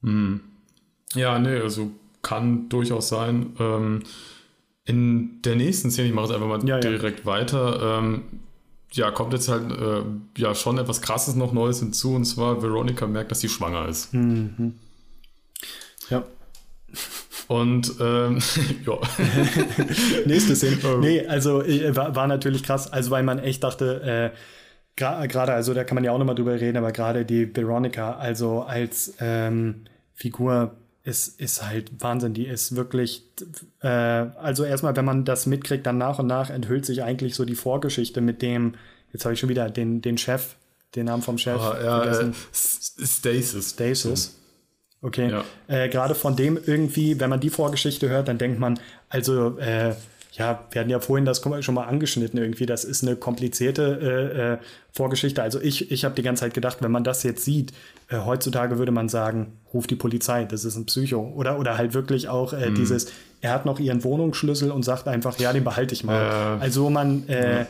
Mhm. 0.00 0.40
Ja, 1.14 1.38
nee, 1.38 1.58
also 1.58 1.90
kann 2.22 2.68
durchaus 2.70 3.08
sein. 3.08 3.54
Ähm, 3.60 4.02
in 4.86 5.42
der 5.42 5.56
nächsten 5.56 5.90
Szene, 5.90 6.08
ich 6.08 6.14
mache 6.14 6.26
es 6.26 6.32
einfach 6.32 6.48
mal 6.48 6.66
ja, 6.66 6.78
direkt 6.78 7.20
ja. 7.20 7.26
weiter, 7.26 7.98
ähm, 7.98 8.22
ja, 8.96 9.10
kommt 9.10 9.32
jetzt 9.32 9.48
halt 9.48 9.70
äh, 9.72 10.02
ja 10.36 10.54
schon 10.54 10.78
etwas 10.78 11.02
Krasses 11.02 11.34
noch 11.34 11.52
Neues 11.52 11.80
hinzu 11.80 12.14
und 12.14 12.24
zwar 12.24 12.62
Veronica 12.62 13.06
merkt, 13.06 13.30
dass 13.30 13.40
sie 13.40 13.48
schwanger 13.48 13.88
ist. 13.88 14.14
Mhm. 14.14 14.74
Ja. 16.10 16.24
Und 17.48 17.94
ähm, 18.00 18.38
ja. 18.86 18.98
Nächste 20.26 20.56
Szene. 20.56 20.78
Nee, 21.00 21.26
also 21.26 21.62
äh, 21.62 21.94
war, 21.94 22.14
war, 22.14 22.26
natürlich 22.26 22.62
krass, 22.62 22.92
also 22.92 23.10
weil 23.10 23.22
man 23.22 23.38
echt 23.38 23.64
dachte, 23.64 24.32
äh, 24.32 24.36
Gerade, 24.96 25.52
also 25.52 25.74
da 25.74 25.82
kann 25.82 25.96
man 25.96 26.04
ja 26.04 26.12
auch 26.12 26.18
nochmal 26.18 26.36
drüber 26.36 26.60
reden, 26.60 26.76
aber 26.76 26.92
gerade 26.92 27.24
die 27.24 27.54
Veronica, 27.54 28.12
also 28.12 28.62
als 28.62 29.14
ähm, 29.18 29.86
Figur 30.14 30.76
ist, 31.04 31.38
ist 31.40 31.62
halt 31.64 31.90
Wahnsinn. 32.00 32.34
Die 32.34 32.46
ist 32.46 32.74
wirklich, 32.74 33.22
äh, 33.80 33.88
also 33.88 34.64
erstmal, 34.64 34.96
wenn 34.96 35.04
man 35.04 35.24
das 35.24 35.46
mitkriegt, 35.46 35.86
dann 35.86 35.98
nach 35.98 36.18
und 36.18 36.26
nach 36.26 36.50
enthüllt 36.50 36.86
sich 36.86 37.02
eigentlich 37.02 37.34
so 37.34 37.44
die 37.44 37.54
Vorgeschichte 37.54 38.20
mit 38.20 38.42
dem, 38.42 38.74
jetzt 39.12 39.24
habe 39.24 39.34
ich 39.34 39.40
schon 39.40 39.50
wieder 39.50 39.68
den, 39.68 40.00
den 40.00 40.18
Chef, 40.18 40.56
den 40.94 41.06
Namen 41.06 41.22
vom 41.22 41.36
Chef. 41.38 41.60
Ah, 41.60 41.78
ja, 41.82 42.04
äh, 42.04 42.32
Stasis. 42.52 43.70
Stasis. 43.70 44.40
Okay. 45.02 45.30
Ja. 45.30 45.44
Äh, 45.68 45.90
Gerade 45.90 46.14
von 46.14 46.34
dem 46.34 46.58
irgendwie, 46.64 47.20
wenn 47.20 47.28
man 47.28 47.40
die 47.40 47.50
Vorgeschichte 47.50 48.08
hört, 48.08 48.28
dann 48.28 48.38
denkt 48.38 48.58
man, 48.58 48.80
also 49.10 49.58
äh, 49.58 49.94
ja, 50.32 50.66
wir 50.70 50.80
hatten 50.80 50.90
ja 50.90 50.98
vorhin 51.00 51.26
das 51.26 51.42
schon 51.60 51.74
mal 51.74 51.84
angeschnitten 51.84 52.40
irgendwie, 52.40 52.66
das 52.66 52.84
ist 52.84 53.02
eine 53.02 53.14
komplizierte 53.14 53.82
äh, 54.00 54.54
äh, 54.54 54.58
Vorgeschichte. 54.90 55.42
Also 55.42 55.60
ich, 55.60 55.92
ich 55.92 56.04
habe 56.04 56.14
die 56.14 56.22
ganze 56.22 56.40
Zeit 56.40 56.54
gedacht, 56.54 56.78
wenn 56.80 56.90
man 56.90 57.04
das 57.04 57.22
jetzt 57.22 57.44
sieht, 57.44 57.72
äh, 58.08 58.18
heutzutage 58.18 58.78
würde 58.78 58.92
man 58.92 59.08
sagen, 59.08 59.58
ruf 59.72 59.86
die 59.86 59.96
Polizei, 59.96 60.44
das 60.44 60.64
ist 60.64 60.76
ein 60.76 60.86
Psycho. 60.86 61.32
Oder, 61.34 61.58
oder 61.58 61.78
halt 61.78 61.94
wirklich 61.94 62.28
auch 62.28 62.52
äh, 62.52 62.70
mhm. 62.70 62.74
dieses, 62.74 63.12
er 63.40 63.52
hat 63.52 63.66
noch 63.66 63.78
ihren 63.78 64.04
Wohnungsschlüssel 64.04 64.70
und 64.70 64.82
sagt 64.82 65.08
einfach, 65.08 65.38
ja, 65.38 65.52
den 65.52 65.64
behalte 65.64 65.94
ich 65.94 66.04
mal. 66.04 66.58
Also 66.60 66.90
man 66.90 67.28
äh, 67.28 67.66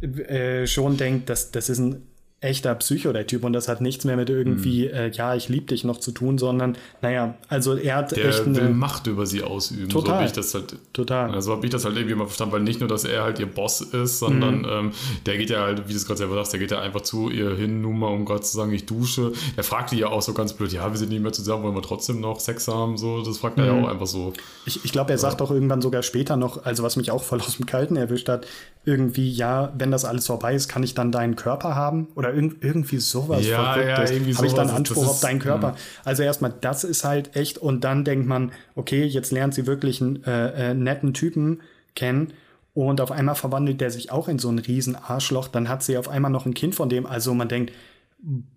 ja. 0.00 0.66
schon 0.66 0.96
denkt, 0.96 1.28
dass 1.28 1.50
das 1.50 1.68
ist 1.68 1.78
ein 1.78 2.09
echter 2.40 2.74
Psycho, 2.76 3.12
der 3.12 3.26
Typ. 3.26 3.44
Und 3.44 3.52
das 3.52 3.68
hat 3.68 3.80
nichts 3.80 4.04
mehr 4.04 4.16
mit 4.16 4.30
irgendwie, 4.30 4.88
mhm. 4.88 4.94
äh, 4.94 5.08
ja, 5.10 5.34
ich 5.34 5.48
liebe 5.48 5.66
dich 5.66 5.84
noch 5.84 5.98
zu 5.98 6.10
tun, 6.10 6.38
sondern, 6.38 6.76
naja, 7.02 7.34
also 7.48 7.76
er 7.76 7.96
hat 7.96 8.12
der 8.12 8.24
echt. 8.24 8.46
Der 8.46 8.54
will 8.56 8.70
Macht 8.70 9.06
über 9.06 9.26
sie 9.26 9.42
ausüben. 9.42 9.90
Total. 9.90 10.06
So 10.06 10.14
habe 10.14 10.24
ich 10.24 10.32
das 10.32 10.54
halt. 10.54 10.76
Total. 10.92 11.32
Also 11.32 11.52
habe 11.52 11.66
ich 11.66 11.72
das 11.72 11.84
halt 11.84 11.96
irgendwie 11.96 12.14
mal 12.14 12.24
verstanden, 12.24 12.54
weil 12.54 12.62
nicht 12.62 12.80
nur, 12.80 12.88
dass 12.88 13.04
er 13.04 13.24
halt 13.24 13.38
ihr 13.38 13.46
Boss 13.46 13.82
ist, 13.82 14.18
sondern 14.18 14.60
mhm. 14.60 14.68
ähm, 14.70 14.92
der 15.26 15.36
geht 15.36 15.50
ja 15.50 15.60
halt, 15.60 15.86
wie 15.88 15.92
du 15.92 15.98
es 15.98 16.06
gerade 16.06 16.18
selber 16.18 16.34
sagst, 16.36 16.52
der 16.52 16.60
geht 16.60 16.70
ja 16.70 16.80
einfach 16.80 17.02
zu 17.02 17.28
ihr 17.28 17.54
hin, 17.54 17.82
nur 17.82 17.92
mal 17.92 18.08
um 18.08 18.24
Gott 18.24 18.46
zu 18.46 18.56
sagen, 18.56 18.72
ich 18.72 18.86
dusche. 18.86 19.32
Der 19.56 19.64
fragt 19.64 19.92
die 19.92 19.98
ja 19.98 20.08
auch 20.08 20.22
so 20.22 20.32
ganz 20.32 20.54
blöd, 20.54 20.72
ja, 20.72 20.90
wir 20.90 20.96
sind 20.96 21.10
nicht 21.10 21.22
mehr 21.22 21.32
zusammen, 21.32 21.64
wollen 21.64 21.74
wir 21.74 21.82
trotzdem 21.82 22.20
noch 22.20 22.40
Sex 22.40 22.68
haben? 22.68 22.96
So, 22.96 23.22
das 23.22 23.36
fragt 23.36 23.58
mhm. 23.58 23.64
er 23.64 23.66
ja 23.66 23.72
mhm. 23.74 23.84
auch 23.84 23.88
einfach 23.90 24.06
so. 24.06 24.32
Ich, 24.64 24.82
ich 24.84 24.92
glaube, 24.92 25.10
er 25.10 25.16
ja. 25.16 25.18
sagt 25.18 25.42
auch 25.42 25.50
irgendwann 25.50 25.82
sogar 25.82 26.02
später 26.02 26.36
noch, 26.36 26.64
also 26.64 26.82
was 26.82 26.96
mich 26.96 27.10
auch 27.10 27.22
voll 27.22 27.40
aus 27.40 27.58
dem 27.58 27.66
Kalten 27.66 27.96
erwischt 27.96 28.30
hat, 28.30 28.46
irgendwie, 28.86 29.30
ja, 29.30 29.72
wenn 29.76 29.90
das 29.90 30.06
alles 30.06 30.26
vorbei 30.26 30.54
ist, 30.54 30.68
kann 30.68 30.82
ich 30.82 30.94
dann 30.94 31.12
deinen 31.12 31.36
Körper 31.36 31.74
haben? 31.74 32.08
Oder 32.14 32.29
irg 32.34 32.56
irgendwie 32.60 32.98
sowas 32.98 33.46
ja, 33.46 33.74
Verrücktes. 33.74 34.10
Ja, 34.10 34.36
Habe 34.36 34.46
ich 34.46 34.52
dann 34.54 34.70
Anspruch 34.70 35.06
auf 35.06 35.20
deinen 35.20 35.38
Körper? 35.38 35.72
Mh. 35.72 35.76
Also 36.04 36.22
erstmal, 36.22 36.52
das 36.60 36.84
ist 36.84 37.04
halt 37.04 37.36
echt, 37.36 37.58
und 37.58 37.84
dann 37.84 38.04
denkt 38.04 38.26
man, 38.26 38.52
okay, 38.74 39.04
jetzt 39.04 39.32
lernt 39.32 39.54
sie 39.54 39.66
wirklich 39.66 40.00
einen 40.00 40.24
äh, 40.24 40.70
äh, 40.70 40.74
netten 40.74 41.14
Typen 41.14 41.60
kennen. 41.94 42.32
Und 42.72 43.00
auf 43.00 43.10
einmal 43.10 43.34
verwandelt 43.34 43.80
der 43.80 43.90
sich 43.90 44.12
auch 44.12 44.28
in 44.28 44.38
so 44.38 44.48
einen 44.48 44.60
riesen 44.60 44.96
Arschloch. 44.96 45.48
Dann 45.48 45.68
hat 45.68 45.82
sie 45.82 45.98
auf 45.98 46.08
einmal 46.08 46.30
noch 46.30 46.46
ein 46.46 46.54
Kind 46.54 46.74
von 46.74 46.88
dem. 46.88 47.04
Also 47.04 47.34
man 47.34 47.48
denkt, 47.48 47.72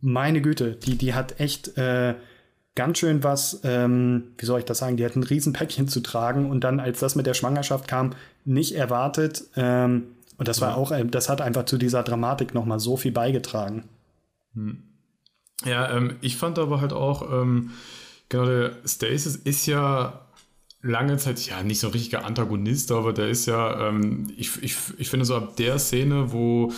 meine 0.01 0.41
Güte, 0.41 0.75
die, 0.75 0.97
die 0.97 1.13
hat 1.13 1.39
echt 1.39 1.77
äh, 1.77 2.13
ganz 2.75 2.97
schön 2.97 3.23
was, 3.23 3.61
ähm, 3.63 4.33
wie 4.37 4.45
soll 4.45 4.59
ich 4.59 4.65
das 4.65 4.79
sagen, 4.79 4.97
die 4.97 5.05
hat 5.05 5.15
ein 5.15 5.23
Riesenpäckchen 5.23 5.87
zu 5.87 6.01
tragen 6.01 6.49
und 6.49 6.63
dann, 6.63 6.79
als 6.79 6.99
das 6.99 7.15
mit 7.15 7.25
der 7.25 7.33
Schwangerschaft 7.33 7.87
kam, 7.87 8.11
nicht 8.45 8.75
erwartet. 8.75 9.43
Ähm, 9.55 10.03
und 10.43 10.49
das 10.49 10.59
war 10.59 10.75
auch, 10.75 10.91
das 11.05 11.29
hat 11.29 11.39
einfach 11.39 11.63
zu 11.63 11.77
dieser 11.77 12.03
Dramatik 12.03 12.53
nochmal 12.53 12.77
so 12.77 12.97
viel 12.97 13.13
beigetragen. 13.13 13.85
Hm. 14.53 14.83
Ja, 15.63 15.89
ähm, 15.95 16.17
ich 16.19 16.35
fand 16.35 16.59
aber 16.59 16.81
halt 16.81 16.91
auch, 16.91 17.31
ähm, 17.31 17.71
genau, 18.27 18.43
der 18.43 18.73
Stasis 18.85 19.37
ist 19.37 19.65
ja 19.67 20.19
lange 20.81 21.15
Zeit, 21.15 21.39
ja, 21.47 21.63
nicht 21.63 21.79
so 21.79 21.87
ein 21.87 21.93
richtiger 21.93 22.25
Antagonist, 22.25 22.91
aber 22.91 23.13
der 23.13 23.29
ist 23.29 23.45
ja, 23.45 23.87
ähm, 23.87 24.33
ich, 24.35 24.61
ich, 24.61 24.75
ich 24.97 25.09
finde 25.09 25.23
so 25.25 25.37
ab 25.37 25.55
der 25.55 25.79
Szene, 25.79 26.33
wo 26.33 26.73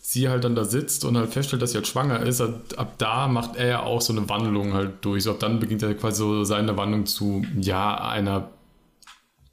sie 0.00 0.30
halt 0.30 0.44
dann 0.44 0.54
da 0.54 0.64
sitzt 0.64 1.04
und 1.04 1.18
halt 1.18 1.30
feststellt, 1.30 1.60
dass 1.60 1.72
sie 1.72 1.76
halt 1.76 1.88
schwanger 1.88 2.22
ist, 2.22 2.40
ab, 2.40 2.54
ab 2.78 2.94
da 2.96 3.28
macht 3.28 3.56
er 3.56 3.66
ja 3.66 3.82
auch 3.82 4.00
so 4.00 4.14
eine 4.14 4.26
Wandlung 4.30 4.72
halt 4.72 5.04
durch. 5.04 5.24
So 5.24 5.32
ab 5.32 5.40
dann 5.40 5.60
beginnt 5.60 5.82
er 5.82 5.92
quasi 5.92 6.20
so 6.20 6.42
seine 6.44 6.74
Wandlung 6.78 7.04
zu, 7.04 7.44
ja, 7.54 8.02
einer 8.02 8.48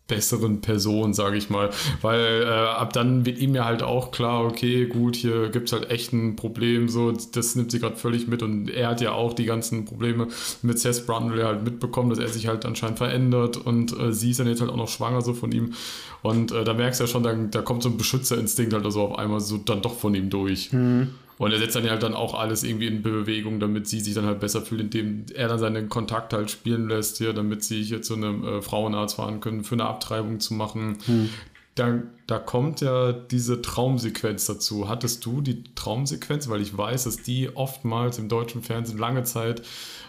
besseren 0.08 0.62
Person, 0.62 1.14
sage 1.14 1.38
ich 1.38 1.50
mal. 1.50 1.70
Weil 2.02 2.44
äh, 2.44 2.48
ab 2.48 2.94
dann 2.94 3.26
wird 3.26 3.40
ihm 3.40 3.56
ja 3.56 3.66
halt 3.66 3.84
auch 3.84 4.12
klar, 4.12 4.46
okay, 4.46 4.86
gut, 4.86 5.16
hier 5.16 5.50
gibt 5.50 5.68
es 5.68 5.74
halt 5.74 5.90
echt 5.92 6.14
ein 6.14 6.36
Problem, 6.36 6.90
so, 6.90 7.12
das 7.12 7.56
nimmt 7.56 7.72
sie 7.72 7.80
gerade 7.80 7.98
völlig 7.98 8.28
mit 8.28 8.42
und 8.42 8.70
er 8.70 8.90
hat 8.90 9.02
ja 9.02 9.12
auch 9.12 9.34
die 9.34 9.46
ganzen 9.46 9.86
Probleme 9.86 10.28
mit 10.62 10.80
Seth 10.80 11.06
Brundle 11.06 11.46
halt 11.46 11.64
mitbekommen, 11.64 12.10
dass 12.10 12.20
er 12.20 12.30
sich 12.30 12.48
halt 12.48 12.66
anscheinend 12.66 12.98
verändert 12.98 13.58
und 13.58 13.98
äh, 14.00 14.14
sie 14.14 14.32
ist 14.32 14.40
dann 14.40 14.48
jetzt 14.48 14.62
halt 14.62 14.72
auch 14.72 14.78
noch 14.78 14.90
schwanger 14.90 15.22
so 15.22 15.34
von 15.34 15.52
ihm 15.52 15.74
und 16.22 16.52
äh, 16.52 16.64
da 16.64 16.74
merkst 16.74 17.00
du 17.00 17.04
ja 17.04 17.08
schon, 17.08 17.24
da, 17.24 17.34
da 17.34 17.62
kommt 17.62 17.84
so 17.84 17.90
ein 17.90 17.98
Beschützerinstinkt 17.98 18.74
halt 18.74 18.86
also 18.86 19.02
auf 19.02 19.20
einmal 19.20 19.40
so 19.40 19.58
dann 19.58 19.82
doch 19.82 19.96
von 19.96 20.16
ihm 20.16 20.30
durch. 20.30 20.72
Mhm. 20.72 21.10
Und 21.38 21.52
er 21.52 21.60
setzt 21.60 21.76
dann 21.76 21.88
halt 21.90 22.02
dann 22.02 22.14
auch 22.14 22.34
alles 22.34 22.64
irgendwie 22.64 22.88
in 22.88 23.04
Bewegung, 23.04 23.60
damit 23.60 23.88
sie 23.88 24.00
sich 24.00 24.16
dann 24.16 24.26
halt 24.26 24.40
besser 24.40 24.62
fühlt, 24.62 24.82
indem 24.82 25.26
er 25.36 25.48
dann 25.48 25.60
seinen 25.60 25.88
Kontakt 25.88 26.34
halt 26.34 26.50
spielen 26.50 26.90
lässt, 26.90 27.18
hier, 27.18 27.34
damit 27.34 27.64
sie 27.64 27.84
hier 27.84 28.02
zu 28.02 28.16
einem 28.16 28.44
äh, 28.44 28.62
Frauenarzt 28.62 29.16
fahren 29.16 29.40
können, 29.40 29.64
für 29.64 29.76
eine 29.76 29.86
Abtreibung 29.86 30.40
zu 30.40 30.56
machen. 30.56 30.98
Hm. 31.06 31.30
Da, 31.76 32.02
da 32.26 32.40
kommt 32.40 32.82
ja 32.82 33.12
diese 33.12 33.62
Traumsequenz 33.62 34.48
dazu. 34.48 34.90
Hattest 34.90 35.24
du 35.26 35.42
die 35.42 35.64
Traumsequenz? 35.76 36.50
Weil 36.50 36.62
ich 36.62 36.76
weiß, 36.76 37.04
dass 37.04 37.18
die 37.18 37.56
oftmals 37.56 38.18
im 38.18 38.30
deutschen 38.30 38.64
Fernsehen 38.64 38.98
lange 38.98 39.24
Zeit 39.24 39.62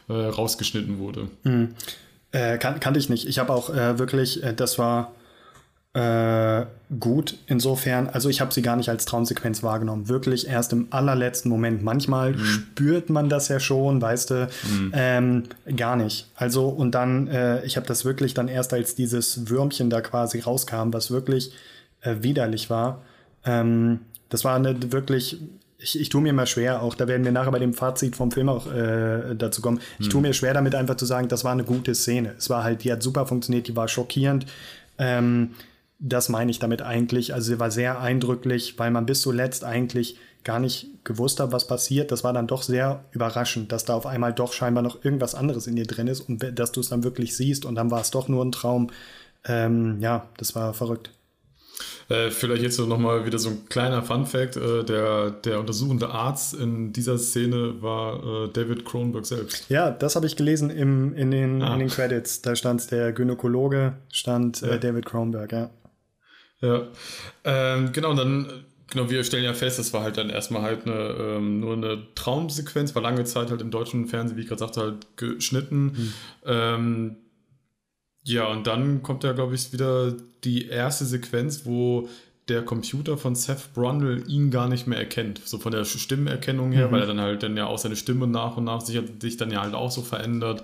äh, 0.09 0.15
rausgeschnitten 0.15 0.99
wurde. 0.99 1.29
Hm. 1.43 1.75
Äh, 2.33 2.57
kan 2.57 2.81
kannte 2.81 2.99
ich 2.99 3.11
nicht. 3.11 3.27
Ich 3.27 3.39
habe 3.39 3.53
auch 3.53 3.69
äh, 3.69 3.99
wirklich, 3.99 4.43
äh, 4.43 4.55
das 4.55 4.79
war 4.79 5.13
äh, 5.95 6.67
gut 7.01 7.39
insofern, 7.47 8.09
also 8.09 8.29
ich 8.29 8.41
habe 8.41 8.53
sie 8.53 8.63
gar 8.63 8.77
nicht 8.77 8.89
als 8.89 9.05
Traumsequenz 9.05 9.63
wahrgenommen, 9.63 10.09
wirklich 10.09 10.47
erst 10.47 10.73
im 10.73 10.89
allerletzten 10.91 11.51
Moment. 11.51 11.83
Manchmal 11.83 12.33
mhm. 12.33 12.45
spürt 12.45 13.11
man 13.11 13.29
das 13.29 13.49
ja 13.49 13.59
schon, 13.59 14.01
weißt 14.01 14.31
du, 14.31 14.49
mhm. 14.71 14.93
ähm, 14.95 15.43
gar 15.77 15.97
nicht. 15.97 16.31
Also 16.35 16.69
und 16.69 16.95
dann, 16.95 17.27
äh, 17.29 17.65
ich 17.65 17.77
habe 17.77 17.87
das 17.87 18.05
wirklich 18.05 18.35
dann 18.35 18.49
erst 18.49 18.73
als 18.73 18.95
dieses 18.95 19.49
Würmchen 19.49 19.91
da 19.91 20.01
quasi 20.01 20.41
rauskam, 20.41 20.93
was 20.93 21.11
wirklich 21.11 21.53
äh, 22.03 22.17
widerlich 22.21 22.71
war. 22.71 23.03
Ähm, 23.45 24.01
das 24.29 24.45
war 24.45 24.57
eine 24.57 24.93
wirklich 24.93 25.39
ich, 25.81 25.99
ich 26.01 26.09
tue 26.09 26.21
mir 26.21 26.33
mal 26.33 26.47
schwer, 26.47 26.83
auch 26.83 26.95
da 26.97 27.07
werden 27.07 27.25
wir 27.25 27.31
nachher 27.33 27.53
bei 27.53 27.61
dem 27.61 27.73
Fazit 27.73 28.17
vom 28.17 28.33
Film 28.33 28.49
auch 28.49 28.67
äh, 28.73 29.37
dazu 29.37 29.63
kommen. 29.63 29.81
Ich 30.01 30.07
hm. 30.07 30.11
tue 30.11 30.21
mir 30.23 30.33
schwer 30.33 30.53
damit 30.53 30.75
einfach 30.75 30.97
zu 30.97 31.07
sagen, 31.07 31.29
das 31.29 31.45
war 31.45 31.53
eine 31.53 31.63
gute 31.63 31.95
Szene. 31.95 32.35
Es 32.37 32.51
war 32.51 32.65
halt, 32.65 32.83
die 32.83 32.91
hat 32.91 33.03
super 33.03 33.27
funktioniert, 33.27 33.69
die 33.69 33.77
war 33.77 33.87
schockierend. 33.87 34.47
Ähm, 34.99 35.51
das 35.99 36.29
meine 36.29 36.51
ich 36.51 36.59
damit 36.59 36.83
eigentlich. 36.83 37.35
Also 37.35 37.53
sie 37.53 37.61
war 37.61 37.71
sehr 37.71 38.01
eindrücklich, 38.01 38.79
weil 38.79 38.91
man 38.91 39.07
bis 39.07 39.23
zuletzt 39.23 39.65
eigentlich 39.65 40.19
gar 40.45 40.61
nicht 40.61 41.05
gewusst 41.05 41.41
hat, 41.41 41.53
was 41.53 41.67
passiert. 41.67 42.13
Das 42.13 42.25
war 42.25 42.33
dann 42.33 42.47
doch 42.47 42.63
sehr 42.63 43.05
überraschend, 43.11 43.73
dass 43.73 43.85
da 43.85 43.95
auf 43.95 44.07
einmal 44.07 44.33
doch 44.33 44.53
scheinbar 44.53 44.83
noch 44.83 45.05
irgendwas 45.05 45.35
anderes 45.35 45.67
in 45.67 45.77
dir 45.77 45.87
drin 45.87 46.07
ist 46.07 46.21
und 46.23 46.59
dass 46.59 46.73
du 46.73 46.81
es 46.81 46.89
dann 46.89 47.05
wirklich 47.05 47.37
siehst 47.37 47.65
und 47.65 47.75
dann 47.75 47.91
war 47.91 48.01
es 48.01 48.11
doch 48.11 48.29
nur 48.29 48.45
ein 48.45 48.53
Traum. 48.53 48.91
Ähm, 49.45 49.99
ja, 50.01 50.29
das 50.37 50.55
war 50.55 50.75
verrückt. 50.75 51.11
Äh, 52.09 52.31
vielleicht 52.31 52.63
jetzt 52.63 52.77
so 52.77 52.87
nochmal 52.87 53.27
wieder 53.27 53.39
so 53.39 53.51
ein 53.51 53.69
kleiner 53.69 54.03
Fun-Fact: 54.03 54.57
äh, 54.57 54.85
der, 54.85 55.31
der 55.31 55.61
untersuchende 55.61 56.09
Arzt 56.09 56.55
in 56.55 56.93
dieser 56.93 57.19
Szene 57.19 57.83
war 57.83 58.47
äh, 58.47 58.49
David 58.49 58.85
Cronenberg 58.85 59.27
selbst. 59.27 59.69
Ja, 59.69 59.91
das 59.91 60.17
habe 60.17 60.27
ich 60.27 60.35
gelesen 60.37 60.71
im, 60.71 61.15
in, 61.15 61.31
den, 61.31 61.63
ah. 61.63 61.75
in 61.75 61.81
den 61.81 61.89
Credits. 61.89 62.43
Da 62.43 62.57
stand 62.57 62.91
der 62.91 63.13
Gynäkologe, 63.13 63.95
stand 64.11 64.63
äh, 64.63 64.71
ja. 64.71 64.77
David 64.79 65.07
Cronenberg, 65.07 65.53
ja. 65.53 65.71
Ja, 66.61 66.89
ähm, 67.45 67.93
genau, 67.93 68.11
und 68.11 68.17
dann, 68.17 68.65
genau, 68.91 69.11
wir 69.11 69.23
stellen 69.23 69.45
ja 69.45 69.55
fest, 69.55 69.79
das 69.79 69.93
war 69.93 70.03
halt 70.03 70.17
dann 70.17 70.31
erstmal 70.31 70.63
halt 70.63 70.87
eine, 70.87 71.15
ähm, 71.19 71.61
nur 71.61 71.75
eine 71.75 72.07
Traumsequenz, 72.15 72.95
war 72.95 73.03
lange 73.03 73.25
Zeit 73.25 73.51
halt 73.51 73.61
im 73.61 73.71
deutschen 73.71 74.07
Fernsehen, 74.07 74.37
wie 74.37 74.43
ich 74.43 74.49
gerade 74.49 74.61
sagte, 74.61 74.81
halt 74.81 75.17
geschnitten. 75.17 75.85
Mhm. 75.85 76.15
Ähm, 76.45 77.17
ja, 78.25 78.47
und 78.47 78.67
dann 78.67 79.03
kommt 79.03 79.25
ja, 79.25 79.33
glaube 79.33 79.55
ich, 79.55 79.73
wieder 79.73 80.13
die 80.45 80.67
erste 80.67 81.05
Sequenz, 81.05 81.65
wo 81.65 82.09
der 82.49 82.63
Computer 82.63 83.19
von 83.19 83.35
Seth 83.35 83.73
Brundle 83.75 84.23
ihn 84.27 84.51
gar 84.51 84.69
nicht 84.69 84.87
mehr 84.87 84.99
erkennt. 84.99 85.41
So 85.45 85.59
von 85.59 85.73
der 85.73 85.85
Stimmenerkennung 85.85 86.73
her, 86.73 86.89
mhm. 86.89 86.93
weil 86.93 87.01
er 87.01 87.07
dann 87.07 87.21
halt 87.21 87.43
dann 87.43 87.57
ja 87.57 87.67
auch 87.67 87.79
seine 87.79 87.97
Stimme 87.97 88.27
nach 88.27 88.57
und 88.57 88.65
nach 88.65 88.81
sich, 88.81 89.01
sich 89.21 89.37
dann 89.37 89.51
ja 89.51 89.63
halt 89.63 89.75
auch 89.75 89.91
so 89.91 90.03
verändert. 90.03 90.63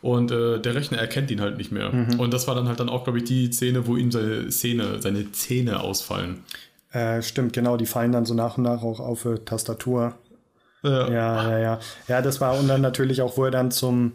Und 0.00 0.30
äh, 0.30 0.60
der 0.60 0.74
Rechner 0.74 0.98
erkennt 0.98 1.30
ihn 1.30 1.40
halt 1.40 1.58
nicht 1.58 1.72
mehr. 1.72 1.90
Mhm. 1.90 2.18
Und 2.18 2.32
das 2.32 2.48
war 2.48 2.54
dann 2.54 2.68
halt 2.68 2.80
dann 2.80 2.88
auch, 2.88 3.04
glaube 3.04 3.18
ich, 3.18 3.24
die 3.24 3.52
Szene, 3.52 3.86
wo 3.86 3.96
ihm 3.96 4.10
seine 4.10 4.50
Szene, 4.50 5.00
seine 5.00 5.30
Zähne 5.32 5.80
ausfallen. 5.80 6.44
Äh, 6.92 7.22
stimmt, 7.22 7.52
genau, 7.52 7.76
die 7.76 7.86
fallen 7.86 8.12
dann 8.12 8.24
so 8.24 8.34
nach 8.34 8.56
und 8.56 8.64
nach 8.64 8.82
auch 8.82 9.00
auf 9.00 9.24
äh, 9.24 9.38
Tastatur. 9.38 10.14
Ja. 10.82 11.10
ja, 11.10 11.50
ja, 11.50 11.58
ja. 11.58 11.80
Ja, 12.08 12.22
das 12.22 12.40
war 12.40 12.58
und 12.58 12.68
dann 12.68 12.80
natürlich 12.80 13.20
auch, 13.22 13.36
wo 13.36 13.44
er 13.44 13.50
dann 13.50 13.70
zum 13.70 14.12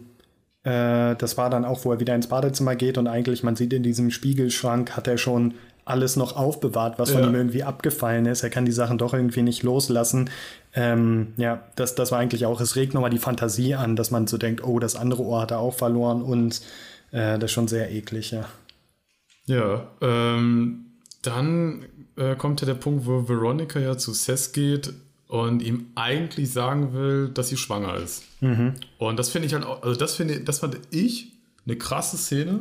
äh, 0.64 1.16
das 1.16 1.36
war 1.36 1.50
dann 1.50 1.64
auch, 1.64 1.84
wo 1.84 1.92
er 1.92 2.00
wieder 2.00 2.14
ins 2.14 2.28
Badezimmer 2.28 2.76
geht 2.76 2.98
und 2.98 3.08
eigentlich, 3.08 3.42
man 3.42 3.56
sieht 3.56 3.72
in 3.72 3.82
diesem 3.82 4.10
Spiegelschrank, 4.10 4.96
hat 4.96 5.08
er 5.08 5.18
schon 5.18 5.54
alles 5.84 6.16
noch 6.16 6.36
aufbewahrt, 6.36 6.98
was 6.98 7.10
ja. 7.10 7.18
von 7.18 7.28
ihm 7.28 7.34
irgendwie 7.34 7.64
abgefallen 7.64 8.26
ist. 8.26 8.42
Er 8.42 8.50
kann 8.50 8.64
die 8.64 8.72
Sachen 8.72 8.98
doch 8.98 9.14
irgendwie 9.14 9.42
nicht 9.42 9.62
loslassen. 9.62 10.30
Ähm, 10.74 11.34
ja, 11.36 11.62
das, 11.76 11.94
das 11.94 12.12
war 12.12 12.18
eigentlich 12.18 12.46
auch, 12.46 12.60
es 12.60 12.76
regt 12.76 12.94
nochmal 12.94 13.10
die 13.10 13.18
Fantasie 13.18 13.74
an, 13.74 13.96
dass 13.96 14.10
man 14.10 14.26
so 14.26 14.38
denkt, 14.38 14.64
oh, 14.64 14.78
das 14.78 14.96
andere 14.96 15.22
Ohr 15.22 15.42
hat 15.42 15.50
er 15.50 15.58
auch 15.58 15.74
verloren 15.74 16.22
und 16.22 16.62
äh, 17.10 17.38
das 17.38 17.44
ist 17.44 17.52
schon 17.52 17.68
sehr 17.68 17.90
eklig, 17.90 18.30
ja. 18.30 18.44
Ja, 19.46 19.88
ähm, 20.00 20.86
dann 21.22 21.84
äh, 22.16 22.36
kommt 22.36 22.60
ja 22.60 22.66
der 22.66 22.74
Punkt, 22.74 23.06
wo 23.06 23.28
Veronica 23.28 23.80
ja 23.80 23.98
zu 23.98 24.12
Seth 24.12 24.52
geht 24.52 24.92
und 25.26 25.62
ihm 25.62 25.86
eigentlich 25.94 26.52
sagen 26.52 26.92
will, 26.92 27.28
dass 27.28 27.48
sie 27.48 27.56
schwanger 27.56 27.96
ist. 27.96 28.24
Mhm. 28.40 28.74
Und 28.98 29.18
das 29.18 29.30
finde 29.30 29.46
ich 29.46 29.54
halt 29.54 29.64
auch, 29.64 29.82
also 29.82 29.98
das 29.98 30.14
finde 30.14 30.40
das 30.40 30.60
fand 30.60 30.78
ich 30.90 31.32
eine 31.66 31.76
krasse 31.76 32.16
Szene, 32.16 32.60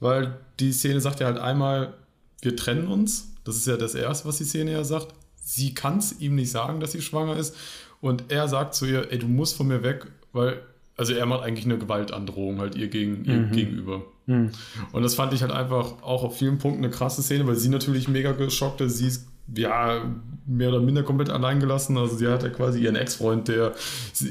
weil 0.00 0.36
die 0.60 0.72
Szene 0.72 1.00
sagt 1.00 1.20
ja 1.20 1.26
halt 1.26 1.38
einmal, 1.38 1.94
wir 2.42 2.56
trennen 2.56 2.88
uns. 2.88 3.32
Das 3.44 3.56
ist 3.56 3.66
ja 3.66 3.76
das 3.76 3.94
Erste, 3.94 4.28
was 4.28 4.38
die 4.38 4.44
Szene 4.44 4.72
ja 4.72 4.84
sagt. 4.84 5.08
Sie 5.42 5.74
kann 5.74 5.98
es 5.98 6.20
ihm 6.20 6.34
nicht 6.34 6.50
sagen, 6.50 6.80
dass 6.80 6.92
sie 6.92 7.02
schwanger 7.02 7.36
ist. 7.36 7.56
Und 8.00 8.24
er 8.28 8.48
sagt 8.48 8.74
zu 8.74 8.84
ihr, 8.84 9.10
ey, 9.10 9.18
du 9.18 9.28
musst 9.28 9.56
von 9.56 9.68
mir 9.68 9.82
weg, 9.82 10.06
weil, 10.32 10.60
also 10.96 11.14
er 11.14 11.24
macht 11.26 11.44
eigentlich 11.44 11.64
eine 11.64 11.78
Gewaltandrohung 11.78 12.58
halt 12.58 12.74
ihr, 12.74 12.88
gegen, 12.88 13.24
ihr 13.24 13.38
mhm. 13.38 13.52
gegenüber. 13.52 14.02
Mhm. 14.26 14.50
Und 14.92 15.02
das 15.02 15.14
fand 15.14 15.32
ich 15.32 15.42
halt 15.42 15.52
einfach 15.52 16.02
auch 16.02 16.24
auf 16.24 16.36
vielen 16.36 16.58
Punkten 16.58 16.84
eine 16.84 16.92
krasse 16.92 17.22
Szene, 17.22 17.46
weil 17.46 17.56
sie 17.56 17.68
natürlich 17.68 18.08
mega 18.08 18.32
geschockt 18.32 18.80
ist. 18.80 18.98
Sie 18.98 19.06
ist 19.06 19.26
ja 19.54 20.04
mehr 20.46 20.68
oder 20.68 20.80
minder 20.80 21.02
komplett 21.02 21.30
allein 21.30 21.60
gelassen. 21.60 21.96
Also 21.96 22.16
sie 22.16 22.26
hat 22.26 22.42
ja 22.42 22.48
quasi 22.48 22.80
ihren 22.80 22.96
Ex-Freund, 22.96 23.48
der 23.48 23.72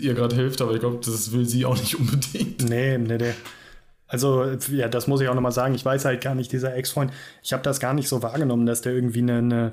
ihr 0.02 0.14
gerade 0.14 0.36
hilft, 0.36 0.62
aber 0.62 0.74
ich 0.74 0.80
glaube, 0.80 1.00
das 1.04 1.32
will 1.32 1.46
sie 1.46 1.66
auch 1.66 1.78
nicht 1.78 1.96
unbedingt. 2.00 2.68
Nee, 2.70 2.98
nee, 2.98 3.18
nee. 3.18 3.34
Also, 4.12 4.46
ja, 4.74 4.90
das 4.90 5.08
muss 5.08 5.22
ich 5.22 5.30
auch 5.30 5.36
nochmal 5.36 5.54
sagen. 5.54 5.74
Ich 5.74 5.86
weiß 5.86 6.04
halt 6.04 6.20
gar 6.20 6.36
nicht, 6.36 6.52
dieser 6.52 6.76
Ex-Freund, 6.76 7.12
ich 7.42 7.54
habe 7.54 7.64
das 7.64 7.80
gar 7.80 7.94
nicht 7.94 8.10
so 8.10 8.22
wahrgenommen, 8.22 8.66
dass 8.66 8.82
der 8.82 8.94
irgendwie 8.94 9.22
eine, 9.22 9.38
eine 9.38 9.72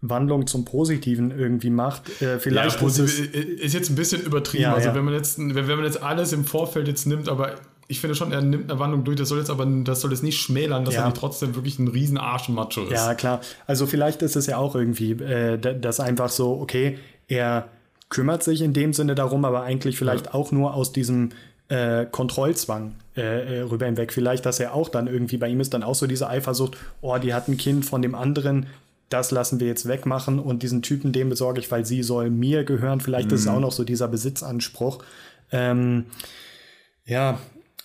Wandlung 0.00 0.46
zum 0.46 0.64
Positiven 0.64 1.30
irgendwie 1.30 1.68
macht. 1.68 2.22
Äh, 2.22 2.38
vielleicht 2.38 2.80
ja, 2.80 2.86
ist, 2.86 2.98
es, 2.98 3.18
ist 3.18 3.74
jetzt 3.74 3.90
ein 3.90 3.94
bisschen 3.94 4.22
übertrieben. 4.22 4.62
Ja, 4.62 4.72
also 4.72 4.88
ja. 4.88 4.94
wenn 4.94 5.04
man 5.04 5.12
jetzt 5.12 5.38
wenn, 5.38 5.54
wenn 5.54 5.76
man 5.76 5.84
jetzt 5.84 6.02
alles 6.02 6.32
im 6.32 6.46
Vorfeld 6.46 6.88
jetzt 6.88 7.06
nimmt, 7.06 7.28
aber 7.28 7.56
ich 7.86 8.00
finde 8.00 8.16
schon, 8.16 8.32
er 8.32 8.40
nimmt 8.40 8.70
eine 8.70 8.80
Wandlung 8.80 9.04
durch. 9.04 9.18
Das 9.18 9.28
soll 9.28 9.40
jetzt 9.40 9.50
aber 9.50 9.66
das 9.66 10.00
soll 10.00 10.10
jetzt 10.10 10.22
nicht 10.22 10.40
schmälern, 10.40 10.86
dass 10.86 10.94
ja. 10.94 11.04
er 11.04 11.12
trotzdem 11.12 11.54
wirklich 11.54 11.78
ein 11.78 11.88
riesen 11.88 12.16
Arschmacho 12.16 12.84
ist. 12.84 12.92
Ja, 12.92 13.14
klar. 13.14 13.42
Also 13.66 13.86
vielleicht 13.86 14.22
ist 14.22 14.36
es 14.36 14.46
ja 14.46 14.56
auch 14.56 14.74
irgendwie, 14.74 15.12
äh, 15.12 15.58
das 15.58 16.00
einfach 16.00 16.30
so, 16.30 16.58
okay, 16.60 16.98
er 17.28 17.68
kümmert 18.08 18.42
sich 18.42 18.62
in 18.62 18.72
dem 18.72 18.94
Sinne 18.94 19.14
darum, 19.14 19.44
aber 19.44 19.64
eigentlich 19.64 19.98
vielleicht 19.98 20.26
ja. 20.26 20.34
auch 20.34 20.50
nur 20.50 20.72
aus 20.72 20.92
diesem 20.92 21.30
äh, 21.68 22.06
Kontrollzwang 22.06 22.94
äh, 23.16 23.58
äh, 23.58 23.60
rüber 23.62 23.86
hinweg. 23.86 24.12
Vielleicht, 24.12 24.46
dass 24.46 24.60
er 24.60 24.74
auch 24.74 24.88
dann 24.88 25.06
irgendwie 25.06 25.36
bei 25.36 25.48
ihm 25.48 25.60
ist, 25.60 25.74
dann 25.74 25.82
auch 25.82 25.94
so 25.94 26.06
diese 26.06 26.28
Eifersucht, 26.28 26.76
oh, 27.00 27.18
die 27.18 27.34
hat 27.34 27.48
ein 27.48 27.56
Kind 27.56 27.84
von 27.84 28.02
dem 28.02 28.14
anderen, 28.14 28.66
das 29.08 29.30
lassen 29.30 29.60
wir 29.60 29.66
jetzt 29.68 29.86
wegmachen 29.86 30.38
und 30.38 30.62
diesen 30.62 30.82
Typen, 30.82 31.12
dem 31.12 31.28
besorge 31.28 31.60
ich, 31.60 31.70
weil 31.70 31.84
sie 31.84 32.02
soll 32.02 32.30
mir 32.30 32.64
gehören. 32.64 33.00
Vielleicht 33.00 33.28
mhm. 33.28 33.34
ist 33.34 33.40
es 33.42 33.46
mhm. 33.46 33.54
auch 33.54 33.60
noch 33.60 33.72
so 33.72 33.84
dieser 33.84 34.08
Besitzanspruch. 34.08 34.98
Ähm, 35.52 36.06
ja, 37.04 37.38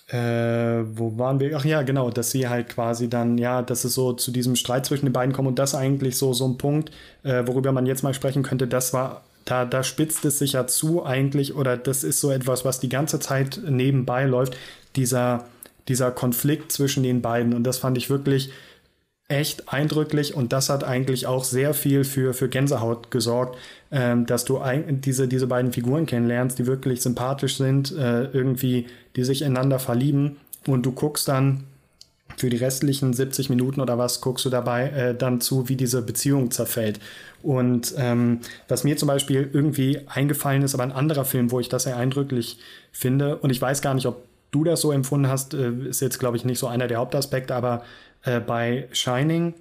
äh, 0.08 0.84
wo 0.84 1.16
waren 1.18 1.38
wir? 1.40 1.56
Ach 1.56 1.64
ja, 1.64 1.82
genau, 1.82 2.10
dass 2.10 2.32
sie 2.32 2.48
halt 2.48 2.68
quasi 2.68 3.08
dann, 3.08 3.38
ja, 3.38 3.62
dass 3.62 3.84
es 3.84 3.94
so 3.94 4.12
zu 4.12 4.32
diesem 4.32 4.56
Streit 4.56 4.84
zwischen 4.84 5.06
den 5.06 5.12
beiden 5.12 5.32
kommt 5.32 5.48
und 5.48 5.58
das 5.58 5.74
eigentlich 5.74 6.18
so, 6.18 6.32
so 6.32 6.46
ein 6.46 6.58
Punkt, 6.58 6.90
äh, 7.22 7.46
worüber 7.46 7.72
man 7.72 7.86
jetzt 7.86 8.02
mal 8.02 8.14
sprechen 8.14 8.42
könnte, 8.42 8.66
das 8.66 8.92
war, 8.92 9.22
da, 9.44 9.64
da 9.64 9.82
spitzt 9.82 10.24
es 10.24 10.38
sich 10.38 10.52
ja 10.52 10.66
zu 10.66 11.04
eigentlich, 11.04 11.54
oder 11.54 11.76
das 11.76 12.04
ist 12.04 12.20
so 12.20 12.30
etwas, 12.30 12.64
was 12.64 12.80
die 12.80 12.88
ganze 12.88 13.20
Zeit 13.20 13.60
nebenbei 13.68 14.24
läuft, 14.24 14.56
dieser, 14.96 15.46
dieser 15.88 16.10
Konflikt 16.10 16.72
zwischen 16.72 17.02
den 17.02 17.22
beiden. 17.22 17.54
Und 17.54 17.64
das 17.64 17.78
fand 17.78 17.98
ich 17.98 18.10
wirklich, 18.10 18.52
echt 19.32 19.72
eindrücklich. 19.72 20.34
Und 20.34 20.52
das 20.52 20.68
hat 20.68 20.84
eigentlich 20.84 21.26
auch 21.26 21.44
sehr 21.44 21.74
viel 21.74 22.04
für, 22.04 22.34
für 22.34 22.48
Gänsehaut 22.48 23.10
gesorgt, 23.10 23.58
ähm, 23.90 24.26
dass 24.26 24.44
du 24.44 24.58
ein, 24.58 25.00
diese, 25.00 25.26
diese 25.26 25.46
beiden 25.46 25.72
Figuren 25.72 26.06
kennenlernst, 26.06 26.58
die 26.58 26.66
wirklich 26.66 27.00
sympathisch 27.00 27.56
sind, 27.56 27.92
äh, 27.92 28.24
irgendwie, 28.24 28.86
die 29.16 29.24
sich 29.24 29.42
ineinander 29.42 29.78
verlieben. 29.78 30.36
Und 30.66 30.84
du 30.84 30.92
guckst 30.92 31.28
dann 31.28 31.64
für 32.36 32.50
die 32.50 32.56
restlichen 32.56 33.12
70 33.12 33.50
Minuten 33.50 33.80
oder 33.80 33.98
was 33.98 34.20
guckst 34.20 34.44
du 34.44 34.50
dabei 34.50 34.88
äh, 34.88 35.14
dann 35.14 35.40
zu, 35.40 35.68
wie 35.68 35.76
diese 35.76 36.02
Beziehung 36.02 36.50
zerfällt. 36.50 37.00
Und 37.42 37.94
ähm, 37.96 38.40
was 38.68 38.84
mir 38.84 38.96
zum 38.96 39.08
Beispiel 39.08 39.50
irgendwie 39.52 40.00
eingefallen 40.06 40.62
ist, 40.62 40.74
aber 40.74 40.84
ein 40.84 40.92
anderer 40.92 41.24
Film, 41.24 41.50
wo 41.50 41.60
ich 41.60 41.68
das 41.68 41.84
sehr 41.84 41.96
eindrücklich 41.96 42.58
finde, 42.92 43.36
und 43.36 43.50
ich 43.50 43.60
weiß 43.60 43.82
gar 43.82 43.94
nicht, 43.94 44.06
ob 44.06 44.24
du 44.52 44.64
das 44.64 44.80
so 44.80 44.92
empfunden 44.92 45.28
hast, 45.28 45.54
äh, 45.54 45.72
ist 45.88 46.00
jetzt, 46.00 46.18
glaube 46.18 46.36
ich, 46.36 46.44
nicht 46.44 46.58
so 46.58 46.68
einer 46.68 46.86
der 46.86 46.98
Hauptaspekte, 46.98 47.54
aber 47.54 47.84
äh, 48.24 48.40
bei 48.40 48.88
Shining 48.92 49.54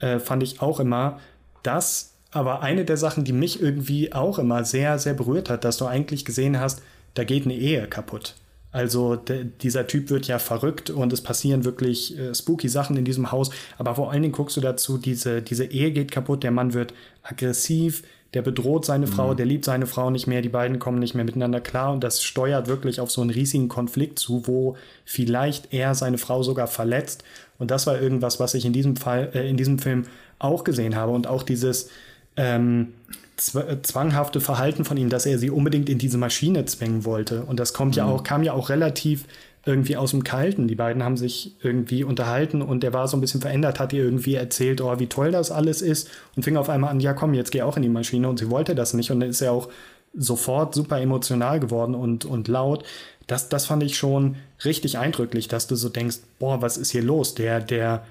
äh, 0.00 0.18
fand 0.18 0.42
ich 0.42 0.60
auch 0.60 0.80
immer, 0.80 1.20
dass 1.62 2.12
aber 2.32 2.62
eine 2.62 2.84
der 2.84 2.96
Sachen, 2.96 3.24
die 3.24 3.32
mich 3.32 3.60
irgendwie 3.60 4.12
auch 4.12 4.38
immer 4.38 4.64
sehr, 4.64 4.98
sehr 4.98 5.14
berührt 5.14 5.50
hat, 5.50 5.64
dass 5.64 5.76
du 5.76 5.86
eigentlich 5.86 6.24
gesehen 6.24 6.58
hast, 6.58 6.82
da 7.14 7.24
geht 7.24 7.44
eine 7.44 7.54
Ehe 7.54 7.86
kaputt. 7.86 8.34
Also 8.72 9.16
dieser 9.16 9.86
Typ 9.86 10.08
wird 10.08 10.26
ja 10.26 10.38
verrückt 10.38 10.88
und 10.88 11.12
es 11.12 11.20
passieren 11.20 11.64
wirklich 11.64 12.18
äh, 12.18 12.34
spooky 12.34 12.70
Sachen 12.70 12.96
in 12.96 13.04
diesem 13.04 13.30
Haus. 13.30 13.50
Aber 13.76 13.94
vor 13.94 14.10
allen 14.10 14.22
Dingen 14.22 14.32
guckst 14.32 14.56
du 14.56 14.62
dazu, 14.62 14.96
diese, 14.96 15.42
diese 15.42 15.66
Ehe 15.66 15.92
geht 15.92 16.10
kaputt, 16.10 16.42
der 16.42 16.52
Mann 16.52 16.72
wird 16.72 16.94
aggressiv, 17.22 18.02
der 18.32 18.40
bedroht 18.40 18.86
seine 18.86 19.06
mhm. 19.06 19.10
Frau, 19.10 19.34
der 19.34 19.44
liebt 19.44 19.66
seine 19.66 19.86
Frau 19.86 20.08
nicht 20.08 20.26
mehr, 20.26 20.40
die 20.40 20.48
beiden 20.48 20.78
kommen 20.78 20.98
nicht 20.98 21.14
mehr 21.14 21.24
miteinander 21.24 21.60
klar 21.60 21.92
und 21.92 22.02
das 22.02 22.22
steuert 22.22 22.66
wirklich 22.66 22.98
auf 22.98 23.10
so 23.10 23.20
einen 23.20 23.28
riesigen 23.28 23.68
Konflikt 23.68 24.18
zu, 24.18 24.46
wo 24.46 24.76
vielleicht 25.04 25.74
er 25.74 25.94
seine 25.94 26.16
Frau 26.16 26.42
sogar 26.42 26.66
verletzt. 26.66 27.24
Und 27.58 27.70
das 27.70 27.86
war 27.86 28.00
irgendwas, 28.00 28.40
was 28.40 28.54
ich 28.54 28.64
in 28.64 28.72
diesem 28.72 28.96
Fall, 28.96 29.30
äh, 29.34 29.50
in 29.50 29.58
diesem 29.58 29.78
Film 29.78 30.04
auch 30.38 30.64
gesehen 30.64 30.96
habe 30.96 31.12
und 31.12 31.26
auch 31.26 31.42
dieses 31.42 31.90
ähm, 32.36 32.94
zwanghafte 33.36 34.40
Verhalten 34.40 34.84
von 34.84 34.96
ihm, 34.96 35.08
dass 35.08 35.26
er 35.26 35.38
sie 35.38 35.50
unbedingt 35.50 35.88
in 35.88 35.98
diese 35.98 36.18
Maschine 36.18 36.64
zwängen 36.64 37.04
wollte. 37.04 37.42
Und 37.44 37.58
das 37.58 37.72
kommt 37.72 37.92
mhm. 37.92 37.98
ja 37.98 38.04
auch, 38.06 38.22
kam 38.24 38.42
ja 38.42 38.52
auch 38.52 38.68
relativ 38.68 39.24
irgendwie 39.64 39.96
aus 39.96 40.10
dem 40.10 40.24
Kalten. 40.24 40.66
Die 40.66 40.74
beiden 40.74 41.02
haben 41.02 41.16
sich 41.16 41.54
irgendwie 41.62 42.04
unterhalten 42.04 42.62
und 42.62 42.82
der 42.82 42.92
war 42.92 43.06
so 43.08 43.16
ein 43.16 43.20
bisschen 43.20 43.40
verändert, 43.40 43.78
hat 43.78 43.92
ihr 43.92 44.02
irgendwie 44.02 44.34
erzählt, 44.34 44.80
oh, 44.80 44.98
wie 44.98 45.06
toll 45.06 45.30
das 45.30 45.50
alles 45.50 45.82
ist 45.82 46.10
und 46.36 46.42
fing 46.42 46.56
auf 46.56 46.68
einmal 46.68 46.90
an, 46.90 47.00
ja 47.00 47.12
komm, 47.12 47.34
jetzt 47.34 47.52
geh 47.52 47.62
auch 47.62 47.76
in 47.76 47.82
die 47.82 47.88
Maschine 47.88 48.28
und 48.28 48.38
sie 48.38 48.50
wollte 48.50 48.74
das 48.74 48.92
nicht 48.94 49.10
und 49.10 49.20
dann 49.20 49.30
ist 49.30 49.40
er 49.40 49.52
auch 49.52 49.68
sofort 50.14 50.74
super 50.74 51.00
emotional 51.00 51.60
geworden 51.60 51.94
und, 51.94 52.24
und 52.24 52.48
laut. 52.48 52.84
Das, 53.28 53.48
das 53.48 53.66
fand 53.66 53.82
ich 53.84 53.96
schon 53.96 54.36
richtig 54.64 54.98
eindrücklich, 54.98 55.48
dass 55.48 55.68
du 55.68 55.76
so 55.76 55.88
denkst, 55.88 56.18
boah, 56.38 56.60
was 56.60 56.76
ist 56.76 56.90
hier 56.90 57.02
los? 57.02 57.34
Der, 57.36 57.60
der, 57.60 58.04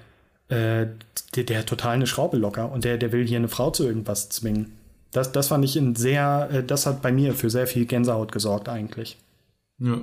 äh, 0.48 0.86
der, 1.36 1.44
der 1.44 1.66
total 1.66 1.96
eine 1.96 2.06
Schraube 2.06 2.38
locker 2.38 2.72
und 2.72 2.84
der, 2.84 2.96
der 2.96 3.12
will 3.12 3.26
hier 3.26 3.38
eine 3.38 3.48
Frau 3.48 3.70
zu 3.70 3.84
irgendwas 3.84 4.30
zwingen. 4.30 4.72
Das, 5.12 5.30
das 5.30 5.48
fand 5.48 5.64
ich 5.64 5.76
in 5.76 5.94
sehr, 5.94 6.48
äh, 6.50 6.64
das 6.64 6.86
hat 6.86 7.02
bei 7.02 7.12
mir 7.12 7.34
für 7.34 7.50
sehr 7.50 7.66
viel 7.66 7.86
Gänsehaut 7.86 8.32
gesorgt 8.32 8.68
eigentlich. 8.68 9.18
Ja. 9.78 10.00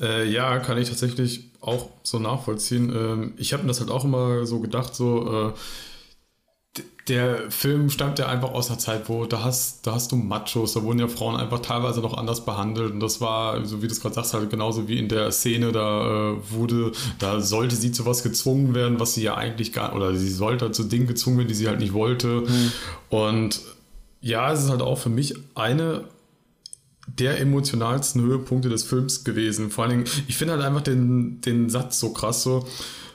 Äh, 0.00 0.28
ja, 0.28 0.58
kann 0.58 0.78
ich 0.78 0.88
tatsächlich 0.88 1.50
auch 1.60 1.88
so 2.02 2.18
nachvollziehen. 2.18 2.92
Ähm, 2.94 3.34
ich 3.36 3.52
habe 3.52 3.62
mir 3.62 3.68
das 3.68 3.80
halt 3.80 3.90
auch 3.90 4.04
immer 4.04 4.44
so 4.46 4.60
gedacht, 4.60 4.94
so 4.94 5.52
äh, 5.52 6.80
der 7.08 7.50
Film 7.50 7.90
stammt 7.90 8.18
ja 8.18 8.28
einfach 8.28 8.52
aus 8.52 8.70
einer 8.70 8.78
Zeit, 8.78 9.08
wo 9.08 9.26
da 9.26 9.44
hast, 9.44 9.86
da 9.86 9.92
hast 9.92 10.10
du 10.10 10.16
Machos, 10.16 10.72
da 10.72 10.82
wurden 10.82 10.98
ja 10.98 11.08
Frauen 11.08 11.36
einfach 11.36 11.60
teilweise 11.60 12.00
noch 12.00 12.16
anders 12.16 12.44
behandelt 12.46 12.92
und 12.92 13.00
das 13.00 13.20
war, 13.20 13.64
so 13.66 13.82
wie 13.82 13.88
du 13.88 13.92
es 13.92 14.00
gerade 14.00 14.14
sagst, 14.14 14.32
halt 14.32 14.48
genauso 14.48 14.88
wie 14.88 14.98
in 14.98 15.08
der 15.08 15.30
Szene, 15.30 15.70
da 15.70 16.32
äh, 16.32 16.36
wurde, 16.50 16.92
da 17.18 17.40
sollte 17.40 17.76
sie 17.76 17.92
zu 17.92 18.06
was 18.06 18.22
gezwungen 18.22 18.74
werden, 18.74 19.00
was 19.00 19.14
sie 19.14 19.22
ja 19.22 19.36
eigentlich 19.36 19.72
gar, 19.72 19.94
oder 19.94 20.14
sie 20.14 20.30
sollte 20.30 20.72
zu 20.72 20.84
Dingen 20.84 21.06
gezwungen 21.06 21.38
werden, 21.38 21.48
die 21.48 21.54
sie 21.54 21.68
halt 21.68 21.80
nicht 21.80 21.92
wollte 21.92 22.42
mhm. 22.46 22.72
und 23.10 23.60
ja, 24.24 24.50
es 24.50 24.64
ist 24.64 24.70
halt 24.70 24.80
auch 24.80 24.96
für 24.96 25.10
mich 25.10 25.34
eine 25.54 26.04
der 27.06 27.38
emotionalsten 27.38 28.22
Höhepunkte 28.22 28.70
des 28.70 28.82
Films 28.82 29.22
gewesen. 29.22 29.70
Vor 29.70 29.84
allen 29.84 29.90
Dingen, 29.90 30.04
ich 30.26 30.38
finde 30.38 30.54
halt 30.54 30.64
einfach 30.64 30.80
den, 30.80 31.42
den 31.42 31.68
Satz 31.68 32.00
so 32.00 32.14
krass, 32.14 32.42
so 32.42 32.66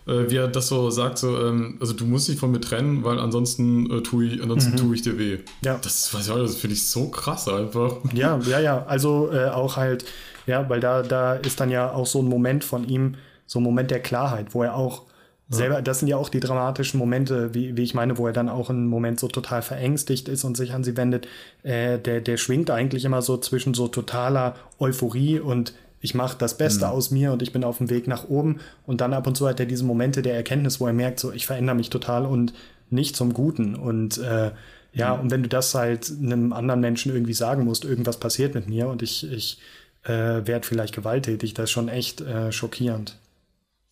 äh, 0.06 0.30
wie 0.30 0.36
er 0.36 0.48
das 0.48 0.68
so 0.68 0.92
sagt, 0.92 1.18
so, 1.18 1.36
ähm, 1.42 1.78
also 1.82 1.94
du 1.94 2.06
musst 2.06 2.28
dich 2.28 2.38
von 2.38 2.52
mir 2.52 2.62
trennen, 2.62 3.04
weil 3.04 3.18
ansonsten 3.18 3.90
äh, 3.90 4.04
tue 4.04 4.26
ich, 4.26 4.44
ansonsten 4.44 4.74
mhm. 4.74 4.78
tue 4.78 4.96
ich 4.96 5.02
dir 5.02 5.18
weh. 5.18 5.40
Ja. 5.66 5.80
Das, 5.82 6.12
das 6.12 6.56
finde 6.56 6.76
ich 6.76 6.88
so 6.88 7.10
krass 7.10 7.48
einfach. 7.48 7.96
Ja, 8.14 8.38
ja, 8.48 8.60
ja. 8.60 8.86
Also 8.86 9.32
äh, 9.34 9.50
auch 9.50 9.78
halt, 9.78 10.06
ja, 10.46 10.70
weil 10.70 10.80
da, 10.80 11.02
da 11.02 11.34
ist 11.34 11.60
dann 11.60 11.72
ja 11.72 11.92
auch 11.92 12.06
so 12.06 12.22
ein 12.22 12.30
Moment 12.30 12.64
von 12.64 12.88
ihm, 12.88 13.16
so 13.48 13.60
ein 13.60 13.64
Moment 13.64 13.90
der 13.90 14.00
Klarheit, 14.00 14.54
wo 14.54 14.62
er 14.62 14.76
auch 14.76 15.09
selber, 15.50 15.82
das 15.82 16.00
sind 16.00 16.08
ja 16.08 16.18
auch 16.18 16.30
die 16.30 16.40
dramatischen 16.40 17.00
Momente, 17.00 17.54
wie, 17.54 17.76
wie 17.76 17.84
ich 17.84 17.94
meine, 17.94 18.18
wo 18.18 18.28
er 18.28 18.34
dann 18.34 18.50
auch 18.50 18.70
einen 18.70 18.88
Moment 18.88 19.20
so 19.20 19.28
total 19.28 19.62
verängstigt 19.62 20.30
ist 20.30 20.44
und 20.44 20.56
sich 20.56 20.74
an 20.74 20.84
sie 20.84 20.96
wendet. 20.96 21.28
Äh, 21.64 21.98
der, 21.98 22.22
der 22.22 22.38
schwingt 22.38 22.70
eigentlich 22.70 23.04
immer 23.04 23.22
so 23.22 23.38
zwischen 23.38 23.74
so 23.74 23.88
totaler 23.88 24.56
Euphorie 24.78 25.40
und 25.40 25.74
ich 26.02 26.14
mache 26.14 26.38
das 26.38 26.58
Beste 26.58 26.86
mhm. 26.86 26.92
aus 26.92 27.12
mir 27.12 27.34
und 27.34 27.42
ich 27.42 27.52
bin 27.52 27.64
auf 27.64 27.80
dem 27.80 27.90
Weg 27.90 28.08
nach 28.08 28.30
oben. 28.30 28.60
Und 28.86 29.02
dann 29.02 29.14
ab 29.14 29.28
und 29.28 29.36
zu 29.36 29.48
hat 29.48 29.60
er 29.60 29.66
diese 29.66 29.84
Momente 29.84 30.22
der 30.22 30.36
Erkenntnis, 30.36 30.80
wo 30.80 30.88
er 30.88 30.94
merkt, 30.94 31.20
so 31.20 31.32
ich 31.32 31.46
verändere 31.46 31.76
mich 31.76 31.90
total 31.90 32.26
und 32.26 32.54
nicht 32.90 33.16
zum 33.16 33.34
Guten. 33.34 33.76
Und 33.76 34.20
äh, 34.20 34.52
ja, 34.94 35.16
mhm. 35.16 35.22
und 35.22 35.32
wenn 35.32 35.44
du 35.44 35.50
das 35.50 35.74
halt 35.74 36.12
einem 36.12 36.54
anderen 36.54 36.80
Menschen 36.80 37.12
irgendwie 37.12 37.34
sagen 37.34 37.66
musst, 37.66 37.86
irgendwas 37.86 38.20
passiert 38.20 38.54
mit 38.54 38.70
mir 38.70 38.88
und 38.88 39.02
ich, 39.02 39.30
ich 39.30 39.60
äh, 40.04 40.46
werde 40.46 40.66
vielleicht 40.66 40.96
gewalttätig, 40.96 41.54
das 41.56 41.66
ist 41.66 41.72
schon 41.72 41.90
echt 41.90 42.22
äh, 42.22 42.52
schockierend. 42.52 43.18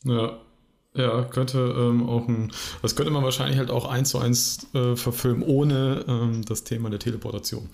Ja, 0.04 0.38
ja, 0.98 1.24
könnte 1.24 1.60
ähm, 1.60 2.08
auch 2.08 2.28
ein, 2.28 2.52
das 2.82 2.96
könnte 2.96 3.12
man 3.12 3.24
wahrscheinlich 3.24 3.58
halt 3.58 3.70
auch 3.70 3.86
eins 3.86 4.10
zu 4.10 4.20
eins 4.20 4.68
äh, 4.74 4.96
verfilmen, 4.96 5.44
ohne 5.44 6.04
ähm, 6.08 6.44
das 6.46 6.64
Thema 6.64 6.90
der 6.90 7.00
Teleportation. 7.00 7.70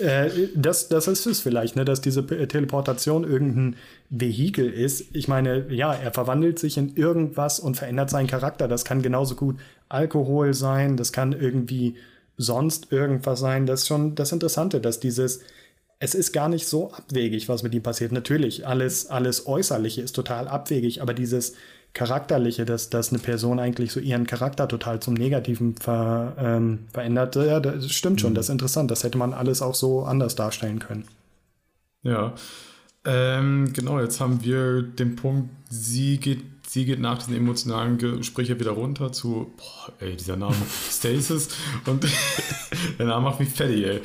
Äh, 0.00 0.30
das, 0.54 0.88
das 0.88 1.08
ist 1.08 1.26
es 1.26 1.40
vielleicht, 1.40 1.76
ne, 1.76 1.84
dass 1.84 2.00
diese 2.00 2.26
Teleportation 2.26 3.24
irgendein 3.24 3.76
Vehikel 4.08 4.70
ist. 4.70 5.04
Ich 5.12 5.28
meine, 5.28 5.72
ja, 5.72 5.92
er 5.92 6.12
verwandelt 6.12 6.58
sich 6.58 6.78
in 6.78 6.96
irgendwas 6.96 7.60
und 7.60 7.76
verändert 7.76 8.10
seinen 8.10 8.26
Charakter. 8.26 8.68
Das 8.68 8.84
kann 8.84 9.02
genauso 9.02 9.34
gut 9.34 9.56
Alkohol 9.88 10.54
sein, 10.54 10.96
das 10.96 11.12
kann 11.12 11.32
irgendwie 11.32 11.96
sonst 12.36 12.92
irgendwas 12.92 13.40
sein. 13.40 13.66
Das 13.66 13.82
ist 13.82 13.88
schon 13.88 14.14
das 14.14 14.32
Interessante, 14.32 14.80
dass 14.80 15.00
dieses, 15.00 15.40
es 15.98 16.14
ist 16.14 16.32
gar 16.32 16.48
nicht 16.48 16.66
so 16.66 16.90
abwegig, 16.92 17.48
was 17.48 17.62
mit 17.62 17.74
ihm 17.74 17.82
passiert. 17.82 18.12
Natürlich, 18.12 18.66
alles, 18.66 19.06
alles 19.06 19.46
Äußerliche 19.46 20.00
ist 20.00 20.12
total 20.12 20.48
abwegig, 20.48 21.02
aber 21.02 21.12
dieses 21.12 21.54
Charakterliche, 21.92 22.64
dass, 22.64 22.88
dass 22.88 23.10
eine 23.10 23.18
Person 23.18 23.58
eigentlich 23.58 23.92
so 23.92 24.00
ihren 24.00 24.26
Charakter 24.26 24.68
total 24.68 25.00
zum 25.00 25.14
Negativen 25.14 25.74
ver, 25.76 26.36
ähm, 26.38 26.86
verändert, 26.92 27.34
ja, 27.36 27.58
das 27.58 27.90
stimmt 27.90 28.20
schon, 28.20 28.30
mhm. 28.30 28.34
das 28.36 28.46
ist 28.46 28.52
interessant. 28.52 28.90
Das 28.90 29.02
hätte 29.02 29.18
man 29.18 29.32
alles 29.32 29.60
auch 29.60 29.74
so 29.74 30.04
anders 30.04 30.36
darstellen 30.36 30.78
können. 30.78 31.04
Ja, 32.02 32.34
ähm, 33.04 33.72
genau, 33.72 33.98
jetzt 34.00 34.20
haben 34.20 34.44
wir 34.44 34.82
den 34.82 35.16
Punkt, 35.16 35.50
sie 35.70 36.18
geht, 36.18 36.42
sie 36.66 36.84
geht 36.84 37.00
nach 37.00 37.18
diesen 37.18 37.34
emotionalen 37.34 37.96
Gesprächen 37.96 38.60
wieder 38.60 38.72
runter 38.72 39.10
zu, 39.10 39.52
boah, 39.56 39.92
ey, 40.00 40.16
dieser 40.16 40.36
Name, 40.36 40.54
Stasis 40.90 41.48
und 41.86 42.06
der 42.98 43.06
Name 43.06 43.24
macht 43.24 43.40
mich 43.40 43.48
fertig, 43.48 43.84
ey. 43.84 44.00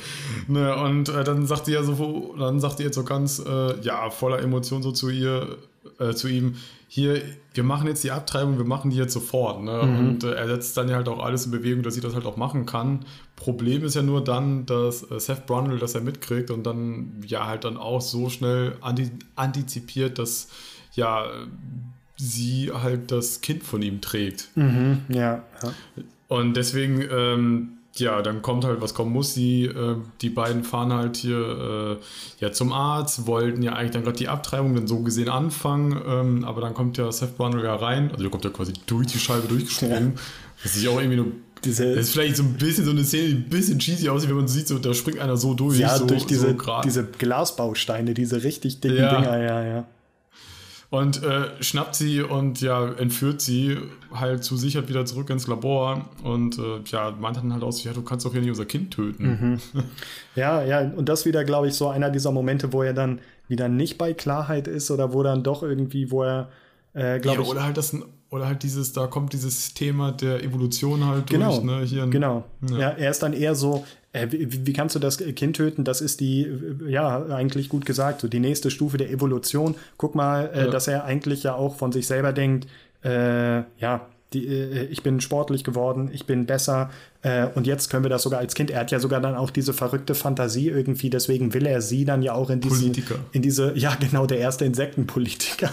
Ne, 0.48 0.74
und 0.76 1.10
äh, 1.10 1.24
dann 1.24 1.46
sagt 1.46 1.66
sie 1.66 1.72
ja 1.72 1.82
so, 1.82 2.34
dann 2.38 2.58
sagt 2.58 2.80
ihr 2.80 2.86
jetzt 2.86 2.94
so 2.94 3.04
ganz, 3.04 3.38
äh, 3.38 3.80
ja, 3.82 4.08
voller 4.08 4.40
Emotion 4.40 4.82
so 4.82 4.92
zu 4.92 5.10
ihr, 5.10 5.58
äh, 5.98 6.14
zu 6.14 6.28
ihm, 6.28 6.56
hier, 6.88 7.20
wir 7.54 7.64
machen 7.64 7.88
jetzt 7.88 8.04
die 8.04 8.10
Abtreibung, 8.10 8.58
wir 8.58 8.64
machen 8.64 8.90
die 8.90 8.96
jetzt 8.96 9.12
sofort. 9.12 9.62
Ne? 9.62 9.82
Mhm. 9.82 9.98
Und 9.98 10.24
äh, 10.24 10.34
er 10.34 10.46
setzt 10.46 10.76
dann 10.76 10.88
ja 10.88 10.96
halt 10.96 11.08
auch 11.08 11.18
alles 11.18 11.46
in 11.46 11.52
Bewegung, 11.52 11.82
dass 11.82 11.94
sie 11.94 12.00
das 12.00 12.14
halt 12.14 12.26
auch 12.26 12.36
machen 12.36 12.66
kann. 12.66 13.04
Problem 13.34 13.84
ist 13.84 13.94
ja 13.94 14.02
nur 14.02 14.22
dann, 14.22 14.66
dass 14.66 15.10
äh, 15.10 15.18
Seth 15.18 15.46
Brundle 15.46 15.78
das 15.78 15.94
ja 15.94 16.00
mitkriegt 16.00 16.50
und 16.50 16.64
dann 16.64 17.22
ja 17.26 17.46
halt 17.46 17.64
dann 17.64 17.76
auch 17.76 18.00
so 18.00 18.28
schnell 18.28 18.76
antizipiert, 19.34 20.18
dass 20.18 20.48
ja 20.94 21.26
sie 22.16 22.70
halt 22.72 23.12
das 23.12 23.40
Kind 23.40 23.62
von 23.62 23.82
ihm 23.82 24.00
trägt. 24.00 24.48
Mhm, 24.54 25.02
ja, 25.08 25.42
ja. 25.62 25.72
Und 26.28 26.56
deswegen 26.56 27.04
ähm, 27.10 27.75
ja, 27.98 28.22
dann 28.22 28.42
kommt 28.42 28.64
halt, 28.64 28.80
was 28.80 28.94
kommen 28.94 29.12
muss. 29.12 29.34
Sie, 29.34 29.64
äh, 29.64 29.96
die 30.20 30.30
beiden 30.30 30.64
fahren 30.64 30.92
halt 30.92 31.16
hier 31.16 31.98
äh, 32.40 32.44
ja, 32.44 32.52
zum 32.52 32.72
Arzt, 32.72 33.26
wollten 33.26 33.62
ja 33.62 33.72
eigentlich 33.72 33.92
dann 33.92 34.04
gerade 34.04 34.16
die 34.16 34.28
Abtreibung 34.28 34.74
dann 34.74 34.86
so 34.86 35.00
gesehen 35.00 35.28
anfangen, 35.28 36.00
ähm, 36.06 36.44
aber 36.44 36.60
dann 36.60 36.74
kommt 36.74 36.98
ja 36.98 37.10
Seth 37.10 37.36
Brundle 37.36 37.64
ja 37.64 37.76
rein, 37.76 38.10
also 38.10 38.22
der 38.22 38.30
kommt 38.30 38.44
ja 38.44 38.50
quasi 38.50 38.72
durch 38.86 39.08
die 39.08 39.18
Scheibe 39.18 39.48
durchgesprungen. 39.48 40.12
Ja. 40.14 40.20
Das 40.62 40.76
ist 40.76 40.86
auch 40.88 40.98
irgendwie 40.98 41.16
nur. 41.16 41.26
Diese, 41.64 41.94
das 41.94 42.06
ist 42.06 42.12
vielleicht 42.12 42.36
so 42.36 42.42
ein 42.42 42.52
bisschen 42.52 42.84
so 42.84 42.90
eine 42.90 43.02
Szene, 43.02 43.28
die 43.28 43.34
ein 43.34 43.48
bisschen 43.48 43.78
cheesy 43.78 44.08
aussieht, 44.08 44.28
wenn 44.28 44.36
man 44.36 44.46
sieht, 44.46 44.68
so, 44.68 44.78
da 44.78 44.92
springt 44.94 45.18
einer 45.18 45.36
so 45.36 45.54
durch. 45.54 45.78
Ja, 45.78 45.96
so, 45.96 46.06
durch 46.06 46.26
diese, 46.26 46.54
so 46.56 46.80
diese 46.84 47.04
Glasbausteine, 47.04 48.14
diese 48.14 48.42
richtig 48.42 48.80
dicken 48.80 48.98
ja. 48.98 49.20
Dinger, 49.20 49.42
ja, 49.42 49.64
ja 49.64 49.86
und 50.96 51.22
äh, 51.22 51.62
schnappt 51.62 51.94
sie 51.94 52.22
und 52.22 52.62
ja, 52.62 52.90
entführt 52.92 53.42
sie 53.42 53.76
halt 54.14 54.44
zu 54.44 54.56
sicher 54.56 54.88
wieder 54.88 55.04
zurück 55.04 55.28
ins 55.28 55.46
Labor 55.46 56.08
und 56.22 56.58
äh, 56.58 56.80
ja, 56.86 57.10
meint 57.10 57.36
dann 57.36 57.52
halt 57.52 57.62
aus, 57.62 57.84
ja, 57.84 57.92
du 57.92 58.00
kannst 58.00 58.24
doch 58.24 58.32
hier 58.32 58.40
nicht 58.40 58.50
unser 58.50 58.64
Kind 58.64 58.92
töten. 58.92 59.60
Mhm. 59.74 59.82
Ja, 60.34 60.62
ja, 60.62 60.80
und 60.80 61.08
das 61.08 61.24
wieder, 61.24 61.44
glaube 61.44 61.68
ich, 61.68 61.74
so 61.74 61.88
einer 61.88 62.10
dieser 62.10 62.30
Momente, 62.30 62.70
wo 62.74 62.82
er 62.82 62.92
dann 62.92 63.20
wieder 63.48 63.68
nicht 63.68 63.96
bei 63.96 64.12
Klarheit 64.12 64.68
ist 64.68 64.90
oder 64.90 65.14
wo 65.14 65.22
dann 65.22 65.42
doch 65.42 65.62
irgendwie, 65.62 66.10
wo 66.10 66.24
er, 66.24 66.50
äh, 66.92 67.18
glaube 67.20 67.38
ja, 67.38 67.42
ich. 67.42 67.48
Oder 67.48 67.64
halt 67.64 67.78
das, 67.78 67.96
oder 68.30 68.46
halt 68.46 68.62
dieses, 68.62 68.92
da 68.92 69.06
kommt 69.06 69.32
dieses 69.32 69.74
Thema 69.74 70.12
der 70.12 70.42
Evolution 70.42 71.06
halt 71.06 71.28
genau, 71.28 71.60
durch, 71.60 71.64
ne? 71.64 71.82
Hier, 71.84 72.06
genau. 72.06 72.44
Ja. 72.70 72.78
ja. 72.78 72.88
er 72.90 73.10
ist 73.10 73.22
dann 73.22 73.32
eher 73.32 73.54
so, 73.54 73.84
äh, 74.12 74.26
wie, 74.30 74.66
wie, 74.66 74.72
kannst 74.72 74.94
du 74.94 74.98
das 74.98 75.18
Kind 75.18 75.56
töten? 75.56 75.84
Das 75.84 76.00
ist 76.00 76.20
die, 76.20 76.42
äh, 76.42 76.90
ja, 76.90 77.24
eigentlich 77.26 77.68
gut 77.68 77.86
gesagt, 77.86 78.20
so 78.20 78.28
die 78.28 78.40
nächste 78.40 78.70
Stufe 78.70 78.96
der 78.96 79.10
Evolution. 79.10 79.76
Guck 79.96 80.14
mal, 80.14 80.50
äh, 80.52 80.64
ja. 80.64 80.70
dass 80.70 80.88
er 80.88 81.04
eigentlich 81.04 81.44
ja 81.44 81.54
auch 81.54 81.76
von 81.76 81.92
sich 81.92 82.06
selber 82.06 82.32
denkt, 82.32 82.66
äh, 83.04 83.58
ja, 83.78 84.06
die, 84.32 84.46
äh, 84.46 84.86
ich 84.86 85.02
bin 85.02 85.20
sportlich 85.20 85.64
geworden, 85.64 86.10
ich 86.12 86.26
bin 86.26 86.46
besser 86.46 86.90
äh, 87.26 87.48
und 87.56 87.66
jetzt 87.66 87.90
können 87.90 88.04
wir 88.04 88.08
das 88.08 88.22
sogar 88.22 88.38
als 88.38 88.54
Kind. 88.54 88.70
Er 88.70 88.78
hat 88.78 88.92
ja 88.92 89.00
sogar 89.00 89.20
dann 89.20 89.34
auch 89.34 89.50
diese 89.50 89.72
verrückte 89.72 90.14
Fantasie 90.14 90.68
irgendwie, 90.68 91.10
deswegen 91.10 91.52
will 91.54 91.66
er 91.66 91.80
sie 91.80 92.04
dann 92.04 92.22
ja 92.22 92.34
auch 92.34 92.50
in 92.50 92.60
diese, 92.60 92.76
Politiker. 92.76 93.16
in 93.32 93.42
diese, 93.42 93.76
ja 93.76 93.96
genau, 93.96 94.26
der 94.26 94.38
erste 94.38 94.64
Insektenpolitiker, 94.64 95.70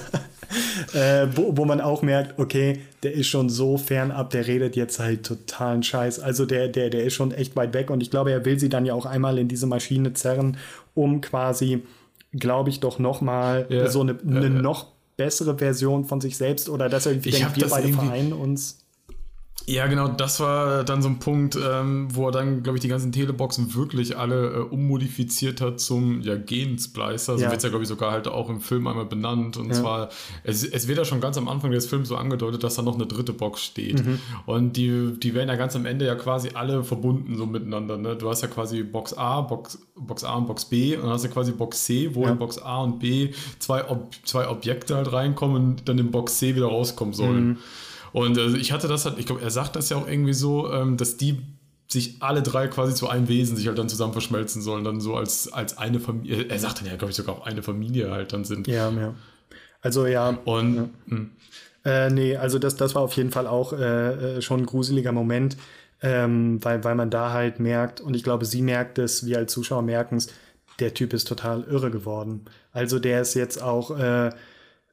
äh, 0.93 1.27
wo, 1.35 1.55
wo 1.55 1.65
man 1.65 1.79
auch 1.79 2.01
merkt, 2.01 2.39
okay, 2.39 2.79
der 3.03 3.13
ist 3.13 3.27
schon 3.27 3.49
so 3.49 3.77
fernab, 3.77 4.31
der 4.31 4.47
redet 4.47 4.75
jetzt 4.75 4.99
halt 4.99 5.27
totalen 5.27 5.83
Scheiß. 5.83 6.19
Also 6.19 6.47
der, 6.47 6.69
der, 6.69 6.89
der 6.89 7.03
ist 7.03 7.13
schon 7.13 7.31
echt 7.31 7.55
weit 7.55 7.75
weg 7.75 7.91
und 7.91 8.01
ich 8.01 8.09
glaube, 8.09 8.31
er 8.31 8.43
will 8.45 8.59
sie 8.59 8.69
dann 8.69 8.87
ja 8.87 8.95
auch 8.95 9.05
einmal 9.05 9.37
in 9.37 9.47
diese 9.47 9.67
Maschine 9.67 10.13
zerren, 10.13 10.57
um 10.95 11.21
quasi 11.21 11.83
glaube 12.35 12.71
ich, 12.71 12.79
doch 12.79 12.97
noch 12.97 13.21
mal 13.21 13.67
ja, 13.69 13.87
so 13.91 14.01
eine, 14.01 14.17
eine 14.25 14.45
ja. 14.45 14.49
noch 14.49 14.87
bessere 15.17 15.59
Version 15.59 16.05
von 16.05 16.19
sich 16.19 16.35
selbst 16.35 16.67
oder 16.67 16.89
dass 16.89 17.05
er 17.05 17.11
irgendwie 17.11 17.29
ich 17.29 17.37
denkt, 17.37 17.57
wir 17.57 17.67
beide 17.67 17.93
vereinen 17.93 18.33
uns. 18.33 18.79
Ja, 19.65 19.87
genau, 19.87 20.09
das 20.09 20.41
war 20.41 20.83
dann 20.83 21.01
so 21.01 21.07
ein 21.07 21.19
Punkt, 21.19 21.55
ähm, 21.55 22.07
wo 22.11 22.27
er 22.27 22.31
dann, 22.31 22.63
glaube 22.63 22.77
ich, 22.77 22.81
die 22.81 22.89
ganzen 22.89 23.13
Teleboxen 23.13 23.73
wirklich 23.75 24.17
alle 24.17 24.49
äh, 24.51 24.59
ummodifiziert 24.59 25.61
hat 25.61 25.79
zum 25.79 26.21
ja, 26.21 26.35
Gensplicer. 26.35 27.37
So 27.37 27.43
ja. 27.43 27.49
wird 27.49 27.57
es 27.57 27.63
ja, 27.63 27.69
glaube 27.69 27.83
ich, 27.83 27.87
sogar 27.87 28.11
halt 28.11 28.27
auch 28.27 28.49
im 28.49 28.59
Film 28.59 28.87
einmal 28.87 29.05
benannt. 29.05 29.55
Und 29.55 29.67
ja. 29.67 29.73
zwar, 29.73 30.09
es, 30.43 30.65
es 30.65 30.87
wird 30.89 30.97
ja 30.97 31.05
schon 31.05 31.21
ganz 31.21 31.37
am 31.37 31.47
Anfang 31.47 31.71
des 31.71 31.85
Films 31.85 32.09
so 32.09 32.17
angedeutet, 32.17 32.61
dass 32.63 32.75
da 32.75 32.81
noch 32.81 32.95
eine 32.95 33.05
dritte 33.05 33.31
Box 33.31 33.63
steht. 33.63 34.05
Mhm. 34.05 34.19
Und 34.45 34.75
die, 34.75 35.13
die 35.17 35.33
werden 35.33 35.47
ja 35.47 35.55
ganz 35.55 35.77
am 35.77 35.85
Ende 35.85 36.05
ja 36.05 36.15
quasi 36.15 36.49
alle 36.53 36.83
verbunden 36.83 37.37
so 37.37 37.45
miteinander. 37.45 37.97
Ne? 37.97 38.17
Du 38.17 38.29
hast 38.29 38.41
ja 38.41 38.49
quasi 38.49 38.83
Box 38.83 39.13
A, 39.13 39.41
Box, 39.41 39.79
Box 39.95 40.25
A 40.25 40.33
und 40.35 40.47
Box 40.47 40.65
B 40.65 40.97
und 40.97 41.03
dann 41.03 41.11
hast 41.11 41.23
du 41.23 41.29
quasi 41.29 41.53
Box 41.53 41.85
C, 41.85 42.13
wo 42.13 42.25
in 42.25 42.37
Box 42.37 42.57
A 42.57 42.81
und 42.81 42.99
B 42.99 43.31
zwei, 43.59 43.89
Ob 43.89 44.13
zwei 44.25 44.49
Objekte 44.49 44.97
halt 44.97 45.13
reinkommen 45.13 45.55
und 45.55 45.87
dann 45.87 45.97
in 45.99 46.11
Box 46.11 46.39
C 46.39 46.55
wieder 46.55 46.67
rauskommen 46.67 47.13
sollen. 47.13 47.47
Mhm. 47.47 47.57
Und 48.13 48.37
äh, 48.37 48.55
ich 48.57 48.71
hatte 48.71 48.87
das 48.87 49.05
halt, 49.05 49.17
ich 49.17 49.25
glaube, 49.25 49.41
er 49.41 49.49
sagt 49.49 49.75
das 49.75 49.89
ja 49.89 49.97
auch 49.97 50.07
irgendwie 50.07 50.33
so, 50.33 50.71
ähm, 50.71 50.95
dass 50.95 51.17
die 51.17 51.41
sich 51.87 52.17
alle 52.21 52.41
drei 52.41 52.67
quasi 52.67 52.93
zu 52.93 53.09
einem 53.09 53.27
Wesen 53.27 53.57
sich 53.57 53.67
halt 53.67 53.77
dann 53.77 53.89
zusammen 53.89 54.13
verschmelzen 54.13 54.61
sollen, 54.61 54.83
dann 54.83 55.01
so 55.01 55.15
als, 55.15 55.51
als 55.51 55.77
eine 55.77 55.99
Familie. 55.99 56.45
Er 56.45 56.59
sagt 56.59 56.79
dann 56.79 56.87
ja, 56.87 56.95
glaube 56.95 57.11
ich, 57.11 57.17
sogar 57.17 57.35
auch 57.35 57.45
eine 57.45 57.61
Familie 57.61 58.11
halt 58.11 58.31
dann 58.31 58.45
sind. 58.45 58.67
Ja, 58.67 58.89
ja. 58.89 59.13
Also 59.81 60.05
ja. 60.05 60.37
Und 60.45 60.75
ja. 60.75 60.89
Hm. 61.09 61.31
Äh, 61.85 62.09
nee, 62.09 62.37
also 62.37 62.59
das, 62.59 62.75
das 62.77 62.95
war 62.95 63.01
auf 63.01 63.13
jeden 63.17 63.31
Fall 63.31 63.45
auch 63.45 63.73
äh, 63.73 64.37
äh, 64.37 64.41
schon 64.41 64.61
ein 64.61 64.65
gruseliger 64.65 65.11
Moment, 65.11 65.57
ähm, 66.01 66.63
weil, 66.63 66.83
weil 66.83 66.95
man 66.95 67.09
da 67.09 67.33
halt 67.33 67.59
merkt, 67.59 67.99
und 67.99 68.15
ich 68.15 68.23
glaube, 68.23 68.45
sie 68.45 68.61
merkt 68.61 68.99
es, 68.99 69.25
wir 69.25 69.37
als 69.37 69.51
Zuschauer 69.51 69.81
merken 69.81 70.15
es, 70.15 70.27
der 70.79 70.93
Typ 70.93 71.13
ist 71.13 71.27
total 71.27 71.63
irre 71.63 71.91
geworden. 71.91 72.45
Also 72.71 72.99
der 72.99 73.21
ist 73.21 73.33
jetzt 73.33 73.61
auch, 73.61 73.97
äh, 73.97 74.29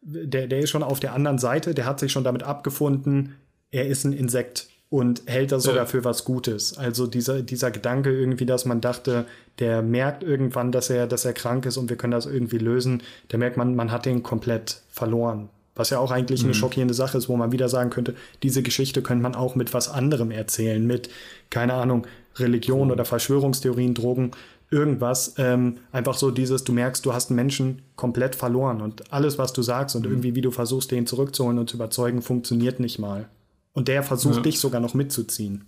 der, 0.02 0.46
der 0.46 0.60
ist 0.60 0.70
schon 0.70 0.82
auf 0.82 1.00
der 1.00 1.14
anderen 1.14 1.38
Seite, 1.38 1.74
der 1.74 1.86
hat 1.86 2.00
sich 2.00 2.12
schon 2.12 2.24
damit 2.24 2.42
abgefunden, 2.42 3.36
er 3.70 3.86
ist 3.86 4.04
ein 4.04 4.12
Insekt 4.12 4.68
und 4.88 5.22
hält 5.26 5.52
das 5.52 5.62
sogar 5.62 5.86
für 5.86 6.04
was 6.04 6.24
Gutes. 6.24 6.76
Also 6.76 7.06
dieser, 7.06 7.42
dieser 7.42 7.70
Gedanke 7.70 8.10
irgendwie, 8.10 8.46
dass 8.46 8.64
man 8.64 8.80
dachte, 8.80 9.24
der 9.60 9.82
merkt 9.82 10.24
irgendwann, 10.24 10.72
dass 10.72 10.90
er, 10.90 11.06
dass 11.06 11.24
er 11.24 11.32
krank 11.32 11.64
ist 11.64 11.76
und 11.76 11.90
wir 11.90 11.96
können 11.96 12.10
das 12.10 12.26
irgendwie 12.26 12.58
lösen, 12.58 13.02
der 13.30 13.38
merkt 13.38 13.56
man, 13.56 13.76
man 13.76 13.92
hat 13.92 14.06
den 14.06 14.24
komplett 14.24 14.82
verloren. 14.88 15.48
Was 15.76 15.90
ja 15.90 15.98
auch 16.00 16.10
eigentlich 16.10 16.42
mhm. 16.42 16.48
eine 16.48 16.54
schockierende 16.54 16.94
Sache 16.94 17.16
ist, 17.16 17.28
wo 17.28 17.36
man 17.36 17.52
wieder 17.52 17.68
sagen 17.68 17.90
könnte, 17.90 18.16
diese 18.42 18.62
Geschichte 18.62 19.00
könnte 19.00 19.22
man 19.22 19.36
auch 19.36 19.54
mit 19.54 19.72
was 19.72 19.88
anderem 19.88 20.32
erzählen, 20.32 20.84
mit, 20.84 21.08
keine 21.50 21.74
Ahnung, 21.74 22.06
Religion 22.36 22.88
mhm. 22.88 22.92
oder 22.92 23.04
Verschwörungstheorien, 23.04 23.94
Drogen 23.94 24.32
irgendwas. 24.70 25.34
Ähm, 25.38 25.78
einfach 25.92 26.14
so 26.14 26.30
dieses, 26.30 26.64
du 26.64 26.72
merkst, 26.72 27.04
du 27.04 27.12
hast 27.12 27.30
einen 27.30 27.36
Menschen 27.36 27.82
komplett 27.96 28.36
verloren 28.36 28.80
und 28.80 29.12
alles, 29.12 29.38
was 29.38 29.52
du 29.52 29.62
sagst 29.62 29.96
und 29.96 30.06
mhm. 30.06 30.12
irgendwie, 30.12 30.34
wie 30.34 30.40
du 30.40 30.50
versuchst, 30.50 30.90
den 30.90 31.06
zurückzuholen 31.06 31.58
und 31.58 31.68
zu 31.68 31.76
überzeugen, 31.76 32.22
funktioniert 32.22 32.80
nicht 32.80 32.98
mal. 32.98 33.28
Und 33.72 33.88
der 33.88 34.02
versucht 34.02 34.36
ja. 34.36 34.42
dich 34.42 34.60
sogar 34.60 34.80
noch 34.80 34.94
mitzuziehen. 34.94 35.64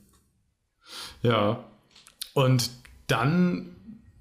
Ja. 1.22 1.64
Und 2.34 2.70
dann 3.07 3.72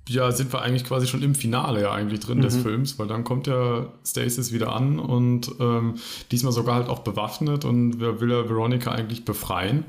ja, 0.08 0.32
sind 0.32 0.52
wir 0.52 0.62
eigentlich 0.62 0.86
quasi 0.86 1.08
schon 1.08 1.22
im 1.22 1.36
Finale 1.36 1.82
ja 1.82 1.92
eigentlich 1.92 2.20
drin 2.20 2.40
mhm. 2.40 2.44
des 2.44 2.58
Films, 2.58 3.00
weil 3.00 3.08
dann 3.08 3.24
kommt 3.24 3.48
ja 3.48 3.88
Stasis 4.06 4.52
wieder 4.52 4.74
an 4.74 5.00
und 5.00 5.52
ähm, 5.60 5.96
diesmal 6.32 6.52
sogar 6.52 6.76
halt 6.76 6.90
auch 6.90 7.00
bewaffnet 7.00 7.66
und 7.66 8.00
will 8.00 8.32
er 8.32 8.50
Veronica 8.50 8.92
eigentlich 8.92 9.26
befreien. 9.26 9.86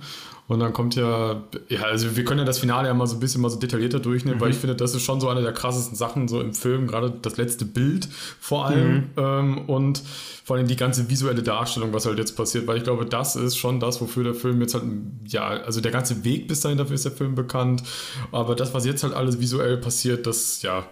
Und 0.52 0.60
dann 0.60 0.74
kommt 0.74 0.96
ja, 0.96 1.42
ja, 1.70 1.80
also 1.84 2.14
wir 2.14 2.24
können 2.26 2.40
ja 2.40 2.44
das 2.44 2.58
Finale 2.58 2.86
ja 2.86 2.92
mal 2.92 3.06
so 3.06 3.16
ein 3.16 3.20
bisschen 3.20 3.40
mal 3.40 3.48
so 3.48 3.58
detaillierter 3.58 4.00
durchnehmen, 4.00 4.36
mhm. 4.36 4.42
weil 4.42 4.50
ich 4.50 4.58
finde, 4.58 4.76
das 4.76 4.94
ist 4.94 5.02
schon 5.02 5.18
so 5.18 5.30
eine 5.30 5.40
der 5.40 5.52
krassesten 5.52 5.96
Sachen 5.96 6.28
so 6.28 6.42
im 6.42 6.52
Film, 6.52 6.86
gerade 6.86 7.10
das 7.22 7.38
letzte 7.38 7.64
Bild 7.64 8.06
vor 8.38 8.66
allem 8.66 8.96
mhm. 8.96 9.04
ähm, 9.16 9.58
und 9.66 10.02
vor 10.44 10.56
allem 10.56 10.68
die 10.68 10.76
ganze 10.76 11.08
visuelle 11.08 11.42
Darstellung, 11.42 11.94
was 11.94 12.04
halt 12.04 12.18
jetzt 12.18 12.36
passiert, 12.36 12.66
weil 12.66 12.76
ich 12.76 12.84
glaube, 12.84 13.06
das 13.06 13.34
ist 13.34 13.56
schon 13.56 13.80
das, 13.80 14.02
wofür 14.02 14.24
der 14.24 14.34
Film 14.34 14.60
jetzt 14.60 14.74
halt, 14.74 14.84
ja, 15.26 15.48
also 15.48 15.80
der 15.80 15.90
ganze 15.90 16.22
Weg 16.22 16.48
bis 16.48 16.60
dahin, 16.60 16.76
dafür 16.76 16.96
ist 16.96 17.06
der 17.06 17.12
Film 17.12 17.34
bekannt, 17.34 17.82
aber 18.30 18.54
das, 18.54 18.74
was 18.74 18.84
jetzt 18.84 19.04
halt 19.04 19.14
alles 19.14 19.40
visuell 19.40 19.78
passiert, 19.78 20.26
das, 20.26 20.60
ja, 20.60 20.86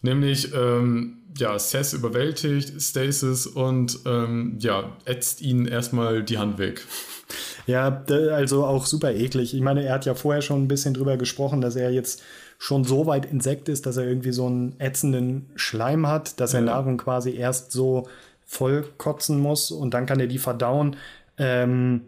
nämlich, 0.00 0.54
ähm, 0.54 1.18
ja, 1.36 1.58
Seth 1.58 1.92
überwältigt 1.92 2.80
Stasis 2.80 3.46
und, 3.46 3.98
ähm, 4.06 4.56
ja, 4.60 4.96
ätzt 5.04 5.42
ihnen 5.42 5.66
erstmal 5.66 6.22
die 6.22 6.38
Hand 6.38 6.56
weg. 6.56 6.86
Ja, 7.68 8.02
also 8.32 8.64
auch 8.64 8.86
super 8.86 9.12
eklig. 9.12 9.52
Ich 9.52 9.60
meine, 9.60 9.84
er 9.84 9.92
hat 9.92 10.06
ja 10.06 10.14
vorher 10.14 10.40
schon 10.40 10.62
ein 10.62 10.68
bisschen 10.68 10.94
drüber 10.94 11.18
gesprochen, 11.18 11.60
dass 11.60 11.76
er 11.76 11.90
jetzt 11.90 12.22
schon 12.56 12.84
so 12.84 13.04
weit 13.04 13.26
Insekt 13.26 13.68
ist, 13.68 13.84
dass 13.84 13.98
er 13.98 14.04
irgendwie 14.04 14.32
so 14.32 14.46
einen 14.46 14.74
ätzenden 14.80 15.50
Schleim 15.54 16.06
hat, 16.06 16.40
dass 16.40 16.54
er 16.54 16.62
Nahrung 16.62 16.96
quasi 16.96 17.36
erst 17.36 17.70
so 17.70 18.08
voll 18.46 18.86
kotzen 18.96 19.38
muss 19.38 19.70
und 19.70 19.92
dann 19.92 20.06
kann 20.06 20.18
er 20.18 20.28
die 20.28 20.38
verdauen. 20.38 20.96
Ähm, 21.36 22.04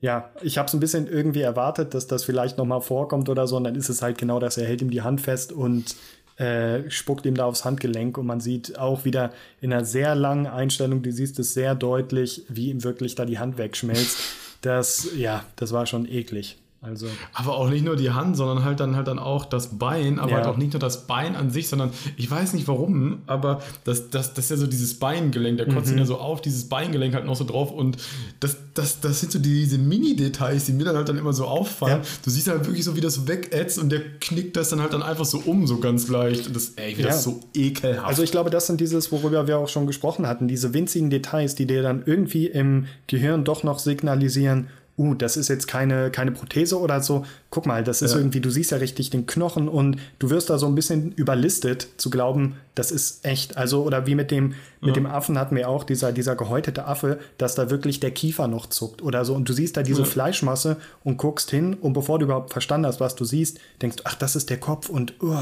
ja, 0.00 0.28
ich 0.42 0.58
habe 0.58 0.68
es 0.68 0.74
ein 0.74 0.80
bisschen 0.80 1.06
irgendwie 1.06 1.40
erwartet, 1.40 1.94
dass 1.94 2.06
das 2.06 2.22
vielleicht 2.22 2.58
noch 2.58 2.66
mal 2.66 2.82
vorkommt 2.82 3.30
oder 3.30 3.46
so. 3.46 3.56
Und 3.56 3.64
dann 3.64 3.76
ist 3.76 3.88
es 3.88 4.02
halt 4.02 4.18
genau 4.18 4.38
das. 4.38 4.58
Er 4.58 4.66
hält 4.66 4.82
ihm 4.82 4.90
die 4.90 5.00
Hand 5.00 5.22
fest 5.22 5.50
und 5.50 5.96
äh, 6.36 6.90
spuckt 6.90 7.24
ihm 7.24 7.36
da 7.36 7.46
aufs 7.46 7.64
Handgelenk. 7.64 8.18
Und 8.18 8.26
man 8.26 8.40
sieht 8.40 8.78
auch 8.78 9.06
wieder 9.06 9.30
in 9.62 9.72
einer 9.72 9.86
sehr 9.86 10.14
langen 10.14 10.46
Einstellung, 10.46 11.00
du 11.00 11.10
siehst 11.10 11.38
es 11.38 11.54
sehr 11.54 11.74
deutlich, 11.74 12.44
wie 12.50 12.68
ihm 12.68 12.84
wirklich 12.84 13.14
da 13.14 13.24
die 13.24 13.38
Hand 13.38 13.56
wegschmelzt. 13.56 14.18
Das, 14.60 15.08
ja, 15.16 15.44
das 15.56 15.72
war 15.72 15.86
schon 15.86 16.06
eklig. 16.06 16.59
Also. 16.82 17.08
Aber 17.34 17.58
auch 17.58 17.68
nicht 17.68 17.84
nur 17.84 17.94
die 17.94 18.10
Hand, 18.10 18.38
sondern 18.38 18.64
halt 18.64 18.80
dann 18.80 18.96
halt 18.96 19.06
dann 19.06 19.18
auch 19.18 19.44
das 19.44 19.78
Bein, 19.78 20.18
aber 20.18 20.30
ja. 20.30 20.36
halt 20.38 20.46
auch 20.46 20.56
nicht 20.56 20.72
nur 20.72 20.80
das 20.80 21.06
Bein 21.06 21.36
an 21.36 21.50
sich, 21.50 21.68
sondern 21.68 21.90
ich 22.16 22.30
weiß 22.30 22.54
nicht 22.54 22.66
warum, 22.68 23.20
aber 23.26 23.60
das, 23.84 24.08
das, 24.08 24.32
das 24.32 24.46
ist 24.46 24.50
ja 24.50 24.56
so 24.56 24.66
dieses 24.66 24.98
Beingelenk, 24.98 25.58
der 25.58 25.68
kotzt 25.68 25.88
mhm. 25.88 25.92
ihn 25.92 25.98
ja 25.98 26.04
so 26.06 26.16
auf, 26.16 26.40
dieses 26.40 26.70
Beingelenk 26.70 27.14
halt 27.14 27.26
noch 27.26 27.36
so 27.36 27.44
drauf 27.44 27.70
und 27.70 27.98
das, 28.40 28.56
das, 28.72 29.00
das 29.00 29.20
sind 29.20 29.30
so 29.30 29.38
diese 29.38 29.76
Mini-Details, 29.76 30.64
die 30.64 30.72
mir 30.72 30.84
dann 30.84 30.96
halt 30.96 31.10
dann 31.10 31.18
immer 31.18 31.34
so 31.34 31.44
auffallen. 31.44 32.00
Ja. 32.02 32.08
Du 32.24 32.30
siehst 32.30 32.48
halt 32.48 32.64
wirklich 32.64 32.84
so, 32.84 32.96
wie 32.96 33.02
das 33.02 33.28
wegätzt 33.28 33.78
und 33.78 33.92
der 33.92 34.00
knickt 34.18 34.56
das 34.56 34.70
dann 34.70 34.80
halt 34.80 34.94
dann 34.94 35.02
einfach 35.02 35.26
so 35.26 35.42
um, 35.44 35.66
so 35.66 35.80
ganz 35.80 36.08
leicht. 36.08 36.46
Und 36.46 36.56
das, 36.56 36.72
ey, 36.76 36.96
wie 36.96 37.02
ja. 37.02 37.08
das 37.08 37.24
so 37.24 37.40
ekelhaft. 37.52 38.06
Also 38.06 38.22
ich 38.22 38.30
glaube, 38.30 38.48
das 38.48 38.66
sind 38.66 38.80
dieses, 38.80 39.12
worüber 39.12 39.46
wir 39.46 39.58
auch 39.58 39.68
schon 39.68 39.86
gesprochen 39.86 40.26
hatten, 40.26 40.48
diese 40.48 40.72
winzigen 40.72 41.10
Details, 41.10 41.54
die 41.54 41.66
dir 41.66 41.82
dann 41.82 42.04
irgendwie 42.06 42.46
im 42.46 42.86
Gehirn 43.06 43.44
doch 43.44 43.64
noch 43.64 43.78
signalisieren, 43.78 44.68
uh, 45.00 45.14
das 45.14 45.36
ist 45.36 45.48
jetzt 45.48 45.66
keine, 45.66 46.10
keine 46.10 46.30
Prothese 46.30 46.78
oder 46.78 47.00
so. 47.00 47.24
Guck 47.48 47.66
mal, 47.66 47.82
das 47.82 48.02
ist 48.02 48.12
ja. 48.12 48.18
irgendwie, 48.18 48.40
du 48.40 48.50
siehst 48.50 48.70
ja 48.70 48.76
richtig 48.76 49.10
den 49.10 49.26
Knochen 49.26 49.68
und 49.68 49.96
du 50.18 50.30
wirst 50.30 50.50
da 50.50 50.58
so 50.58 50.66
ein 50.66 50.74
bisschen 50.74 51.12
überlistet 51.12 51.88
zu 51.96 52.10
glauben, 52.10 52.56
das 52.74 52.92
ist 52.92 53.24
echt. 53.24 53.56
Also, 53.56 53.82
oder 53.82 54.06
wie 54.06 54.14
mit 54.14 54.30
dem, 54.30 54.54
mit 54.80 54.88
ja. 54.88 54.92
dem 54.92 55.06
Affen 55.06 55.38
hatten 55.38 55.56
wir 55.56 55.68
auch, 55.68 55.84
dieser, 55.84 56.12
dieser 56.12 56.36
gehäutete 56.36 56.84
Affe, 56.86 57.18
dass 57.38 57.54
da 57.54 57.70
wirklich 57.70 58.00
der 58.00 58.10
Kiefer 58.10 58.46
noch 58.46 58.66
zuckt 58.66 59.02
oder 59.02 59.24
so. 59.24 59.34
Und 59.34 59.48
du 59.48 59.52
siehst 59.52 59.76
da 59.76 59.82
diese 59.82 60.02
ja. 60.02 60.06
Fleischmasse 60.06 60.76
und 61.02 61.16
guckst 61.16 61.50
hin 61.50 61.74
und 61.74 61.94
bevor 61.94 62.18
du 62.18 62.26
überhaupt 62.26 62.52
verstanden 62.52 62.86
hast, 62.86 63.00
was 63.00 63.14
du 63.14 63.24
siehst, 63.24 63.58
denkst 63.80 63.96
du, 63.96 64.02
ach, 64.04 64.14
das 64.14 64.36
ist 64.36 64.50
der 64.50 64.58
Kopf 64.58 64.90
und, 64.90 65.14
uh. 65.22 65.34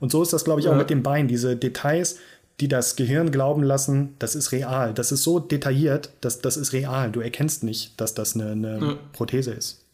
und 0.00 0.10
so 0.10 0.22
ist 0.22 0.32
das, 0.32 0.44
glaube 0.44 0.60
ich, 0.60 0.68
auch 0.68 0.76
mit 0.76 0.90
dem 0.90 1.02
Bein. 1.02 1.28
Diese 1.28 1.54
Details, 1.54 2.16
die 2.62 2.68
das 2.68 2.94
Gehirn 2.94 3.32
glauben 3.32 3.64
lassen, 3.64 4.14
das 4.20 4.36
ist 4.36 4.52
real. 4.52 4.94
Das 4.94 5.10
ist 5.10 5.24
so 5.24 5.40
detailliert, 5.40 6.10
dass 6.20 6.40
das 6.40 6.56
ist 6.56 6.72
real. 6.72 7.10
Du 7.10 7.18
erkennst 7.18 7.64
nicht, 7.64 8.00
dass 8.00 8.14
das 8.14 8.36
eine, 8.36 8.52
eine 8.52 8.78
ja. 8.80 8.94
Prothese 9.12 9.50
ist. 9.50 9.84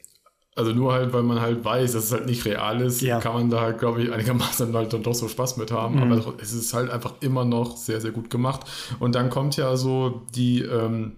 Also 0.55 0.73
nur 0.73 0.93
halt, 0.93 1.15
weil 1.15 1.23
man 1.23 1.41
halt 1.41 1.65
weiß, 1.65 1.93
dass 1.93 2.05
es 2.05 2.13
halt 2.13 2.27
nicht 2.27 2.45
real 2.45 2.83
ist, 2.83 3.01
ja. 3.01 3.21
kann 3.21 3.33
man 3.33 3.49
da 3.49 3.63
halt, 3.63 3.79
glaube 3.79 4.03
ich, 4.03 4.13
einigermaßen 4.13 4.75
halt 4.75 4.93
dann 4.93 5.03
doch 5.03 5.15
so 5.15 5.29
Spaß 5.29 5.57
mit 5.57 5.71
haben. 5.71 5.95
Mhm. 5.95 6.13
Aber 6.13 6.35
es 6.43 6.53
ist 6.53 6.75
halt 6.75 6.91
einfach 6.91 7.15
immer 7.21 7.47
noch 7.47 7.79
sehr, 7.79 8.03
sehr 8.03 8.11
gut 8.11 8.29
gemacht. 8.29 8.61
Und 9.01 9.15
dann 9.15 9.31
kommt 9.31 9.57
ja 9.57 9.75
so 9.77 10.27
die, 10.35 10.61
ähm, 10.61 11.13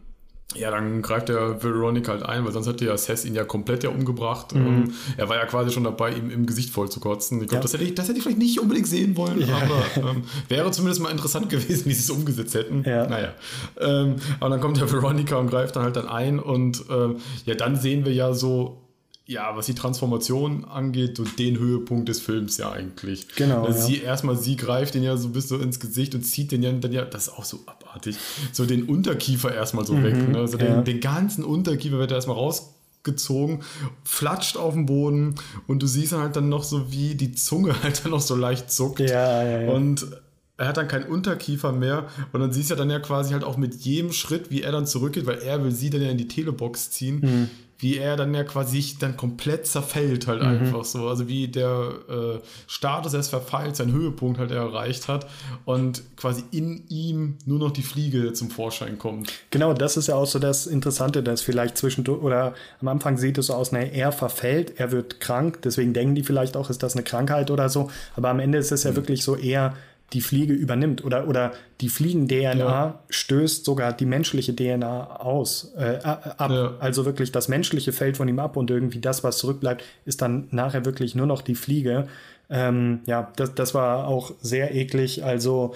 ja, 0.57 0.71
dann 0.71 1.01
greift 1.01 1.29
der 1.29 1.63
Veronica 1.63 2.11
halt 2.11 2.25
ein, 2.25 2.45
weil 2.45 2.53
sonst 2.53 2.67
hätte 2.67 2.85
ja 2.85 2.97
Seth 2.97 3.25
ihn 3.25 3.35
ja 3.35 3.45
komplett 3.45 3.85
ja 3.85 3.91
umgebracht. 3.91 4.55
Mhm. 4.55 4.67
Ähm, 4.67 4.93
er 5.17 5.29
war 5.29 5.37
ja 5.37 5.47
quasi 5.47 5.71
schon 5.71 5.85
dabei, 5.85 6.13
ihm 6.13 6.29
im 6.29 6.45
Gesicht 6.45 6.71
voll 6.71 6.91
zu 6.91 6.99
kotzen. 6.99 7.41
Ich 7.41 7.49
glaube, 7.49 7.61
ja. 7.61 7.63
das, 7.63 7.73
hätte 7.73 7.85
ich, 7.85 7.95
das 7.95 8.09
hätte 8.09 8.19
ich 8.19 8.25
vielleicht 8.25 8.39
nicht 8.39 8.59
unbedingt 8.59 8.89
sehen 8.89 9.17
wollen, 9.17 9.41
ja. 9.41 9.57
aber 9.57 10.11
ähm, 10.11 10.25
wäre 10.49 10.71
zumindest 10.73 11.03
mal 11.03 11.11
interessant 11.11 11.49
gewesen, 11.51 11.87
wie 11.87 11.95
sie 11.95 12.01
es 12.01 12.11
umgesetzt 12.11 12.55
hätten. 12.55 12.83
Ja. 12.85 13.07
Naja. 13.07 13.35
Ähm, 13.81 14.17
aber 14.41 14.51
dann 14.51 14.61
kommt 14.61 14.79
der 14.79 14.91
Veronica 14.91 15.37
und 15.37 15.51
greift 15.51 15.77
dann 15.77 15.85
halt 15.85 15.95
dann 15.95 16.09
ein 16.09 16.41
und 16.41 16.85
ähm, 16.91 17.17
ja, 17.45 17.55
dann 17.55 17.77
sehen 17.77 18.05
wir 18.05 18.13
ja 18.13 18.33
so 18.33 18.90
ja, 19.31 19.55
was 19.55 19.67
die 19.67 19.75
Transformation 19.75 20.65
angeht, 20.65 21.17
so 21.17 21.23
den 21.23 21.57
Höhepunkt 21.57 22.09
des 22.09 22.21
Films 22.21 22.57
ja 22.57 22.73
eigentlich. 22.73 23.29
Genau. 23.37 23.65
Also 23.65 23.79
ja. 23.79 23.87
Sie 23.87 24.03
erstmal, 24.03 24.37
sie 24.37 24.57
greift 24.57 24.95
den 24.95 25.05
ja 25.05 25.17
so 25.17 25.29
bis 25.29 25.49
so 25.49 25.57
ins 25.59 25.79
Gesicht 25.79 26.17
und 26.17 26.23
zieht 26.25 26.51
den 26.51 26.65
ja 26.65 26.73
dann 26.73 26.91
ja, 26.91 27.05
das 27.05 27.29
ist 27.29 27.35
auch 27.35 27.45
so 27.45 27.61
abartig, 27.67 28.17
so 28.51 28.67
den 28.67 28.83
Unterkiefer 28.85 29.55
erstmal 29.55 29.87
so 29.87 29.95
mhm, 29.95 30.03
weg. 30.03 30.29
Ne? 30.29 30.37
Also 30.37 30.59
ja. 30.59 30.65
den, 30.65 30.85
den, 30.85 31.01
ganzen 31.01 31.45
Unterkiefer 31.45 31.99
wird 31.99 32.11
er 32.11 32.17
erstmal 32.17 32.39
rausgezogen, 32.39 33.61
flatscht 34.03 34.57
auf 34.57 34.75
den 34.75 34.87
Boden 34.87 35.37
und 35.69 35.81
du 35.81 35.87
siehst 35.87 36.13
halt 36.13 36.35
dann 36.35 36.49
noch 36.49 36.65
so, 36.65 36.91
wie 36.91 37.15
die 37.15 37.31
Zunge 37.31 37.73
halt 37.85 38.05
dann 38.05 38.11
noch 38.11 38.21
so 38.21 38.35
leicht 38.35 38.73
zuckt. 38.73 38.99
Ja, 38.99 39.45
ja, 39.45 39.61
ja. 39.61 39.71
Und 39.71 40.09
er 40.57 40.67
hat 40.67 40.77
dann 40.77 40.89
keinen 40.89 41.07
Unterkiefer 41.07 41.71
mehr 41.71 42.09
und 42.33 42.41
dann 42.41 42.53
siehst 42.53 42.71
du 42.71 42.75
ja 42.75 42.79
dann 42.79 42.91
ja 42.91 42.99
quasi 42.99 43.33
halt 43.33 43.45
auch 43.45 43.57
mit 43.57 43.77
jedem 43.77 44.13
Schritt, 44.13 44.51
wie 44.51 44.63
er 44.63 44.73
dann 44.73 44.89
zurückgeht, 44.89 45.25
weil 45.25 45.39
er 45.39 45.63
will 45.63 45.71
sie 45.71 45.89
dann 45.89 46.03
ja 46.03 46.11
in 46.11 46.19
die 46.19 46.27
Telebox 46.27 46.91
ziehen. 46.91 47.21
Mhm 47.21 47.51
wie 47.81 47.99
er 47.99 48.17
dann 48.17 48.35
ja 48.35 48.45
quasi 48.45 48.71
sich 48.71 48.99
dann 48.99 49.17
komplett 49.17 49.67
zerfällt 49.67 50.27
halt 50.27 50.43
mhm. 50.43 50.49
einfach 50.49 50.85
so. 50.85 51.09
Also 51.09 51.29
wie 51.29 51.49
der 51.49 51.93
äh, 52.09 52.39
Status 52.67 53.13
des 53.13 53.29
Verfalls 53.29 53.79
seinen 53.79 53.93
Höhepunkt 53.93 54.39
halt 54.39 54.51
erreicht 54.51 55.09
hat 55.09 55.27
und 55.65 56.03
quasi 56.17 56.45
in 56.53 56.85
ihm 56.89 57.37
nur 57.47 57.59
noch 57.59 57.71
die 57.71 57.83
Fliege 57.83 58.33
zum 58.33 58.51
Vorschein 58.51 58.99
kommt. 58.99 59.33
Genau, 59.51 59.73
das 59.73 59.97
ist 59.97 60.09
ja 60.09 60.15
auch 60.15 60.27
so 60.27 60.39
das 60.39 60.67
Interessante, 60.67 61.23
dass 61.23 61.43
vielleicht 61.43 61.77
zwischendurch 61.77 62.23
oder 62.23 62.55
am 62.81 62.89
Anfang 62.89 63.17
sieht 63.17 63.39
es 63.39 63.47
so 63.47 63.55
aus, 63.55 63.73
naja, 63.73 63.87
er 63.87 64.13
verfällt, 64.13 64.79
er 64.79 64.93
wird 64.93 65.21
krank, 65.21 65.61
deswegen 65.63 65.93
denken 65.93 66.15
die 66.15 66.23
vielleicht 66.23 66.57
auch, 66.57 66.71
ist 66.71 66.83
das 66.83 66.95
eine 66.95 67.03
Krankheit 67.03 67.51
oder 67.51 67.69
so. 67.69 67.91
Aber 68.17 68.29
am 68.29 68.41
Ende 68.41 68.59
ist 68.59 68.73
es 68.73 68.85
ja 68.85 68.93
mhm. 68.93 68.97
wirklich 68.97 69.25
so 69.25 69.37
eher 69.37 69.75
die 70.13 70.21
Fliege 70.21 70.53
übernimmt 70.53 71.05
oder, 71.05 71.29
oder 71.29 71.53
die 71.81 71.89
Fliegen-DNA 71.89 72.59
ja. 72.59 73.03
stößt 73.09 73.65
sogar 73.65 73.93
die 73.93 74.07
menschliche 74.07 74.55
DNA 74.55 75.17
aus, 75.17 75.73
äh, 75.77 75.99
ab. 76.03 76.51
Ja. 76.51 76.75
Also 76.81 77.05
wirklich 77.05 77.33
das 77.33 77.49
menschliche 77.49 77.93
fällt 77.93 78.17
von 78.17 78.29
ihm 78.29 78.39
ab 78.39 78.57
und 78.57 78.71
irgendwie 78.71 79.01
das, 79.01 79.23
was 79.23 79.39
zurückbleibt, 79.39 79.85
ist 80.05 80.23
dann 80.23 80.49
nachher 80.51 80.85
wirklich 80.85 81.15
nur 81.15 81.27
noch 81.27 81.43
die 81.43 81.55
Fliege. 81.55 82.09
Ähm, 82.49 83.01
ja, 83.07 83.33
das, 83.37 83.55
das 83.55 83.75
war 83.75 84.09
auch 84.09 84.33
sehr 84.41 84.75
eklig. 84.75 85.25
Also 85.25 85.75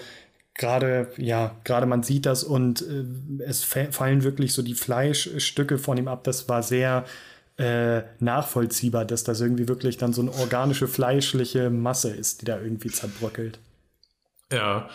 gerade, 0.53 1.07
ja, 1.17 1.55
gerade 1.63 1.85
man 1.85 2.03
sieht 2.03 2.25
das 2.25 2.43
und 2.43 2.81
äh, 2.81 3.43
es 3.43 3.63
fallen 3.63 4.23
wirklich 4.23 4.53
so 4.53 4.61
die 4.61 4.75
Fleischstücke 4.75 5.77
von 5.77 5.97
ihm 5.97 6.09
ab. 6.09 6.23
Das 6.25 6.49
war 6.49 6.61
sehr 6.61 7.05
äh, 7.57 8.01
nachvollziehbar, 8.19 9.05
dass 9.05 9.23
das 9.23 9.39
irgendwie 9.39 9.69
wirklich 9.69 9.97
dann 9.97 10.11
so 10.11 10.21
eine 10.21 10.33
organische, 10.33 10.87
fleischliche 10.87 11.69
Masse 11.69 12.09
ist, 12.09 12.41
die 12.41 12.45
da 12.45 12.59
irgendwie 12.59 12.89
zerbröckelt. 12.89 13.59
Ja. 14.51 14.89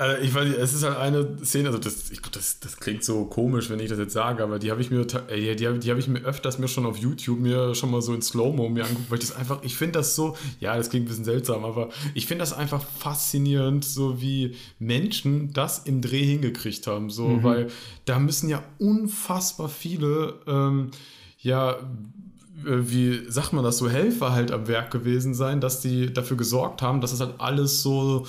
Also 0.00 0.22
ich 0.22 0.32
weiß 0.32 0.46
nicht, 0.46 0.58
es 0.58 0.74
ist 0.74 0.84
halt 0.84 0.96
eine 0.96 1.44
Szene, 1.44 1.70
also 1.70 1.80
das, 1.80 2.08
ich, 2.12 2.20
das, 2.22 2.60
das 2.60 2.76
klingt 2.76 3.02
so 3.02 3.24
komisch, 3.24 3.68
wenn 3.68 3.80
ich 3.80 3.88
das 3.88 3.98
jetzt 3.98 4.12
sage, 4.12 4.44
aber 4.44 4.60
die 4.60 4.70
habe 4.70 4.80
ich 4.80 4.92
mir, 4.92 5.04
äh, 5.28 5.56
die, 5.56 5.78
die, 5.80 5.90
habe 5.90 5.98
ich 5.98 6.06
mir 6.06 6.20
öfters 6.20 6.60
mir 6.60 6.68
schon 6.68 6.86
auf 6.86 6.96
YouTube 6.96 7.40
mir 7.40 7.74
schon 7.74 7.90
mal 7.90 8.00
so 8.00 8.14
in 8.14 8.22
Slow-Mo 8.22 8.68
mir 8.68 8.84
anguckt, 8.84 9.10
weil 9.10 9.18
ich 9.18 9.26
das 9.26 9.36
einfach, 9.36 9.60
ich 9.64 9.76
finde 9.76 9.98
das 9.98 10.14
so, 10.14 10.36
ja, 10.60 10.76
das 10.76 10.90
klingt 10.90 11.06
ein 11.06 11.08
bisschen 11.08 11.24
seltsam, 11.24 11.64
aber 11.64 11.88
ich 12.14 12.28
finde 12.28 12.42
das 12.42 12.52
einfach 12.52 12.84
faszinierend, 12.84 13.84
so 13.84 14.20
wie 14.20 14.54
Menschen 14.78 15.52
das 15.52 15.80
im 15.80 16.00
Dreh 16.00 16.24
hingekriegt 16.24 16.86
haben, 16.86 17.10
so, 17.10 17.26
mhm. 17.26 17.42
weil 17.42 17.66
da 18.04 18.20
müssen 18.20 18.48
ja 18.48 18.62
unfassbar 18.78 19.68
viele, 19.68 20.34
ähm, 20.46 20.92
ja, 21.40 21.72
äh, 21.72 21.76
wie 22.64 23.28
sagt 23.28 23.52
man 23.52 23.64
das, 23.64 23.78
so 23.78 23.90
Helfer 23.90 24.30
halt 24.30 24.52
am 24.52 24.68
Werk 24.68 24.92
gewesen 24.92 25.34
sein, 25.34 25.60
dass 25.60 25.80
die 25.80 26.12
dafür 26.12 26.36
gesorgt 26.36 26.82
haben, 26.82 27.00
dass 27.00 27.12
es 27.12 27.18
halt 27.18 27.34
alles 27.38 27.82
so 27.82 28.26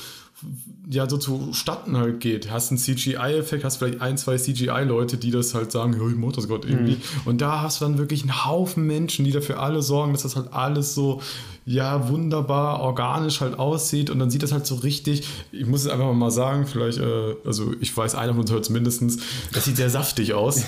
ja 0.90 1.10
so 1.10 1.18
zustatten 1.18 1.98
halt 1.98 2.20
geht. 2.20 2.50
Hast 2.50 2.72
einen 2.72 2.78
CGI-Effekt, 2.78 3.64
hast 3.64 3.78
vielleicht 3.78 4.02
ein, 4.02 4.18
zwei 4.18 4.38
CGI-Leute, 4.38 5.18
die 5.18 5.32
das 5.32 5.54
halt 5.54 5.72
sagen, 5.72 5.94
ich 5.94 6.18
mach 6.18 6.32
das 6.32 6.48
Gott 6.48 6.66
irgendwie. 6.66 6.94
Mhm. 6.94 7.02
Und 7.26 7.42
da 7.42 7.62
hast 7.62 7.82
du 7.82 7.86
dann 7.86 7.98
wirklich 7.98 8.22
einen 8.22 8.46
Haufen 8.46 8.86
Menschen, 8.86 9.26
die 9.26 9.32
dafür 9.32 9.60
alle 9.60 9.82
sorgen, 9.82 10.14
dass 10.14 10.24
das 10.24 10.36
halt 10.36 10.54
alles 10.54 10.96
so, 10.96 11.22
ja, 11.70 12.10
wunderbar 12.10 12.80
organisch 12.82 13.42
halt 13.42 13.60
aussieht. 13.60 14.10
Und 14.10 14.18
dann 14.18 14.32
sieht 14.32 14.42
das 14.42 14.52
halt 14.52 14.66
so 14.66 14.74
richtig, 14.74 15.28
ich 15.52 15.68
muss 15.68 15.82
es 15.82 15.88
einfach 15.88 16.12
mal 16.14 16.32
sagen, 16.32 16.66
vielleicht, 16.66 16.98
äh, 16.98 17.36
also 17.46 17.74
ich 17.80 17.96
weiß, 17.96 18.16
einer 18.16 18.32
von 18.32 18.42
uns 18.42 18.52
hört 18.52 18.64
es 18.64 18.72
mindestens, 18.72 19.20
das 19.54 19.66
sieht 19.66 19.78
sehr 19.78 19.92
saftig 19.92 20.34
aus. 20.34 20.64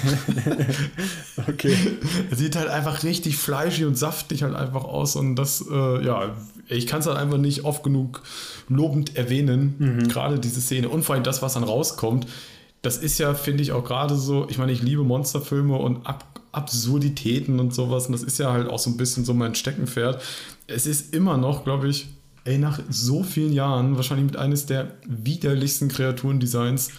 okay. 1.47 1.75
Es 2.29 2.37
sieht 2.37 2.55
halt 2.55 2.67
einfach 2.69 3.01
richtig 3.01 3.37
fleischig 3.37 3.85
und 3.85 3.97
saftig 3.97 4.43
halt 4.43 4.53
einfach 4.53 4.83
aus. 4.83 5.15
Und 5.15 5.37
das, 5.37 5.65
äh, 5.71 6.05
ja, 6.05 6.35
ich 6.67 6.85
kann 6.85 6.99
es 6.99 7.07
halt 7.07 7.17
einfach 7.17 7.39
nicht 7.39 7.65
oft 7.65 7.81
genug 7.81 8.21
lobend 8.69 9.15
erwähnen, 9.17 9.73
mhm. 9.79 10.07
gerade 10.07 10.37
diese 10.37 10.61
Szene 10.61 10.87
und 10.87 11.01
vor 11.01 11.15
allem 11.15 11.23
das, 11.23 11.41
was 11.41 11.55
dann 11.55 11.63
rauskommt. 11.63 12.27
Das 12.83 12.97
ist 12.97 13.17
ja, 13.17 13.33
finde 13.33 13.63
ich, 13.63 13.71
auch 13.71 13.83
gerade 13.83 14.15
so, 14.15 14.45
ich 14.49 14.59
meine, 14.59 14.71
ich 14.71 14.83
liebe 14.83 15.03
Monsterfilme 15.03 15.75
und 15.75 16.05
Ab 16.05 16.25
Absurditäten 16.53 17.61
und 17.61 17.73
sowas 17.73 18.07
und 18.07 18.11
das 18.11 18.23
ist 18.23 18.37
ja 18.37 18.51
halt 18.51 18.67
auch 18.67 18.79
so 18.79 18.89
ein 18.89 18.97
bisschen 18.97 19.23
so 19.23 19.33
mein 19.33 19.55
Steckenpferd. 19.55 20.21
Es 20.73 20.85
ist 20.85 21.13
immer 21.13 21.37
noch, 21.37 21.63
glaube 21.63 21.87
ich, 21.87 22.07
ey, 22.45 22.57
nach 22.57 22.79
so 22.89 23.23
vielen 23.23 23.53
Jahren 23.53 23.95
wahrscheinlich 23.95 24.25
mit 24.25 24.37
eines 24.37 24.65
der 24.65 24.91
widerlichsten 25.05 25.89
Kreaturendesigns, 25.89 26.91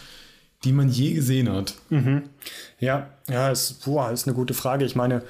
die 0.64 0.72
man 0.72 0.88
je 0.88 1.12
gesehen 1.12 1.50
hat. 1.50 1.74
Mhm. 1.90 2.22
Ja, 2.78 3.10
ja, 3.28 3.50
ist, 3.50 3.84
boah, 3.84 4.10
ist 4.10 4.26
eine 4.26 4.36
gute 4.36 4.54
Frage. 4.54 4.84
Ich 4.84 4.94
meine, 4.94 5.22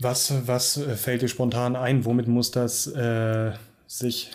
was, 0.00 0.32
was 0.46 0.80
fällt 0.96 1.22
dir 1.22 1.28
spontan 1.28 1.76
ein? 1.76 2.04
Womit 2.04 2.26
muss 2.26 2.50
das 2.50 2.88
äh, 2.88 3.52
sich 3.86 4.30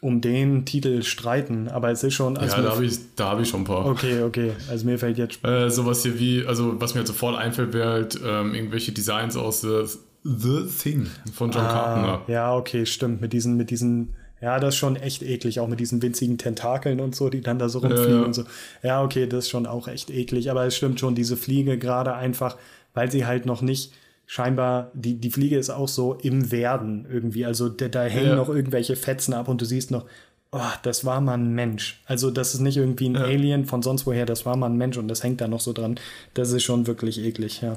um 0.00 0.20
den 0.20 0.66
Titel 0.66 1.02
streiten, 1.02 1.68
aber 1.68 1.90
es 1.90 2.02
ist 2.02 2.14
schon. 2.14 2.36
Also 2.36 2.56
ja, 2.56 2.62
da 2.62 2.70
habe 2.72 2.84
ich, 2.84 2.98
hab 3.18 3.40
ich 3.40 3.48
schon 3.48 3.62
ein 3.62 3.64
paar. 3.64 3.86
Okay, 3.86 4.22
okay. 4.22 4.52
Also 4.68 4.84
mir 4.84 4.98
fällt 4.98 5.16
jetzt. 5.16 5.42
Äh, 5.44 5.70
sowas 5.70 6.02
hier 6.02 6.18
wie, 6.18 6.44
also 6.46 6.80
was 6.80 6.94
mir 6.94 6.98
halt 6.98 7.08
sofort 7.08 7.36
einfällt, 7.36 7.72
wäre 7.72 7.90
halt 7.90 8.20
ähm, 8.22 8.54
irgendwelche 8.54 8.92
Designs 8.92 9.36
aus 9.36 9.62
The, 9.62 9.84
The 10.26 10.66
Thing 10.66 11.06
von 11.32 11.50
John 11.50 11.64
ah, 11.64 11.72
Carpenter. 11.72 12.32
Ja, 12.32 12.54
okay, 12.54 12.86
stimmt. 12.86 13.20
Mit 13.20 13.32
diesen, 13.32 13.56
mit 13.56 13.70
diesen, 13.70 14.14
ja, 14.40 14.58
das 14.58 14.74
ist 14.74 14.78
schon 14.78 14.96
echt 14.96 15.22
eklig, 15.22 15.60
auch 15.60 15.68
mit 15.68 15.80
diesen 15.80 16.02
winzigen 16.02 16.38
Tentakeln 16.38 17.00
und 17.00 17.14
so, 17.14 17.28
die 17.28 17.40
dann 17.40 17.58
da 17.58 17.68
so 17.68 17.78
rumfliegen 17.78 18.10
ja, 18.10 18.20
ja. 18.20 18.24
und 18.24 18.34
so. 18.34 18.44
Ja, 18.82 19.02
okay, 19.02 19.26
das 19.26 19.44
ist 19.44 19.50
schon 19.50 19.66
auch 19.66 19.88
echt 19.88 20.10
eklig, 20.10 20.50
aber 20.50 20.66
es 20.66 20.76
stimmt 20.76 20.98
schon, 21.00 21.14
diese 21.14 21.36
Fliege 21.36 21.78
gerade 21.78 22.14
einfach, 22.14 22.56
weil 22.94 23.10
sie 23.10 23.26
halt 23.26 23.46
noch 23.46 23.62
nicht 23.62 23.92
scheinbar, 24.26 24.90
die, 24.92 25.14
die 25.14 25.30
Fliege 25.30 25.56
ist 25.56 25.70
auch 25.70 25.88
so 25.88 26.14
im 26.14 26.50
Werden 26.50 27.06
irgendwie. 27.10 27.46
Also 27.46 27.68
da, 27.68 27.88
da 27.88 28.02
hängen 28.04 28.30
ja. 28.30 28.36
noch 28.36 28.48
irgendwelche 28.48 28.96
Fetzen 28.96 29.32
ab 29.32 29.48
und 29.48 29.60
du 29.60 29.64
siehst 29.64 29.90
noch, 29.90 30.04
oh, 30.50 30.72
das 30.82 31.04
war 31.04 31.20
mal 31.20 31.34
ein 31.34 31.54
Mensch. 31.54 32.00
Also 32.06 32.30
das 32.30 32.54
ist 32.54 32.60
nicht 32.60 32.76
irgendwie 32.76 33.08
ein 33.08 33.14
ja. 33.14 33.22
Alien 33.22 33.64
von 33.64 33.82
sonst 33.82 34.06
woher, 34.06 34.26
das 34.26 34.44
war 34.44 34.56
mal 34.56 34.66
ein 34.66 34.76
Mensch 34.76 34.96
und 34.96 35.08
das 35.08 35.22
hängt 35.22 35.40
da 35.40 35.48
noch 35.48 35.60
so 35.60 35.72
dran. 35.72 35.98
Das 36.34 36.50
ist 36.52 36.64
schon 36.64 36.86
wirklich 36.86 37.18
eklig, 37.18 37.62
ja. 37.62 37.76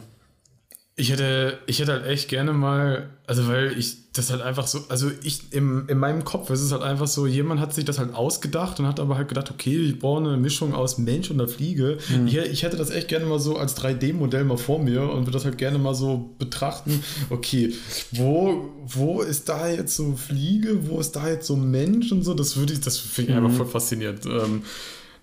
Ich 1.00 1.12
hätte, 1.12 1.58
ich 1.66 1.80
hätte 1.80 1.94
halt 1.94 2.06
echt 2.06 2.28
gerne 2.28 2.52
mal, 2.52 3.10
also 3.26 3.48
weil 3.48 3.78
ich 3.78 4.12
das 4.12 4.32
halt 4.32 4.42
einfach 4.42 4.68
so, 4.68 4.82
also 4.90 5.10
ich 5.24 5.54
im, 5.54 5.88
in 5.88 5.98
meinem 5.98 6.26
Kopf 6.26 6.50
ist 6.50 6.62
es 6.62 6.72
halt 6.72 6.82
einfach 6.82 7.08
so, 7.08 7.26
jemand 7.26 7.62
hat 7.62 7.74
sich 7.74 7.86
das 7.86 8.00
halt 8.00 8.14
ausgedacht 8.14 8.80
und 8.80 8.88
hat 8.88 9.00
aber 9.00 9.16
halt 9.16 9.30
gedacht, 9.30 9.50
okay, 9.50 9.78
ich 9.78 10.00
brauche 10.00 10.20
eine 10.20 10.36
Mischung 10.36 10.74
aus 10.74 10.98
Mensch 10.98 11.32
und 11.32 11.40
einer 11.40 11.48
Fliege. 11.48 12.00
Mhm. 12.10 12.28
Ich, 12.28 12.38
ich, 12.38 12.64
hätte 12.64 12.76
das 12.76 12.90
echt 12.90 13.08
gerne 13.08 13.26
mal 13.26 13.40
so 13.40 13.58
als 13.58 13.78
3D-Modell 13.78 14.44
mal 14.44 14.58
vor 14.58 14.80
mir 14.80 15.04
und 15.04 15.22
würde 15.22 15.32
das 15.32 15.46
halt 15.46 15.58
gerne 15.58 15.78
mal 15.78 15.96
so 15.96 16.32
betrachten, 16.38 17.04
okay, 17.30 17.74
wo, 18.12 18.70
wo 18.86 19.22
ist 19.22 19.48
da 19.48 19.70
jetzt 19.70 19.96
so 19.96 20.18
Fliege, 20.18 20.90
wo 20.90 21.00
ist 21.00 21.16
da 21.16 21.30
jetzt 21.30 21.48
so 21.48 21.56
Mensch 21.56 22.12
und 22.12 22.24
so, 22.24 22.34
das 22.34 22.58
würde 22.58 22.74
ich, 22.74 22.82
das 22.82 22.98
finde 22.98 23.32
ich 23.32 23.38
mhm. 23.38 23.46
einfach 23.46 23.58
voll 23.58 23.68
faszinierend. 23.68 24.26
Ähm, 24.26 24.64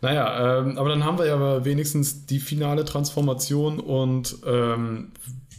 naja, 0.03 0.61
ähm, 0.61 0.79
aber 0.79 0.91
dann 0.91 1.05
haben 1.05 1.19
wir 1.19 1.27
ja 1.27 1.65
wenigstens 1.65 2.27
die 2.27 2.39
finale 2.39 2.85
Transformation 2.85 3.81
und 3.81 4.37
ähm, 4.47 5.13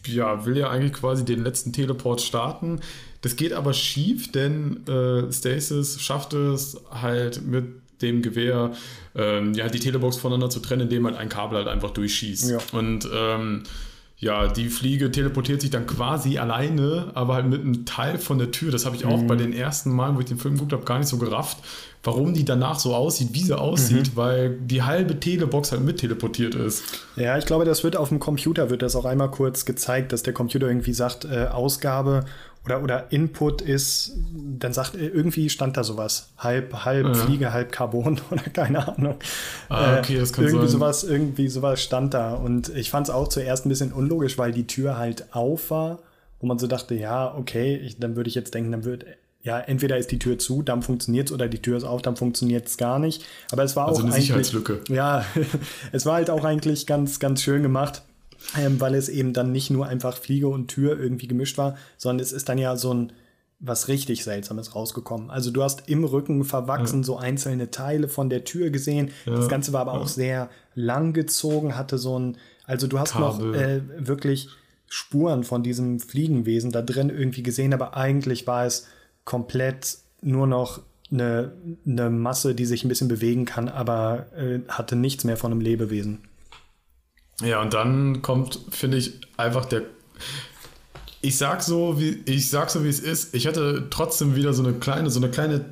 ja, 0.06 0.46
will 0.46 0.58
ja 0.58 0.70
eigentlich 0.70 0.94
quasi 0.94 1.26
den 1.26 1.44
letzten 1.44 1.74
Teleport 1.74 2.22
starten. 2.22 2.80
Das 3.22 3.36
geht 3.36 3.54
aber 3.54 3.74
schief, 3.74 4.32
denn 4.32 4.86
äh, 4.88 5.32
Stasis 5.32 6.02
schafft 6.02 6.34
es 6.34 6.78
halt 6.92 7.46
mit 7.46 7.66
dem 8.02 8.22
Gewehr 8.22 8.74
ähm, 9.16 9.54
ja, 9.54 9.68
die 9.68 9.80
Telebox 9.80 10.18
voneinander 10.18 10.50
zu 10.50 10.60
trennen, 10.60 10.84
indem 10.84 11.06
halt 11.06 11.18
ein 11.18 11.30
Kabel 11.30 11.58
halt 11.58 11.68
einfach 11.68 11.92
durchschießt. 11.92 12.52
Ja. 12.52 12.60
Und 12.72 13.10
ähm, 13.12 13.64
ja, 14.20 14.48
die 14.48 14.70
Fliege 14.70 15.12
teleportiert 15.12 15.62
sich 15.62 15.70
dann 15.70 15.86
quasi 15.86 16.40
alleine, 16.40 17.12
aber 17.14 17.36
halt 17.36 17.46
mit 17.46 17.62
einem 17.62 17.86
Teil 17.86 18.18
von 18.18 18.40
der 18.40 18.50
Tür. 18.50 18.72
Das 18.72 18.88
habe 18.88 18.96
ich 18.96 19.06
auch 19.06 19.22
mhm. 19.22 19.28
bei 19.28 19.36
den 19.36 19.54
ersten 19.54 19.92
Malen, 19.92 20.16
wo 20.16 20.20
ich 20.22 20.26
den 20.26 20.40
Film 20.40 20.56
geguckt 20.56 20.74
habe, 20.74 20.86
gar 20.86 20.98
nicht 20.98 21.08
so 21.08 21.18
gerafft, 21.18 21.58
warum 22.04 22.34
die 22.34 22.44
danach 22.44 22.80
so 22.80 22.96
aussieht, 22.96 23.30
wie 23.34 23.44
sie 23.44 23.56
aussieht, 23.56 24.14
mhm. 24.14 24.16
weil 24.16 24.58
die 24.58 24.82
halbe 24.82 25.20
Telebox 25.20 25.72
halt 25.72 25.84
mit 25.84 26.00
teleportiert 26.00 26.56
ist. 26.56 26.84
Ja, 27.16 27.38
ich 27.38 27.46
glaube, 27.46 27.66
das 27.66 27.84
wird 27.84 27.96
auf 27.96 28.10
dem 28.10 28.20
Computer, 28.20 28.72
wird 28.72 28.82
das 28.82 28.96
auch 28.96 29.06
einmal 29.06 29.30
kurz 29.30 29.66
gezeigt, 29.66 30.12
dass 30.12 30.24
der 30.24 30.34
Computer 30.34 30.68
irgendwie 30.68 30.94
sagt, 30.94 31.26
äh, 31.26 31.46
Ausgabe 31.52 32.26
oder, 32.68 32.84
oder 32.84 33.12
Input 33.12 33.62
ist, 33.62 34.14
dann 34.60 34.74
sagt 34.74 34.96
irgendwie 34.96 35.50
stand 35.50 35.78
da 35.78 35.84
sowas. 35.84 36.30
Halb, 36.38 36.86
halb 36.86 37.08
ja. 37.08 37.14
Fliege, 37.14 37.54
halb 37.54 37.72
Carbon 37.72 38.20
oder 38.32 38.44
keine 38.44 38.88
Ahnung. 38.88 39.16
Ah, 39.70 40.00
okay, 40.00 40.20
das 40.20 40.34
kann 40.34 40.46
irgendwie 40.46 40.68
sein. 40.68 40.80
Sowas, 40.80 41.04
irgendwie 41.04 41.48
sowas 41.48 41.82
stand 41.82 42.14
da. 42.14 42.34
Und 42.34 42.70
ich 42.70 42.92
fand 42.92 43.08
es 43.08 43.14
auch 43.14 43.30
zuerst 43.30 43.66
ein 43.66 43.70
bisschen 43.70 43.94
unlogisch, 43.94 44.38
weil 44.38 44.52
die 44.52 44.68
Tür 44.68 44.98
halt 44.98 45.34
auf 45.34 45.72
war, 45.72 46.00
wo 46.40 46.48
man 46.48 46.60
so 46.60 46.68
dachte, 46.68 46.96
ja, 46.96 47.34
okay, 47.34 47.78
ich, 47.78 48.00
dann 48.00 48.16
würde 48.16 48.28
ich 48.28 48.36
jetzt 48.36 48.54
denken, 48.54 48.72
dann 48.72 48.84
wird 48.84 49.06
ja, 49.44 49.60
entweder 49.60 49.98
ist 49.98 50.12
die 50.12 50.20
Tür 50.20 50.38
zu, 50.38 50.62
dann 50.62 50.82
funktioniert 50.82 51.30
es, 51.30 51.34
oder 51.34 51.48
die 51.48 51.62
Tür 51.62 51.78
ist 51.78 51.86
auf, 51.86 52.02
dann 52.02 52.18
funktioniert 52.18 52.68
es 52.68 52.76
gar 52.76 53.00
nicht. 53.00 53.24
Aber 53.52 53.64
es 53.64 53.78
war 53.78 53.88
also 53.88 54.02
auch 54.02 54.04
eine 54.04 54.14
eigentlich, 54.14 54.26
Sicherheitslücke. 54.26 54.82
Ja, 54.90 55.26
es 55.94 56.06
war 56.06 56.16
halt 56.16 56.30
auch 56.30 56.44
eigentlich 56.44 56.86
ganz, 56.86 57.20
ganz 57.20 57.42
schön 57.42 57.64
gemacht 57.64 58.04
ähm, 58.58 58.80
weil 58.80 58.96
es 58.96 59.10
eben 59.10 59.34
dann 59.34 59.52
nicht 59.52 59.70
nur 59.70 59.88
einfach 59.88 60.18
Fliege 60.18 60.48
und 60.48 60.68
Tür 60.68 61.00
irgendwie 61.00 61.28
gemischt 61.28 61.58
war, 61.58 61.78
sondern 61.98 62.24
es 62.24 62.32
ist 62.32 62.50
dann 62.50 62.58
ja 62.58 62.76
so 62.76 62.94
ein 62.94 63.14
was 63.60 63.88
richtig 63.88 64.24
Seltsames 64.24 64.76
rausgekommen. 64.76 65.32
Also 65.32 65.50
du 65.50 65.64
hast 65.64 65.90
im 65.90 66.04
Rücken 66.04 66.44
verwachsen 66.44 67.00
ja. 67.00 67.04
so 67.04 67.18
einzelne 67.18 67.72
Teile 67.72 68.08
von 68.08 68.30
der 68.30 68.44
Tür 68.44 68.70
gesehen. 68.70 69.10
Ja. 69.26 69.36
Das 69.36 69.50
Ganze 69.50 69.74
war 69.74 69.82
aber 69.82 69.94
ja. 69.94 70.00
auch 70.00 70.08
sehr 70.08 70.50
lang 70.76 71.14
gezogen, 71.14 71.76
hatte 71.76 71.98
so 71.98 72.20
ein, 72.20 72.38
also 72.66 72.86
du 72.86 73.00
hast 73.00 73.14
Kabel. 73.14 73.48
noch 73.48 73.56
äh, 73.56 73.82
wirklich 73.98 74.50
Spuren 74.90 75.44
von 75.44 75.64
diesem 75.64 76.00
Fliegenwesen 76.00 76.72
da 76.72 76.82
drin 76.82 77.10
irgendwie 77.10 77.44
gesehen, 77.44 77.74
aber 77.74 77.98
eigentlich 77.98 78.46
war 78.46 78.66
es 78.66 78.88
komplett 79.26 79.98
nur 80.22 80.48
noch 80.48 80.82
eine, 81.12 81.54
eine 81.86 82.10
Masse, 82.10 82.54
die 82.54 82.66
sich 82.66 82.84
ein 82.84 82.90
bisschen 82.90 83.08
bewegen 83.08 83.46
kann, 83.46 83.70
aber 83.70 84.28
äh, 84.38 84.60
hatte 84.68 84.96
nichts 84.96 85.24
mehr 85.24 85.38
von 85.38 85.52
einem 85.52 85.62
Lebewesen. 85.62 86.20
Ja, 87.42 87.62
und 87.62 87.74
dann 87.74 88.22
kommt, 88.22 88.60
finde 88.72 88.98
ich, 88.98 89.22
einfach 89.38 89.66
der. 89.66 89.84
Ich 91.22 91.38
sag 91.38 91.62
so, 91.62 92.00
wie 92.00 92.24
ich 92.26 92.50
sag 92.50 92.70
so, 92.70 92.84
wie 92.84 92.90
es 92.90 93.00
ist. 93.00 93.34
Ich 93.36 93.48
hatte 93.48 93.88
trotzdem 93.90 94.36
wieder 94.36 94.54
so 94.54 94.64
eine 94.64 94.74
kleine, 94.74 95.10
so 95.10 95.20
eine 95.20 95.30
kleine 95.30 95.66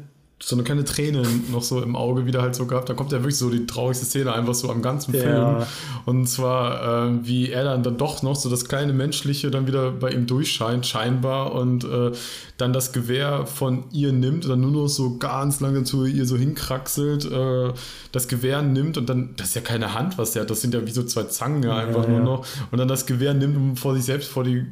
so 0.43 0.55
eine 0.55 0.63
kleine 0.63 0.83
Träne 0.83 1.23
noch 1.49 1.63
so 1.63 1.81
im 1.81 1.95
Auge 1.95 2.25
wieder 2.25 2.41
halt 2.41 2.55
so 2.55 2.65
gehabt. 2.65 2.89
Da 2.89 2.93
kommt 2.93 3.13
ja 3.13 3.19
wirklich 3.19 3.37
so 3.37 3.49
die 3.49 3.65
traurigste 3.65 4.05
Szene 4.05 4.33
einfach 4.33 4.53
so 4.53 4.69
am 4.69 4.81
ganzen 4.81 5.13
Film. 5.13 5.29
Ja. 5.29 5.67
Und 6.05 6.27
zwar, 6.27 7.07
äh, 7.07 7.25
wie 7.25 7.49
er 7.51 7.63
dann, 7.63 7.83
dann 7.83 7.97
doch 7.97 8.21
noch 8.21 8.35
so 8.35 8.49
das 8.49 8.65
kleine 8.65 8.91
Menschliche 8.91 9.49
dann 9.49 9.65
wieder 9.65 9.91
bei 9.91 10.11
ihm 10.11 10.27
durchscheint, 10.27 10.85
scheinbar, 10.85 11.53
und 11.53 11.85
äh, 11.85 12.11
dann 12.57 12.73
das 12.73 12.91
Gewehr 12.91 13.45
von 13.45 13.85
ihr 13.91 14.11
nimmt 14.11 14.43
und 14.43 14.51
dann 14.51 14.61
nur 14.61 14.71
noch 14.71 14.87
so 14.87 15.17
ganz 15.17 15.61
langsam 15.61 15.85
zu 15.85 16.05
ihr 16.05 16.25
so 16.25 16.35
hinkraxelt, 16.35 17.31
äh, 17.31 17.71
das 18.11 18.27
Gewehr 18.27 18.61
nimmt 18.61 18.97
und 18.97 19.07
dann, 19.07 19.35
das 19.37 19.49
ist 19.49 19.55
ja 19.55 19.61
keine 19.61 19.93
Hand, 19.93 20.17
was 20.17 20.31
der 20.31 20.41
hat, 20.41 20.49
das 20.49 20.59
sind 20.59 20.73
ja 20.73 20.85
wie 20.85 20.91
so 20.91 21.03
zwei 21.03 21.23
Zangen 21.23 21.63
ja, 21.63 21.77
einfach 21.77 22.03
ja, 22.03 22.09
nur 22.09 22.19
noch. 22.19 22.45
Und 22.71 22.77
dann 22.77 22.89
das 22.89 23.05
Gewehr 23.05 23.33
nimmt 23.33 23.55
und 23.55 23.75
vor 23.77 23.95
sich 23.95 24.03
selbst 24.03 24.27
vor 24.27 24.43
die, 24.43 24.65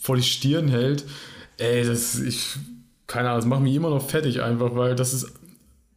vor 0.00 0.16
die 0.16 0.22
Stirn 0.22 0.66
hält. 0.66 1.04
Ey, 1.56 1.86
das, 1.86 2.18
ich 2.18 2.58
keine 3.06 3.28
Ahnung, 3.28 3.40
das 3.40 3.48
macht 3.48 3.62
mich 3.62 3.74
immer 3.74 3.90
noch 3.90 4.08
fertig 4.08 4.42
einfach, 4.42 4.74
weil 4.74 4.94
das 4.94 5.12
ist, 5.12 5.32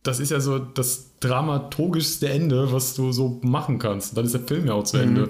das 0.04 0.20
ist 0.20 0.32
ja 0.32 0.40
so 0.40 0.60
das 0.60 1.18
dramaturgischste 1.20 2.30
Ende, 2.30 2.72
was 2.72 2.96
du 2.96 3.12
so 3.12 3.40
machen 3.42 3.80
kannst. 3.80 4.16
Dann 4.18 4.26
ist 4.26 4.34
der 4.34 4.42
Film 4.42 4.68
ja 4.68 4.74
auch 4.74 4.84
zu 4.84 4.98
Ende. 4.98 5.22
Mhm. 5.22 5.30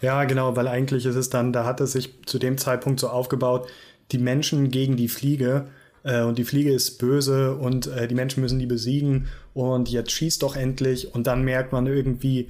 Ja, 0.00 0.24
genau, 0.24 0.56
weil 0.56 0.68
eigentlich 0.68 1.06
ist 1.06 1.16
es 1.16 1.30
dann, 1.30 1.52
da 1.52 1.64
hat 1.64 1.80
es 1.80 1.92
sich 1.92 2.24
zu 2.26 2.38
dem 2.38 2.58
Zeitpunkt 2.58 3.00
so 3.00 3.08
aufgebaut, 3.08 3.68
die 4.12 4.18
Menschen 4.18 4.70
gegen 4.70 4.96
die 4.96 5.08
Fliege 5.08 5.66
äh, 6.02 6.22
und 6.22 6.38
die 6.38 6.44
Fliege 6.44 6.72
ist 6.72 6.98
böse 6.98 7.56
und 7.56 7.86
äh, 7.86 8.06
die 8.06 8.14
Menschen 8.14 8.42
müssen 8.42 8.58
die 8.58 8.66
besiegen 8.66 9.26
und 9.54 9.90
jetzt 9.90 10.12
schießt 10.12 10.42
doch 10.42 10.56
endlich 10.56 11.14
und 11.14 11.26
dann 11.26 11.42
merkt 11.42 11.72
man 11.72 11.86
irgendwie, 11.86 12.48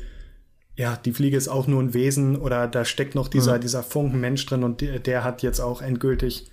ja, 0.77 0.97
die 0.97 1.13
Fliege 1.13 1.37
ist 1.37 1.49
auch 1.49 1.67
nur 1.67 1.81
ein 1.81 1.95
Wesen 1.95 2.37
oder 2.37 2.67
da 2.67 2.85
steckt 2.85 3.15
noch 3.15 3.29
dieser, 3.29 3.57
mhm. 3.57 3.61
dieser 3.61 3.83
Funken 3.83 4.21
Mensch 4.21 4.45
drin 4.47 4.65
und 4.65 4.81
der, 4.81 4.99
der 4.99 5.23
hat 5.23 5.43
jetzt 5.43 5.61
auch 5.61 5.81
endgültig 5.81 6.51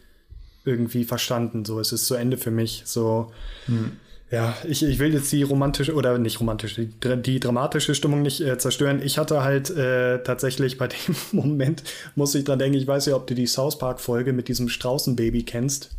irgendwie 0.65 1.03
verstanden. 1.03 1.65
So, 1.65 1.79
es 1.79 1.91
ist 1.91 2.05
zu 2.05 2.15
Ende 2.15 2.37
für 2.37 2.51
mich. 2.51 2.83
So, 2.85 3.31
hm. 3.65 3.93
ja, 4.29 4.55
ich, 4.67 4.83
ich 4.83 4.99
will 4.99 5.13
jetzt 5.13 5.31
die 5.31 5.43
romantische 5.43 5.93
oder 5.93 6.17
nicht 6.17 6.39
romantische, 6.39 6.85
die, 6.85 7.21
die 7.21 7.39
dramatische 7.39 7.95
Stimmung 7.95 8.21
nicht 8.21 8.41
äh, 8.41 8.57
zerstören. 8.57 9.01
Ich 9.03 9.17
hatte 9.17 9.43
halt 9.43 9.69
äh, 9.69 10.23
tatsächlich 10.23 10.77
bei 10.77 10.87
dem 10.87 11.15
Moment, 11.31 11.83
muss 12.15 12.35
ich 12.35 12.43
dran 12.43 12.59
denken, 12.59 12.77
ich 12.77 12.87
weiß 12.87 13.07
ja, 13.07 13.15
ob 13.15 13.27
du 13.27 13.35
die 13.35 13.47
South 13.47 13.77
Park-Folge 13.77 14.33
mit 14.33 14.47
diesem 14.47 14.69
Straußenbaby 14.69 15.43
kennst. 15.43 15.91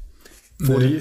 Wo 0.59 0.79
nee. 0.79 1.01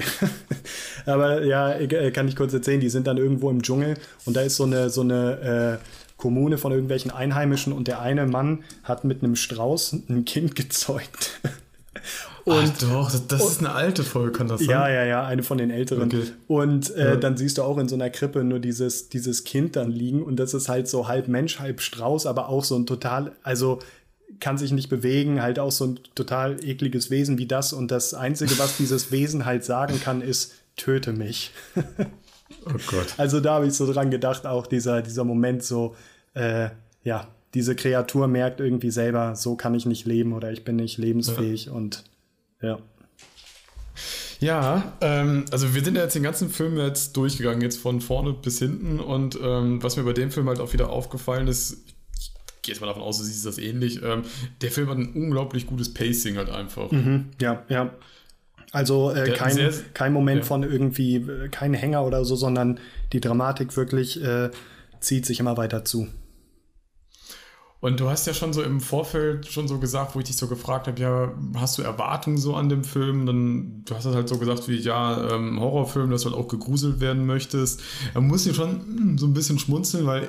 aber 1.06 1.44
ja, 1.44 1.72
äh, 1.72 2.10
kann 2.10 2.26
ich 2.26 2.34
kurz 2.34 2.52
erzählen, 2.52 2.80
die 2.80 2.88
sind 2.88 3.06
dann 3.06 3.16
irgendwo 3.16 3.48
im 3.50 3.62
Dschungel 3.62 3.96
und 4.24 4.34
da 4.34 4.40
ist 4.40 4.56
so 4.56 4.64
eine, 4.64 4.90
so 4.90 5.02
eine 5.02 5.78
äh, 5.80 5.86
Kommune 6.16 6.58
von 6.58 6.72
irgendwelchen 6.72 7.10
Einheimischen 7.10 7.72
und 7.72 7.88
der 7.88 8.00
eine 8.00 8.26
Mann 8.26 8.64
hat 8.82 9.04
mit 9.04 9.22
einem 9.22 9.36
Strauß 9.36 9.92
ein 10.08 10.24
Kind 10.24 10.54
gezeugt. 10.56 11.40
Und, 12.44 12.72
Ach 12.74 12.78
doch, 12.78 13.10
das, 13.28 13.40
und, 13.40 13.48
ist 13.48 13.58
eine 13.60 13.72
alte 13.72 14.02
Folge, 14.02 14.32
kann 14.32 14.48
das 14.48 14.60
sein? 14.60 14.70
Ja, 14.70 14.88
ja, 14.88 15.04
ja, 15.04 15.24
eine 15.24 15.42
von 15.42 15.58
den 15.58 15.70
älteren. 15.70 16.08
Okay. 16.08 16.24
Und 16.48 16.94
äh, 16.96 17.10
ja. 17.10 17.16
dann 17.16 17.36
siehst 17.36 17.58
du 17.58 17.62
auch 17.62 17.78
in 17.78 17.88
so 17.88 17.94
einer 17.94 18.10
Krippe 18.10 18.42
nur 18.42 18.58
dieses, 18.58 19.08
dieses 19.08 19.44
Kind 19.44 19.76
dann 19.76 19.90
liegen 19.90 20.22
und 20.22 20.36
das 20.36 20.52
ist 20.52 20.68
halt 20.68 20.88
so 20.88 21.06
halb 21.06 21.28
Mensch, 21.28 21.60
halb 21.60 21.80
Strauß, 21.80 22.26
aber 22.26 22.48
auch 22.48 22.64
so 22.64 22.76
ein 22.76 22.86
total, 22.86 23.32
also 23.44 23.78
kann 24.40 24.58
sich 24.58 24.72
nicht 24.72 24.88
bewegen, 24.88 25.40
halt 25.40 25.58
auch 25.60 25.70
so 25.70 25.86
ein 25.86 26.00
total 26.14 26.56
ekliges 26.64 27.10
Wesen 27.10 27.38
wie 27.38 27.46
das 27.46 27.72
und 27.72 27.90
das 27.90 28.12
Einzige, 28.12 28.58
was 28.58 28.76
dieses 28.76 29.12
Wesen 29.12 29.44
halt 29.44 29.64
sagen 29.64 30.00
kann, 30.00 30.20
ist, 30.20 30.54
töte 30.76 31.12
mich. 31.12 31.52
oh 32.66 32.78
Gott. 32.88 33.14
Also 33.18 33.38
da 33.38 33.54
habe 33.54 33.68
ich 33.68 33.74
so 33.74 33.90
dran 33.90 34.10
gedacht, 34.10 34.46
auch 34.46 34.66
dieser, 34.66 35.02
dieser 35.02 35.24
Moment 35.24 35.62
so, 35.62 35.94
äh, 36.34 36.70
ja, 37.04 37.28
diese 37.54 37.76
Kreatur 37.76 38.26
merkt 38.26 38.60
irgendwie 38.60 38.90
selber, 38.90 39.36
so 39.36 39.54
kann 39.54 39.74
ich 39.74 39.86
nicht 39.86 40.06
leben 40.06 40.32
oder 40.32 40.50
ich 40.50 40.64
bin 40.64 40.76
nicht 40.76 40.98
lebensfähig 40.98 41.66
ja. 41.66 41.72
und 41.72 42.04
ja. 42.62 42.78
Ja, 44.42 44.94
ähm, 45.00 45.44
also 45.52 45.72
wir 45.72 45.84
sind 45.84 45.94
ja 45.96 46.02
jetzt 46.02 46.16
den 46.16 46.24
ganzen 46.24 46.50
Film 46.50 46.76
jetzt 46.76 47.16
durchgegangen, 47.16 47.60
jetzt 47.60 47.78
von 47.78 48.00
vorne 48.00 48.32
bis 48.32 48.58
hinten. 48.58 48.98
Und 48.98 49.38
ähm, 49.40 49.80
was 49.84 49.96
mir 49.96 50.02
bei 50.02 50.12
dem 50.12 50.32
Film 50.32 50.48
halt 50.48 50.58
auch 50.58 50.72
wieder 50.72 50.90
aufgefallen 50.90 51.46
ist, 51.46 51.84
ich 52.18 52.32
gehe 52.62 52.74
jetzt 52.74 52.80
mal 52.80 52.88
davon 52.88 53.02
aus, 53.02 53.18
du 53.18 53.24
siehst 53.24 53.46
das 53.46 53.58
ähnlich, 53.58 54.02
ähm, 54.02 54.22
der 54.60 54.72
Film 54.72 54.88
hat 54.88 54.98
ein 54.98 55.12
unglaublich 55.12 55.68
gutes 55.68 55.94
Pacing 55.94 56.38
halt 56.38 56.50
einfach. 56.50 56.90
Mhm, 56.90 57.26
ja, 57.40 57.62
ja. 57.68 57.94
Also 58.72 59.12
äh, 59.12 59.30
kein, 59.30 59.54
sehr, 59.54 59.72
kein 59.94 60.12
Moment 60.12 60.40
ja. 60.40 60.46
von 60.46 60.64
irgendwie, 60.64 61.16
äh, 61.16 61.48
kein 61.48 61.72
Hänger 61.72 62.04
oder 62.04 62.24
so, 62.24 62.34
sondern 62.34 62.80
die 63.12 63.20
Dramatik 63.20 63.76
wirklich 63.76 64.20
äh, 64.24 64.50
zieht 64.98 65.24
sich 65.24 65.38
immer 65.38 65.56
weiter 65.56 65.84
zu. 65.84 66.08
Und 67.82 67.98
du 67.98 68.08
hast 68.08 68.28
ja 68.28 68.32
schon 68.32 68.52
so 68.52 68.62
im 68.62 68.80
Vorfeld 68.80 69.44
schon 69.48 69.66
so 69.66 69.78
gesagt, 69.78 70.14
wo 70.14 70.20
ich 70.20 70.26
dich 70.26 70.36
so 70.36 70.46
gefragt 70.46 70.86
habe, 70.86 71.00
ja, 71.00 71.32
hast 71.56 71.76
du 71.76 71.82
Erwartungen 71.82 72.38
so 72.38 72.54
an 72.54 72.68
dem 72.68 72.84
Film? 72.84 73.26
Dann, 73.26 73.82
du 73.84 73.96
hast 73.96 74.06
das 74.06 74.14
halt 74.14 74.28
so 74.28 74.38
gesagt 74.38 74.68
wie, 74.68 74.76
ja, 74.76 75.32
ähm, 75.32 75.58
Horrorfilm, 75.58 76.08
dass 76.08 76.22
du 76.22 76.30
halt 76.30 76.38
auch 76.38 76.46
gegruselt 76.46 77.00
werden 77.00 77.26
möchtest. 77.26 77.80
Da 78.14 78.20
muss 78.20 78.46
ich 78.46 78.54
schon 78.54 79.14
mh, 79.14 79.18
so 79.18 79.26
ein 79.26 79.34
bisschen 79.34 79.58
schmunzeln, 79.58 80.06
weil 80.06 80.28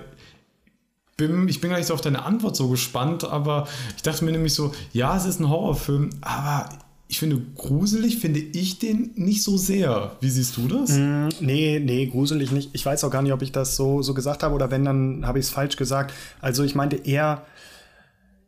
bin, 1.16 1.48
ich 1.48 1.62
bin 1.62 1.70
gar 1.70 1.78
nicht 1.78 1.86
so 1.86 1.94
auf 1.94 2.02
deine 2.02 2.26
Antwort 2.26 2.56
so 2.56 2.70
gespannt, 2.70 3.24
aber 3.24 3.68
ich 3.96 4.02
dachte 4.02 4.26
mir 4.26 4.32
nämlich 4.32 4.56
so, 4.56 4.74
ja, 4.92 5.16
es 5.16 5.26
ist 5.26 5.40
ein 5.40 5.48
Horrorfilm, 5.48 6.10
aber 6.22 6.70
ich 7.08 7.20
finde, 7.20 7.42
gruselig 7.56 8.18
finde 8.18 8.40
ich 8.40 8.80
den 8.80 9.12
nicht 9.16 9.44
so 9.44 9.58
sehr. 9.58 10.16
Wie 10.20 10.30
siehst 10.30 10.58
du 10.58 10.68
das? 10.68 10.92
Mm, 10.92 11.30
nee, 11.42 11.80
nee, 11.80 12.08
gruselig 12.08 12.52
nicht. 12.52 12.72
Ich 12.74 12.86
weiß 12.86 13.04
auch 13.04 13.12
gar 13.12 13.22
nicht, 13.22 13.34
ob 13.34 13.42
ich 13.42 13.52
das 13.52 13.76
so, 13.76 14.02
so 14.02 14.14
gesagt 14.14 14.42
habe 14.42 14.56
oder 14.56 14.72
wenn, 14.72 14.86
dann 14.86 15.28
habe 15.28 15.40
ich 15.40 15.46
es 15.46 15.52
falsch 15.52 15.76
gesagt. 15.76 16.14
Also 16.42 16.64
ich 16.64 16.76
meinte 16.76 16.96
eher, 16.96 17.46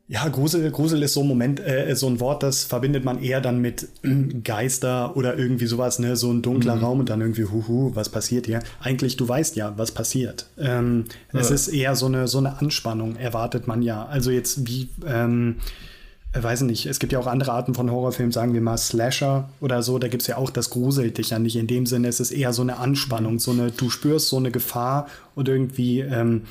ja, 0.08 0.28
Grusel, 0.28 0.70
Grusel 0.70 1.02
ist 1.02 1.14
so 1.14 1.22
ein 1.22 1.28
Moment, 1.28 1.60
äh, 1.60 1.96
so 1.96 2.08
ein 2.08 2.20
Wort, 2.20 2.44
das 2.44 2.64
verbindet 2.64 3.04
man 3.04 3.22
eher 3.22 3.42
dann 3.42 3.60
mit 3.60 3.88
äh, 4.04 4.10
Geister 4.44 5.18
oder 5.18 5.38
irgendwie 5.38 5.66
sowas, 5.66 5.98
ne, 5.98 6.16
so 6.16 6.32
ein 6.32 6.44
dunkler 6.44 6.76
mhm. 6.76 6.84
Raum 6.84 7.00
und 7.00 7.10
dann 7.10 7.22
irgendwie, 7.22 7.46
huhu, 7.46 7.92
was 7.96 8.10
passiert 8.10 8.46
hier? 8.46 8.62
Eigentlich, 8.80 9.18
du 9.18 9.28
weißt 9.28 9.56
ja, 9.56 9.74
was 9.78 9.92
passiert. 9.92 10.48
Ähm, 10.60 11.06
ja. 11.34 11.40
Es 11.40 11.50
ist 11.50 11.70
eher 11.70 11.96
so 11.96 12.06
eine, 12.06 12.28
so 12.28 12.38
eine 12.38 12.60
Anspannung, 12.60 13.16
erwartet 13.16 13.68
man 13.68 13.82
ja. 13.82 14.06
Also 14.06 14.30
jetzt 14.30 14.68
wie, 14.68 14.90
ähm, 15.08 15.56
äh, 15.58 15.95
weiß 16.44 16.62
nicht, 16.62 16.86
es 16.86 17.00
gibt 17.00 17.14
ja 17.14 17.20
auch 17.20 17.28
andere 17.28 17.54
Arten 17.54 17.74
von 17.74 17.92
Horrorfilmen, 17.92 18.32
sagen 18.32 18.54
wir 18.54 18.62
mal 18.62 18.78
Slasher 18.78 19.50
oder 19.62 19.84
so, 19.84 20.00
da 20.00 20.08
gibt 20.08 20.22
es 20.22 20.28
ja 20.28 20.38
auch, 20.38 20.50
das 20.50 20.70
gruselt 20.70 21.18
dich 21.18 21.30
ja 21.30 21.40
nicht. 21.40 21.56
In 21.56 21.68
dem 21.68 21.86
Sinne, 21.86 22.08
es 22.08 22.20
ist 22.20 22.32
eher 22.32 22.54
so 22.54 22.62
eine 22.62 22.78
Anspannung, 22.78 23.40
so 23.40 23.52
eine, 23.52 23.72
du 23.72 23.90
spürst 23.90 24.28
so 24.28 24.38
eine 24.38 24.52
Gefahr 24.52 25.08
und 25.36 25.48
irgendwie 25.48 26.02
ähm, 26.02 26.44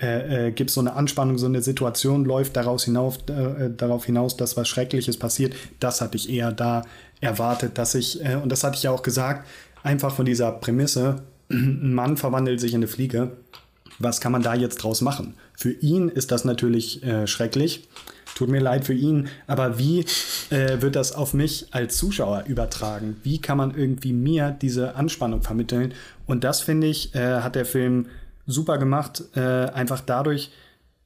äh, 0.00 0.48
äh, 0.48 0.50
gibt 0.52 0.70
so 0.70 0.80
eine 0.80 0.94
Anspannung, 0.94 1.36
so 1.36 1.46
eine 1.46 1.62
Situation 1.62 2.24
läuft 2.24 2.56
daraus 2.56 2.84
hinauf, 2.84 3.18
äh, 3.28 3.68
darauf 3.76 4.06
hinaus, 4.06 4.36
dass 4.36 4.56
was 4.56 4.66
Schreckliches 4.66 5.18
passiert. 5.18 5.54
Das 5.78 6.00
hatte 6.00 6.16
ich 6.16 6.30
eher 6.30 6.52
da 6.52 6.84
erwartet, 7.20 7.76
dass 7.76 7.94
ich, 7.94 8.24
äh, 8.24 8.36
und 8.36 8.50
das 8.50 8.64
hatte 8.64 8.76
ich 8.76 8.82
ja 8.84 8.92
auch 8.92 9.02
gesagt, 9.02 9.46
einfach 9.82 10.14
von 10.14 10.24
dieser 10.24 10.52
Prämisse, 10.52 11.22
ein 11.50 11.92
Mann 11.92 12.16
verwandelt 12.16 12.60
sich 12.60 12.72
in 12.72 12.78
eine 12.78 12.88
Fliege. 12.88 13.32
Was 13.98 14.22
kann 14.22 14.32
man 14.32 14.42
da 14.42 14.54
jetzt 14.54 14.76
draus 14.76 15.02
machen? 15.02 15.34
Für 15.54 15.72
ihn 15.72 16.08
ist 16.08 16.30
das 16.30 16.46
natürlich 16.46 17.02
äh, 17.02 17.26
schrecklich. 17.26 17.86
Tut 18.40 18.48
mir 18.48 18.60
leid 18.60 18.86
für 18.86 18.94
ihn, 18.94 19.28
aber 19.46 19.76
wie 19.76 20.00
äh, 20.48 20.80
wird 20.80 20.96
das 20.96 21.12
auf 21.12 21.34
mich 21.34 21.66
als 21.72 21.98
Zuschauer 21.98 22.44
übertragen? 22.46 23.20
Wie 23.22 23.38
kann 23.38 23.58
man 23.58 23.74
irgendwie 23.74 24.14
mir 24.14 24.56
diese 24.62 24.94
Anspannung 24.94 25.42
vermitteln? 25.42 25.92
Und 26.24 26.42
das 26.42 26.62
finde 26.62 26.86
ich, 26.86 27.14
äh, 27.14 27.40
hat 27.42 27.54
der 27.54 27.66
Film 27.66 28.06
super 28.46 28.78
gemacht, 28.78 29.24
äh, 29.36 29.40
einfach 29.40 30.00
dadurch, 30.00 30.52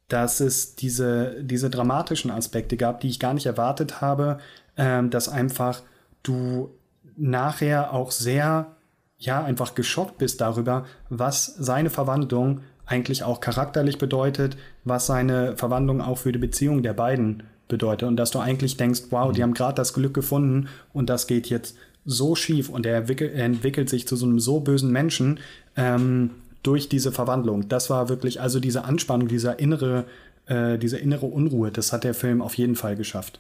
dass 0.07 0.39
es 0.39 0.77
diese, 0.77 1.43
diese 1.43 1.71
dramatischen 1.71 2.31
Aspekte 2.31 2.77
gab, 2.77 3.01
die 3.01 3.09
ich 3.09 3.19
gar 3.19 3.35
nicht 3.35 3.47
erwartet 3.47 4.01
habe, 4.01 4.39
ähm, 4.77 5.11
dass 5.11 5.29
einfach 5.29 5.83
du 6.23 6.71
nachher 7.17 7.93
auch 7.93 8.13
sehr, 8.13 8.77
ja, 9.19 9.43
einfach 9.43 9.75
geschockt 9.75 10.19
bist 10.19 10.41
darüber, 10.41 10.85
was 11.09 11.47
seine 11.47 11.91
Verwandlung 11.91 12.61
eigentlich 12.87 13.23
auch 13.23 13.41
charakterlich 13.41 13.99
bedeutet, 13.99 14.57
was 14.85 15.07
seine 15.07 15.57
Verwandlung 15.57 16.01
auch 16.01 16.19
für 16.19 16.33
die 16.33 16.39
Beziehung 16.39 16.83
der 16.83 16.93
beiden 16.93 17.43
bedeutet. 17.69 18.09
Und 18.09 18.17
dass 18.17 18.31
du 18.31 18.39
eigentlich 18.39 18.77
denkst, 18.77 19.03
wow, 19.11 19.33
die 19.33 19.41
mhm. 19.41 19.45
haben 19.45 19.55
gerade 19.55 19.75
das 19.75 19.95
Glück 19.95 20.15
gefunden 20.15 20.69
und 20.93 21.09
das 21.09 21.27
geht 21.27 21.49
jetzt 21.49 21.77
so 22.05 22.35
schief 22.35 22.69
und 22.69 22.85
er 22.85 22.99
entwickelt, 22.99 23.33
er 23.35 23.47
entwickelt 23.47 23.89
sich 23.89 24.07
zu 24.07 24.17
so 24.17 24.27
einem 24.27 24.39
so 24.39 24.61
bösen 24.61 24.93
Menschen, 24.93 25.41
ähm, 25.77 26.31
durch 26.65 26.89
diese 26.89 27.13
Verwandlung. 27.13 27.69
Das 27.69 27.91
war 27.91 28.09
wirklich, 28.09 28.41
also 28.41 28.59
diese 28.59 28.85
Anspannung, 28.85 29.29
dieser 29.29 29.61
innere, 29.61 30.07
äh, 30.47 30.79
diese 30.79 30.99
innere 30.99 31.27
Unruhe, 31.27 31.71
das 31.71 31.93
hat 31.93 32.03
der 32.03 32.15
Film 32.15 32.43
auf 32.43 32.55
jeden 32.55 32.75
Fall 32.75 32.97
geschafft. 32.97 33.39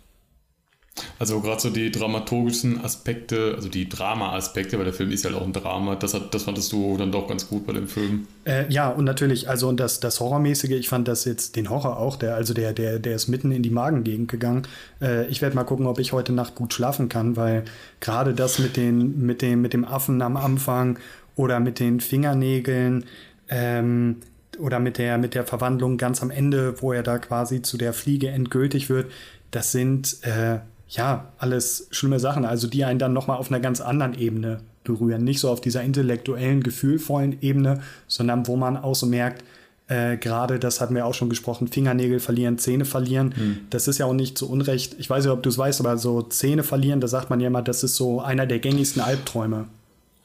Also 1.18 1.40
gerade 1.40 1.60
so 1.60 1.70
die 1.70 1.90
dramaturgischen 1.90 2.84
Aspekte, 2.84 3.54
also 3.56 3.68
die 3.68 3.88
Drama-Aspekte, 3.88 4.78
weil 4.78 4.84
der 4.84 4.94
Film 4.94 5.10
ist 5.10 5.24
ja 5.24 5.30
halt 5.30 5.40
auch 5.40 5.46
ein 5.46 5.52
Drama, 5.52 5.96
das, 5.96 6.14
hat, 6.14 6.32
das 6.32 6.44
fandest 6.44 6.72
du 6.72 6.96
dann 6.96 7.10
doch 7.10 7.26
ganz 7.26 7.48
gut 7.48 7.66
bei 7.66 7.72
dem 7.72 7.88
Film. 7.88 8.28
Äh, 8.44 8.70
ja, 8.72 8.90
und 8.90 9.04
natürlich, 9.04 9.48
also 9.48 9.68
und 9.68 9.80
das, 9.80 9.98
das 9.98 10.20
Horrormäßige, 10.20 10.70
ich 10.70 10.88
fand 10.88 11.08
das 11.08 11.24
jetzt, 11.24 11.56
den 11.56 11.68
Horror 11.68 11.98
auch, 11.98 12.16
der, 12.16 12.36
also 12.36 12.54
der, 12.54 12.72
der, 12.72 13.00
der 13.00 13.16
ist 13.16 13.26
mitten 13.26 13.50
in 13.50 13.62
die 13.62 13.70
Magengegend 13.70 14.30
gegangen. 14.30 14.62
Äh, 15.00 15.26
ich 15.26 15.42
werde 15.42 15.56
mal 15.56 15.64
gucken, 15.64 15.86
ob 15.86 15.98
ich 15.98 16.12
heute 16.12 16.32
Nacht 16.32 16.54
gut 16.54 16.72
schlafen 16.72 17.08
kann, 17.08 17.36
weil 17.36 17.64
gerade 17.98 18.32
das 18.32 18.60
mit, 18.60 18.76
den, 18.76 19.24
mit, 19.26 19.42
dem, 19.42 19.62
mit 19.62 19.72
dem 19.72 19.84
Affen 19.84 20.22
am 20.22 20.36
Anfang 20.36 20.98
oder 21.34 21.58
mit 21.58 21.80
den 21.80 21.98
Fingernägeln 21.98 23.04
ähm, 23.48 24.18
oder 24.60 24.78
mit 24.78 24.98
der, 24.98 25.18
mit 25.18 25.34
der 25.34 25.44
Verwandlung 25.44 25.96
ganz 25.96 26.22
am 26.22 26.30
Ende, 26.30 26.80
wo 26.80 26.92
er 26.92 27.02
da 27.02 27.18
quasi 27.18 27.62
zu 27.62 27.78
der 27.78 27.92
Fliege 27.92 28.28
endgültig 28.28 28.88
wird. 28.88 29.10
Das 29.50 29.72
sind 29.72 30.18
äh, 30.22 30.58
ja 30.88 31.32
alles 31.38 31.88
schlimme 31.90 32.20
Sachen, 32.20 32.44
also 32.44 32.66
die 32.66 32.84
einen 32.84 32.98
dann 32.98 33.12
nochmal 33.12 33.38
auf 33.38 33.50
einer 33.50 33.60
ganz 33.60 33.80
anderen 33.80 34.14
Ebene 34.14 34.60
berühren. 34.84 35.24
Nicht 35.24 35.40
so 35.40 35.50
auf 35.50 35.60
dieser 35.60 35.82
intellektuellen, 35.82 36.62
gefühlvollen 36.62 37.38
Ebene, 37.40 37.80
sondern 38.06 38.46
wo 38.46 38.56
man 38.56 38.76
auch 38.76 38.94
so 38.94 39.06
merkt, 39.06 39.42
äh, 39.86 40.16
gerade, 40.16 40.58
das 40.58 40.80
hatten 40.80 40.94
wir 40.94 41.04
auch 41.04 41.12
schon 41.12 41.28
gesprochen, 41.28 41.68
Fingernägel 41.68 42.18
verlieren, 42.18 42.58
Zähne 42.58 42.84
verlieren. 42.84 43.34
Hm. 43.36 43.58
Das 43.70 43.86
ist 43.86 43.98
ja 43.98 44.06
auch 44.06 44.14
nicht 44.14 44.38
zu 44.38 44.48
Unrecht. 44.48 44.96
Ich 44.98 45.10
weiß 45.10 45.24
nicht, 45.24 45.32
ob 45.32 45.42
du 45.42 45.50
es 45.50 45.58
weißt, 45.58 45.80
aber 45.80 45.98
so 45.98 46.22
Zähne 46.22 46.62
verlieren, 46.62 47.00
da 47.00 47.08
sagt 47.08 47.28
man 47.28 47.40
ja 47.40 47.48
immer, 47.48 47.62
das 47.62 47.82
ist 47.82 47.96
so 47.96 48.20
einer 48.20 48.46
der 48.46 48.60
gängigsten 48.60 49.02
Albträume. 49.02 49.66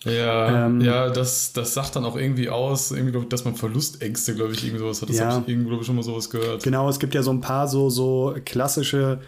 Ja, 0.06 0.65
ähm, 0.65 0.80
ja 0.80 1.10
das, 1.10 1.52
das 1.52 1.73
sagt 1.73 1.98
dann 1.98 2.06
auch 2.06 2.15
irgendwie 2.15 2.49
aus, 2.49 2.91
irgendwie, 2.91 3.27
dass 3.27 3.44
man 3.44 3.56
Verlustängste, 3.56 4.34
glaube 4.34 4.53
ich, 4.53 4.64
irgendwie 4.64 4.80
sowas 4.80 5.02
hat. 5.02 5.10
Das 5.10 5.18
ja, 5.18 5.34
habe 5.34 5.44
ich 5.45 5.49
irgendwo, 5.49 5.69
glaube 5.69 5.81
ich, 5.81 5.88
schon 5.88 5.98
mal 5.98 6.03
sowas 6.03 6.30
gehört. 6.30 6.64
Genau, 6.64 6.88
es 6.88 6.99
gibt 6.99 7.14
ja 7.14 7.22
so 7.22 7.31
ein 7.31 7.41
paar 7.41 7.68
so, 7.68 7.90
so 7.90 8.36
klassische 8.45 9.19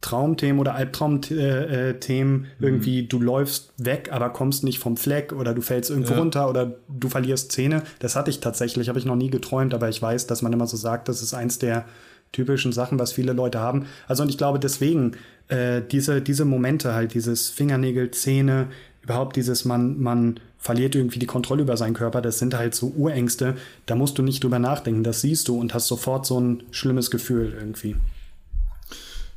Traumthemen 0.00 0.58
oder 0.58 0.74
Albtraumthemen. 0.74 1.38
Äh, 1.38 1.90
äh, 1.90 2.24
mhm. 2.24 2.44
Irgendwie, 2.58 3.06
du 3.06 3.20
läufst 3.20 3.72
weg, 3.76 4.08
aber 4.12 4.30
kommst 4.30 4.64
nicht 4.64 4.78
vom 4.78 4.96
Fleck 4.96 5.32
oder 5.32 5.54
du 5.54 5.60
fällst 5.60 5.90
irgendwo 5.90 6.14
ja. 6.14 6.18
runter 6.18 6.48
oder 6.48 6.74
du 6.88 7.08
verlierst 7.08 7.52
Zähne. 7.52 7.82
Das 7.98 8.16
hatte 8.16 8.30
ich 8.30 8.40
tatsächlich, 8.40 8.88
habe 8.88 8.98
ich 8.98 9.04
noch 9.04 9.16
nie 9.16 9.30
geträumt, 9.30 9.74
aber 9.74 9.88
ich 9.88 10.00
weiß, 10.00 10.26
dass 10.26 10.42
man 10.42 10.52
immer 10.52 10.66
so 10.66 10.76
sagt, 10.76 11.08
das 11.08 11.22
ist 11.22 11.34
eins 11.34 11.58
der 11.58 11.84
typischen 12.32 12.72
Sachen, 12.72 12.98
was 12.98 13.12
viele 13.12 13.32
Leute 13.32 13.58
haben. 13.58 13.86
Also 14.06 14.22
und 14.22 14.28
ich 14.28 14.38
glaube 14.38 14.58
deswegen, 14.58 15.12
äh, 15.48 15.82
diese, 15.82 16.22
diese 16.22 16.44
Momente 16.44 16.94
halt, 16.94 17.12
dieses 17.14 17.50
Fingernägel, 17.50 18.10
Zähne, 18.12 18.68
überhaupt 19.02 19.36
dieses, 19.36 19.64
man, 19.64 20.00
man 20.00 20.40
verliert 20.58 20.94
irgendwie 20.94 21.18
die 21.18 21.26
Kontrolle 21.26 21.62
über 21.62 21.76
seinen 21.76 21.94
Körper, 21.94 22.22
das 22.22 22.38
sind 22.38 22.54
halt 22.54 22.74
so 22.74 22.92
Urängste, 22.96 23.56
da 23.86 23.96
musst 23.96 24.18
du 24.18 24.22
nicht 24.22 24.44
drüber 24.44 24.58
nachdenken, 24.58 25.02
das 25.02 25.22
siehst 25.22 25.48
du 25.48 25.58
und 25.58 25.74
hast 25.74 25.88
sofort 25.88 26.24
so 26.24 26.38
ein 26.40 26.62
schlimmes 26.70 27.10
Gefühl 27.10 27.54
irgendwie. 27.58 27.96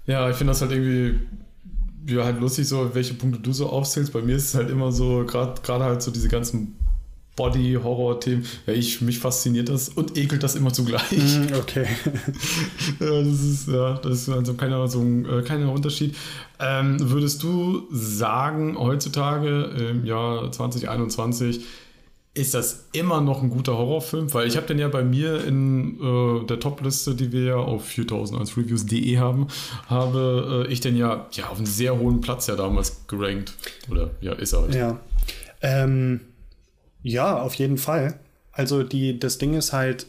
Ja, 0.05 0.29
ich 0.29 0.35
finde 0.35 0.51
das 0.51 0.61
halt 0.61 0.71
irgendwie 0.71 1.19
ja, 2.07 2.25
halt 2.25 2.39
lustig, 2.39 2.67
so 2.67 2.93
welche 2.93 3.13
Punkte 3.13 3.39
du 3.39 3.53
so 3.53 3.69
aufzählst. 3.69 4.11
Bei 4.13 4.21
mir 4.21 4.35
ist 4.35 4.49
es 4.49 4.55
halt 4.55 4.69
immer 4.69 4.91
so, 4.91 5.25
gerade 5.25 5.83
halt 5.83 6.01
so 6.01 6.11
diese 6.11 6.27
ganzen 6.27 6.75
Body-Horror-Themen. 7.35 8.45
Ja, 8.67 8.73
ich, 8.73 9.01
mich 9.01 9.19
fasziniert 9.19 9.69
das 9.69 9.89
und 9.89 10.17
ekelt 10.17 10.43
das 10.43 10.55
immer 10.55 10.71
zugleich. 10.71 11.11
Mm, 11.11 11.53
okay. 11.59 11.87
ja, 12.99 13.21
das 13.21 13.41
ist, 13.41 13.67
ja, 13.67 13.93
das 13.95 14.13
ist 14.13 14.29
also 14.29 14.53
keiner, 14.53 14.87
so 14.87 14.99
ein, 14.99 15.25
äh, 15.25 15.41
keiner 15.41 15.71
Unterschied. 15.71 16.15
Ähm, 16.59 16.97
würdest 16.99 17.41
du 17.41 17.87
sagen, 17.91 18.77
heutzutage 18.77 19.63
im 19.91 20.05
Jahr 20.05 20.51
2021, 20.51 21.61
ist 22.35 22.55
das 22.55 22.85
immer 22.93 23.21
noch 23.21 23.43
ein 23.43 23.49
guter 23.49 23.77
Horrorfilm? 23.77 24.33
Weil 24.33 24.47
ich 24.47 24.57
habe 24.57 24.65
den 24.65 24.79
ja 24.79 24.87
bei 24.87 25.03
mir 25.03 25.45
in 25.45 25.99
äh, 26.01 26.45
der 26.47 26.59
Top-Liste, 26.59 27.13
die 27.13 27.31
wir 27.31 27.43
ja 27.43 27.55
auf 27.55 27.87
4001reviews.de 27.87 29.17
haben, 29.17 29.47
habe 29.87 30.65
äh, 30.67 30.71
ich 30.71 30.79
den 30.81 30.97
ja, 30.97 31.27
ja 31.31 31.49
auf 31.49 31.57
einen 31.57 31.67
sehr 31.67 31.97
hohen 31.99 32.21
Platz 32.21 32.47
ja 32.47 32.55
damals 32.55 33.05
gerankt. 33.07 33.53
Oder 33.89 34.11
ja, 34.21 34.33
ist 34.33 34.53
er 34.53 34.61
halt. 34.61 34.75
Ja. 34.75 34.99
Ähm 35.61 36.21
ja, 37.03 37.39
auf 37.39 37.53
jeden 37.55 37.77
Fall. 37.77 38.19
Also 38.51 38.81
die, 38.81 39.19
das 39.19 39.37
Ding 39.37 39.53
ist 39.53 39.73
halt, 39.73 40.07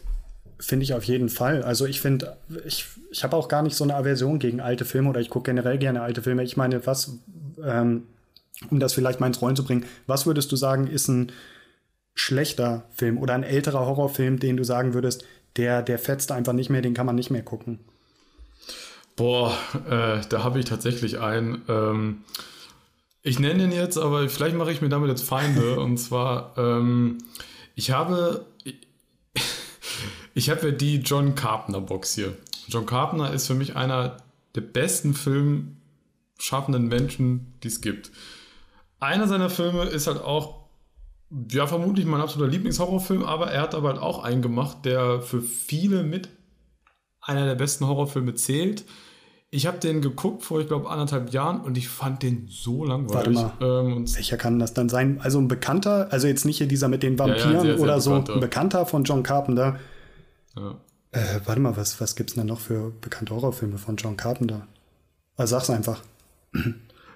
finde 0.59 0.85
ich 0.85 0.95
auf 0.95 1.05
jeden 1.05 1.29
Fall. 1.29 1.63
Also 1.63 1.85
ich 1.85 2.01
finde, 2.01 2.37
ich, 2.65 2.87
ich 3.11 3.23
habe 3.23 3.37
auch 3.37 3.49
gar 3.49 3.63
nicht 3.63 3.77
so 3.77 3.85
eine 3.85 3.97
Aversion 3.97 4.39
gegen 4.39 4.61
alte 4.61 4.87
Filme 4.87 5.11
oder 5.11 5.21
ich 5.21 5.29
gucke 5.29 5.51
generell 5.51 5.77
gerne 5.77 6.01
alte 6.01 6.23
Filme. 6.23 6.43
Ich 6.45 6.57
meine, 6.57 6.87
was, 6.87 7.19
ähm, 7.63 8.05
um 8.71 8.81
das 8.81 8.95
vielleicht 8.95 9.21
mal 9.21 9.27
ins 9.27 9.43
Rollen 9.43 9.57
zu 9.57 9.65
bringen, 9.65 9.85
was 10.07 10.25
würdest 10.25 10.51
du 10.53 10.57
sagen, 10.57 10.87
ist 10.87 11.09
ein 11.09 11.33
schlechter 12.15 12.85
Film 12.95 13.19
oder 13.19 13.35
ein 13.35 13.43
älterer 13.43 13.87
Horrorfilm, 13.87 14.39
den 14.39 14.57
du 14.57 14.65
sagen 14.65 14.95
würdest, 14.95 15.25
der, 15.57 15.83
der 15.83 15.99
fetzt 15.99 16.33
einfach 16.33 16.53
nicht 16.53 16.71
mehr, 16.71 16.83
den 16.83 16.95
kann 16.95 17.07
man 17.07 17.15
nicht 17.15 17.31
mehr 17.31 17.43
gucken? 17.43 17.81
Boah, 19.17 19.57
äh, 19.89 20.21
da 20.29 20.43
habe 20.43 20.59
ich 20.59 20.65
tatsächlich 20.65 21.21
einen. 21.21 21.63
Ähm 21.69 22.25
ich 23.27 23.39
nenne 23.39 23.65
ihn 23.65 23.73
jetzt, 23.73 23.97
aber 23.97 24.29
vielleicht 24.29 24.55
mache 24.55 24.71
ich 24.71 24.83
mir 24.83 24.91
damit 24.91 25.09
jetzt 25.09 25.25
Feinde. 25.25 25.81
und 25.81 25.97
zwar, 25.97 26.53
ähm, 26.59 27.19
ich 27.75 27.91
habe, 27.91 28.45
ich 30.35 30.51
habe 30.51 30.69
ja 30.69 30.73
die 30.73 30.97
John 30.99 31.35
Carpenter 31.35 31.81
Box 31.81 32.15
hier. 32.15 32.37
John 32.69 32.87
Carpenter 32.87 33.33
ist 33.33 33.47
für 33.47 33.55
mich 33.55 33.77
einer 33.77 34.19
der 34.55 34.61
besten 34.61 35.15
filmschaffenden 35.15 36.87
Menschen, 36.87 37.55
die 37.63 37.69
es 37.69 37.81
gibt. 37.81 38.11
Einer 39.01 39.27
seiner 39.27 39.51
Filme 39.51 39.85
ist 39.85 40.07
halt 40.07 40.21
auch, 40.21 40.64
ja, 41.51 41.67
vermutlich 41.67 42.07
mein 42.07 42.21
absoluter 42.21 42.51
Lieblingshorrorfilm, 42.51 43.23
aber 43.23 43.51
er 43.51 43.63
hat 43.63 43.75
aber 43.75 43.89
halt 43.89 43.99
auch 43.99 44.23
einen 44.23 44.43
gemacht, 44.43 44.79
der 44.85 45.21
für 45.21 45.43
viele 45.43 46.03
mit 46.03 46.29
einer 47.21 47.47
der 47.47 47.55
besten 47.55 47.87
Horrorfilme 47.87 48.35
zählt. 48.35 48.85
Ich 49.51 49.67
habe 49.67 49.79
den 49.79 50.03
geguckt 50.03 50.43
vor, 50.43 50.61
ich 50.61 50.67
glaube, 50.67 50.91
anderthalb 50.91 51.33
Jahren 51.33 51.61
und 51.61 51.79
ich 51.79 51.89
fand 51.89 52.23
den 52.23 52.49
so 52.49 52.85
langweilig. 52.85 53.37
Warte 53.37 53.55
mal. 53.65 53.87
Ähm, 53.87 54.15
Welcher 54.15 54.37
kann 54.37 54.59
das 54.59 54.75
dann 54.75 54.89
sein? 54.89 55.21
Also 55.23 55.39
ein 55.39 55.49
Bekannter, 55.49 56.09
also 56.11 56.27
jetzt 56.27 56.45
nicht 56.45 56.59
hier 56.59 56.67
dieser 56.67 56.89
mit 56.89 57.03
den 57.03 57.19
Vampiren 57.19 57.51
ja, 57.51 57.53
ja, 57.53 57.61
sehr, 57.61 57.75
sehr 57.75 57.81
oder 57.81 58.01
so, 58.01 58.15
ein 58.15 58.41
Bekannter 58.41 58.85
von 58.85 59.05
John 59.05 59.23
Carpenter. 59.23 59.79
Ja. 60.57 60.77
Äh, 61.13 61.41
warte 61.45 61.61
mal, 61.61 61.77
was, 61.77 62.01
was 62.01 62.17
gibt's 62.17 62.35
denn 62.35 62.47
noch 62.47 62.59
für 62.59 62.91
bekannte 63.01 63.33
Horrorfilme 63.35 63.79
von 63.79 63.97
John 63.97 64.17
Carpenter? 64.17 64.67
Also 65.37 65.55
sag's 65.55 65.71
einfach. 65.71 66.01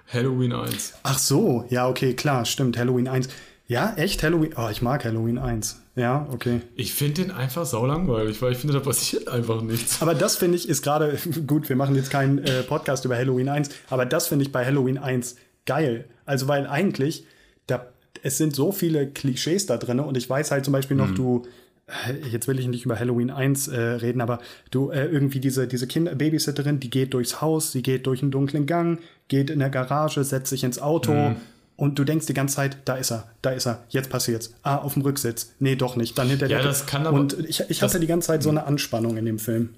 Halloween 0.07 0.53
1. 0.53 0.93
Ach 1.03 1.19
so, 1.19 1.65
ja, 1.69 1.87
okay, 1.87 2.13
klar, 2.13 2.45
stimmt, 2.45 2.77
Halloween 2.77 3.09
1. 3.09 3.27
Ja, 3.69 3.93
echt 3.97 4.23
Halloween? 4.23 4.55
Oh, 4.57 4.67
ich 4.71 4.81
mag 4.81 5.05
Halloween 5.05 5.37
1. 5.37 5.79
Ja, 5.95 6.27
okay. 6.31 6.61
Ich 6.75 6.91
finde 6.91 7.21
den 7.21 7.31
einfach 7.31 7.67
sau 7.67 7.85
langweilig, 7.85 8.41
weil 8.41 8.53
ich 8.53 8.57
finde, 8.57 8.73
da 8.73 8.79
passiert 8.79 9.27
einfach 9.27 9.61
nichts. 9.61 10.01
Aber 10.01 10.15
das 10.15 10.37
finde 10.37 10.57
ich 10.57 10.67
ist 10.67 10.81
gerade, 10.81 11.19
gut, 11.47 11.69
wir 11.69 11.75
machen 11.75 11.95
jetzt 11.95 12.09
keinen 12.09 12.39
äh, 12.39 12.63
Podcast 12.63 13.05
über 13.05 13.15
Halloween 13.15 13.47
1, 13.47 13.69
aber 13.91 14.07
das 14.07 14.27
finde 14.27 14.43
ich 14.43 14.51
bei 14.51 14.65
Halloween 14.65 14.97
1 14.97 15.35
geil. 15.67 16.05
Also, 16.25 16.47
weil 16.47 16.65
eigentlich, 16.65 17.27
da, 17.67 17.85
es 18.23 18.39
sind 18.39 18.55
so 18.55 18.71
viele 18.71 19.07
Klischees 19.07 19.67
da 19.67 19.77
drin 19.77 19.99
und 19.99 20.17
ich 20.17 20.27
weiß 20.27 20.49
halt 20.49 20.65
zum 20.65 20.71
Beispiel 20.71 20.97
noch, 20.97 21.09
mhm. 21.09 21.15
du, 21.15 21.43
äh, 21.85 22.27
jetzt 22.27 22.47
will 22.47 22.57
ich 22.57 22.67
nicht 22.67 22.85
über 22.85 22.99
Halloween 22.99 23.29
1 23.29 23.67
äh, 23.67 23.79
reden, 23.79 24.21
aber 24.21 24.39
du 24.71 24.89
äh, 24.89 25.05
irgendwie 25.05 25.39
diese, 25.39 25.67
diese 25.67 25.85
Kinder 25.85 26.15
Babysitterin, 26.15 26.79
die 26.79 26.89
geht 26.89 27.13
durchs 27.13 27.39
Haus, 27.39 27.71
sie 27.71 27.83
geht 27.83 28.07
durch 28.07 28.23
einen 28.23 28.31
dunklen 28.31 28.65
Gang, 28.65 28.99
geht 29.27 29.51
in 29.51 29.59
der 29.59 29.69
Garage, 29.69 30.23
setzt 30.23 30.49
sich 30.49 30.63
ins 30.63 30.81
Auto 30.81 31.13
mhm. 31.13 31.35
Und 31.79 31.97
du 31.97 32.03
denkst 32.03 32.25
die 32.25 32.33
ganze 32.33 32.57
Zeit, 32.57 32.77
da 32.83 32.95
ist 32.95 33.09
er, 33.09 33.29
da 33.41 33.51
ist 33.51 33.65
er, 33.65 33.85
jetzt 33.87 34.09
passiert's. 34.09 34.53
Ah, 34.63 34.75
auf 34.75 34.95
dem 34.95 35.01
Rücksitz. 35.01 35.53
Nee, 35.59 35.77
doch 35.77 35.95
nicht. 35.95 36.17
Dann 36.17 36.27
hinter 36.27 36.47
ja, 36.47 36.57
der 36.57 36.67
das 36.67 36.85
kann 36.85 37.07
aber, 37.07 37.17
Und 37.17 37.39
ich, 37.47 37.63
ich 37.69 37.81
hatte 37.81 38.01
die 38.01 38.07
ganze 38.07 38.27
Zeit 38.27 38.43
so 38.43 38.49
eine 38.49 38.65
Anspannung 38.65 39.15
in 39.15 39.23
dem 39.23 39.39
Film. 39.39 39.75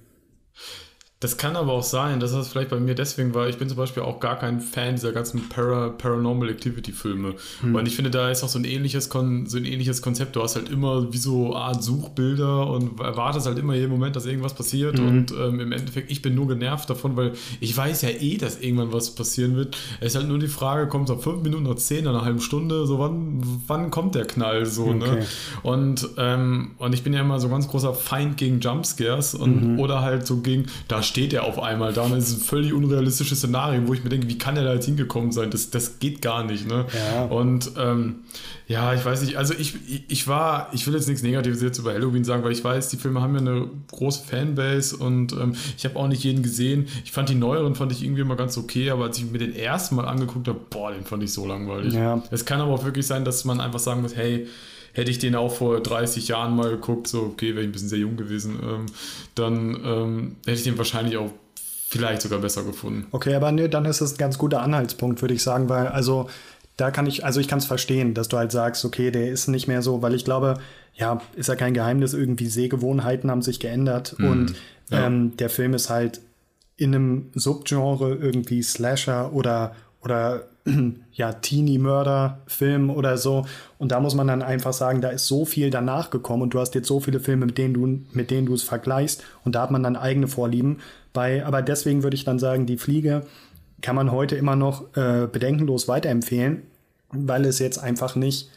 Das 1.22 1.38
kann 1.38 1.56
aber 1.56 1.72
auch 1.72 1.84
sein, 1.84 2.19
dass 2.19 2.31
das 2.31 2.48
vielleicht 2.48 2.72
bei 2.72 2.80
mir 2.80 2.95
deswegen 2.95 3.35
war. 3.35 3.48
Ich 3.48 3.57
bin 3.57 3.69
zum 3.69 3.77
Beispiel 3.77 4.02
auch 4.02 4.19
gar 4.19 4.39
kein 4.39 4.60
Fan 4.60 4.95
dieser 4.95 5.11
ganzen 5.11 5.49
Para 5.49 5.89
Paranormal 5.89 6.49
Activity 6.49 6.91
Filme. 6.91 7.35
Hm. 7.61 7.76
Und 7.76 7.88
ich 7.88 7.95
finde, 7.95 8.10
da 8.10 8.31
ist 8.31 8.43
auch 8.43 8.49
so 8.49 8.57
ein 8.57 8.65
ähnliches 8.65 9.07
Kon 9.07 9.45
so 9.45 9.57
ein 9.57 9.65
ähnliches 9.65 10.02
Konzept. 10.02 10.35
Du 10.35 10.41
hast 10.41 10.56
halt 10.56 10.69
immer 10.69 11.14
wie 11.14 11.18
so 11.19 11.56
Art 11.56 11.84
Suchbilder 11.84 12.68
und 12.68 12.99
erwartest 12.99 13.45
halt 13.45 13.60
immer 13.60 13.76
jeden 13.76 13.91
Moment, 13.91 14.15
dass 14.15 14.26
irgendwas 14.26 14.56
passiert. 14.56 14.98
Hm. 14.98 15.07
Und 15.07 15.31
ähm, 15.39 15.60
im 15.60 15.72
Endeffekt, 15.72 16.10
ich 16.10 16.23
bin 16.23 16.34
nur 16.34 16.48
genervt 16.48 16.89
davon, 16.89 17.15
weil 17.15 17.34
ich 17.60 17.77
weiß 17.77 18.02
ja 18.02 18.10
eh, 18.10 18.38
dass 18.38 18.60
irgendwann 18.60 18.91
was 18.91 19.14
passieren 19.14 19.56
wird. 19.56 19.77
Es 19.99 20.14
ist 20.14 20.15
halt 20.15 20.27
nur 20.27 20.39
die 20.39 20.48
Frage, 20.48 20.88
kommt 20.88 21.07
es 21.07 21.15
auf 21.15 21.22
fünf 21.22 21.43
Minuten, 21.43 21.65
nach 21.65 21.76
zehn, 21.76 22.03
nach 22.03 22.14
einer 22.14 22.26
halben 22.26 22.41
Stunde, 22.41 22.88
so 22.88 22.98
wann, 22.98 23.43
wann 23.68 23.91
kommt 23.91 24.15
der 24.15 24.26
Knall 24.26 24.65
so, 24.65 24.91
ne? 24.91 25.06
okay. 25.06 25.15
ne? 25.19 25.26
Und, 25.61 26.10
ähm, 26.18 26.72
und 26.80 26.95
ich 26.95 27.03
bin 27.03 27.14
ja 27.14 27.22
immer 27.22 27.39
so 27.39 27.48
ganz 27.48 27.68
großer 27.68 27.93
Feind 27.93 28.38
gegen 28.38 28.60
Jumpscares 28.60 29.35
und 29.35 29.73
mhm. 29.73 29.80
oder 29.80 30.02
halt 30.02 30.26
so 30.26 30.38
gegen, 30.38 30.65
da 30.88 31.03
steht 31.11 31.33
er 31.33 31.43
auf 31.43 31.61
einmal 31.61 31.91
da 31.91 32.03
und 32.03 32.13
es 32.13 32.29
ist 32.29 32.38
ein 32.38 32.41
völlig 32.41 32.71
unrealistisches 32.71 33.39
Szenario, 33.39 33.85
wo 33.85 33.93
ich 33.93 34.01
mir 34.01 34.09
denke, 34.09 34.29
wie 34.29 34.38
kann 34.38 34.55
er 34.55 34.63
da 34.63 34.73
jetzt 34.73 34.85
hingekommen 34.85 35.33
sein? 35.33 35.51
Das, 35.51 35.69
das 35.69 35.99
geht 35.99 36.21
gar 36.21 36.45
nicht, 36.45 36.67
ne? 36.67 36.85
Ja. 36.93 37.25
Und 37.25 37.71
ähm, 37.77 38.21
ja, 38.67 38.93
ich 38.93 39.03
weiß 39.03 39.21
nicht, 39.23 39.35
also 39.35 39.53
ich, 39.53 39.75
ich 40.09 40.29
war, 40.29 40.69
ich 40.71 40.88
will 40.88 40.93
jetzt 40.93 41.09
nichts 41.09 41.21
Negatives 41.21 41.61
jetzt 41.61 41.77
über 41.79 41.93
Halloween 41.93 42.23
sagen, 42.23 42.45
weil 42.45 42.53
ich 42.53 42.63
weiß, 42.63 42.88
die 42.88 42.95
Filme 42.95 43.21
haben 43.21 43.33
ja 43.33 43.41
eine 43.41 43.67
große 43.91 44.23
Fanbase 44.25 44.95
und 44.95 45.33
ähm, 45.33 45.53
ich 45.77 45.83
habe 45.83 45.97
auch 45.97 46.07
nicht 46.07 46.23
jeden 46.23 46.43
gesehen. 46.43 46.88
Ich 47.03 47.11
fand 47.11 47.27
die 47.27 47.35
neueren, 47.35 47.75
fand 47.75 47.91
ich 47.91 48.03
irgendwie 48.03 48.21
immer 48.21 48.38
ganz 48.38 48.57
okay, 48.57 48.89
aber 48.89 49.03
als 49.05 49.17
ich 49.17 49.29
mir 49.29 49.39
den 49.39 49.53
ersten 49.53 49.95
Mal 49.95 50.05
angeguckt 50.05 50.47
habe, 50.47 50.59
boah, 50.69 50.93
den 50.93 51.03
fand 51.03 51.23
ich 51.23 51.33
so 51.33 51.45
langweilig. 51.45 51.93
Ja. 51.93 52.23
Es 52.31 52.45
kann 52.45 52.61
aber 52.61 52.71
auch 52.71 52.85
wirklich 52.85 53.05
sein, 53.05 53.25
dass 53.25 53.43
man 53.43 53.59
einfach 53.59 53.79
sagen 53.79 54.01
muss, 54.01 54.15
hey, 54.15 54.47
hätte 54.93 55.11
ich 55.11 55.19
den 55.19 55.35
auch 55.35 55.53
vor 55.53 55.80
30 55.81 56.27
Jahren 56.27 56.55
mal 56.55 56.69
geguckt, 56.69 57.07
so, 57.07 57.22
okay, 57.22 57.55
wäre 57.55 57.61
ich 57.61 57.69
ein 57.69 57.72
bisschen 57.72 57.89
sehr 57.89 57.99
jung 57.99 58.18
gewesen, 58.18 58.59
ähm, 58.63 58.85
dann 59.35 59.80
ähm, 59.84 60.35
hätte 60.45 60.57
ich 60.57 60.63
den 60.63 60.77
wahrscheinlich 60.77 61.18
auch 61.18 61.31
vielleicht 61.88 62.22
sogar 62.22 62.39
besser 62.39 62.63
gefunden. 62.63 63.07
Okay, 63.11 63.35
aber 63.35 63.51
nee, 63.51 63.68
dann 63.68 63.85
ist 63.85 64.01
das 64.01 64.13
ein 64.13 64.18
ganz 64.18 64.38
guter 64.38 64.61
Anhaltspunkt, 64.61 65.22
würde 65.22 65.34
ich 65.34 65.43
sagen, 65.43 65.69
weil 65.69 65.88
also 65.88 66.30
da 66.77 66.89
kann 66.89 67.05
ich, 67.05 67.26
also 67.26 67.39
ich 67.39 67.47
kann 67.47 67.59
es 67.59 67.65
verstehen, 67.65 68.13
dass 68.13 68.30
du 68.30 68.38
halt 68.38 68.51
sagst, 68.51 68.85
okay, 68.85 69.11
der 69.11 69.30
ist 69.30 69.47
nicht 69.47 69.68
mehr 69.68 69.81
so, 69.81 70.01
weil 70.01 70.15
ich 70.15 70.26
glaube, 70.26 70.55
ja, 70.95 71.22
ist 71.35 71.47
ja 71.47 71.55
kein 71.55 71.73
Geheimnis, 71.73 72.13
irgendwie 72.13 72.47
Sehgewohnheiten 72.47 73.30
haben 73.30 73.41
sich 73.41 73.59
geändert 73.59 74.15
mhm. 74.18 74.27
und 74.27 74.55
ja. 74.89 75.05
ähm, 75.05 75.35
der 75.38 75.49
Film 75.49 75.73
ist 75.73 75.89
halt 75.89 76.22
in 76.77 76.95
einem 76.95 77.30
Subgenre 77.35 78.15
irgendwie 78.15 78.63
Slasher 78.63 79.34
oder 79.34 79.76
oder 80.01 80.47
ja, 81.11 81.33
Teenie-Mörder-Film 81.33 82.89
oder 82.89 83.17
so. 83.17 83.45
Und 83.77 83.91
da 83.91 83.99
muss 83.99 84.15
man 84.15 84.27
dann 84.27 84.41
einfach 84.41 84.73
sagen, 84.73 85.01
da 85.01 85.09
ist 85.09 85.27
so 85.27 85.45
viel 85.45 85.69
danach 85.69 86.09
gekommen 86.09 86.43
und 86.43 86.53
du 86.53 86.59
hast 86.59 86.75
jetzt 86.75 86.88
so 86.88 86.99
viele 86.99 87.19
Filme, 87.19 87.45
mit 87.45 87.57
denen 87.57 87.73
du, 87.73 88.05
mit 88.13 88.31
denen 88.31 88.45
du 88.45 88.53
es 88.53 88.63
vergleichst 88.63 89.23
und 89.43 89.55
da 89.55 89.63
hat 89.63 89.71
man 89.71 89.83
dann 89.83 89.95
eigene 89.95 90.27
Vorlieben. 90.27 90.79
Bei, 91.13 91.45
aber 91.45 91.61
deswegen 91.61 92.03
würde 92.03 92.15
ich 92.15 92.23
dann 92.23 92.39
sagen, 92.39 92.65
die 92.65 92.77
Fliege 92.77 93.23
kann 93.81 93.95
man 93.95 94.11
heute 94.11 94.35
immer 94.35 94.55
noch 94.55 94.95
äh, 94.95 95.27
bedenkenlos 95.27 95.88
weiterempfehlen, 95.88 96.61
weil 97.09 97.45
es 97.45 97.59
jetzt 97.59 97.79
einfach 97.79 98.15
nicht, 98.15 98.49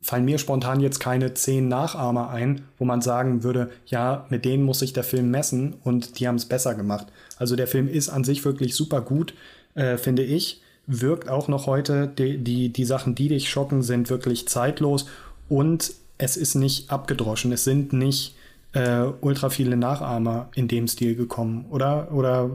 fallen 0.00 0.24
mir 0.24 0.38
spontan 0.38 0.80
jetzt 0.80 0.98
keine 0.98 1.34
zehn 1.34 1.68
Nachahmer 1.68 2.30
ein, 2.30 2.62
wo 2.78 2.84
man 2.84 3.00
sagen 3.00 3.42
würde, 3.42 3.70
ja, 3.86 4.26
mit 4.30 4.44
denen 4.44 4.64
muss 4.64 4.80
sich 4.80 4.92
der 4.92 5.04
Film 5.04 5.30
messen 5.30 5.74
und 5.84 6.18
die 6.18 6.26
haben 6.26 6.34
es 6.34 6.46
besser 6.46 6.74
gemacht. 6.74 7.06
Also 7.36 7.54
der 7.56 7.66
Film 7.66 7.88
ist 7.88 8.08
an 8.08 8.24
sich 8.24 8.44
wirklich 8.44 8.74
super 8.74 9.02
gut, 9.02 9.34
äh, 9.74 9.98
finde 9.98 10.22
ich 10.22 10.62
wirkt 10.86 11.28
auch 11.28 11.48
noch 11.48 11.66
heute. 11.66 12.06
Die, 12.06 12.38
die, 12.38 12.70
die 12.70 12.84
Sachen, 12.84 13.14
die 13.14 13.28
dich 13.28 13.48
schocken, 13.48 13.82
sind 13.82 14.10
wirklich 14.10 14.48
zeitlos 14.48 15.06
und 15.48 15.92
es 16.18 16.36
ist 16.36 16.54
nicht 16.54 16.90
abgedroschen. 16.90 17.52
Es 17.52 17.64
sind 17.64 17.92
nicht 17.92 18.34
äh, 18.72 19.04
ultra 19.20 19.50
viele 19.50 19.76
Nachahmer 19.76 20.48
in 20.54 20.68
dem 20.68 20.88
Stil 20.88 21.14
gekommen, 21.14 21.66
oder? 21.70 22.12
Oder 22.12 22.50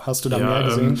hast 0.00 0.24
du 0.24 0.28
da 0.28 0.38
ja, 0.38 0.46
mehr 0.46 0.64
gesehen? 0.64 0.88
Ähm, 0.88 0.98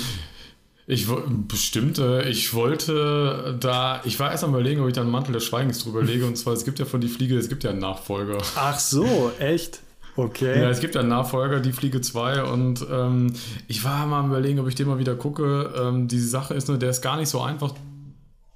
ich 0.86 1.06
bestimmt, 1.48 1.98
äh, 1.98 2.28
ich 2.28 2.54
wollte 2.54 3.56
da, 3.60 4.00
ich 4.04 4.18
war 4.18 4.32
erst 4.32 4.42
am 4.44 4.50
überlegen, 4.50 4.80
ob 4.80 4.88
ich 4.88 4.94
da 4.94 5.00
einen 5.00 5.10
Mantel 5.10 5.32
des 5.32 5.44
Schweigens 5.44 5.78
drüber 5.78 6.02
lege. 6.02 6.26
Und 6.26 6.36
zwar, 6.36 6.54
es 6.54 6.64
gibt 6.64 6.78
ja 6.78 6.84
von 6.84 7.00
die 7.00 7.08
Fliege, 7.08 7.38
es 7.38 7.48
gibt 7.48 7.64
ja 7.64 7.70
einen 7.70 7.78
Nachfolger. 7.78 8.38
Ach 8.56 8.78
so, 8.78 9.30
echt? 9.38 9.80
Okay. 10.14 10.60
Ja, 10.60 10.68
es 10.68 10.80
gibt 10.80 10.96
einen 10.96 11.08
Nachfolger, 11.08 11.60
die 11.60 11.72
Fliege 11.72 12.00
2 12.00 12.42
und 12.44 12.86
ähm, 12.90 13.32
ich 13.66 13.82
war 13.84 14.06
mal 14.06 14.20
am 14.20 14.26
überlegen, 14.28 14.60
ob 14.60 14.68
ich 14.68 14.74
den 14.74 14.88
mal 14.88 14.98
wieder 14.98 15.14
gucke. 15.14 15.72
Ähm, 15.76 16.06
die 16.06 16.20
Sache 16.20 16.54
ist 16.54 16.68
nur, 16.68 16.78
der 16.78 16.90
ist 16.90 17.00
gar 17.00 17.16
nicht 17.16 17.30
so 17.30 17.40
einfach 17.40 17.74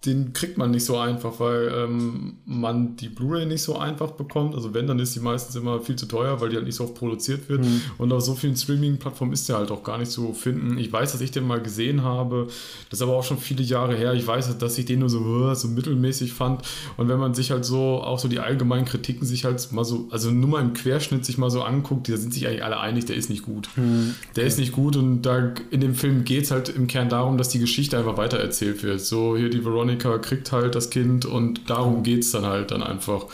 den 0.05 0.33
kriegt 0.33 0.57
man 0.57 0.71
nicht 0.71 0.85
so 0.85 0.99
einfach, 0.99 1.41
weil 1.41 1.73
ähm, 1.75 2.35
man 2.45 2.97
die 2.97 3.09
Blu-ray 3.09 3.47
nicht 3.47 3.63
so 3.63 3.77
einfach 3.77 4.13
bekommt. 4.13 4.55
Also 4.55 4.73
wenn, 4.73 4.87
dann 4.87 4.99
ist 4.99 5.17
die 5.17 5.21
meistens 5.21 5.57
immer 5.57 5.81
viel 5.81 5.97
zu 5.97 6.07
teuer, 6.07 6.41
weil 6.41 6.51
die 6.51 6.57
halt 6.57 6.67
nicht 6.67 6.77
so 6.77 6.85
oft 6.85 6.95
produziert 6.95 7.49
wird. 7.49 7.65
Mhm. 7.65 7.81
Und 7.99 8.13
auf 8.13 8.23
so 8.23 8.35
vielen 8.35 8.57
Streaming-Plattformen 8.57 9.33
ist 9.33 9.49
der 9.49 9.57
halt 9.57 9.71
auch 9.71 9.83
gar 9.83 9.99
nicht 9.99 10.11
zu 10.11 10.33
finden. 10.33 10.79
Ich 10.79 10.93
weiß, 10.93 11.13
dass 11.13 11.21
ich 11.21 11.33
den 11.33 11.47
mal 11.47 11.61
gesehen 11.61 12.03
habe. 12.03 12.47
Das 12.89 13.01
ist 13.01 13.03
aber 13.03 13.17
auch 13.17 13.25
schon 13.25 13.39
viele 13.39 13.65
Jahre 13.65 13.97
her. 13.97 14.15
Ich 14.15 14.27
weiß, 14.27 14.57
dass 14.59 14.79
ich 14.79 14.85
den 14.85 15.01
nur 15.01 15.09
so, 15.09 15.55
so 15.55 15.69
mittelmäßig 15.69 16.33
fand. 16.33 16.63
Und 16.97 17.09
wenn 17.09 17.19
man 17.19 17.35
sich 17.35 17.51
halt 17.51 17.65
so, 17.65 18.01
auch 18.01 18.21
so 18.21 18.29
die 18.29 18.39
allgemeinen 18.39 18.85
Kritiken 18.85 19.27
sich 19.27 19.45
halt 19.45 19.73
mal 19.73 19.85
so, 19.85 20.07
also 20.11 20.31
nur 20.31 20.51
mal 20.51 20.63
im 20.63 20.73
Querschnitt 20.73 21.25
sich 21.25 21.37
mal 21.37 21.51
so 21.51 21.63
anguckt, 21.63 22.09
da 22.09 22.17
sind 22.17 22.33
sich 22.33 22.47
eigentlich 22.47 22.65
alle 22.65 22.79
einig, 22.79 23.07
der 23.07 23.17
ist 23.17 23.29
nicht 23.29 23.43
gut. 23.43 23.71
Mhm. 23.75 24.15
Der 24.37 24.45
ist 24.45 24.59
nicht 24.59 24.73
gut 24.73 24.97
und 24.97 25.23
da 25.23 25.53
in 25.71 25.81
dem 25.81 25.97
Film 25.97 26.25
geht 26.25 26.45
es 26.45 26.51
halt 26.53 26.69
im 26.69 26.87
Kern 26.87 27.09
darum, 27.09 27.39
dass 27.39 27.49
die 27.49 27.59
Geschichte 27.59 27.99
einfach 27.99 28.17
weitererzählt 28.17 28.85
wird. 28.85 29.01
So 29.01 29.37
hier 29.37 29.51
die 29.51 29.65
Veronica 29.65 29.96
Veronika 30.05 30.19
kriegt 30.19 30.53
halt 30.53 30.75
das 30.75 30.91
Kind 30.91 31.25
und 31.25 31.69
darum 31.71 32.03
geht 32.03 32.25
es 32.25 32.31
dann 32.33 32.45
halt 32.45 32.71
dann 32.71 32.83
einfach. 32.83 33.27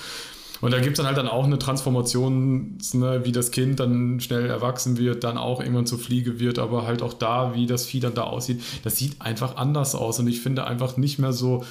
Und 0.60 0.70
da 0.72 0.78
gibt 0.78 0.92
es 0.92 0.96
dann 0.98 1.06
halt 1.06 1.18
dann 1.18 1.26
auch 1.26 1.44
eine 1.44 1.58
Transformation, 1.58 2.78
ne, 2.92 3.22
wie 3.24 3.32
das 3.32 3.50
Kind 3.50 3.80
dann 3.80 4.20
schnell 4.20 4.46
erwachsen 4.46 4.96
wird, 4.96 5.24
dann 5.24 5.36
auch 5.36 5.60
irgendwann 5.60 5.86
zur 5.86 5.98
Fliege 5.98 6.38
wird, 6.38 6.60
aber 6.60 6.86
halt 6.86 7.02
auch 7.02 7.14
da, 7.14 7.54
wie 7.54 7.66
das 7.66 7.84
Vieh 7.84 7.98
dann 7.98 8.14
da 8.14 8.22
aussieht, 8.22 8.62
das 8.84 8.96
sieht 8.96 9.20
einfach 9.20 9.56
anders 9.56 9.96
aus. 9.96 10.20
Und 10.20 10.28
ich 10.28 10.40
finde 10.40 10.64
einfach 10.64 10.96
nicht 10.96 11.18
mehr 11.18 11.32
so 11.32 11.64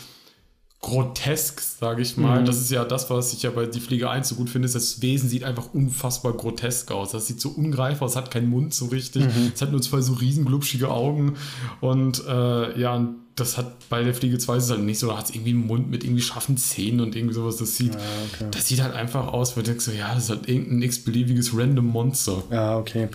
grotesk, 0.81 1.61
sage 1.61 2.01
ich 2.01 2.17
mal. 2.17 2.41
Mhm. 2.41 2.45
Das 2.45 2.59
ist 2.59 2.71
ja 2.71 2.83
das, 2.83 3.09
was 3.09 3.33
ich 3.33 3.43
ja 3.43 3.51
bei 3.51 3.67
Die 3.67 3.79
Fliege 3.79 4.09
1 4.09 4.27
so 4.27 4.35
gut 4.35 4.49
finde, 4.49 4.65
ist, 4.65 4.75
das 4.75 5.01
Wesen 5.01 5.29
sieht 5.29 5.43
einfach 5.43 5.73
unfassbar 5.73 6.33
grotesk 6.33 6.91
aus. 6.91 7.11
Das 7.11 7.27
sieht 7.27 7.39
so 7.39 7.49
ungreifbar 7.49 8.07
aus, 8.07 8.15
hat 8.15 8.31
keinen 8.31 8.49
Mund 8.49 8.73
so 8.73 8.87
richtig. 8.87 9.23
Mhm. 9.23 9.51
Es 9.53 9.61
hat 9.61 9.71
nur 9.71 9.81
zwei 9.81 10.01
so 10.01 10.13
riesen 10.13 10.43
glubschige 10.43 10.89
Augen. 10.89 11.35
Und 11.79 12.25
äh, 12.27 12.79
ja, 12.79 13.07
das 13.35 13.57
hat 13.57 13.89
bei 13.89 14.03
der 14.03 14.13
Fliege 14.13 14.37
2 14.37 14.57
ist 14.57 14.63
es 14.65 14.69
halt 14.71 14.81
nicht 14.81 14.99
so, 14.99 15.07
da 15.07 15.17
hat 15.17 15.25
es 15.25 15.31
irgendwie 15.31 15.51
einen 15.51 15.65
Mund 15.65 15.89
mit 15.89 16.03
irgendwie 16.03 16.21
scharfen 16.21 16.57
Zähnen 16.57 17.01
und 17.01 17.15
irgendwie 17.15 17.33
sowas. 17.33 17.57
Das 17.57 17.77
sieht, 17.77 17.93
ja, 17.93 17.99
okay. 18.33 18.47
das 18.51 18.67
sieht 18.67 18.81
halt 18.81 18.93
einfach 18.93 19.27
aus, 19.27 19.55
weil 19.55 19.63
du 19.63 19.69
denkst 19.71 19.85
so, 19.85 19.91
ja, 19.91 20.13
das 20.13 20.25
ist 20.25 20.29
halt 20.29 20.49
irgendein 20.49 20.81
x-beliebiges 20.83 21.55
random 21.55 21.85
Monster. 21.85 22.43
Ja, 22.51 22.77
okay. 22.77 23.09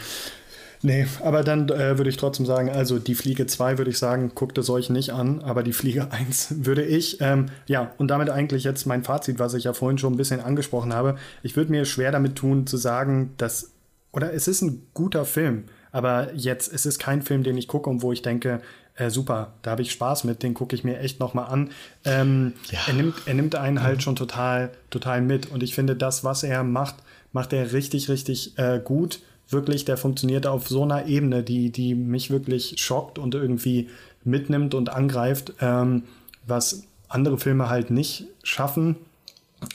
Nee, 0.83 1.07
aber 1.23 1.43
dann 1.43 1.69
äh, 1.69 1.99
würde 1.99 2.11
ich 2.11 2.17
trotzdem 2.17 2.47
sagen, 2.47 2.71
also 2.71 2.99
die 2.99 3.15
Fliege 3.15 3.47
2 3.47 3.79
würde 3.79 3.91
ich 3.91 3.99
sagen, 3.99 4.33
guckt 4.35 4.59
es 4.59 4.71
euch 4.71 4.91
nicht 4.91 5.11
an, 5.11 5.41
aber 5.41 5.63
die 5.63 5.73
Fliege 5.73 6.09
1 6.13 6.65
würde 6.65 6.85
ich. 6.85 7.21
Ähm, 7.21 7.47
ja, 7.67 7.93
und 7.99 8.09
damit 8.09 8.31
eigentlich 8.31 8.65
jetzt 8.65 8.87
mein 8.87 9.03
Fazit, 9.05 9.39
was 9.39 9.55
ich 9.55 9.65
ja 9.65 9.73
vorhin 9.73 9.99
schon 9.99 10.15
ein 10.15 10.17
bisschen 10.19 10.41
angesprochen 10.41 10.95
habe. 10.95 11.17
Ich 11.43 11.57
würde 11.57 11.71
mir 11.71 11.85
schwer 11.85 12.13
damit 12.13 12.37
tun 12.37 12.67
zu 12.67 12.77
sagen, 12.77 13.35
dass, 13.37 13.73
oder 14.13 14.33
es 14.33 14.49
ist 14.49 14.63
ein 14.63 14.87
guter 14.95 15.25
Film, 15.25 15.65
aber 15.93 16.33
jetzt, 16.35 16.73
es 16.73 16.87
ist 16.87 16.99
kein 16.99 17.23
Film, 17.23 17.43
den 17.43 17.57
ich 17.57 17.69
gucke 17.69 17.91
und 17.91 18.03
wo 18.03 18.13
ich 18.13 18.23
denke, 18.23 18.61
äh, 18.97 19.10
super, 19.10 19.52
da 19.62 19.73
habe 19.73 19.82
ich 19.82 19.93
Spaß 19.93 20.24
mit, 20.24 20.43
den 20.43 20.55
gucke 20.55 20.74
ich 20.74 20.82
mir 20.82 20.98
echt 20.98 21.20
nochmal 21.20 21.47
an. 21.47 21.70
Ähm, 22.05 22.55
ja. 22.70 22.81
er, 22.86 22.94
nimmt, 22.94 23.14
er 23.27 23.35
nimmt 23.35 23.55
einen 23.55 23.82
halt 23.82 24.02
schon 24.02 24.16
total, 24.16 24.70
total 24.90 25.20
mit. 25.20 25.51
Und 25.51 25.62
ich 25.62 25.74
finde, 25.74 25.97
das, 25.97 26.24
was 26.24 26.43
er 26.43 26.64
macht, 26.64 26.97
macht 27.32 27.52
er 27.52 27.73
richtig, 27.73 28.09
richtig 28.09 28.59
äh, 28.59 28.81
gut. 28.82 29.20
Wirklich, 29.48 29.85
der 29.85 29.97
funktioniert 29.97 30.47
auf 30.47 30.68
so 30.68 30.82
einer 30.82 31.06
Ebene, 31.06 31.43
die, 31.43 31.70
die 31.70 31.94
mich 31.94 32.31
wirklich 32.31 32.74
schockt 32.78 33.18
und 33.18 33.35
irgendwie 33.35 33.90
mitnimmt 34.24 34.74
und 34.74 34.89
angreift, 34.89 35.52
ähm, 35.60 36.05
was 36.47 36.85
andere 37.09 37.39
Filme 37.39 37.68
halt 37.68 37.90
nicht 37.90 38.27
schaffen. 38.43 38.97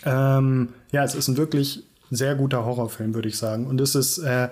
Ähm, 0.04 0.70
ja, 0.92 1.04
es 1.04 1.16
ist 1.16 1.28
ein 1.28 1.38
wirklich 1.38 1.84
sehr 2.10 2.36
guter 2.36 2.66
Horrorfilm, 2.66 3.14
würde 3.14 3.30
ich 3.30 3.38
sagen. 3.38 3.68
Und 3.68 3.80
es 3.80 3.96
ist, 3.96 4.18
äh, 4.18 4.50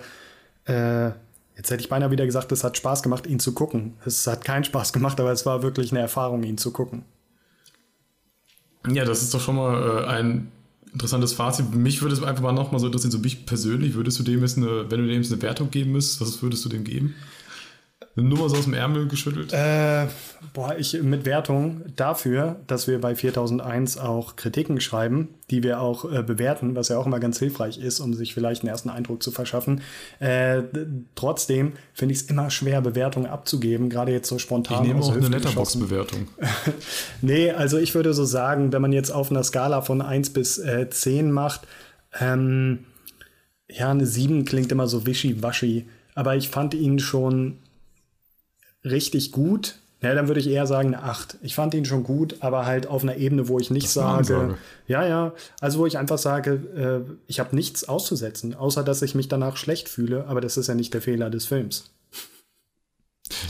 äh, 0.66 1.12
jetzt 1.60 1.72
hätte 1.72 1.84
ich 1.84 1.90
beinahe 1.90 2.10
wieder 2.10 2.26
gesagt, 2.26 2.54
es 2.54 2.64
hat 2.64 2.78
Spaß 2.78 3.04
gemacht, 3.04 3.28
ihn 3.28 3.40
zu 3.40 3.54
gucken. 3.54 3.96
Es 4.06 4.26
hat 4.28 4.46
keinen 4.46 4.64
Spaß 4.64 4.94
gemacht, 4.94 5.20
aber 5.20 5.34
es 5.34 5.46
war 5.46 5.62
wirklich 5.62 5.92
eine 5.92 6.00
Erfahrung, 6.00 6.44
ihn 6.44 6.58
zu 6.58 6.72
gucken. 6.72 7.04
Ja, 8.90 9.04
das 9.04 9.22
ist 9.22 9.34
doch 9.34 9.42
schon 9.42 9.58
mal 9.58 10.06
äh, 10.06 10.08
ein 10.08 10.54
interessantes 10.94 11.34
Fazit. 11.34 11.76
Mich 11.76 12.02
würde 12.02 12.16
es 12.16 12.24
einfach 12.24 12.42
mal 12.42 12.54
nochmal 12.54 12.80
so 12.80 12.86
interessieren, 12.86 13.12
so 13.12 13.20
mich 13.20 13.46
persönlich, 13.46 13.96
würdest 13.96 14.18
du 14.20 14.24
dem 14.24 14.40
jetzt 14.40 14.56
eine, 14.56 14.90
wenn 14.90 15.02
du 15.02 15.08
dem 15.08 15.22
jetzt 15.22 15.34
eine 15.34 15.42
Wertung 15.42 15.70
geben 15.70 15.92
müsstest, 15.92 16.22
was 16.22 16.42
würdest 16.42 16.64
du 16.64 16.70
dem 16.70 16.86
geben? 16.86 17.14
Nur 18.16 18.40
mal 18.40 18.50
so 18.50 18.58
aus 18.58 18.66
dem 18.66 18.74
Ärmel 18.74 19.08
geschüttelt? 19.08 19.54
Äh, 19.54 20.08
boah, 20.54 20.76
ich 20.78 21.02
mit 21.02 21.26
Wertung 21.26 21.82
dafür, 21.96 22.58
dass 22.68 22.88
wir 22.88 23.00
bei 23.00 23.16
4001 23.16 23.98
auch 23.98 24.36
Kritiken 24.36 24.82
schreiben, 24.82 25.30
die 25.50 25.64
wir 25.64 25.80
auch 25.80 26.12
äh, 26.12 26.24
bewerten, 26.24 26.76
was 26.76 26.90
ja 26.90 26.98
auch 26.98 27.06
immer 27.06 27.20
ganz 27.20 27.40
hilfreich 27.40 27.78
ist, 27.78 28.00
um 28.00 28.14
sich 28.14 28.34
vielleicht 28.34 28.64
einen 28.64 28.70
ersten 28.70 28.90
Eindruck 28.90 29.24
zu 29.24 29.32
verschaffen. 29.32 29.82
Äh, 30.20 30.64
trotzdem 31.16 31.74
finde 31.94 32.14
ich 32.14 32.22
es 32.22 32.28
immer 32.28 32.50
schwer, 32.50 32.82
Bewertungen 32.82 33.28
abzugeben, 33.28 33.90
gerade 33.90 34.12
jetzt 34.12 34.28
so 34.28 34.40
spontan. 34.40 34.84
Ich 34.84 34.90
nehme 34.90 35.02
auch 35.02 35.16
eine 35.16 35.28
Letterbox-Bewertung. 35.28 36.28
nee, 37.22 37.52
also 37.52 37.78
ich 37.78 37.96
würde 37.96 38.14
so 38.14 38.26
sagen, 38.26 38.74
wenn 38.74 38.82
man 38.82 38.92
jetzt 38.92 39.12
auf 39.12 39.32
einer 39.32 39.44
Skala 39.44 39.82
von 39.82 40.02
1 40.02 40.32
bis 40.32 40.58
äh, 40.58 40.90
10 40.90 41.32
macht, 41.32 41.68
ähm, 42.20 42.80
ja, 43.70 43.92
eine 43.92 44.06
7 44.06 44.46
klingt 44.46 44.72
immer 44.72 44.88
so 44.88 45.06
wischiwaschi, 45.06 45.88
aber 46.16 46.36
ich 46.36 46.50
fand 46.50 46.74
ihn 46.74 47.00
schon 47.00 47.60
richtig 48.84 49.32
gut. 49.32 49.76
Ja, 50.02 50.16
dann 50.16 50.28
würde 50.28 50.40
ich 50.40 50.48
eher 50.48 50.66
sagen 50.66 50.96
eine 50.96 51.04
8. 51.04 51.40
Ich 51.42 51.56
fand 51.56 51.74
ihn 51.74 51.84
schon 51.84 52.04
gut, 52.04 52.38
aber 52.40 52.66
halt 52.66 52.88
auf 52.88 53.04
einer 53.04 53.18
Ebene, 53.18 53.50
wo 53.50 53.60
ich 53.60 53.70
nicht 53.70 53.90
sage, 53.90 54.56
ja, 54.88 55.06
ja, 55.06 55.34
also 55.60 55.80
wo 55.80 55.86
ich 55.86 55.98
einfach 55.98 56.18
sage, 56.18 57.06
äh, 57.08 57.12
ich 57.28 57.42
habe 57.42 57.54
nichts 57.54 57.84
auszusetzen, 57.84 58.56
außer 58.56 58.84
dass 58.84 59.02
ich 59.02 59.14
mich 59.14 59.28
danach 59.28 59.58
schlecht 59.58 59.90
fühle, 59.90 60.26
aber 60.28 60.40
das 60.40 60.56
ist 60.56 60.68
ja 60.68 60.76
nicht 60.76 60.94
der 60.94 61.02
Fehler 61.02 61.30
des 61.30 61.46
Films. 61.46 61.92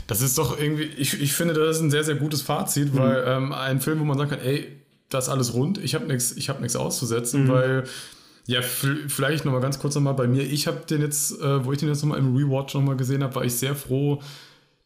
Das 0.08 0.22
ist 0.22 0.38
doch 0.38 0.58
irgendwie, 0.58 0.84
ich, 0.84 1.20
ich 1.22 1.34
finde, 1.34 1.54
das 1.54 1.76
ist 1.76 1.82
ein 1.82 1.90
sehr, 1.90 2.02
sehr 2.02 2.16
gutes 2.16 2.42
Fazit, 2.42 2.94
mhm. 2.94 2.98
weil 2.98 3.24
ähm, 3.28 3.52
ein 3.52 3.80
Film, 3.80 4.00
wo 4.00 4.04
man 4.04 4.18
sagen 4.18 4.30
kann, 4.30 4.40
ey, 4.40 4.66
das 5.08 5.26
ist 5.26 5.30
alles 5.30 5.54
rund, 5.54 5.78
ich 5.78 5.94
habe 5.94 6.06
nichts 6.06 6.34
hab 6.48 6.62
auszusetzen, 6.76 7.44
mhm. 7.44 7.48
weil 7.48 7.84
ja, 8.46 8.62
vielleicht 8.62 9.44
noch 9.44 9.52
mal 9.52 9.60
ganz 9.60 9.78
kurz 9.78 9.94
noch 9.94 10.02
mal 10.02 10.12
bei 10.12 10.26
mir. 10.26 10.42
Ich 10.42 10.66
habe 10.66 10.80
den 10.88 11.02
jetzt, 11.02 11.40
äh, 11.40 11.64
wo 11.64 11.72
ich 11.72 11.78
den 11.78 11.88
jetzt 11.88 12.02
noch 12.02 12.08
mal 12.08 12.18
im 12.18 12.34
Rewatch 12.34 12.74
noch 12.74 12.82
mal 12.82 12.96
gesehen 12.96 13.22
habe, 13.22 13.34
war 13.36 13.44
ich 13.44 13.54
sehr 13.54 13.76
froh, 13.76 14.20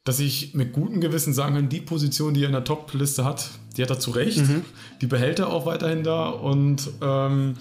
dass 0.04 0.20
ich 0.20 0.54
mit 0.54 0.74
gutem 0.74 1.00
Gewissen 1.00 1.32
sagen 1.32 1.54
kann, 1.54 1.68
die 1.70 1.80
Position, 1.80 2.34
die 2.34 2.42
er 2.42 2.46
in 2.46 2.52
der 2.52 2.64
Top-Liste 2.64 3.24
hat, 3.24 3.48
die 3.76 3.82
hat 3.82 3.90
er 3.90 3.98
zu 3.98 4.10
Recht. 4.10 4.38
Mhm. 4.38 4.62
Die 5.00 5.06
behält 5.06 5.38
er 5.38 5.50
auch 5.50 5.64
weiterhin 5.64 6.04
da. 6.04 6.28
Und 6.28 6.90
ähm, 7.00 7.54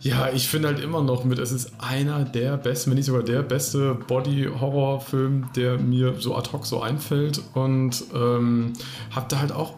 ja, 0.00 0.30
ich 0.32 0.46
finde 0.46 0.68
halt 0.68 0.78
immer 0.78 1.02
noch 1.02 1.24
mit, 1.24 1.40
es 1.40 1.50
ist 1.50 1.72
einer 1.78 2.24
der 2.24 2.56
besten, 2.56 2.90
wenn 2.90 2.96
nicht 2.96 3.06
sogar 3.06 3.24
der 3.24 3.42
beste 3.42 3.94
Body-Horror-Film, 3.94 5.48
der 5.56 5.78
mir 5.78 6.14
so 6.20 6.36
ad 6.36 6.50
hoc 6.52 6.64
so 6.64 6.80
einfällt. 6.80 7.42
Und 7.54 8.04
ähm, 8.14 8.72
habe 9.10 9.26
da 9.28 9.40
halt 9.40 9.50
auch 9.50 9.74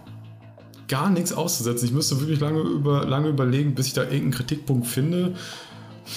gar 0.89 1.09
nichts 1.09 1.32
auszusetzen. 1.32 1.86
Ich 1.86 1.94
müsste 1.94 2.20
wirklich 2.20 2.40
lange, 2.40 2.60
über, 2.60 3.06
lange 3.06 3.28
überlegen, 3.28 3.74
bis 3.74 3.86
ich 3.86 3.93
da 3.94 4.02
irgendeinen 4.02 4.32
Kritikpunkt 4.32 4.86
finde. 4.86 5.35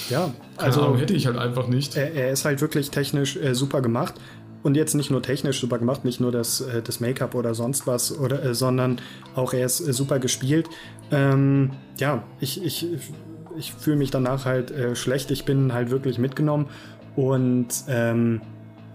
Ja, 0.10 0.32
also 0.58 0.82
Ahnung, 0.82 0.98
hätte 0.98 1.14
ich 1.14 1.26
halt 1.26 1.38
einfach 1.38 1.68
nicht. 1.68 1.96
Er, 1.96 2.14
er 2.14 2.32
ist 2.32 2.44
halt 2.44 2.62
wirklich 2.62 2.92
technisch 2.92 3.38
äh, 3.38 3.56
super 3.56 3.82
gemacht 3.82 4.14
und 4.64 4.76
jetzt 4.76 4.94
nicht 4.94 5.10
nur 5.10 5.22
technisch 5.22 5.60
super 5.60 5.80
gemacht, 5.80 6.06
nicht 6.06 6.20
nur 6.20 6.32
das, 6.32 6.62
äh, 6.62 6.82
das 6.82 7.00
Make-up 7.00 7.36
oder 7.36 7.54
sonst 7.54 7.88
was, 7.88 8.18
oder, 8.18 8.44
äh, 8.44 8.54
sondern 8.54 9.00
auch 9.36 9.54
er 9.54 9.66
ist 9.66 9.80
äh, 9.80 9.94
super 9.94 10.20
gespielt. 10.20 10.70
Ähm, 11.12 11.72
ja, 11.98 12.24
ich, 12.40 12.64
ich, 12.64 12.88
ich 13.58 13.74
fühle 13.74 13.98
mich 13.98 14.12
danach 14.12 14.46
halt 14.46 14.72
äh, 14.72 14.96
schlecht. 14.96 15.32
Ich 15.32 15.46
bin 15.46 15.74
halt 15.74 15.92
wirklich 15.92 16.18
mitgenommen 16.18 16.68
und 17.16 17.68
ähm, 17.88 18.42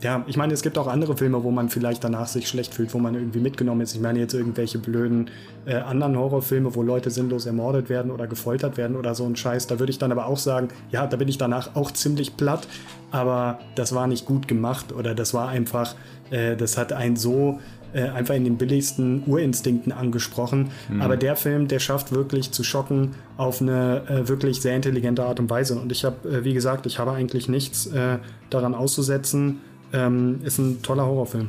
ja, 0.05 0.23
ich 0.27 0.37
meine, 0.37 0.53
es 0.53 0.61
gibt 0.61 0.77
auch 0.77 0.87
andere 0.87 1.17
Filme, 1.17 1.43
wo 1.45 1.51
man 1.51 1.71
vielleicht 1.71 2.05
danach 2.05 2.27
sich 2.27 2.47
schlecht 2.47 2.75
fühlt, 2.75 2.93
wo 2.93 2.99
man 2.99 3.15
irgendwie 3.15 3.41
mitgenommen 3.41 3.81
ist. 3.81 3.95
Ich 3.95 4.03
meine 4.03 4.19
jetzt 4.19 4.35
irgendwelche 4.35 4.79
blöden 4.79 5.31
äh, 5.65 5.77
anderen 5.77 6.19
Horrorfilme, 6.19 6.75
wo 6.75 6.83
Leute 6.83 7.11
sinnlos 7.11 7.47
ermordet 7.47 7.89
werden 7.89 8.11
oder 8.11 8.27
gefoltert 8.27 8.77
werden 8.77 8.97
oder 8.97 9.15
so 9.15 9.25
ein 9.25 9.35
Scheiß. 9.35 9.67
Da 9.67 9.79
würde 9.79 9.91
ich 9.91 9.99
dann 9.99 10.13
aber 10.13 10.27
auch 10.27 10.37
sagen, 10.37 10.69
ja, 10.91 11.07
da 11.07 11.17
bin 11.17 11.27
ich 11.29 11.39
danach 11.39 11.75
auch 11.75 11.91
ziemlich 11.91 12.37
platt, 12.37 12.69
aber 13.13 13.61
das 13.77 13.95
war 13.95 14.07
nicht 14.07 14.27
gut 14.27 14.47
gemacht 14.47 14.93
oder 14.93 15.15
das 15.15 15.33
war 15.33 15.49
einfach, 15.49 15.95
äh, 16.31 16.55
das 16.55 16.77
hat 16.77 16.93
einen 16.93 17.17
so 17.17 17.61
äh, 17.95 18.03
einfach 18.03 18.35
in 18.35 18.45
den 18.45 18.59
billigsten 18.59 19.23
Urinstinkten 19.27 19.91
angesprochen. 19.91 20.69
Mhm. 20.91 21.01
Aber 21.01 21.17
der 21.17 21.35
Film, 21.35 21.67
der 21.67 21.79
schafft 21.79 22.13
wirklich 22.13 22.51
zu 22.51 22.63
schocken 22.63 23.13
auf 23.39 23.63
eine 23.63 24.03
äh, 24.07 24.29
wirklich 24.29 24.61
sehr 24.61 24.77
intelligente 24.77 25.25
Art 25.25 25.41
und 25.41 25.49
Weise. 25.49 25.79
Und 25.79 25.91
ich 25.93 26.05
habe, 26.05 26.29
äh, 26.29 26.45
wie 26.45 26.53
gesagt, 26.53 26.85
ich 26.85 26.99
habe 26.99 27.13
eigentlich 27.13 27.49
nichts 27.49 27.87
äh, 27.87 28.19
daran 28.51 28.75
auszusetzen 28.75 29.61
ähm, 29.95 30.41
ist 30.45 30.59
ein 30.59 30.83
toller 30.83 31.07
Horrorfilm. 31.07 31.49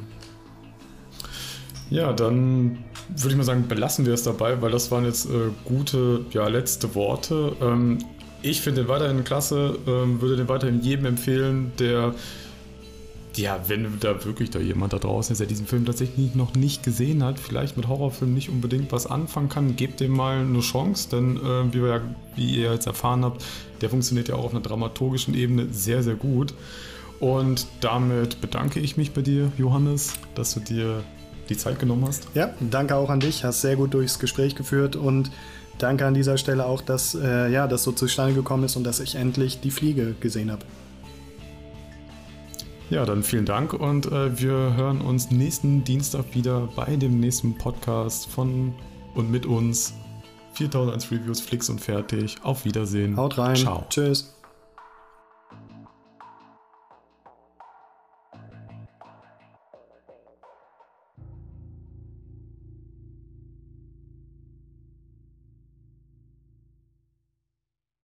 Ja, 1.89 2.13
dann 2.13 2.77
würde 3.09 3.29
ich 3.29 3.35
mal 3.35 3.43
sagen, 3.43 3.67
belassen 3.67 4.05
wir 4.05 4.13
es 4.13 4.23
dabei, 4.23 4.61
weil 4.61 4.71
das 4.71 4.89
waren 4.91 5.05
jetzt 5.05 5.25
äh, 5.25 5.49
gute, 5.65 6.25
ja, 6.31 6.47
letzte 6.47 6.95
Worte. 6.95 7.55
Ähm, 7.61 7.99
ich 8.41 8.61
finde 8.61 8.81
den 8.81 8.87
weiterhin 8.87 9.23
klasse, 9.23 9.77
ähm, 9.87 10.21
würde 10.21 10.37
den 10.37 10.47
weiterhin 10.47 10.81
jedem 10.81 11.05
empfehlen, 11.05 11.71
der, 11.79 12.13
ja, 13.35 13.59
wenn 13.67 13.99
da 13.99 14.23
wirklich 14.23 14.49
da 14.49 14.59
jemand 14.59 14.93
da 14.93 14.99
draußen 14.99 15.33
ist, 15.33 15.39
der 15.39 15.47
diesen 15.47 15.67
Film 15.67 15.85
tatsächlich 15.85 16.35
noch 16.35 16.53
nicht 16.55 16.83
gesehen 16.83 17.23
hat, 17.23 17.39
vielleicht 17.39 17.77
mit 17.77 17.87
Horrorfilmen 17.87 18.33
nicht 18.33 18.49
unbedingt 18.49 18.91
was 18.91 19.07
anfangen 19.07 19.49
kann, 19.49 19.75
gebt 19.75 19.99
dem 19.99 20.11
mal 20.11 20.39
eine 20.39 20.59
Chance, 20.61 21.09
denn 21.11 21.37
äh, 21.37 21.73
wie, 21.73 21.79
ja, 21.79 22.01
wie 22.35 22.61
ihr 22.61 22.71
jetzt 22.71 22.87
erfahren 22.87 23.23
habt, 23.23 23.43
der 23.81 23.89
funktioniert 23.89 24.29
ja 24.29 24.35
auch 24.35 24.45
auf 24.45 24.51
einer 24.51 24.61
dramaturgischen 24.61 25.35
Ebene 25.35 25.67
sehr, 25.71 26.01
sehr 26.01 26.15
gut. 26.15 26.53
Und 27.25 27.65
damit 27.81 28.39
bedanke 28.39 28.79
ich 28.79 28.97
mich 28.97 29.11
bei 29.11 29.23
dir, 29.23 29.51
Johannes, 29.57 30.13
dass 30.35 30.53
du 30.53 30.59
dir 30.59 31.03
die 31.49 31.57
Zeit 31.57 31.79
genommen 31.79 32.05
hast. 32.05 32.27
Ja, 32.35 32.53
danke 32.59 32.95
auch 32.95 33.09
an 33.09 33.19
dich. 33.19 33.43
Hast 33.43 33.61
sehr 33.61 33.75
gut 33.75 33.95
durchs 33.95 34.19
Gespräch 34.19 34.53
geführt 34.53 34.95
und 34.95 35.31
danke 35.79 36.05
an 36.05 36.13
dieser 36.13 36.37
Stelle 36.37 36.67
auch, 36.67 36.83
dass 36.83 37.15
äh, 37.15 37.51
ja, 37.51 37.65
das 37.65 37.81
so 37.81 37.91
zustande 37.93 38.35
gekommen 38.35 38.65
ist 38.65 38.75
und 38.75 38.83
dass 38.83 38.99
ich 38.99 39.15
endlich 39.15 39.59
die 39.59 39.71
Fliege 39.71 40.13
gesehen 40.19 40.51
habe. 40.51 40.61
Ja, 42.91 43.07
dann 43.07 43.23
vielen 43.23 43.45
Dank 43.45 43.73
und 43.73 44.05
äh, 44.05 44.39
wir 44.39 44.75
hören 44.75 45.01
uns 45.01 45.31
nächsten 45.31 45.83
Dienstag 45.83 46.25
wieder 46.35 46.69
bei 46.75 46.95
dem 46.95 47.19
nächsten 47.19 47.57
Podcast 47.57 48.27
von 48.27 48.75
und 49.15 49.31
mit 49.31 49.47
uns. 49.47 49.95
4001 50.53 51.11
Reviews, 51.11 51.41
Flix 51.41 51.69
und 51.71 51.81
fertig. 51.81 52.37
Auf 52.43 52.65
Wiedersehen. 52.65 53.17
Haut 53.17 53.39
rein. 53.39 53.55
Ciao. 53.55 53.83
Tschüss. 53.89 54.34